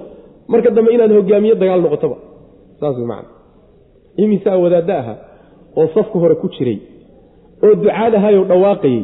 marka 0.52 0.70
dambe 0.76 0.90
inaad 0.96 1.12
hogaamiye 1.18 1.54
dagaal 1.62 1.80
noqotoba 1.86 2.16
saas 2.80 2.96
man 3.10 3.24
imisaa 4.22 4.56
wadaaddo 4.64 4.94
aha 5.02 5.14
oo 5.78 5.86
safka 5.94 6.16
hore 6.22 6.34
ku 6.42 6.48
jiray 6.56 6.78
oo 7.64 7.74
ducaad 7.82 8.14
ahayoo 8.20 8.44
dhawaaqayey 8.50 9.02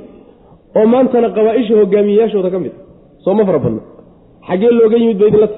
oo 0.78 0.86
maantana 0.93 1.28
qabaaisha 1.36 1.74
hogaamiyeyaashooda 1.81 2.51
ka 2.55 2.59
mid 2.65 2.74
soo 3.24 3.35
ma 3.39 3.44
fara 3.49 3.59
badna. 3.65 3.82
Xaggee 4.49 4.70
looga 4.78 4.97
yimid 5.03 5.19
ba 5.19 5.49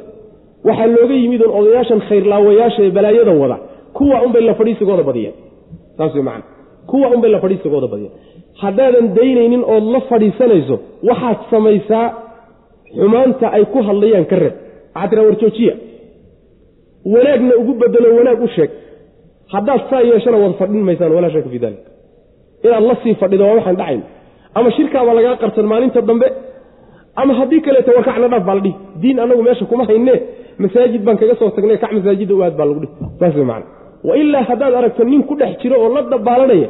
waxaa 0.66 0.86
looga 0.96 1.14
yimid 1.22 1.42
oon 1.42 1.54
odayaashan 1.60 2.00
khayrlaawayaasha 2.08 2.80
ee 2.86 2.90
balaayadan 2.96 3.38
wada. 3.42 3.56
Kuwa 3.96 4.16
unbay 4.26 4.42
la 4.48 4.54
fadhiisigooda 4.58 5.02
badiyeen. 5.08 5.34
Saas 5.96 6.14
wey 6.14 6.22
macana 6.28 6.44
kuwa 6.90 7.06
unbay 7.14 7.30
la 7.34 7.40
fadhiisigooda 7.44 7.86
badiyeen. 7.92 8.14
Haddaadan 8.62 9.06
daynaynin 9.18 9.62
ood 9.74 9.84
la 9.94 10.00
fadhiisanayso 10.10 10.76
waxaad 11.08 11.38
samaysaa 11.52 12.06
xumaanta 12.98 13.46
ay 13.56 13.64
ku 13.72 13.78
hadlayaan 13.88 14.26
ka 14.30 14.36
reeb. 14.42 14.54
Waxaa 14.94 15.08
tiraa 15.10 15.24
warjoojiya 15.28 15.74
wanaagna 17.12 17.52
ugu 17.60 17.72
bedelo 17.80 18.08
wanaag 18.18 18.40
u 18.46 18.48
sheeg. 18.56 18.70
Haddaad 19.54 19.80
saa 19.90 20.02
yeeshana 20.10 20.36
wad 20.44 20.54
fadhin 20.60 20.82
maysaan 20.88 21.12
walaa 21.16 21.30
shaka 21.34 21.48
fi 21.54 21.58
dalik. 21.64 21.84
Inaad 22.66 22.84
la 22.90 22.94
sii 23.02 23.14
fadhido 23.20 23.44
waa 23.48 23.54
waxaan 23.58 23.76
dhacayn 23.80 24.02
ama 24.58 24.68
shirkaabaa 24.76 25.14
lagaa 25.18 25.36
qarsan 25.42 25.66
maalinta 25.72 26.00
dambe 26.10 26.26
ama 27.20 27.32
haddii 27.38 27.60
kaleeto 27.66 27.90
warkacna 27.96 28.28
dhaaf 28.32 28.44
baa 28.48 28.54
la 28.58 28.60
dhihi. 28.66 28.74
Diin 29.02 29.18
anagu 29.24 29.42
meesha 29.46 29.64
kuma 29.70 29.84
hayne 29.90 30.14
masaajid 30.62 31.02
baan 31.06 31.16
kaga 31.20 31.34
soo 31.40 31.50
tagnay 31.56 31.78
kac 31.82 31.92
masaajidda 31.98 32.34
u 32.34 32.42
aad 32.46 32.54
baa 32.58 32.66
lagu 32.70 32.80
dhihi. 32.82 32.92
Saas 33.20 33.34
wey 33.38 33.44
macana 33.50 33.66
wa 34.08 34.14
ilaa 34.22 34.42
haddaad 34.50 34.74
aragto 34.80 35.02
nin 35.10 35.22
ku 35.28 35.34
dhex 35.40 35.52
jiro 35.62 35.76
oo 35.84 35.88
la 35.94 36.02
dabaalanaya 36.12 36.68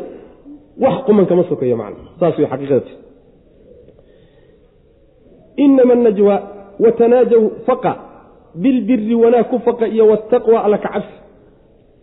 wax 0.84 0.96
quman 1.06 1.24
kama 1.30 1.42
sokeeyo 1.50 1.76
macna. 1.82 2.04
Saas 2.20 2.34
wey 2.38 2.46
xaqiiqadati 2.52 2.92
inama 5.64 5.92
anajwa 5.98 6.34
watanaajaw 6.84 7.42
faqa 7.66 7.92
bilbiri 8.62 9.14
wanaag 9.22 9.46
ku 9.50 9.58
faqa 9.66 9.86
iyo 9.94 10.04
wataqwa 10.12 10.58
alla 10.66 10.78
ka 10.84 10.88
cabsi. 10.94 11.14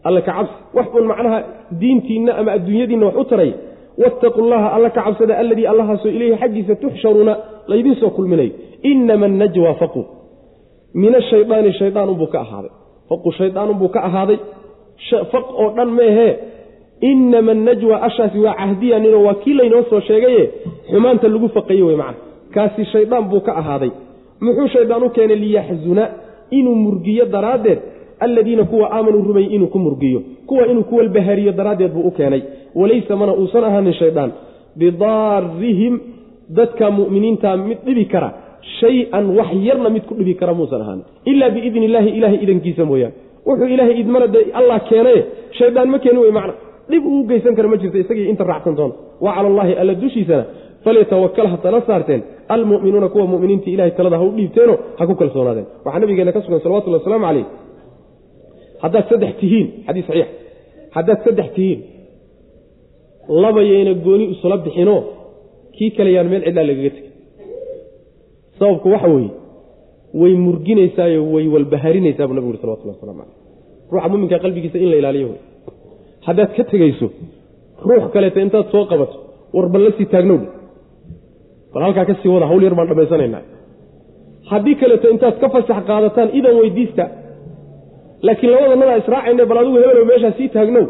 Alla 0.08 0.22
ka 0.22 0.32
cabsi. 0.38 0.54
Wax 0.78 0.88
un 1.00 1.06
macnaha 1.12 1.40
diintiinna 1.82 2.32
ama 2.40 2.52
adduunyadiinna 2.58 3.06
wax 3.10 3.16
u 3.18 3.26
taraya 3.32 3.54
wattaqu 4.04 4.42
llaha 4.52 4.68
alla 4.76 4.90
ka 4.96 5.02
cabsada 5.06 5.34
alladii 5.42 5.68
allahaasoo 5.72 6.10
ileyhi 6.18 6.36
xaggiisa 6.42 6.76
tuxsharuuna 6.82 7.34
laydiin 7.72 7.96
soo 8.02 8.10
kulminayo 8.18 8.52
inama 8.92 9.26
anajwa 9.26 9.74
faqu. 9.82 10.02
Min 11.02 11.16
ashaydaani 11.22 11.72
shaydaanunbuu 11.80 12.28
ka 12.34 12.40
ahaaday. 12.46 12.72
Faqu 13.10 13.30
shaydaanunbuu 13.40 13.90
ka 13.96 14.00
ahaaday. 14.10 14.38
Faq 15.32 15.46
oo 15.62 15.70
dhan 15.78 15.90
meehee 16.00 16.34
inama 17.12 17.52
anajwa 17.52 17.96
ashaasi 18.08 18.38
waa 18.46 18.54
cahdiyaninoo 18.62 19.24
waa 19.28 19.34
kii 19.44 19.54
laynoo 19.60 19.84
soo 19.90 20.00
sheegaye 20.08 20.44
xumaanta 20.92 21.28
lagu 21.34 21.48
faqaye 21.56 21.84
wey 21.88 21.96
macna. 22.02 22.20
Kaasi 22.54 22.86
shaydaan 22.94 23.24
buu 23.32 23.40
ka 23.48 23.52
ahaaday. 23.62 23.92
Muxuu 24.44 24.68
shaydaan 24.76 25.04
u 25.04 25.10
keenay 25.16 25.38
liyaxzuna 25.44 26.04
inuu 26.60 26.76
murgiyo 26.86 27.26
daraaddeed 27.36 27.80
aladiina 28.26 28.64
kuwa 28.72 28.86
aamanuu 28.96 29.22
rumeeyey 29.30 29.56
inuu 29.56 29.68
ku 29.74 29.80
murgiyo. 29.86 30.20
Kuwa 30.48 30.68
inuu 30.72 30.84
ku 30.90 30.96
walbahariyo 31.00 31.52
daraaddeed 31.60 31.92
buu 31.96 32.08
u 32.08 32.12
keenay. 32.18 32.42
Walaysa 32.76 33.16
mana 33.16 33.34
uusan 33.42 33.64
ahaanin 33.70 33.94
shaydaan 34.02 34.32
bidaarihim 34.80 35.94
dadka 36.58 36.86
mu'miniinta 36.98 37.50
mid 37.68 37.78
dhibi 37.88 38.06
kara. 38.14 38.30
Shay-an 38.80 39.26
wax 39.38 39.50
yarna 39.68 39.90
mid 39.96 40.04
ku 40.10 40.14
dhibi 40.20 40.34
kara 40.42 40.54
muusan 40.60 40.82
ahaanin. 40.84 41.06
Ilaa 41.32 41.50
biidni 41.56 41.86
illaahi 41.88 42.10
ilaahay 42.18 42.40
idankiisa 42.46 42.84
mooyaane. 42.92 43.16
Wuxuu 43.48 43.68
ilaahay 43.76 43.96
idmana 44.02 44.28
de 44.34 44.40
allah 44.60 44.78
keenaye. 44.90 45.22
Shaydaan 45.60 45.88
ma 45.94 45.98
keeni 46.04 46.20
wey 46.24 46.32
macna. 46.38 46.54
Dhib 46.90 47.04
uu 47.06 47.24
geysan 47.30 47.54
kara 47.58 47.68
ma 47.72 47.78
jirto 47.82 47.98
isagii 48.04 48.28
inta 48.32 48.44
raacsan 48.52 48.76
doona 48.80 48.94
wa 49.24 49.32
cala 49.36 49.48
allaahi 49.52 49.74
alla 49.82 49.94
dushiisana 50.04 50.44
falyatawakal 50.86 51.48
ha 51.52 51.58
tala 51.66 51.80
saarteen 51.90 52.22
almu'minuuna 52.56 53.08
kuwa 53.14 53.26
muminiinta 53.34 53.68
ilahay 53.76 53.92
talada 54.00 54.18
ha 54.20 54.24
u 54.30 54.32
dhiibteeno 54.38 54.74
ha 55.00 55.04
ku 55.10 55.14
kalsoonaadeen 55.22 55.68
waxaa 55.86 56.00
nabigeena 56.04 56.32
ka 56.36 56.42
sugan 56.46 56.60
salawatulli 56.66 56.98
wasalaamu 57.00 57.26
caleyh 57.30 57.46
haddaad 58.84 59.06
saddex 59.12 59.34
tihiin 59.42 59.68
xadiis 59.88 60.06
saxiix 60.10 60.30
haddaad 60.96 61.20
saddex 61.26 61.48
tihiin 61.58 61.80
labayayna 63.44 63.94
gooni 64.06 64.26
isula 64.34 64.58
bixinoo 64.66 65.00
kii 65.76 65.92
kale 65.98 66.10
yaan 66.16 66.28
meel 66.32 66.44
cidlaa 66.48 66.66
lagaga 66.70 66.90
tegin 66.96 67.12
sababku 68.60 68.88
waxa 68.96 69.08
weeye 69.16 69.32
way 70.22 70.34
murginaysaayo 70.46 71.22
way 71.34 71.46
walbaharinaysaa 71.54 72.28
buu 72.28 72.36
nabigu 72.38 72.52
uri 72.54 72.60
salawatullah 72.64 72.96
waslamu 72.96 73.20
caleyh 73.22 73.38
ruuxa 73.92 74.10
muminka 74.14 74.38
qalbigiisa 74.44 74.78
in 74.84 74.90
la 74.94 74.98
ilaaliyo 75.02 75.28
wey 75.32 75.40
haddaad 76.28 76.50
ka 76.58 76.64
tegayso 76.72 77.08
ruux 77.88 78.04
kaleeta 78.16 78.40
intaad 78.46 78.68
soo 78.74 78.84
qabato 78.92 79.18
war 79.56 79.68
bal 79.74 79.82
la 79.88 79.92
sii 79.98 80.08
taagnowdhe 80.14 80.48
bal 81.74 81.82
halkaa 81.86 82.06
ka 82.10 82.14
sii 82.22 82.30
wada 82.36 82.46
hawl 82.52 82.64
yar 82.68 82.76
baan 82.80 82.88
dhammaysanaynaa 82.92 83.42
haddii 84.52 84.76
kaleeto 84.82 85.08
intaad 85.14 85.36
ka 85.44 85.48
fasax 85.56 85.80
qaadataan 85.90 86.30
idan 86.40 86.56
weydiista 86.62 87.04
laakiin 88.28 88.52
labadanadaa 88.56 88.98
israacayna 89.04 89.46
bal 89.50 89.58
adigu 89.62 89.78
hebelow 89.84 90.06
meeshaa 90.12 90.34
sii 90.38 90.50
taagnow. 90.56 90.86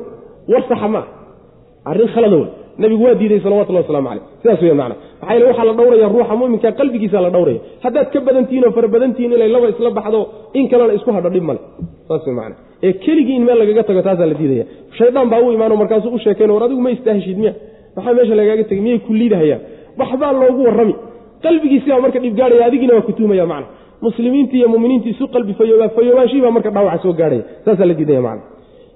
War 0.52 0.64
saxa 0.70 0.88
ma 0.96 1.02
ah 1.02 1.90
arrin 1.92 2.10
khalada 2.16 2.36
wey 2.42 2.48
nabigu 2.84 3.04
waa 3.08 3.16
diiday 3.22 3.40
salawatullahi 3.46 3.86
waslamu 3.86 4.08
caleyh 4.10 4.24
sidaas 4.42 4.62
wey 4.66 4.74
macna. 4.82 4.96
Maxaa 5.22 5.34
yele 5.36 5.46
waxaa 5.50 5.66
la 5.70 5.74
dhowraya 5.80 6.08
ruuxa 6.16 6.36
muminka 6.42 6.70
qalbigiisa 6.80 7.18
la 7.26 7.30
dhowraya 7.36 7.60
haddaad 7.86 8.08
ka 8.14 8.20
badantihiin 8.28 8.66
oo 8.68 8.72
fara 8.78 8.88
badantihiin 8.96 9.32
inay 9.38 9.50
laba 9.56 9.68
isla 9.74 9.90
baxdo 9.98 10.20
in 10.60 10.66
kalena 10.72 10.94
isku 10.98 11.10
hadho 11.18 11.30
dhib 11.36 11.44
male 11.50 11.60
saas 12.08 12.24
wey 12.28 12.36
macna. 12.40 12.56
Ee 12.86 12.94
keligii 13.06 13.36
in 13.40 13.44
meel 13.48 13.58
lagaga 13.62 13.84
tago 13.90 14.02
taasaa 14.08 14.28
la 14.32 14.36
diidaya. 14.42 14.66
Shaydaan 15.00 15.28
baa 15.34 15.42
u 15.46 15.52
imaano 15.58 15.76
markaasuu 15.82 16.12
u 16.18 16.20
sheekeen 16.26 16.52
war 16.56 16.64
adigu 16.68 16.82
ma 16.86 16.92
istaahishid 16.96 17.38
miya? 17.44 17.54
Maxaa 17.96 18.14
meesha 18.18 18.36
lagaaga 18.42 18.64
tegay? 18.70 18.82
Miyay 18.86 19.00
ku 19.08 19.12
liidahayaan 19.22 19.62
waxbaa 20.00 20.32
loogu 20.40 20.62
warrami. 20.68 20.96
Qalbigiisibaa 21.44 22.00
marka 22.04 22.20
dhibgaadhaya 22.24 22.66
adigiina 22.70 22.94
waa 22.98 23.02
kutuumaya 23.08 23.46
macna. 23.52 23.68
Muslimiintii 24.06 24.58
iyo 24.60 24.70
muminiintii 24.74 25.10
isu 25.16 25.28
qalbi 25.34 25.54
fayoobaa 25.60 25.90
fayoobaanshihi 25.98 26.42
baa 26.46 26.52
marka 26.58 26.70
dhaawaca 26.76 27.02
soo 27.04 27.14
gaadhaya. 27.20 27.44
Saasaa 27.66 27.86
la 27.90 27.94
diidaya 28.00 28.22
macna. 28.28 28.44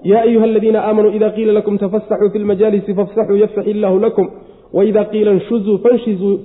Yaa 0.10 0.22
ayuha 0.28 0.46
aladiina 0.46 0.80
aamanuu 0.88 1.12
ida 1.18 1.30
qiila 1.36 1.54
lakum 1.58 1.78
tafasaxuu 1.78 2.30
fi 2.34 2.40
lmajaalisi 2.40 2.92
fafsaxuu 3.00 3.36
yafsax 3.44 3.66
illaahu 3.74 4.00
lakum. 4.06 4.28
Waida 4.74 5.04
qiila 5.12 5.32
inshuzuu 5.38 5.78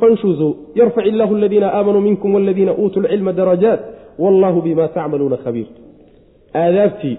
fanshuzuu. 0.00 0.50
Yarfac 0.78 1.06
illahu 1.06 1.34
aladiina 1.36 1.68
aamanuu 1.74 2.00
minkum 2.00 2.34
waladiina 2.34 2.72
uutuu 2.80 3.00
lcilma 3.02 3.32
darajaat. 3.32 3.80
Wallahu 4.18 4.58
bima 4.66 4.88
tacmaluuna 4.88 5.36
khabiir. 5.44 5.66
Aadaabtii 6.54 7.16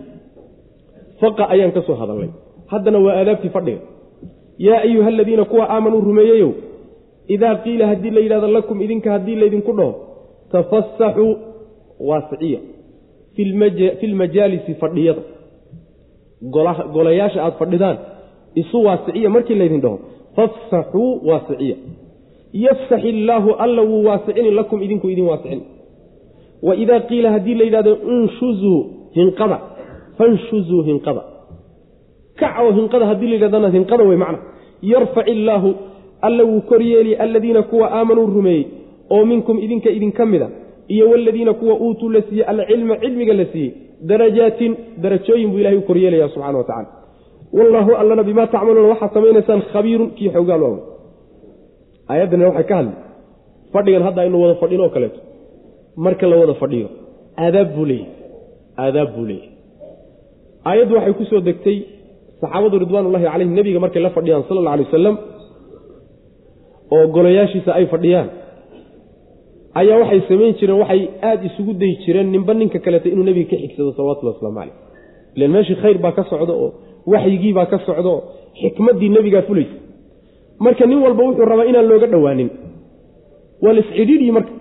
faqa 1.21 1.43
ayaan 1.53 1.71
ka 1.75 1.81
soo 1.87 1.95
hadalnay 2.01 2.29
haddana 2.71 2.99
waa 3.05 3.13
aadaabtii 3.19 3.49
fadhiga. 3.49 3.81
Yaa 4.57 4.81
ayuha 4.87 5.07
aladiina 5.07 5.45
kuwa 5.45 5.65
aamanuu 5.69 6.01
rumeeyeyow 6.01 6.51
idaa 7.27 7.55
qiila 7.55 7.87
haddii 7.87 8.09
la 8.09 8.19
yidhahdo 8.19 8.47
lakum 8.47 8.81
idinka 8.81 9.11
haddii 9.11 9.35
laydinku 9.35 9.71
dhaho 9.73 9.93
tafasaxuu 10.51 11.37
waasiciya 11.99 12.59
fi 13.99 14.07
lmajaalisi 14.07 14.73
fadhiyada. 14.73 15.21
Golayaasha 16.93 17.43
aada 17.43 17.55
fadhidaan 17.55 17.97
isu 18.55 18.83
waasiciya 18.83 19.29
markii 19.29 19.55
laydin 19.55 19.81
dhaho. 19.81 19.99
Fafsaxuu 20.35 21.27
waasiciya 21.27 21.75
yafsax 22.53 23.03
illaahu 23.03 23.51
alla 23.51 23.81
wuu 23.81 24.03
waasicini 24.05 24.51
lakum 24.51 24.81
idinku 24.81 25.09
idin 25.09 25.25
waasicin. 25.25 25.61
Wa 26.61 26.75
idaa 26.75 26.99
qiila 26.99 27.31
haddii 27.31 27.55
la 27.55 27.63
yidhahdo 27.63 27.97
inshuzuu 28.15 28.85
hinqada. 29.15 29.59
Fanshuzuu 30.17 30.83
hinqada. 30.83 31.23
Kac 32.35 32.55
hinqada 32.75 33.05
haddii 33.05 33.27
la 33.27 33.33
yidhahdana 33.33 33.69
hinqada 33.69 34.03
wey 34.03 34.17
macna. 34.17 34.39
Yarfac 34.81 35.27
illaahu 35.27 35.75
alla 36.27 36.43
wuu 36.49 36.61
koryeeli 36.71 37.11
aladiina 37.25 37.61
kuwa 37.71 37.85
aamanuu 37.97 38.25
rumeeyey 38.37 38.63
oo 39.15 39.23
minkum 39.31 39.55
idinka 39.65 39.89
idinka 39.97 40.23
mida 40.33 40.47
iyo 40.93 41.05
waladiina 41.11 41.53
kuwa 41.59 41.73
uutuu 41.85 42.09
la 42.15 42.21
siiyey 42.27 42.45
alcilma 42.51 42.95
cilmiga 43.03 43.33
la 43.39 43.45
siiyey 43.53 43.71
darajaatin 44.09 44.71
darajooyin 45.03 45.49
buu 45.51 45.59
ilahay 45.61 45.77
u 45.77 45.81
koryeelaya 45.89 46.27
subxana 46.33 46.57
wa 46.57 46.63
tacala 46.69 46.87
wallaahu 47.57 47.91
allana 48.01 48.23
bimaa 48.29 48.47
tacmaluuna 48.53 48.89
waxaad 48.93 49.13
samaynaysaan 49.17 49.61
khabiirun 49.73 50.09
kii 50.17 50.29
xoogaal 50.35 50.61
waawy 50.65 50.79
aayaddana 52.11 52.47
waxay 52.49 52.63
ka 52.69 52.75
hadli 52.79 52.93
fadhigan 53.73 54.03
hadda 54.07 54.21
aynu 54.25 54.37
wada 54.43 54.55
fadhin 54.63 54.81
oo 54.85 54.89
kaleeto. 54.95 55.19
Marka 56.05 56.25
la 56.31 56.35
wada 56.41 56.53
fadhiyo 56.61 56.87
aadaab 57.45 57.67
buu 57.75 57.85
leeyahy 57.91 58.07
aadaab 58.85 59.09
buu 59.15 59.25
leeyahy 59.29 59.49
aayaddu 60.69 60.93
waxay 60.97 61.13
ku 61.19 61.23
soo 61.31 61.41
degtay 61.49 61.77
saxaabadu 62.41 62.75
ridwaanullahi 62.83 63.25
calayhim 63.33 63.53
nebiga 63.59 63.79
markay 63.85 64.01
la 64.05 64.09
fadhiyaan 64.17 64.43
sala 64.49 64.59
alla 64.61 64.71
alay 64.75 64.85
wasalam 64.89 65.15
oo 66.95 67.03
golayaashiisa 67.15 67.71
ay 67.79 67.85
fadhiyaan. 67.93 68.29
Ayaa 69.79 69.97
waxay 70.01 70.21
samayn 70.29 70.53
jireen 70.59 70.79
waxay 70.83 71.01
aada 71.27 71.43
isugu 71.49 71.73
dayi 71.81 71.93
jireen 72.05 72.27
ninba 72.35 72.53
ninka 72.59 72.79
kaleeto 72.85 73.07
inuu 73.13 73.25
nebiga 73.29 73.49
ka 73.51 73.57
xigsado 73.63 73.91
salawatullahi 73.97 74.35
waslamu 74.37 74.57
caleyh 74.59 74.75
ilan 75.37 75.51
meeshii 75.55 75.77
khayr 75.83 75.97
baa 76.03 76.11
ka 76.17 76.23
socda 76.31 76.53
oo 76.63 76.69
waxyigii 77.13 77.53
baa 77.57 77.65
ka 77.71 77.77
socda 77.87 78.09
oo 78.15 78.19
xikmaddii 78.61 79.09
nebigaa 79.15 79.41
fulaysa 79.49 79.75
marka 80.65 80.85
nin 80.89 80.99
walba 81.05 81.21
wuxuu 81.27 81.45
rabaa 81.51 81.65
inaan 81.71 81.87
looga 81.91 82.07
dhowaanin 82.13 82.49
waa 83.63 83.73
laiscidhiidhii 83.77 84.31
marka. 84.37 84.51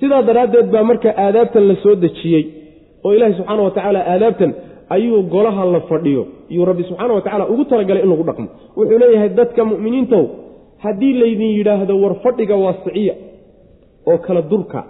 Sidaa 0.00 0.22
daraaddeed 0.28 0.68
baa 0.74 0.84
marka 0.90 1.08
aadaabtan 1.24 1.64
la 1.70 1.74
soo 1.82 1.94
dejiyey 2.04 2.42
oo 3.04 3.12
ilaahi 3.16 3.34
subxaana 3.38 3.62
wa 3.66 3.70
tacaala 3.76 4.00
aadaabtan 4.14 4.50
ayuu 4.94 5.20
golaha 5.34 5.62
la 5.74 5.80
fadhiyo. 5.90 6.22
Iyuu 6.52 6.64
rabbi 6.70 6.82
subxaana 6.88 7.12
wa 7.18 7.22
tacala 7.26 7.44
ugu 7.52 7.64
talagalay 7.70 8.02
in 8.04 8.10
lagu 8.12 8.22
dhaqmo. 8.28 8.48
Wuxuu 8.78 8.98
leeyahay 9.02 9.28
dadka 9.38 9.60
mu'miniintow 9.70 10.22
haddii 10.84 11.12
laydin 11.22 11.50
yidhaahdo 11.58 11.94
war 12.02 12.14
fadhiga 12.24 12.56
waasiciya 12.64 13.14
oo 14.10 14.18
kala 14.26 14.42
durka 14.52 14.80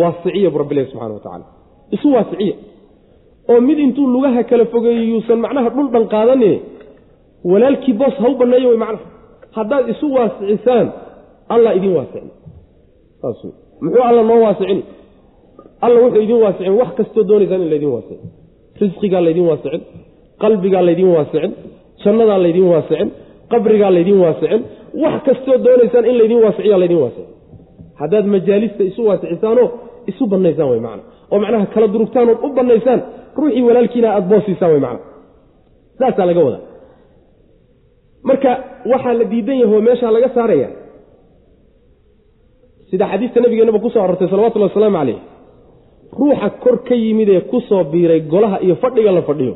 waasiciya 0.00 0.48
buu 0.52 0.60
rabbilahi 0.62 0.86
subxana 0.90 1.14
wa 1.18 1.22
tacala 1.26 1.46
isu 1.96 2.08
waasiciya. 2.16 2.56
Oo 3.50 3.60
mid 3.68 3.78
intuu 3.84 4.06
lugaha 4.14 4.42
kala 4.50 4.64
fogeeyo 4.72 5.02
yuusan 5.12 5.38
macnaha 5.44 5.68
dhul 5.74 5.88
dhan 5.94 6.04
qaadane 6.14 6.52
walaalkii 7.50 7.94
boos 8.00 8.14
ha 8.22 8.26
u 8.32 8.34
banneeyo 8.40 8.68
wey 8.72 8.80
macnaha. 8.84 9.06
Haddaad 9.56 9.84
isu 9.92 10.06
waasicisaan 10.16 10.86
allah 11.54 11.70
idin 11.78 11.92
waasicin. 11.98 12.30
Saas 13.20 13.40
muxuu 13.84 14.02
alla 14.10 14.22
noo 14.30 14.40
waasicin? 14.46 14.80
Alla 15.84 15.98
wuxuu 16.04 16.22
idin 16.26 16.38
waasicin. 16.44 16.72
Wax 16.80 16.90
kastoo 16.98 17.24
doonaysaan 17.28 17.62
in 17.64 17.70
laydin 17.72 17.90
waasicin. 17.96 18.28
Risqigaa 18.80 19.22
laydin 19.26 19.46
waasicin. 19.50 19.82
Qalbigaa 20.42 20.82
laydin 20.88 21.08
waasicin. 21.16 21.52
Jannadaa 22.04 22.38
laydin 22.44 22.66
waasicin. 22.72 23.08
Qabrigaa 23.52 23.90
laydin 23.96 24.18
waasicin 24.24 24.60
wax 25.02 25.22
kastoo 25.26 25.56
doonaysaan 25.66 26.04
in 26.10 26.16
laydin 26.20 26.40
waasiciya 26.44 26.78
laydin 26.82 26.98
waasicin 27.04 27.26
haddaad 28.00 28.26
majaalista 28.34 28.82
isu 28.90 29.00
waasicisaanoo 29.08 29.68
isu 30.10 30.26
bannaysaan 30.32 30.70
wey 30.72 30.80
macna. 30.86 31.02
oo 31.32 31.38
macnaha 31.44 31.66
kala 31.74 31.86
durugtaan 31.94 32.28
ood 32.32 32.38
u 32.46 32.48
bannaysaan 32.58 33.00
ruuxii 33.38 33.62
walaalkiina 33.68 34.08
aada 34.14 34.26
boosiisaan 34.32 34.70
wey 34.72 34.80
macna. 34.86 35.00
Saasaa 35.98 36.26
laga 36.28 36.40
wadaa. 36.46 36.62
Marka 38.28 38.50
waxaa 38.92 39.12
la 39.18 39.24
diidan 39.32 39.58
yahay 39.62 39.74
oo 39.76 39.80
meeshaa 39.88 40.10
laga 40.16 40.28
saaraya 40.36 40.68
sida 42.90 43.06
xadiista 43.12 43.40
nabigeenaba 43.40 43.78
ku 43.84 43.90
soo 43.90 44.02
arortay 44.04 44.28
salawatullahi 44.32 44.70
wasalaamu 44.72 44.98
caleyh 44.98 45.18
ruuxa 46.18 46.48
kor 46.62 46.76
ka 46.88 46.94
yimid 47.02 47.28
ee 47.28 47.40
ku 47.50 47.58
soo 47.68 47.82
biiray 47.92 48.20
golaha 48.32 48.58
iyo 48.64 48.74
fadhiga 48.82 49.12
la 49.12 49.22
fadhiyo. 49.28 49.54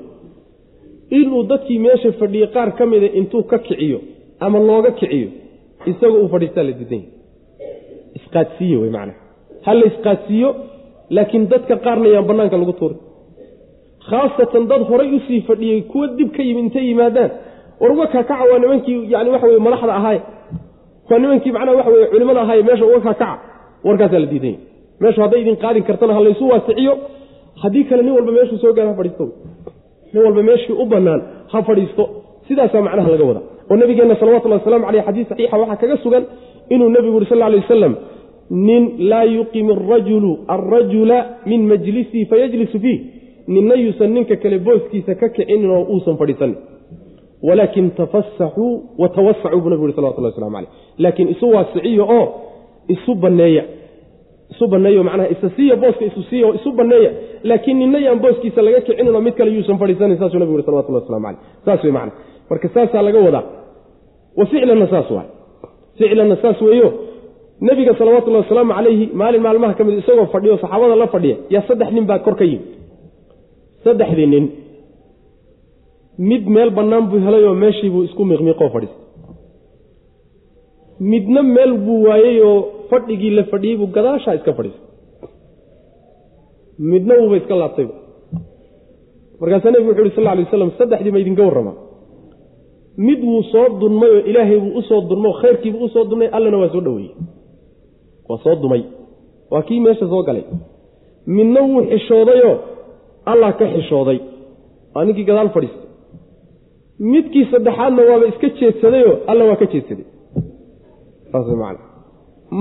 Inuu 1.19 1.43
dadkii 1.51 1.79
meesha 1.85 2.13
fadhiyey 2.21 2.49
qaar 2.55 2.71
ka 2.79 2.85
mida 2.87 3.07
intuu 3.21 3.43
ka 3.51 3.59
kiciyo 3.59 3.99
ama 4.47 4.59
looga 4.69 4.91
kiciyo 4.99 5.29
isagoo 5.91 6.21
uu 6.25 6.29
fadhiistaa 6.35 6.65
la 6.69 6.73
diidan 6.79 7.03
yahay. 7.03 7.11
Isqaadsiiye 8.19 8.77
wey 8.83 8.91
macnaha. 8.97 9.19
Ha 9.67 9.71
la 9.79 9.85
isqaadsiiyo 9.91 10.49
laakiin 11.17 11.45
dadka 11.53 11.75
qaarna 11.85 12.09
yaan 12.15 12.27
bannaanka 12.31 12.57
lagu 12.63 12.73
tuurin. 12.81 12.99
Khaasatan 14.09 14.65
dad 14.71 14.83
horay 14.91 15.09
u 15.17 15.21
sii 15.27 15.41
fadhiyey 15.49 15.81
kuwa 15.91 16.07
dib 16.19 16.29
ka 16.37 16.43
yimid 16.47 16.65
intay 16.65 16.85
yimaadaan. 16.91 17.31
War 17.81 17.91
uga 17.95 18.07
kaakaca 18.15 18.45
waa 18.51 18.59
nimankii 18.63 18.99
yani 19.13 19.29
waxa 19.35 19.47
weye 19.51 19.61
madaxda 19.67 19.95
ahaaye 20.01 20.21
waa 21.11 21.19
nimankii 21.23 21.53
macnaha 21.57 21.77
waxa 21.79 21.91
weye 21.95 22.07
culimada 22.13 22.41
ahaaye 22.45 22.63
meesha 22.69 22.85
uga 22.91 23.01
kaakaca. 23.07 23.39
Warkaasaa 23.87 24.19
la 24.25 24.27
diidan 24.33 24.51
yahay. 24.55 24.67
Meeshu 25.03 25.21
hadday 25.25 25.41
idin 25.45 25.57
qaadin 25.65 25.83
kartana 25.89 26.13
ha 26.17 26.21
laysu 26.27 26.45
waasiciyo. 26.53 26.95
Haddii 27.63 27.85
kale 27.89 28.03
nin 28.07 28.13
walba 28.17 28.33
meeshuu 28.39 28.59
soo 28.63 28.73
gaara 28.77 28.91
ha 28.91 28.97
fadhiisto. 29.01 29.25
Nin 30.13 30.21
walba 30.27 30.43
meeshii 30.49 30.75
u 30.83 30.85
bannaan 30.93 31.21
ha 31.53 31.59
fadhiisto. 31.69 32.05
Sidaasaa 32.49 32.83
macnaha 32.87 33.09
laga 33.15 33.25
wada 33.31 33.41
oo 33.71 33.77
nabigeenna 33.77 34.17
salawatullahi 34.21 34.61
waslamu 34.65 34.85
caleyh 34.87 35.05
xadiis 35.09 35.29
saxiixa 35.29 35.57
waxaa 35.63 35.77
kaga 35.83 35.97
sugan 36.05 36.25
inuu 36.75 36.89
nebigu 36.89 37.15
yuri 37.17 37.27
sal 37.27 37.43
alay 37.43 37.61
wasalam 37.65 37.95
nin 38.51 38.83
laa 39.11 39.25
yuqim 39.25 39.71
arajulu 39.71 40.31
alrajula 40.55 41.19
min 41.47 41.61
majlisihi 41.73 42.25
fayajlisu 42.27 42.79
fiih. 42.85 43.01
Ninna 43.49 43.75
yuusan 43.75 44.11
ninka 44.15 44.37
kale 44.37 44.59
booskiisa 44.59 45.15
ka 45.15 45.29
kicinin 45.29 45.71
oo 45.71 45.83
uusan 45.95 46.17
fadhiisanin 46.21 46.57
walaakin 47.43 47.91
tafasaxuu 47.91 48.83
wa 48.99 49.09
tawasacuu 49.09 49.61
buu 49.61 49.71
nabigu 49.71 49.87
yuri 49.87 49.97
salawatullah 49.99 50.31
waslamu 50.33 50.55
caleyh 50.57 50.71
laakiin 50.99 51.29
isu 51.35 51.47
waasiciyo 51.55 52.05
oo 52.19 52.27
isu 52.89 53.15
banneeya 53.15 53.65
isu 54.53 54.65
banneeyo 54.73 55.03
macnaha 55.09 55.29
isa 55.35 55.49
siiya 55.57 55.77
booska 55.83 56.05
isu 56.11 56.21
siiya 56.31 56.49
isu 56.59 56.71
banneeya. 56.79 57.11
Laakiin 57.49 57.77
ninna 57.83 57.99
yaan 58.07 58.19
booskiisa 58.25 58.61
laga 58.67 58.81
kicinin 58.87 59.15
oo 59.17 59.21
mid 59.27 59.35
kale 59.39 59.51
yuusan 59.57 59.79
fadhiisanin 59.83 60.19
saasuu 60.21 60.39
nabigu 60.43 60.57
yuri 60.57 60.67
salawatullah 60.69 61.03
waslamu 61.03 61.27
caleyh 61.27 61.41
saas 61.67 61.81
wey 61.85 61.93
macana 61.97 62.13
marka 62.51 62.69
saasaa 62.75 63.03
laga 63.07 63.19
wadaa. 63.27 63.45
Wa 64.39 64.45
ficlanna 64.51 64.87
saas 64.95 65.09
waay 65.17 65.29
ficlanna 65.99 66.37
saas 66.45 66.59
weeyo. 66.69 66.89
Nebiga 67.67 67.93
salawatullahi 68.01 68.45
wasalaamu 68.45 68.73
calayhi 68.79 69.05
maalin 69.21 69.43
maalmaha 69.47 69.75
ka 69.79 69.85
mid 69.89 69.97
isagoo 70.03 70.27
fadhiyo 70.35 70.55
saxaabada 70.63 70.97
la 71.03 71.07
fadhiya 71.15 71.37
yaa 71.55 71.63
saddex 71.69 71.89
nin 71.97 72.05
baa 72.11 72.19
kor 72.27 72.35
ka 72.41 72.45
yimid. 72.51 72.67
Saddexdii 73.85 74.27
nin. 74.35 74.45
Mid 76.31 76.45
meel 76.55 76.71
bannaan 76.79 77.05
buu 77.11 77.21
helay 77.27 77.45
oo 77.49 77.55
meeshii 77.63 77.91
buu 77.95 78.03
isku 78.09 78.23
miiqmiiqoo 78.31 78.69
fadhiistay. 78.75 79.01
Midna 81.13 81.43
meel 81.55 81.73
buu 81.85 81.99
waayey 82.09 82.37
oo 82.51 82.59
fadhigii 82.93 83.33
la 83.39 83.45
fadhiyey 83.53 83.77
buu 83.81 83.91
gadaashaa 83.97 84.35
iska 84.39 84.53
fadhiistay. 84.59 84.89
Midna 86.93 87.15
wuuba 87.21 87.37
iska 87.41 87.55
laabtayba 87.63 87.95
markaasaa 89.41 89.71
nebigu 89.75 89.91
wuxu 89.91 90.03
uhi 90.05 90.15
sal 90.17 90.25
lla 90.25 90.33
alay 90.35 90.45
waslam 90.47 90.71
saddexdii 90.79 91.13
ma 91.15 91.19
idinka 91.23 91.43
warramaa 91.49 91.77
mid 93.07 93.21
wuu 93.29 93.43
soo 93.53 93.67
dunmay 93.81 94.11
oo 94.17 94.23
ilaahay 94.31 94.59
buu 94.65 94.75
u 94.79 94.83
soo 94.89 95.01
dunmay 95.11 95.31
oo 95.33 95.39
khayrkiibuu 95.43 95.85
u 95.87 95.89
soo 95.95 96.05
dunmay 96.11 96.29
allana 96.37 96.57
waa 96.63 96.69
soo 96.75 96.83
dhoweeyey. 96.87 97.15
Waa 98.29 98.39
soo 98.45 98.55
dumay. 98.63 98.83
Waa 99.51 99.63
kii 99.69 99.81
meesha 99.85 100.07
soo 100.13 100.23
galay. 100.29 100.45
Midna 101.37 101.61
wuu 101.69 101.83
xishoodayoo 101.91 102.57
allah 103.33 103.51
ka 103.59 103.67
xishooday. 103.75 104.19
Waa 104.95 105.05
ninkii 105.05 105.25
gadaal 105.31 105.51
fadhiistay. 105.57 105.89
Midkii 107.13 107.45
saddexaadna 107.53 108.03
waaba 108.11 108.27
iska 108.33 108.49
jeedsadayoo 108.59 109.15
alla 109.31 109.45
waa 109.49 109.57
ka 109.63 109.67
jeedsaday. 109.73 110.07
Saas 111.33 111.47
man 111.63 111.77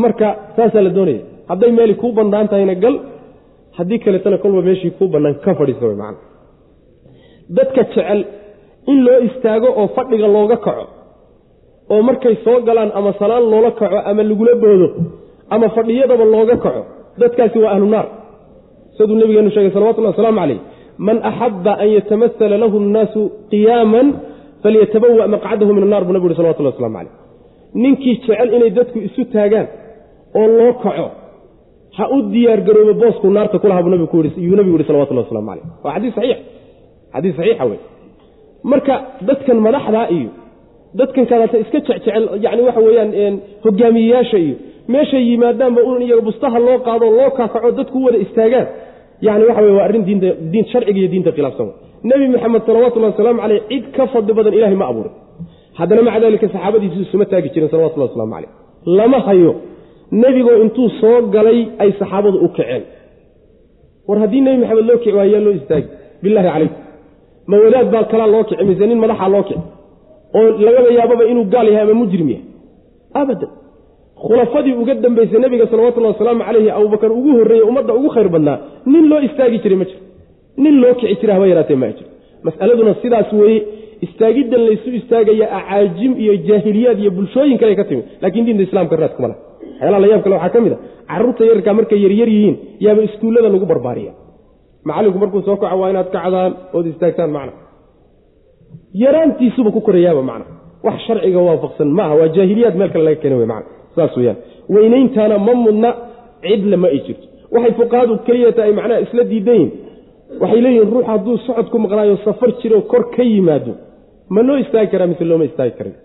marka 0.03 0.27
saasaa 0.55 0.83
la 0.87 0.91
doonaya. 0.97 1.21
Hadday 1.49 1.71
meeli 1.77 1.95
kuu 2.01 2.11
bannaan 2.17 2.47
tahayna 2.51 2.75
gal 2.83 2.95
haddii 3.77 3.99
kaleetana 4.03 4.37
kolba 4.43 4.61
meeshii 4.67 4.91
kuu 4.97 5.07
bannaan 5.13 5.35
ka 5.43 5.51
fadhiista 5.59 5.85
way 5.89 5.95
macana 6.01 6.19
dadka 7.57 7.81
jecel 7.83 8.19
in 8.91 8.97
loo 9.05 9.19
istaago 9.27 9.69
oo 9.81 9.87
fadhiga 9.95 10.27
looga 10.35 10.57
kaco 10.65 10.85
oo 11.93 12.01
markay 12.09 12.35
soo 12.45 12.57
galaan 12.67 12.91
ama 12.99 13.11
salaan 13.19 13.45
loola 13.51 13.71
kaco 13.79 13.97
ama 14.09 14.21
lagula 14.29 14.53
boodo 14.63 14.87
ama 15.53 15.67
fadhiyadaba 15.75 16.25
looga 16.35 16.55
kaco 16.65 16.81
dadkaasi 17.21 17.57
waa 17.63 17.71
ahlu 17.75 17.85
naar. 17.95 18.07
Siduu 18.95 19.15
nabigeenu 19.21 19.49
sheegay 19.55 19.71
salawatullahi 19.75 20.13
wasalaamu 20.15 20.39
calayh 20.41 20.59
man 21.07 21.17
axaba 21.29 21.73
an 21.83 21.89
yatamasala 21.97 22.55
lahu 22.63 22.77
nnaasu 22.87 23.21
qiyaaman 23.51 24.07
falyatabawa 24.63 25.23
maqcadahu 25.33 25.71
min 25.77 25.83
annar 25.87 26.03
buu 26.05 26.13
nabi 26.15 26.25
uhi 26.27 26.35
salawatullah 26.39 26.73
waslamu 26.75 26.95
calayh 26.97 27.13
ninkii 27.83 28.15
jecel 28.21 28.49
inay 28.57 28.71
dadku 28.77 28.97
isu 29.07 29.21
taagaan 29.33 29.67
oo 30.39 30.47
loo 30.59 30.73
kaco 30.83 31.07
ha 31.97 32.03
u 32.15 32.17
diyaargaroobo 32.33 32.93
boosku 33.01 33.27
naarta 33.37 33.57
kulaha 33.63 33.83
buu 33.83 33.91
nabigu 33.95 34.17
yihi 34.23 34.87
salawatullah 34.89 35.23
waslamu 35.25 35.47
calayh. 35.49 35.65
Waa 35.83 35.93
xadiis 35.95 36.13
saxiix. 36.17 36.39
Xadiis 37.13 37.35
saxiixa 37.37 37.65
wey 37.71 37.79
marka 38.71 38.93
dadkan 39.27 39.57
madaxdaa 39.67 40.07
iyo 40.17 40.29
dadkan 40.99 41.25
kadaata 41.31 41.57
iska 41.63 41.79
jecjecel 41.79 42.23
yani 42.45 42.61
waxa 42.67 42.81
weeyaan 42.87 43.33
hogaamiyeyaasha 43.65 44.37
iyo 44.45 44.55
meeshay 44.93 45.23
yimaadaanba 45.31 45.81
un 45.89 46.01
iyaga 46.05 46.21
bustaha 46.29 46.57
loo 46.67 46.77
qaado 46.87 47.05
loo 47.17 47.29
kaakaco 47.37 47.71
dadku 47.79 47.97
wada 48.05 48.17
istaagaan. 48.25 48.67
Yani 49.27 49.43
waxa 49.49 49.61
wey 49.65 49.73
waa 49.77 49.85
arrin 49.87 50.03
diin 50.51 50.65
sharciga 50.71 50.99
iyo 51.01 51.09
diinta 51.13 51.31
khilaafsan 51.35 51.69
nebi 52.09 52.25
maxamed 52.33 52.61
salawatullahi 52.67 53.11
wasalaamu 53.13 53.39
caleyh 53.43 53.61
cid 53.69 53.85
ka 53.95 54.03
fadli 54.13 54.33
badan 54.37 54.53
ilahay 54.57 54.77
ma 54.81 54.85
abuurin. 54.91 55.13
Haddana 55.79 56.01
maca 56.07 56.19
dalika 56.23 56.47
saxaabadiisu 56.53 56.99
isuma 57.05 57.25
taagi 57.31 57.49
jiren 57.53 57.69
salawatullahi 57.73 58.09
waslamu 58.11 58.33
caleyh 58.35 58.51
lama 58.99 59.19
hayo 59.27 59.51
nebigoo 60.11 60.57
intuu 60.63 60.89
soo 61.01 61.21
galay 61.35 61.59
ay 61.79 61.91
saxaabadu 61.99 62.37
u 62.45 62.49
kaceen. 62.57 62.83
War 64.07 64.19
haddii 64.19 64.41
nebi 64.41 64.57
maxamed 64.61 64.85
loo 64.89 64.97
kici 64.97 65.15
waayaa 65.17 65.41
loo 65.45 65.53
istaagi. 65.59 65.87
Bilaahi 66.23 66.47
calaykum. 66.53 66.77
Ma 67.49 67.55
wadaad 67.63 67.87
baa 67.93 68.03
kalaa 68.11 68.27
loo 68.33 68.43
kici 68.49 68.63
mise 68.69 68.85
nin 68.87 68.99
madaxaa 69.03 69.29
loo 69.35 69.43
kici? 69.43 69.61
Oo 70.37 70.49
lagaba 70.65 70.89
yaababa 70.97 71.23
inuu 71.31 71.45
gaal 71.53 71.67
yahay 71.67 71.83
ama 71.85 71.93
mujrim 72.01 72.29
yahay? 72.33 72.45
Abadan. 73.21 73.49
Khulafadii 74.25 74.73
uga 74.81 74.93
dambaysay 75.03 75.39
nebiga 75.43 75.65
salawatullahi 75.71 76.13
wasalaamu 76.13 76.43
caleyhi 76.47 76.69
abubakar 76.77 77.11
ugu 77.11 77.31
horreeyey 77.37 77.65
ummadda 77.69 77.93
ugu 77.99 78.09
khayr 78.15 78.29
badnaa. 78.35 78.57
Nin 78.85 79.03
loo 79.11 79.19
istaagi 79.27 79.57
jiray 79.63 79.77
ma 79.81 79.85
jiro. 79.89 80.01
Nin 80.63 80.75
loo 80.81 80.93
kici 80.99 81.15
jira 81.21 81.33
haba 81.35 81.47
yaraatee 81.51 81.75
ma 81.83 81.87
jiro. 81.97 82.09
Mas'aladuna 82.45 82.93
sidaas 83.01 83.29
weeye 83.39 83.61
istaagiddan 84.05 84.61
laysu 84.67 84.89
istaagaya 84.99 85.45
acaajim 85.57 86.11
iyo 86.23 86.33
jaahiliyaad 86.47 86.99
iyo 87.03 87.11
bulshooyin 87.17 87.57
kale 87.61 87.75
ka 87.79 87.83
timi. 87.89 88.03
Lakiin 88.21 88.45
diinta 88.45 88.63
islaamka 88.67 88.95
raad 89.01 89.13
kuma 89.17 89.29
laha 89.81 89.91
waxyaalaha 89.91 90.01
layaab 90.05 90.23
kale 90.25 90.35
waxaa 90.35 90.53
ka 90.55 90.59
mid 90.65 90.73
a 90.73 90.77
carruurta 91.11 91.43
yararkaa 91.49 91.73
markay 91.79 91.99
yaryar 92.05 92.29
yihiin 92.35 92.55
yaaba 92.85 93.01
iskuullada 93.07 93.49
lagu 93.55 93.65
barbaariya. 93.71 94.13
Macallinku 94.87 95.19
markuu 95.23 95.41
soo 95.47 95.57
kaco 95.61 95.75
waa 95.81 95.89
inaad 95.93 96.09
kacdaan 96.15 96.51
ood 96.77 96.85
istaagtaan 96.91 97.31
macna. 97.37 97.53
Yaraantiisuba 98.93 99.71
ku 99.71 99.81
korayaaba 99.81 100.21
macna. 100.31 100.45
Wax 100.83 100.97
sharciga 101.07 101.39
waafaqsan 101.47 101.89
maaha 101.99 102.13
waa 102.19 102.27
jaahiliyaad 102.35 102.75
meel 102.79 102.89
kale 102.93 103.03
laga 103.07 103.21
keena 103.21 103.37
wey 103.41 103.45
macna. 103.53 103.69
Saas 103.95 104.13
weyaan 104.17 104.37
weynayntaana 104.73 105.37
ma 105.47 105.53
mudna 105.65 105.89
cidla 106.45 106.77
ma 106.83 106.87
ay 106.93 106.99
jirto 107.07 107.25
waxay 107.53 107.73
fuqahadu 107.79 108.13
keliyata 108.27 108.61
ay 108.67 108.73
macnaha 108.79 108.99
isla 109.05 109.23
diidan 109.31 109.55
yihiin 109.55 109.71
waxay 110.41 110.61
leeyihiin 110.65 110.89
ruux 110.95 111.05
hadduu 111.11 111.37
socod 111.45 111.67
ku 111.73 111.77
maqnaayo 111.83 112.15
safar 112.25 112.49
jiro 112.61 112.81
kor 112.91 113.03
ka 113.15 113.23
yimaado. 113.23 113.73
Ma 114.33 114.41
loo 114.47 114.57
istaagi 114.63 114.89
karaa 114.93 115.07
mise 115.11 115.23
looma 115.29 115.45
istaagi 115.49 115.73
karin? 115.79 115.95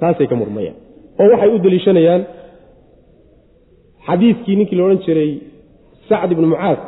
Taasay 0.00 0.26
ka 0.30 0.36
murmayaan. 0.40 0.76
Oo 1.20 1.26
waxay 1.32 1.50
u 1.54 1.58
deliishanayaan 1.64 2.22
xadiidkii 4.06 4.56
ninkii 4.58 4.76
la 4.78 4.84
odhan 4.86 5.00
jiray 5.06 5.30
sacd 6.08 6.30
ibnu 6.34 6.46
mucaad 6.52 6.78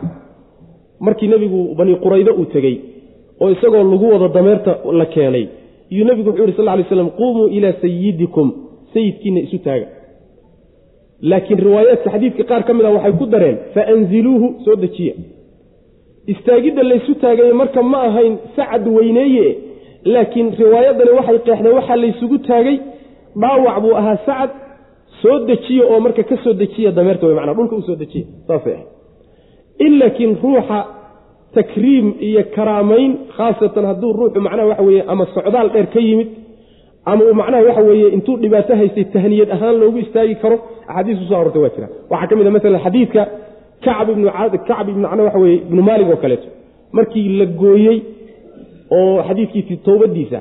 markii 1.07 1.29
nebigu 1.33 1.61
bani 1.79 1.95
quraydo 2.05 2.33
uu 2.41 2.45
tegey 2.55 2.77
oo 3.41 3.51
isagoo 3.55 3.85
lagu 3.93 4.07
wado 4.13 4.29
dameerta 4.37 4.73
la 5.01 5.07
keenay 5.15 5.45
iyuu 5.93 6.07
nebigu 6.09 6.29
wuxuu 6.31 6.45
yidhi 6.47 6.57
sal 6.57 6.79
ly 6.79 6.85
slam 6.89 7.11
quumuu 7.21 7.47
ilaa 7.57 7.75
sayidikum 7.83 8.49
sayidkiina 8.95 9.41
isu 9.47 9.59
taaga 9.67 9.87
laakiin 11.31 11.59
riwaayaadka 11.67 12.09
xadiidka 12.15 12.45
qaar 12.51 12.63
ka 12.69 12.73
mid 12.77 12.87
a 12.87 12.91
waxay 12.97 13.13
ku 13.21 13.27
dareen 13.33 13.57
faanziluuhu 13.75 14.47
soo 14.65 14.77
dejiya. 14.85 15.15
Istaagidda 16.33 16.83
laysu 16.91 17.13
taagaye 17.23 17.53
marka 17.61 17.83
ma 17.93 17.99
ahayn 18.09 18.35
sacad 18.57 18.85
weyneeye 18.97 19.47
laakiin 20.15 20.49
riwaayadani 20.63 21.11
waxay 21.19 21.39
qeexdeen 21.47 21.75
waxaa 21.79 21.97
laysugu 22.03 22.39
taagay 22.49 22.77
dhaawac 23.43 23.77
buu 23.83 23.95
ahaa 24.01 24.17
sacad 24.27 24.51
soo 25.23 25.37
dejiya 25.49 25.85
oo 25.93 25.99
marka 26.05 26.23
ka 26.31 26.37
soo 26.45 26.53
dejiya 26.63 26.91
dameerta 26.99 27.27
wey 27.29 27.35
manaa 27.41 27.55
dhulka 27.59 27.75
u 27.77 27.83
soo 27.89 27.97
dejiya 28.03 28.25
saasay 28.49 28.73
ahayd. 28.73 28.89
In 29.87 29.93
laakiin 30.01 30.33
ruuxa 30.43 30.79
takriim 31.57 32.07
iyo 32.29 32.43
karaamayn 32.57 33.11
khaasatan 33.37 33.85
hadduu 33.91 34.13
ruuxu 34.19 34.41
macnaha 34.47 34.67
waxa 34.71 34.83
weeye 34.89 35.03
ama 35.13 35.25
socdaal 35.35 35.69
dheer 35.75 35.87
ka 35.95 36.01
yimid 36.07 36.29
ama 37.11 37.23
uu 37.29 37.35
macnaha 37.41 37.63
waxa 37.69 37.83
weeye 37.89 38.09
intuu 38.17 38.37
dhibaato 38.43 38.73
haystay 38.81 39.05
tahniyad 39.15 39.51
ahaan 39.57 39.77
loogu 39.83 39.99
istaagi 40.05 40.35
karo 40.43 40.57
axaadiis 40.89 41.19
kuso 41.23 41.35
arortay 41.41 41.63
waa 41.65 41.73
jira. 41.77 41.89
Waxaa 42.13 42.27
ka 42.31 42.35
mid 42.39 42.47
a 42.47 42.51
masalan 42.57 42.81
xadiidka 42.87 43.23
kacb 43.85 44.09
macnaa 45.05 45.25
waxa 45.29 45.39
weye 45.45 45.57
ibnu 45.67 45.83
maalig 45.89 46.09
oo 46.13 46.17
kaleeto. 46.25 46.49
Markii 46.97 47.29
la 47.41 47.47
gooyey 47.63 47.97
oo 48.99 49.23
xadiidkiisi 49.29 49.75
towbadiisa 49.87 50.39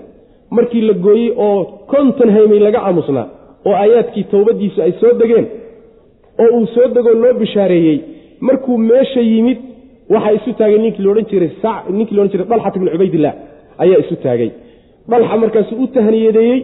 markii 0.58 0.82
la 0.90 0.94
gooyey 1.06 1.30
oo 1.48 1.58
konton 1.92 2.30
haymay 2.36 2.60
laga 2.68 2.80
aamusnaa 2.88 3.28
oo 3.68 3.76
aayaadkii 3.82 4.26
towbadiisu 4.34 4.82
ay 4.86 4.92
soo 5.02 5.14
degeen 5.22 5.48
oo 6.44 6.50
uu 6.58 6.66
soo 6.76 6.88
degoo 6.96 7.16
loo 7.24 7.34
bishaareeyey 7.42 7.98
markuu 8.48 8.78
meesha 8.90 9.22
yimid 9.32 9.60
waxaa 10.14 10.34
isu 10.38 10.54
taagay 10.60 10.80
ninkii 10.86 11.04
loodhan 11.06 11.26
jiray 11.32 11.52
ninkii 11.98 12.16
loodhan 12.18 12.32
jiray 12.34 12.48
dalxat 12.52 12.76
ibnu 12.78 12.90
cubaydillah 12.94 13.34
ayaa 13.84 14.00
isu 14.04 14.16
taagay. 14.26 14.50
Dalxa 15.10 15.38
markaasuu 15.44 15.78
u 15.84 15.88
tahniyadeeyey 15.96 16.60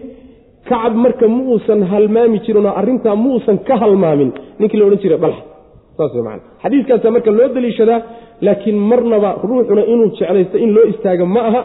kacab 0.69 0.93
marka 1.03 1.27
ma 1.27 1.41
uusan 1.51 1.81
halmaami 1.91 2.37
jirinoo 2.45 2.73
arrintaa 2.81 3.15
ma 3.23 3.27
uusan 3.33 3.57
ka 3.67 3.75
halmaamin 3.81 4.29
ninkii 4.59 4.79
la 4.79 4.85
odhan 4.85 5.01
jiray 5.03 5.19
dalxa. 5.25 5.43
Saas 5.97 6.13
macana 6.25 6.41
xadiiskaasa 6.63 7.11
marka 7.15 7.31
loo 7.37 7.47
daliishadaa 7.55 7.99
laakiin 8.45 8.77
marnaba 8.91 9.29
ruuxuna 9.49 9.83
inuu 9.93 10.09
jeclaysto 10.17 10.57
in 10.63 10.69
loo 10.75 10.85
istaaga 10.93 11.25
ma 11.35 11.41
aha 11.49 11.61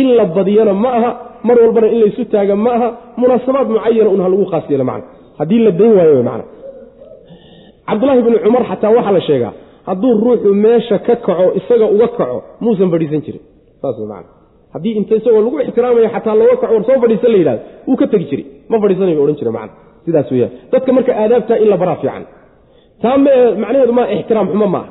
in 0.00 0.06
la 0.18 0.24
badiyana 0.36 0.72
ma 0.84 0.90
aha 0.98 1.10
mar 1.44 1.56
walbana 1.62 1.86
in 1.94 1.98
laysu 2.02 2.24
taaga 2.34 2.56
ma 2.56 2.70
aha 2.76 2.88
munaasabaad 3.16 3.68
mucayana 3.74 4.10
un 4.14 4.20
ha 4.24 4.28
lagu 4.32 4.44
khaas 4.52 4.64
macna. 4.90 5.04
Haddii 5.38 5.60
la 5.66 5.70
dayn 5.70 5.92
waayo 5.98 6.14
wey 6.16 6.22
macana 6.28 6.44
cabdulahi 7.88 8.22
bni 8.26 8.38
cumar 8.44 8.62
xataa 8.70 8.90
waxaa 8.96 9.12
la 9.12 9.20
sheegaa 9.28 9.52
hadduu 9.88 10.12
ruuxu 10.24 10.54
meesha 10.64 10.98
ka 11.06 11.16
kaco 11.16 11.46
isaga 11.58 11.86
uga 11.94 12.08
kaco 12.18 12.38
muusan 12.60 12.90
fadhiisan 12.92 13.20
jirin. 13.26 13.42
Saas 13.82 13.98
macana 13.98 14.28
haddii 14.74 14.94
inta 14.98 15.14
isagoo 15.20 15.42
lagu 15.46 15.56
ixtiraamayo 15.60 16.08
xataa 16.14 16.34
looga 16.40 16.56
kaco 16.62 16.72
war 16.74 16.84
soo 16.88 17.00
fadhiisan 17.02 17.30
la 17.32 17.38
yidhahdo 17.40 17.62
wuu 17.88 17.96
ka 17.96 18.06
tegi 18.12 18.26
jiray. 18.30 18.46
Ma 18.70 18.76
fadhiisanayo 18.82 19.22
odhan 19.24 19.36
jira 19.40 19.50
macana 19.56 19.72
sidaas 20.04 20.28
weyaan 20.32 20.52
dadka 20.72 20.90
marka 20.96 21.12
aadaabtaa 21.22 21.56
in 21.64 21.68
la 21.72 21.76
baraa 21.82 21.96
fiican. 22.02 22.24
Taa 23.02 23.16
macnaheedu 23.62 23.92
maa 23.98 24.08
ixtiraam 24.16 24.46
xumo 24.52 24.66
maaha 24.76 24.90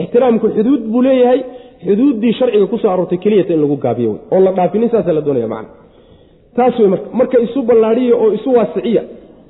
ixtiraamku 0.00 0.46
xuduud 0.56 0.82
buu 0.92 1.02
leeyahay 1.06 1.40
xuduuddii 1.86 2.32
sharciga 2.38 2.66
ku 2.72 2.76
soo 2.78 2.90
aroortay 2.92 3.18
keliyata 3.24 3.52
in 3.56 3.60
lagu 3.64 3.76
gaabiyo 3.84 4.12
oon 4.32 4.42
la 4.46 4.52
dhaafinin 4.58 4.90
saasa 4.94 5.12
la 5.16 5.20
doonaya 5.26 5.48
macna 5.54 5.68
taas 6.56 6.74
wey 6.80 6.88
marka 6.94 7.08
marka 7.20 7.36
isu 7.46 7.60
ballaadhiya 7.68 8.14
oo 8.22 8.28
isu 8.38 8.50
waasiciya. 8.58 9.02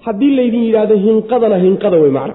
Haddii 0.07 0.33
laydin 0.39 0.63
yidhaahdo 0.69 0.95
hinqadana 1.07 1.57
hinqada 1.65 1.97
wey 2.03 2.11
macna. 2.19 2.35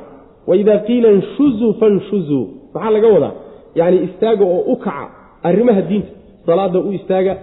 Waidaa 0.50 0.78
qiila 0.88 1.10
nshuzuu 1.20 1.72
fanshuzuu 1.80 2.44
maxaa 2.74 2.92
laga 2.96 3.08
wadaa? 3.16 3.32
Yacni 3.80 3.98
istaaga 4.08 4.46
oo 4.56 4.62
u 4.74 4.76
kaca 4.86 5.06
arrimaha 5.48 5.82
diinta. 5.90 6.12
Salaada 6.46 6.80
u 6.80 6.90
istaaga 6.98 7.34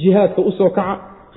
jihaadka 0.00 0.40
u 0.48 0.50
soo 0.58 0.70
kaca 0.78 0.94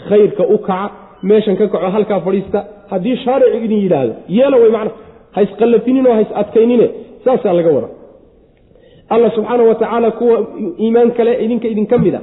khayrka 0.09 0.43
u 0.55 0.57
kaca 0.67 0.91
meeshan 1.29 1.55
ka 1.59 1.65
kaco 1.73 1.87
halkaa 1.95 2.19
fadhiista. 2.25 2.59
Haddii 2.91 3.15
shaaricu 3.23 3.57
idin 3.65 3.79
yidhaahdo 3.85 4.13
yeela 4.37 4.57
way 4.61 4.71
macna. 4.77 4.91
Ha 5.35 5.39
isqallafinin 5.45 6.05
oo 6.09 6.13
ha 6.17 6.23
adkaynine 6.41 6.87
saasaa 7.25 7.53
laga 7.59 7.71
wadaa. 7.77 7.93
Alla 9.13 9.29
subxaana 9.35 9.63
wa 9.69 9.75
tacaala 9.81 10.09
kuwa 10.19 10.37
iimaan 10.83 11.09
kale 11.17 11.31
idinka 11.45 11.67
idinka 11.73 11.97
mid 12.05 12.15
a 12.15 12.21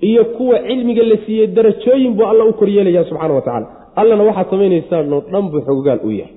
iyo 0.00 0.24
kuwa 0.36 0.58
cilmiga 0.66 1.02
la 1.10 1.16
siiyey 1.26 1.46
darajooyin 1.56 2.12
buu 2.16 2.26
alla 2.30 2.44
u 2.44 2.52
koryeelaya 2.60 3.04
subxana 3.04 3.34
wa 3.34 3.42
tacala 3.46 3.66
allana 4.00 4.22
waxaad 4.28 4.46
samaynaysaanoo 4.52 5.20
dhan 5.32 5.44
buu 5.52 5.60
xogogaal 5.66 6.00
u 6.08 6.10
yahay. 6.10 6.34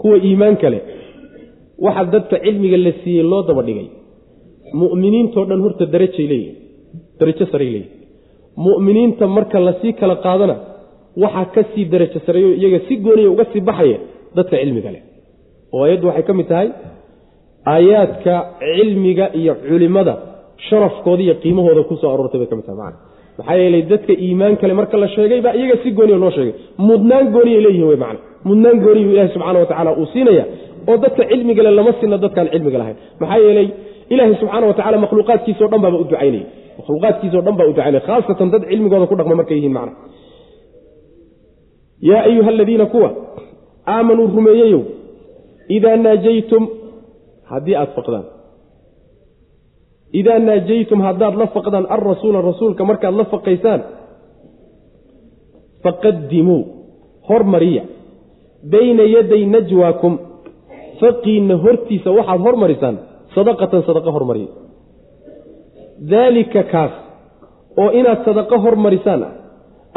Kuwa 0.00 0.16
iimaan 0.28 0.56
kale 0.62 0.78
waxa 1.86 2.04
dadka 2.14 2.36
cilmiga 2.44 2.76
la 2.86 2.92
siiyey 3.02 3.22
loo 3.32 3.42
daba 3.48 3.62
dhigay. 3.68 3.88
Mu'miniintoo 4.80 5.44
dhan 5.50 5.60
horta 5.64 5.84
darajay 5.94 6.26
leeyihiin 6.32 6.56
darajo 7.18 7.44
saray 7.52 7.70
leeyihiin 7.74 7.94
mu'miniinta 8.66 9.24
marka 9.36 9.58
la 9.66 9.72
sii 9.80 9.92
kala 10.00 10.16
qaadana 10.24 10.56
waxaa 11.22 11.46
ka 11.54 11.62
sii 11.72 11.84
darajo 11.92 12.18
sareeyo 12.26 12.50
iyaga 12.60 12.78
si 12.86 12.94
gooniya 13.04 13.30
uga 13.34 13.44
sii 13.52 13.60
baxaya 13.68 13.98
dadka 14.36 14.54
cilmiga 14.62 14.90
leh. 14.94 15.02
Oo 15.74 15.82
ayaddu 15.86 16.06
waxay 16.08 16.24
ka 16.28 16.32
mid 16.38 16.46
tahay 16.52 16.68
aayaadka 17.72 18.34
cilmiga 18.60 19.26
iyo 19.40 19.52
culimada 19.68 20.14
sharafkooda 20.68 21.22
iyo 21.26 21.34
qiimahooda 21.42 21.82
ku 21.88 21.94
soo 22.00 22.10
aroortay 22.14 22.38
bay 22.42 22.48
ka 22.52 22.56
mid 22.58 22.66
tahay 22.68 22.78
macana 22.82 22.98
maxaa 23.38 23.56
yeelay 23.62 23.82
dadka 23.92 24.12
iimaan 24.24 24.54
kale 24.60 24.74
marka 24.80 24.96
la 25.02 25.08
sheegay 25.14 25.40
baa 25.46 25.54
iyaga 25.58 25.76
si 25.82 25.88
gooniya 25.98 26.18
loo 26.24 26.30
sheegay. 26.36 26.54
Mudnaan 26.88 27.26
gooniyay 27.34 27.60
leeyihiin 27.66 27.88
wey 27.90 27.98
macana 28.04 28.20
mudnaan 28.48 28.76
gooniyu 28.84 29.08
ilahi 29.14 29.28
subxana 29.34 29.58
wa 29.62 29.66
tacala 29.70 29.90
uu 30.00 30.06
siinaya 30.12 30.44
oo 30.90 30.96
dadka 31.04 31.22
cilmigale 31.30 31.70
lama 31.78 31.92
sinna 32.00 32.16
dadkaan 32.24 32.48
cilmiga 32.54 32.78
lahayn. 32.82 32.96
Maxaa 33.20 33.38
yeelay 33.46 33.68
ilaahay 34.12 34.34
subxaana 34.42 34.66
wa 34.70 34.74
tacala 34.78 34.96
makhluuqaadkiisao 35.04 35.68
dhan 35.72 35.80
baaba 35.84 35.96
u 36.02 36.04
ducaynaya 36.10 36.44
makhluuqaadkiisao 36.78 37.42
dhan 37.46 37.54
baa 37.58 37.66
u 37.70 37.72
ducaynaya 37.76 38.02
khaasatan 38.08 38.48
dad 38.54 38.62
cilmigooda 38.70 39.06
ku 39.10 39.14
dhaqma 39.20 39.34
markay 39.40 39.56
yihiin 39.58 39.74
macna. 39.78 39.92
Yaa 42.08 42.22
ayuha 42.28 42.48
aladiina 42.54 42.86
kuwa 42.92 43.08
aamanuu 43.94 44.26
rumeeyeyow 44.36 44.82
idaa 45.76 45.96
naajaytum 46.04 46.62
haddii 47.50 47.76
aada 47.80 47.92
faqdaan 47.98 48.24
idaa 50.20 50.38
naajaytum 50.48 51.00
haddaad 51.08 51.34
la 51.42 51.46
faqdaan 51.56 51.86
alrasuula 51.96 52.38
rasuulka 52.50 52.82
markaad 52.90 53.14
la 53.20 53.24
faqaysaan 53.34 53.80
faqadimuu 55.84 56.62
hormariya 57.28 57.82
bayna 58.72 59.04
yaday 59.16 59.42
najwaakum 59.56 60.12
faqiinna 61.00 61.54
hortiisa 61.64 62.08
waxaad 62.18 62.40
hormarisaan 62.46 62.96
sadaqatan 63.36 63.80
sadaqa 63.88 64.10
hormariya 64.16 64.50
daalika 66.12 66.62
kaas 66.72 66.92
oo 67.82 67.88
inaad 68.00 68.20
sadaqo 68.28 68.56
hormarisaan 68.66 69.20
ah 69.28 69.32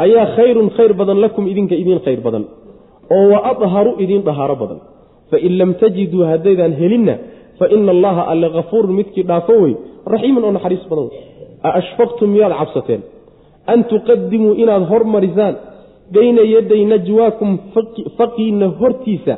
ayaa 0.04 0.26
khayrun 0.36 0.68
khayr 0.76 0.92
badan 1.00 1.18
lakum 1.24 1.44
idinka 1.52 1.74
idiin 1.82 2.00
khayr 2.06 2.20
badan 2.26 2.44
oo 3.16 3.24
wa 3.32 3.38
adharu 3.52 3.92
idiin 4.04 4.22
dhahaaro 4.28 4.56
badan 4.62 4.78
fain 5.30 5.52
lam 5.60 5.70
tajiduu 5.82 6.22
haddaydaan 6.30 6.72
helinna 6.80 7.14
fa 7.60 7.66
ina 7.76 7.90
allaha 7.96 8.22
alle 8.32 8.48
kafuurun 8.56 8.92
midkii 9.00 9.24
dhaafo 9.30 9.54
wey 9.62 9.74
raxiimun 10.12 10.42
oo 10.44 10.52
naxariis 10.56 10.84
badan 10.90 11.04
wey. 11.10 11.20
A 11.66 11.68
ashfaqtum 11.80 12.28
miyaad 12.34 12.52
cabsateen? 12.60 13.02
An 13.72 13.84
tuqadimuu 13.90 14.54
inaad 14.62 14.84
hormarisaan 14.92 15.54
bayna 16.14 16.42
yaday 16.54 16.82
najwaakum 16.92 17.50
faqiinna 18.18 18.66
hortiisa. 18.80 19.34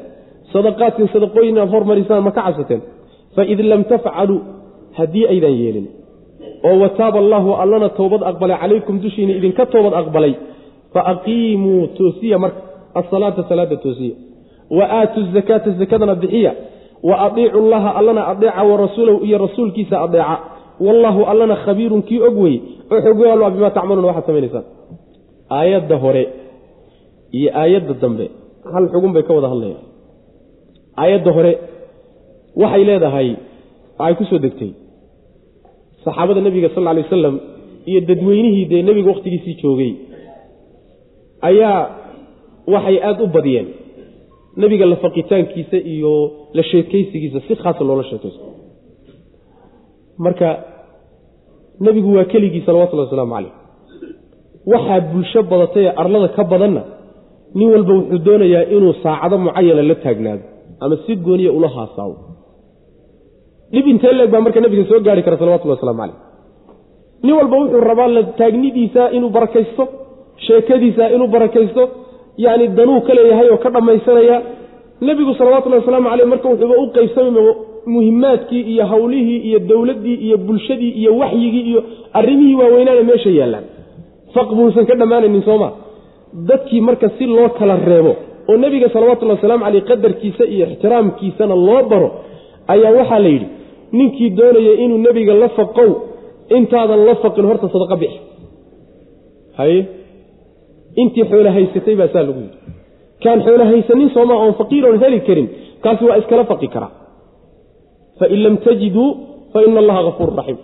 Sadaqaatin 0.53 1.07
sadaqooyin 1.15 1.53
inaad 1.55 1.71
hormarisaan 1.75 2.23
ma 2.27 2.31
ka 2.37 2.43
cabsateen? 2.47 2.81
Faid 3.37 3.61
lam 3.71 3.83
tafcaluu 3.91 4.41
haddii 4.99 5.27
aydan 5.33 5.55
yeelin. 5.63 5.87
Oo 6.67 6.77
wataaba 6.83 7.19
allaahu 7.25 7.51
allana 7.63 7.89
toobad 7.99 8.23
aqbalay 8.31 8.57
calaykum 8.63 8.95
dushiina 9.05 9.33
idinka 9.39 9.67
toobad 9.73 9.95
aqbalay. 10.03 10.35
Fa 10.95 11.01
aqiimuu 11.13 11.87
toosiya 11.99 12.39
marka. 12.39 12.61
Asalaata 13.01 13.43
salaada 13.49 13.77
toosiya. 13.85 14.15
Wa 14.77 14.85
aatuu 15.01 15.25
zakaata 15.35 15.71
zakadana 15.81 16.15
bixiya 16.23 16.53
wa 17.09 17.15
adiicu 17.27 17.59
llaha 17.73 17.91
allana 17.99 18.23
adeeca 18.33 18.63
wa 18.71 18.77
rasuulahu 18.85 19.19
iyo 19.27 19.37
rasuulkiisa 19.45 19.97
adeeca. 20.07 20.37
Wallaahu 20.87 21.21
allana 21.33 21.57
khabiirun 21.65 22.03
kii 22.09 22.21
og 22.29 22.37
weye 22.43 22.59
oo 22.93 23.01
xogyaal 23.07 23.41
waa 23.45 23.51
bimaa 23.55 23.71
tacmaluuna 23.77 24.09
waxaad 24.11 24.27
samaynaysaa 24.29 24.65
aayadda 25.59 25.97
hore 26.05 26.25
iyo 27.39 27.49
aayadda 27.63 27.95
dambe 28.03 28.27
hal 28.75 28.85
xugun 28.93 29.13
bay 29.17 29.23
ka 29.29 29.33
wada 29.37 29.49
hadlayaan. 29.53 29.85
Aayadda 31.03 31.31
hore 31.37 31.53
waxay 32.63 32.83
leedahay 32.89 33.29
waxay 33.99 34.15
ku 34.19 34.25
soo 34.31 34.39
degtay. 34.45 34.71
Saxaabada 36.05 36.41
nebiga 36.47 36.69
sal 36.75 36.85
lay 36.89 37.03
wasalam 37.07 37.35
iyo 37.91 38.01
dadweynihii 38.09 38.65
dee 38.73 38.83
nebiga 38.89 39.09
wakhtigiisii 39.13 39.55
joogay 39.63 39.93
ayaa 41.49 41.79
waxay 42.75 42.97
aada 43.09 43.23
u 43.25 43.27
badiyeen 43.37 43.69
nebiga 44.57 44.87
la 44.93 44.97
faqitaankiisa 45.05 45.77
iyo 45.95 46.13
la 46.57 46.63
sheekaysigiisa 46.71 47.39
si 47.47 47.55
khaasa 47.63 47.83
loola 47.89 48.05
sheekaysto. 48.11 48.45
Marka 50.25 50.49
nebigu 51.81 52.11
waa 52.17 52.25
keligii 52.33 52.63
salawatullahi 52.67 53.07
wasalaamu 53.09 53.35
caleyh 53.35 53.53
waxaa 54.73 55.01
bulsho 55.13 55.41
badatay 55.51 55.85
ee 55.87 55.95
arlada 56.03 56.29
ka 56.37 56.43
badanna 56.53 56.83
nin 57.59 57.69
walba 57.75 57.93
wuxuu 57.99 58.19
doonayaa 58.27 58.65
inuu 58.77 58.93
saacado 59.05 59.37
mucayana 59.45 59.83
la 59.91 59.95
taagnaado 60.05 60.45
ama 60.85 60.97
si 61.07 61.13
gooniya 61.27 61.53
ula 61.59 61.69
haasaawo. 61.77 62.17
Dhib 63.73 63.87
intee 63.93 64.13
leeg 64.19 64.31
baa 64.35 64.41
marka 64.47 64.61
nebiga 64.65 64.85
soo 64.91 65.01
gaari 65.07 65.23
kara 65.27 65.37
salawatullahi 65.41 65.79
waslamu 65.79 66.01
caleyh 66.03 66.19
nin 67.25 67.35
walba 67.39 67.57
wuxuu 67.63 67.81
rabaa 67.91 68.09
la 68.17 68.23
taagnidiisa 68.41 69.03
inuu 69.17 69.31
barakaysto 69.37 69.85
sheekadiisa 70.47 71.05
inuu 71.15 71.29
barakaysto 71.35 71.83
yacni 72.39 72.69
danuu 72.79 73.01
ka 73.07 73.15
leeyahay 73.15 73.49
oo 73.51 73.57
ka 73.65 73.71
dhammaysanaya. 73.71 74.37
Nebigu 75.01 75.35
salawatullahi 75.35 75.81
wasalaamu 75.83 76.09
caleyh 76.11 76.27
marka 76.33 76.49
wuxuuba 76.49 76.75
u 76.83 76.87
qaybsamay 76.97 77.55
muhimaadkii 77.95 78.63
iyo 78.73 78.85
hawlihii 78.87 79.39
iyo 79.49 79.59
dowladdii 79.59 80.15
iyo 80.27 80.37
bulshadii 80.39 80.91
iyo 81.01 81.11
waxyigii 81.19 81.65
iyo 81.71 81.81
arrimihii 82.19 82.55
waaweynaana 82.61 83.03
meesha 83.03 83.31
yaallaan. 83.31 83.65
Faq 84.35 84.49
buusan 84.57 84.87
ka 84.87 84.95
dhammaanaynin 85.01 85.43
sooma 85.49 85.69
dadkii 86.49 86.81
marka 86.81 87.09
si 87.19 87.27
loo 87.27 87.49
kala 87.59 87.77
reebo 87.77 88.13
oo 88.51 88.57
nebiga 88.57 88.89
salawatullahi 88.95 89.37
wasalaamu 89.39 89.65
caleyh 89.65 89.85
qadarkiisa 89.91 90.45
iyo 90.55 90.65
ixtiraamkiisana 90.73 91.55
loo 91.67 91.83
baro 91.91 92.09
ayaa 92.73 92.93
waxaa 92.99 93.19
la 93.25 93.29
yidhi 93.35 93.47
ninkii 93.99 94.31
doonaya 94.39 94.73
inuu 94.85 94.99
nebiga 95.07 95.35
la 95.43 95.49
faqow 95.59 95.91
intaadan 96.57 97.01
la 97.09 97.15
faqin 97.23 97.45
horta 97.51 97.67
sadaqa 97.75 97.97
bixi 98.03 98.21
intii 101.01 101.25
xoolo 101.31 101.51
haysatay 101.57 101.95
baa 102.01 102.09
saa 102.15 102.23
lagu 102.29 102.41
yidhi. 102.45 102.59
Kaan 103.23 103.39
xoolo 103.47 103.65
haysanin 103.71 104.11
sooma 104.17 104.35
oon 104.43 104.55
faqiiroon 104.61 104.99
heli 105.05 105.21
karin 105.29 105.49
kaasi 105.85 106.03
waa 106.09 106.17
iskala 106.21 106.45
faqi 106.51 106.69
karaa 106.75 106.93
fain 108.19 108.39
lam 108.45 108.57
tajiduu 108.65 109.09
fa 109.53 109.59
ina 109.67 109.79
allaha 109.83 110.01
hafuurun 110.09 110.37
raxiim 110.41 110.59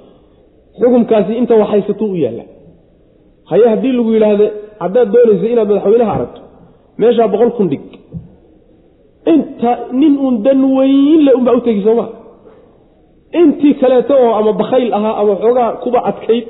xukumkaasi 0.80 1.32
inta 1.40 1.54
wax 1.60 1.68
haysatuu 1.72 2.08
u 2.14 2.16
yaalla. 2.24 2.44
Haye 3.50 3.66
haddii 3.72 3.92
lagu 3.98 4.10
yidhaahdo 4.16 4.46
haddaad 4.82 5.08
doonaysa 5.14 5.46
inaad 5.52 5.68
madaxweynaha 5.72 6.12
aragto 6.16 6.40
meeshaa 7.00 7.28
boqol 7.32 7.50
kun 7.58 7.68
dhig. 7.72 7.84
Inta 9.32 9.70
nin 10.00 10.14
uun 10.24 10.36
dan 10.46 10.60
weyn 10.76 11.20
le 11.26 11.32
unbaa 11.38 11.54
u 11.58 11.60
tegi 11.66 11.82
sooma 11.88 12.06
intii 13.40 13.74
kaleeto 13.80 14.14
oo 14.24 14.32
ama 14.40 14.52
bakhayl 14.60 14.90
ahaa 14.98 15.14
ama 15.20 15.34
xoogaa 15.42 15.70
kuba 15.82 15.98
adkayd 16.10 16.44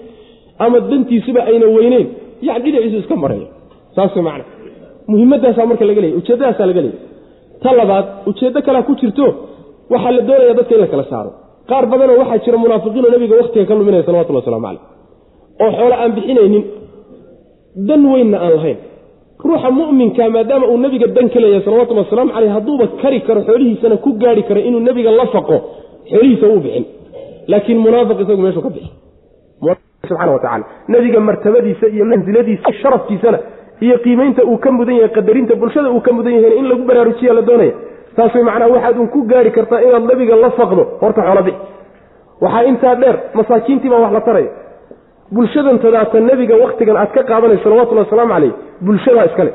ama 0.65 0.79
dantiisuba 0.91 1.41
ayna 1.51 1.67
weyneyn 1.77 2.07
yani 2.47 2.61
dhinaciisu 2.65 2.99
iska 3.03 3.17
maraya 3.23 3.49
saas 3.99 4.17
man 4.29 4.41
muhimadaasaa 5.13 5.67
marka 5.71 5.85
laga 5.91 6.01
leeyay 6.05 6.19
ujeeddadaasaa 6.21 6.67
laga 6.71 6.81
leeyay 6.87 7.01
ta 7.63 7.71
labaad 7.81 8.07
ujeeddo 8.31 8.61
kalea 8.67 8.83
ku 8.89 8.93
jirto 9.01 9.27
waxaa 9.93 10.13
la 10.17 10.23
doonaya 10.29 10.55
dadka 10.59 10.75
in 10.77 10.81
la 10.81 10.87
kala 10.93 11.05
saaro. 11.13 11.31
Qaar 11.71 11.85
badanoo 11.93 12.17
waxaa 12.23 12.39
jira 12.45 12.59
munaafiqiinoo 12.65 13.11
nabiga 13.15 13.35
wakhtiga 13.41 13.65
ka 13.71 13.75
luminaya 13.79 14.03
salawatullah 14.09 14.43
waslamu 14.43 14.67
caleyh 14.67 14.83
oo 15.65 15.71
xoolo 15.79 15.95
aan 16.03 16.13
bixinaynin. 16.17 16.65
Dan 17.89 18.03
weynna 18.13 18.37
aan 18.45 18.53
lahayn. 18.57 18.79
Ruuxa 19.45 19.71
muminka 19.79 20.25
maadaama 20.35 20.67
uu 20.73 20.79
nebiga 20.85 21.07
dan 21.17 21.27
ka 21.33 21.39
leeyahay 21.43 21.65
salawatullah 21.67 22.05
wasalaamu 22.07 22.33
caleyh 22.37 22.53
hadduuba 22.57 22.87
kari 23.03 23.19
karo 23.27 23.41
xoolihiisana 23.49 23.97
ku 24.05 24.11
gaari 24.23 24.43
karo 24.49 24.61
inuu 24.69 24.81
nebiga 24.89 25.11
la 25.21 25.27
faqo 25.35 25.57
xoolihiisa 26.11 26.47
uu 26.53 26.61
bixin. 26.65 26.85
Laakiin 27.51 27.79
munaafiq 27.87 28.19
isagu 28.25 28.43
meeshuu 28.47 28.63
ka 28.67 28.71
bixi. 28.77 28.91
Subxana 30.09 30.33
wa 30.37 30.41
tacala 30.45 30.65
nebiga 30.95 31.21
martabadiisa 31.29 31.87
iyo 31.95 32.05
mansiladiisa 32.13 32.69
sharafkiisana 32.81 33.39
iyo 33.85 33.97
qiimeynta 34.05 34.43
uu 34.51 34.59
ka 34.65 34.71
mudan 34.79 34.95
yahay 35.01 35.13
qadarinta 35.19 35.55
bulshada 35.63 35.89
uu 35.97 36.01
ka 36.07 36.11
mudan 36.17 36.33
yahayna 36.37 36.57
in 36.61 36.67
lagu 36.71 36.83
baraarujiya 36.91 37.33
la 37.39 37.43
doonaya 37.49 37.73
saas 38.17 38.35
way 38.37 38.43
macnaa 38.49 38.69
waxaad 38.75 38.97
uun 39.01 39.09
ku 39.15 39.21
gaari 39.33 39.51
kartaa 39.59 39.81
inaad 39.87 40.05
nebiga 40.11 40.37
la 40.45 40.51
faqdo 40.59 40.83
horta 41.03 41.21
xoolo 41.29 41.43
bixi 41.49 41.61
waxaa 42.45 42.63
intaa 42.71 42.95
dheer 43.03 43.17
masaakiintii 43.39 43.91
baa 43.93 44.01
wax 44.05 44.13
la 44.13 44.21
taraya 44.29 44.51
bulshadan 45.37 45.79
tadaata 45.85 46.21
nebiga 46.31 46.55
waktigan 46.65 46.97
aad 47.03 47.11
ka 47.17 47.23
qaadanay 47.31 47.59
salawatullhi 47.65 48.05
wasalaamu 48.05 48.33
caleyh 48.35 48.53
bulshadaa 48.87 49.25
iskale 49.31 49.53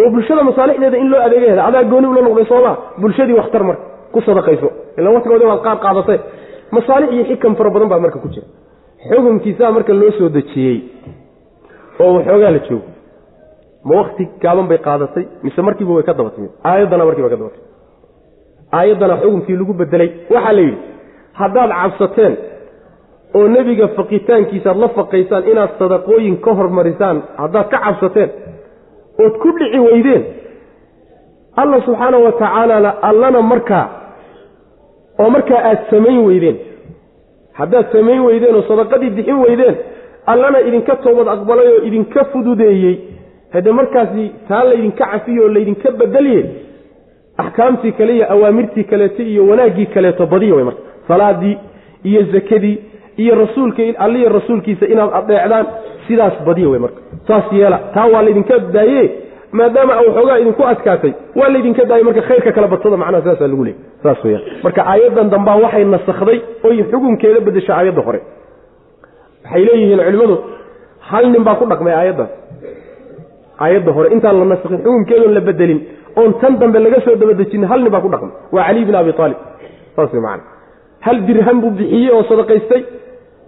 oo 0.00 0.08
bulshada 0.14 0.42
masaalixdeeda 0.50 0.96
in 1.02 1.08
loo 1.12 1.20
adeegaheda 1.26 1.62
adaa 1.68 1.84
gooni 1.92 2.06
ula 2.12 2.20
noqday 2.26 2.46
soomaa 2.52 2.74
bulshadii 3.02 3.36
waxtar 3.40 3.62
marka 3.68 3.82
ku 4.12 4.20
sadaqayso. 4.26 4.68
Ila 4.98 5.08
waktigoodi 5.16 5.44
waad 5.50 5.60
qaar 5.66 5.76
qaadatay 5.84 6.18
masaalix 6.76 7.08
iyo 7.14 7.24
xikam 7.30 7.52
fara 7.58 7.70
badan 7.74 7.88
baa 7.92 7.98
marka 8.04 8.18
ku 8.24 8.28
jira. 8.34 8.46
Xukunkiisaa 9.10 9.70
marka 9.76 9.92
loo 10.00 10.10
soo 10.18 10.28
dejiyey 10.36 10.76
oo 12.02 12.10
waxoogaa 12.16 12.50
la 12.56 12.58
joogo 12.68 12.86
ma 13.84 13.94
wakti 14.00 14.28
gaaban 14.42 14.66
bay 14.70 14.78
qaadatay 14.78 15.24
mise 15.42 15.60
markiiba 15.62 15.92
way 15.96 16.02
ka 16.08 16.14
daba 16.18 16.30
timid 16.30 16.50
aayaddana 16.64 17.04
markiiba 17.08 17.28
ka 17.28 17.36
daba 17.36 17.50
timid 17.54 17.66
xukunkii 19.22 19.56
lagu 19.60 19.72
bedelay 19.80 20.10
waxaa 20.34 20.52
la 20.52 20.60
yidhi 20.60 20.78
haddaad 21.40 21.70
cabsateen 21.80 22.34
oo 23.34 23.48
nebiga 23.48 23.88
faqitaankiisaaad 23.96 24.78
la 24.84 24.88
faqaysaan 24.98 25.44
inaad 25.52 25.70
sadaqooyin 25.78 26.36
ka 26.44 26.50
hormarisaan 26.58 27.22
haddaad 27.42 27.66
ka 27.72 27.78
cabsateen 27.86 28.30
ood 29.24 29.34
ku 29.42 29.48
dhici 29.58 29.78
weydeen 29.86 30.22
alla 31.56 31.80
subxaana 31.86 32.18
wa 32.26 32.32
tacaala 32.32 32.90
allana 33.10 33.42
markaa 33.42 33.86
oo 35.20 35.30
markaa 35.30 35.60
aad 35.70 35.80
samayn 35.90 36.20
weydeen 36.28 36.56
haddaad 37.58 37.86
samayn 37.92 38.20
weydeen 38.28 38.54
oo 38.54 38.62
sadaqadii 38.70 39.10
bixin 39.10 39.38
weydeen 39.44 39.76
allana 40.32 40.58
idinka 40.68 40.96
toobad 41.04 41.28
aqbalay 41.34 41.68
oo 41.74 41.80
idinka 41.88 42.24
fududeeyey 42.32 42.94
haddee 43.54 43.72
markaasi 43.80 44.24
taa 44.48 44.64
laydinka 44.70 45.04
cafiyo 45.12 45.42
oo 45.46 45.48
laydinka 45.56 45.90
bedelye 46.00 46.40
axkaamtii 47.42 47.92
kale 47.98 48.12
iyo 48.16 48.26
awaamirtii 48.34 48.84
kaleeto 48.90 49.22
iyo 49.22 49.42
wanaaggii 49.50 49.86
kaleeto 49.94 50.26
badiya 50.26 50.54
way 50.54 50.64
marka. 50.64 50.80
Salaadii 51.08 51.56
iyo 52.04 52.22
zakadii 52.32 52.76
iyo 53.16 53.34
rasuulka 53.34 53.82
alliyo 54.04 54.28
rasuulkiisa 54.38 54.86
inaad 54.92 55.10
adeecdaan 55.20 55.66
sidaas 56.08 56.32
badiya 56.46 56.68
wey 56.72 56.78
marka. 56.84 57.00
Saas 57.28 57.44
yeela 57.52 57.78
taa 57.94 58.06
waa 58.12 58.22
laydinka 58.26 58.58
daaye 58.58 59.02
maadaama 59.58 59.94
waxoogaa 59.96 60.38
idinku 60.42 60.62
adkaatay 60.72 61.12
waa 61.38 61.48
laydinka 61.54 61.84
daayay 61.90 62.04
marka 62.08 62.22
khayrka 62.28 62.50
kala 62.56 62.68
badsada 62.72 62.96
macnaha 63.02 63.22
saasaa 63.26 63.48
lagu 63.52 63.64
leey 63.66 63.76
saas 64.02 64.20
weya 64.24 64.40
marka 64.64 64.80
aayaddan 64.92 65.30
dambaa 65.34 65.56
waxay 65.64 65.84
nasakday 65.94 66.38
oy 66.68 66.76
xukunkeeda 66.90 67.40
bedesha 67.46 67.72
aayadda 67.78 68.02
hore. 68.06 68.20
Waxay 69.44 69.62
leeyihiin 69.68 69.98
culimmadu 70.06 70.36
hal 71.10 71.24
nin 71.32 71.44
baa 71.46 71.54
ku 71.60 71.64
dhaqmay 71.72 71.94
aayaddaas 72.00 72.28
aayadda 73.64 73.90
hore 73.96 74.08
intaan 74.16 74.36
la 74.40 74.44
nasakhin 74.52 74.80
xukunkeedoon 74.84 75.32
la 75.38 75.40
bedelin 75.48 75.80
oon 76.20 76.32
tan 76.40 76.52
dambe 76.62 76.78
laga 76.86 77.00
soo 77.06 77.16
dabadejin 77.22 77.64
hal 77.70 77.80
nin 77.84 77.92
baa 77.94 78.02
ku 78.04 78.08
dhaqmay 78.14 78.32
waa 78.56 78.64
caliy 78.68 78.84
bin 78.88 78.94
abi 79.00 79.12
aalib 79.18 79.38
saas 79.96 80.12
wey 80.14 80.22
macana 80.26 80.42
hal 81.06 81.16
dirham 81.28 81.60
buu 81.62 81.70
bixiyey 81.78 82.10
oo 82.16 82.22
sadaqaystay. 82.30 82.82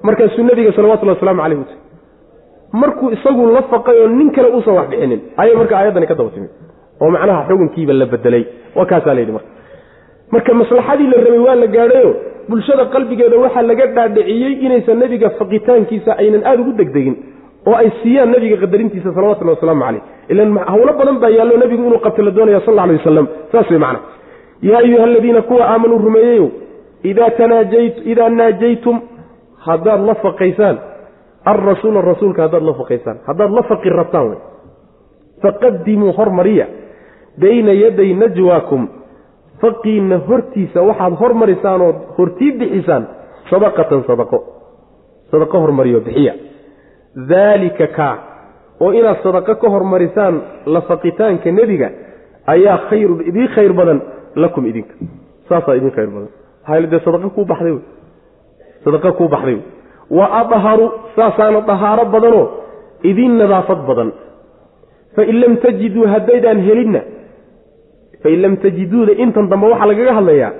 Markaasuu 0.09 0.45
nabiga 0.49 0.73
salawatullhi 0.77 1.15
waslamu 1.17 1.43
caleyh 1.43 1.59
utay 1.63 1.79
markuu 2.83 3.09
isagu 3.17 3.47
la 3.57 3.63
faqay 3.73 3.97
oo 4.03 4.09
nin 4.19 4.31
kale 4.37 4.49
uusan 4.57 4.75
wax 4.79 4.89
bixinin. 4.93 5.21
Ayay 5.37 5.55
marka 5.61 5.75
aayaddani 5.79 6.07
ka 6.11 6.15
daba 6.15 6.31
timid. 6.35 6.51
Oo 7.01 7.11
macnaha 7.15 7.41
xukunkiiba 7.49 7.93
la 8.01 8.07
bedelay. 8.13 8.45
Waa 8.77 8.87
kaasaa 8.91 9.15
layidhi 9.15 9.33
marka. 9.37 9.51
Marka 10.33 10.55
maslaxadii 10.61 11.09
la 11.13 11.19
rabay 11.25 11.41
waa 11.47 11.57
la 11.63 11.67
gaadhayo. 11.75 12.11
Bulshada 12.49 12.85
qalbigeeda 12.95 13.37
waxaa 13.45 13.63
laga 13.71 13.87
dhaadhiciyey 13.97 14.53
inaysan 14.67 14.99
nebiga 15.03 15.31
faqitaankiisa 15.39 16.11
aynan 16.23 16.43
aada 16.51 16.63
ugu 16.63 16.73
degdegin 16.81 17.17
oo 17.67 17.75
ay 17.83 17.91
siiyaan 18.03 18.31
nebiga 18.35 18.57
qadarintiisa 18.65 19.15
salawatullahi 19.17 19.57
wasalaamu 19.59 19.85
caleyh 19.85 20.03
ilan 20.33 20.59
hawlo 20.73 20.93
badan 21.01 21.17
baa 21.23 21.31
yaallo 21.39 21.57
nebigu 21.63 21.83
inuu 21.89 22.01
qabto 22.07 22.23
la 22.23 22.31
doonaya 22.31 22.61
sal 22.67 22.79
alay 22.79 22.97
wasalam 23.01 23.27
saas 23.53 23.71
wey 23.71 23.79
macana 23.79 24.01
yaa 24.69 24.79
ayuha 24.85 25.05
aladiina 25.05 25.43
kuwa 25.43 25.65
aamanuu 25.73 25.99
rumeeyeyo 25.99 26.49
idaa 28.13 28.29
naajaytum 28.29 29.01
haddaad 29.67 30.01
la 30.11 30.15
faqaysaan 30.15 30.77
alrasuula 31.53 32.01
rasuulka 32.11 32.43
haddaad 32.43 32.63
la 32.71 32.75
faqaysaan 32.81 33.17
haddaad 33.29 33.51
la 33.59 33.63
faqi 33.63 33.89
rabtaan 34.01 34.29
wey 34.31 34.39
faqadimuu 35.43 36.13
hormariya 36.19 36.67
bayna 37.43 37.73
yaday 37.73 38.15
najwaakum. 38.15 38.83
Faqiinna 39.61 40.19
hortiisa 40.29 40.83
waxaad 40.89 41.15
hormarisaan 41.21 41.81
ood 41.89 41.97
hortii 42.17 42.53
bixisaan 42.61 43.03
sadaqatan 43.51 44.05
sadaqo. 44.09 44.39
Sadaqo 45.31 45.57
hormariyo 45.65 46.01
bixiya 46.07 46.35
daalika 47.17 47.87
kaa 47.87 48.17
oo 48.81 48.93
inaad 48.93 49.23
sadaqo 49.23 49.55
ka 49.55 49.69
hormarisaan 49.69 50.41
la 50.67 50.81
faqitaanka 50.81 51.51
nebiga 51.53 51.91
ayaa 52.47 52.79
khayrun 52.91 53.21
idii 53.31 53.49
khayr 53.55 53.73
badan 53.73 54.01
lakum 54.37 54.67
idinka. 54.67 54.95
Saasaa 55.49 55.75
idin 55.77 55.91
khayr 55.91 56.11
badan. 56.15 56.31
Dee 56.91 57.01
sadaqa 57.05 57.29
kuu 57.35 57.45
baxday 57.45 57.73
wey. 57.73 57.83
Sadaqa 58.85 59.13
kuu 59.13 59.29
baxday 59.29 59.55
wey. 59.55 59.65
Wa 60.11 60.27
adharu 60.41 60.87
saasaana 61.17 61.61
dahaaro 61.61 62.05
badanoo 62.15 62.47
idin 63.03 63.39
nadaafad 63.39 63.81
badan. 63.89 64.13
Fain 65.17 65.41
lam 65.41 65.57
tajiduu 65.57 66.07
haddaydaan 66.07 66.59
helinna 66.69 67.01
fain 68.23 68.43
lam 68.43 68.57
tajiduuda 68.57 69.13
intan 69.23 69.49
dambe 69.51 69.67
waxaa 69.73 69.87
lagaga 69.91 70.13
hadlayaa 70.19 70.53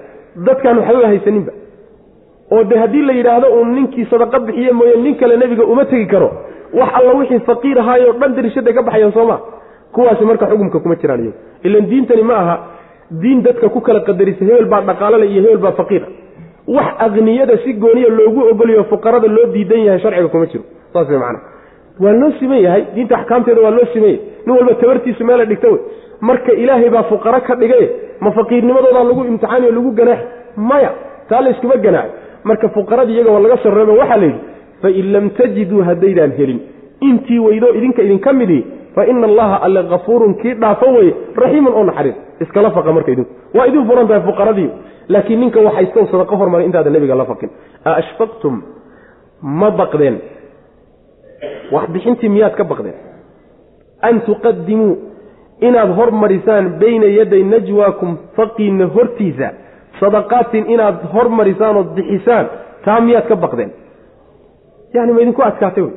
dadkaan 0.47 0.79
waxba 0.79 1.07
haysaninba 1.13 1.53
oo 2.51 2.65
de 2.65 2.79
haddii 2.83 3.03
la 3.09 3.13
yidhaahdo 3.19 3.47
uun 3.57 3.75
ninkii 3.75 4.07
sadaqa 4.11 4.39
bixiye 4.47 4.73
mooye 4.73 4.97
nin 5.05 5.15
kale 5.17 5.37
nebiga 5.37 5.65
uma 5.65 5.85
tegi 5.85 6.07
karo 6.07 6.31
wax 6.79 6.91
alla 6.99 7.13
wixii 7.21 7.41
faqiir 7.51 7.79
ahaayoo 7.83 8.13
dhan 8.21 8.35
dirishada 8.39 8.73
ka 8.73 8.83
baxayaan 8.83 9.13
sooma 9.13 9.37
kuwaasi 9.93 10.25
marka 10.25 10.47
xukumka 10.51 10.79
kuma 10.83 10.97
jiraan 11.03 11.21
iyagu 11.25 11.37
ilan 11.65 11.87
diintani 11.91 12.23
ma 12.23 12.35
aha 12.43 12.57
diin 13.23 13.43
dadka 13.43 13.69
ku 13.69 13.81
kala 13.81 14.01
qadarisa 14.09 14.45
hebel 14.45 14.67
baa 14.73 14.81
dhaqaalale 14.91 15.27
iyo 15.27 15.43
hebel 15.43 15.59
baa 15.59 15.73
faqiira. 15.73 16.07
Wax 16.69 16.87
aqniyada 17.07 17.57
si 17.65 17.73
gooniya 17.83 18.09
loogu 18.19 18.41
ogoliyo 18.51 18.85
fuqarada 18.91 19.27
loo 19.37 19.47
diidan 19.55 19.81
yahay 19.87 20.01
sharciga 20.01 20.29
kuma 20.29 20.47
jiro. 20.47 20.65
Saas 20.93 21.09
way 21.09 21.19
macana 21.19 21.41
waa 22.01 22.13
loo 22.21 22.31
siman 22.39 22.61
yahay 22.67 22.83
diinta 22.95 23.17
axkaamteeda 23.19 23.61
waa 23.65 23.71
loo 23.71 23.87
siman 23.93 24.11
yahay. 24.11 24.21
Nin 24.47 24.57
walba 24.57 24.75
tabartiisu 24.83 25.25
meela 25.25 25.45
dhigta 25.45 25.69
wey 25.73 25.81
marka 26.21 26.53
ilaahay 26.53 26.91
baa 26.91 27.03
fuqaro 27.11 27.41
ka 27.49 27.55
dhigay 27.63 27.85
ma 28.21 28.31
faqiirnimadoodaa 28.39 29.05
lagu 29.11 29.25
imtixaaniyo 29.33 29.73
lagu 29.79 29.91
ganaax. 30.01 30.21
Maya 30.57 30.91
taa 31.29 31.41
layskuma 31.47 31.77
ganaaxo 31.87 32.15
marka 32.45 32.69
fuqaradii 32.69 33.15
iyaga 33.17 33.31
waa 33.35 33.41
laga 33.45 33.57
sarreebo 33.63 33.93
waxaa 34.01 34.17
la 34.17 34.27
yidhi 34.27 34.41
fain 34.83 35.13
lam 35.13 35.31
tajiduu 35.31 35.83
haddaydaan 35.89 36.33
helin. 36.39 36.61
Intii 37.01 37.39
weydo 37.39 37.69
idinka 37.79 38.03
idinka 38.03 38.33
midii 38.33 38.63
fa 38.95 39.07
ina 39.07 39.27
allaha 39.27 39.57
alle 39.67 39.83
kafuurun 39.93 40.35
kii 40.43 40.55
dhaafo 40.55 40.87
weye 40.97 41.15
raxiimun 41.37 41.73
oo 41.75 41.85
naxariis. 41.85 42.17
Iskala 42.41 42.71
faqa 42.71 42.93
marka 42.93 43.11
idinku. 43.13 43.31
Waa 43.55 43.67
idin 43.67 43.87
furan 43.89 44.09
tahay 44.09 44.23
fuqaradii 44.29 44.71
laakiin 45.09 45.41
ninka 45.41 45.61
waxaystow 45.61 46.07
sadaqa 46.13 46.37
hormaray 46.37 46.67
intaada 46.67 46.91
nebiga 46.91 47.15
la 47.15 47.25
faqin. 47.25 47.51
A 47.85 47.91
ashfaqtum 48.01 48.63
ma 49.43 49.71
baqdeen. 49.71 50.17
Wax 51.73 51.89
bixintii 51.95 52.29
miyaad 52.29 52.55
ka 52.57 52.65
baqdeen? 52.65 52.95
An 54.03 54.21
tuqadimuu 54.27 54.97
inaad 55.61 55.91
hormarisaan 55.99 56.79
bayna 56.81 57.07
yaday 57.19 57.43
najwaakum 57.53 58.17
faqiinna 58.37 58.87
hortiisa 58.95 59.49
sadaqaatin 60.01 60.65
inaad 60.75 60.97
hormarisaan 61.15 61.77
ood 61.81 61.91
bixisaan 61.97 62.47
taa 62.85 63.01
miyaad 63.07 63.27
ka 63.31 63.37
baqdeen? 63.45 63.71
Yani 64.95 65.13
ma 65.13 65.21
idinku 65.23 65.43
adkaatay 65.49 65.83
wey 65.87 65.95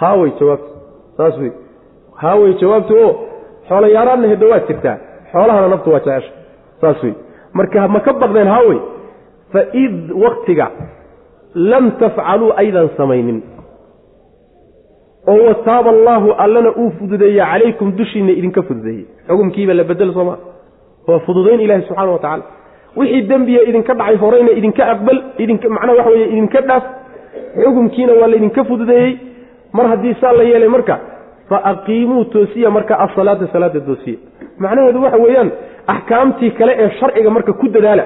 haawey 0.00 0.30
jawaabtu. 0.40 0.70
Saas 1.16 1.34
wey 1.42 1.52
haawey 2.22 2.52
jawaabtu 2.62 2.92
oo 3.04 3.12
xoola 3.68 3.88
yaaraadna 3.96 4.28
hedda 4.32 4.46
waad 4.52 4.64
jirtaa. 4.68 4.96
Xoolahana 5.32 5.68
naftu 5.74 5.88
waa 5.94 6.00
jecesha 6.06 6.32
saas 6.80 7.02
wey 7.04 7.14
marka 7.58 7.88
ma 7.94 8.00
ka 8.06 8.12
baqdeen 8.22 8.48
haawey 8.54 8.78
fa 9.52 9.60
id 9.84 9.96
waktiga 10.24 10.66
lam 11.54 11.84
tafcaluu 12.00 12.52
aydan 12.62 12.88
samaynin. 12.96 13.42
Oo 15.32 15.42
wataaba 15.48 15.90
allaahu 15.96 16.28
allana 16.44 16.70
uu 16.82 16.90
fududeeye 16.98 17.42
calaykum 17.50 17.88
dushiinna 17.98 18.32
idinka 18.38 18.62
fududeeyey. 18.68 19.04
Xukumkiiba 19.28 19.74
la 19.74 19.84
bedel 19.90 20.10
sooma 20.16 20.34
waa 21.08 21.18
fududayn 21.26 21.60
ilahi 21.60 21.82
subxana 21.88 22.12
wa 22.12 22.18
tacala 22.24 22.44
wixii 22.96 23.22
dembiya 23.22 23.62
idinka 23.68 23.94
dhacay 23.94 24.16
horeyna 24.16 24.50
idinka 24.58 24.82
aqbal 24.92 25.18
macnaha 25.76 25.96
waxa 25.98 26.10
weye 26.10 26.26
idinka 26.26 26.60
dhaaf 26.60 26.84
xukumkiina 27.64 28.12
waa 28.20 28.26
laydinka 28.32 28.64
fududeeyey. 28.64 29.18
Mar 29.72 29.86
haddii 29.88 30.14
saa 30.20 30.32
la 30.32 30.42
yeelay 30.42 30.68
marka 30.68 30.98
fa 31.48 31.60
aqiimuu 31.64 32.24
toosiya 32.24 32.70
marka 32.70 32.98
asalaata 32.98 33.46
salaada 33.52 33.80
toosiya. 33.80 34.18
Macnaheedu 34.58 35.02
waxa 35.02 35.18
weeyaan 35.18 35.50
axkaamtii 35.86 36.50
kale 36.50 36.72
ee 36.78 36.90
sharciga 37.00 37.30
marka 37.30 37.52
ku 37.52 37.68
dadaala 37.68 38.04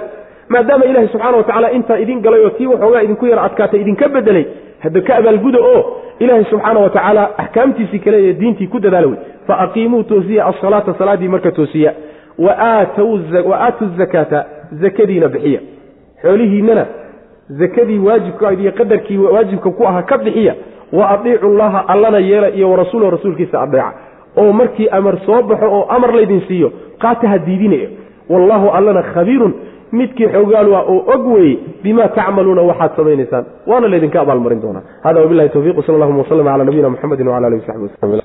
maadaama 0.48 0.84
ilaahi 0.84 1.08
subxaana 1.08 1.36
wa 1.36 1.44
tacala 1.44 1.70
intaa 1.72 1.98
idin 1.98 2.20
galay 2.22 2.44
oo 2.44 2.50
tii 2.50 2.66
waxoogaa 2.66 3.02
idinku 3.02 3.26
yar 3.26 3.38
adkaatay 3.38 3.80
idinka 3.80 4.08
bedelay 4.08 4.46
hadda 4.84 5.00
ka 5.00 5.16
abaalguda 5.16 5.58
oo 5.60 5.80
ilaahi 6.18 6.44
subxaana 6.50 6.80
wa 6.80 6.90
tacaala 6.90 7.30
axkaamtiisii 7.38 7.98
kale 7.98 8.28
ee 8.28 8.32
diintii 8.32 8.66
ku 8.66 8.78
dadaala 8.80 9.06
wey. 9.06 9.18
Fa 9.46 9.58
aqiimuu 9.58 10.02
toosiya 10.02 10.46
asalaata 10.46 10.94
salaadii 10.98 11.28
marka 11.28 11.50
toosiya. 11.52 11.92
Wa 12.38 12.52
aatu 12.58 13.86
zakaata 13.98 14.44
zakadiina 14.82 15.28
bixiya. 15.28 15.60
Xoolihiinnana 16.22 16.86
zakadii 17.60 17.98
waajibka 17.98 18.52
iyo 18.52 18.72
qadarkii 18.72 19.18
waajibka 19.18 19.70
ku 19.70 19.82
ahaa 19.86 20.02
ka 20.02 20.18
bixiya 20.18 20.54
wa 20.92 21.08
adiicu 21.10 21.48
llaha 21.48 21.88
allana 21.88 22.18
yeela 22.18 22.48
iyo 22.50 22.70
warasuulahu 22.70 23.10
rasuulkiisa 23.10 23.60
adeeca 23.62 23.92
oo 24.36 24.52
markii 24.52 24.88
amar 24.88 25.18
soo 25.26 25.42
baxo 25.42 25.66
oo 25.76 25.86
amar 25.96 26.14
laydin 26.14 26.42
siiyo 26.48 26.72
qaata 26.98 27.28
ha 27.28 27.38
diidinayo. 27.38 27.88
Wallaahu 28.28 28.68
allana 28.78 29.02
khabiirun 29.02 29.52
midkii 29.92 30.28
xogaalu 30.34 30.74
ah 30.76 30.84
oo 30.92 30.98
og 31.14 31.26
wey 31.34 31.58
bima 31.82 32.08
tacmaluuna 32.08 32.62
waxaad 32.62 32.90
samaynaysaan. 32.96 33.44
Waana 33.66 33.88
laydinka 33.88 34.20
abaalmarin 34.20 34.60
doonaa. 34.62 34.82
Hada 35.04 35.20
wabilahi 35.20 35.48
towfiq 35.48 35.76
sal 35.86 35.94
allahuma 35.94 36.18
waslm 36.22 36.44
cala 36.44 36.64
nabiyina 36.64 36.90
mxamedi 36.90 37.22
wala 37.22 37.46
alihi 37.46 37.60
wasaxbi 37.60 37.82
waslm 38.02 38.20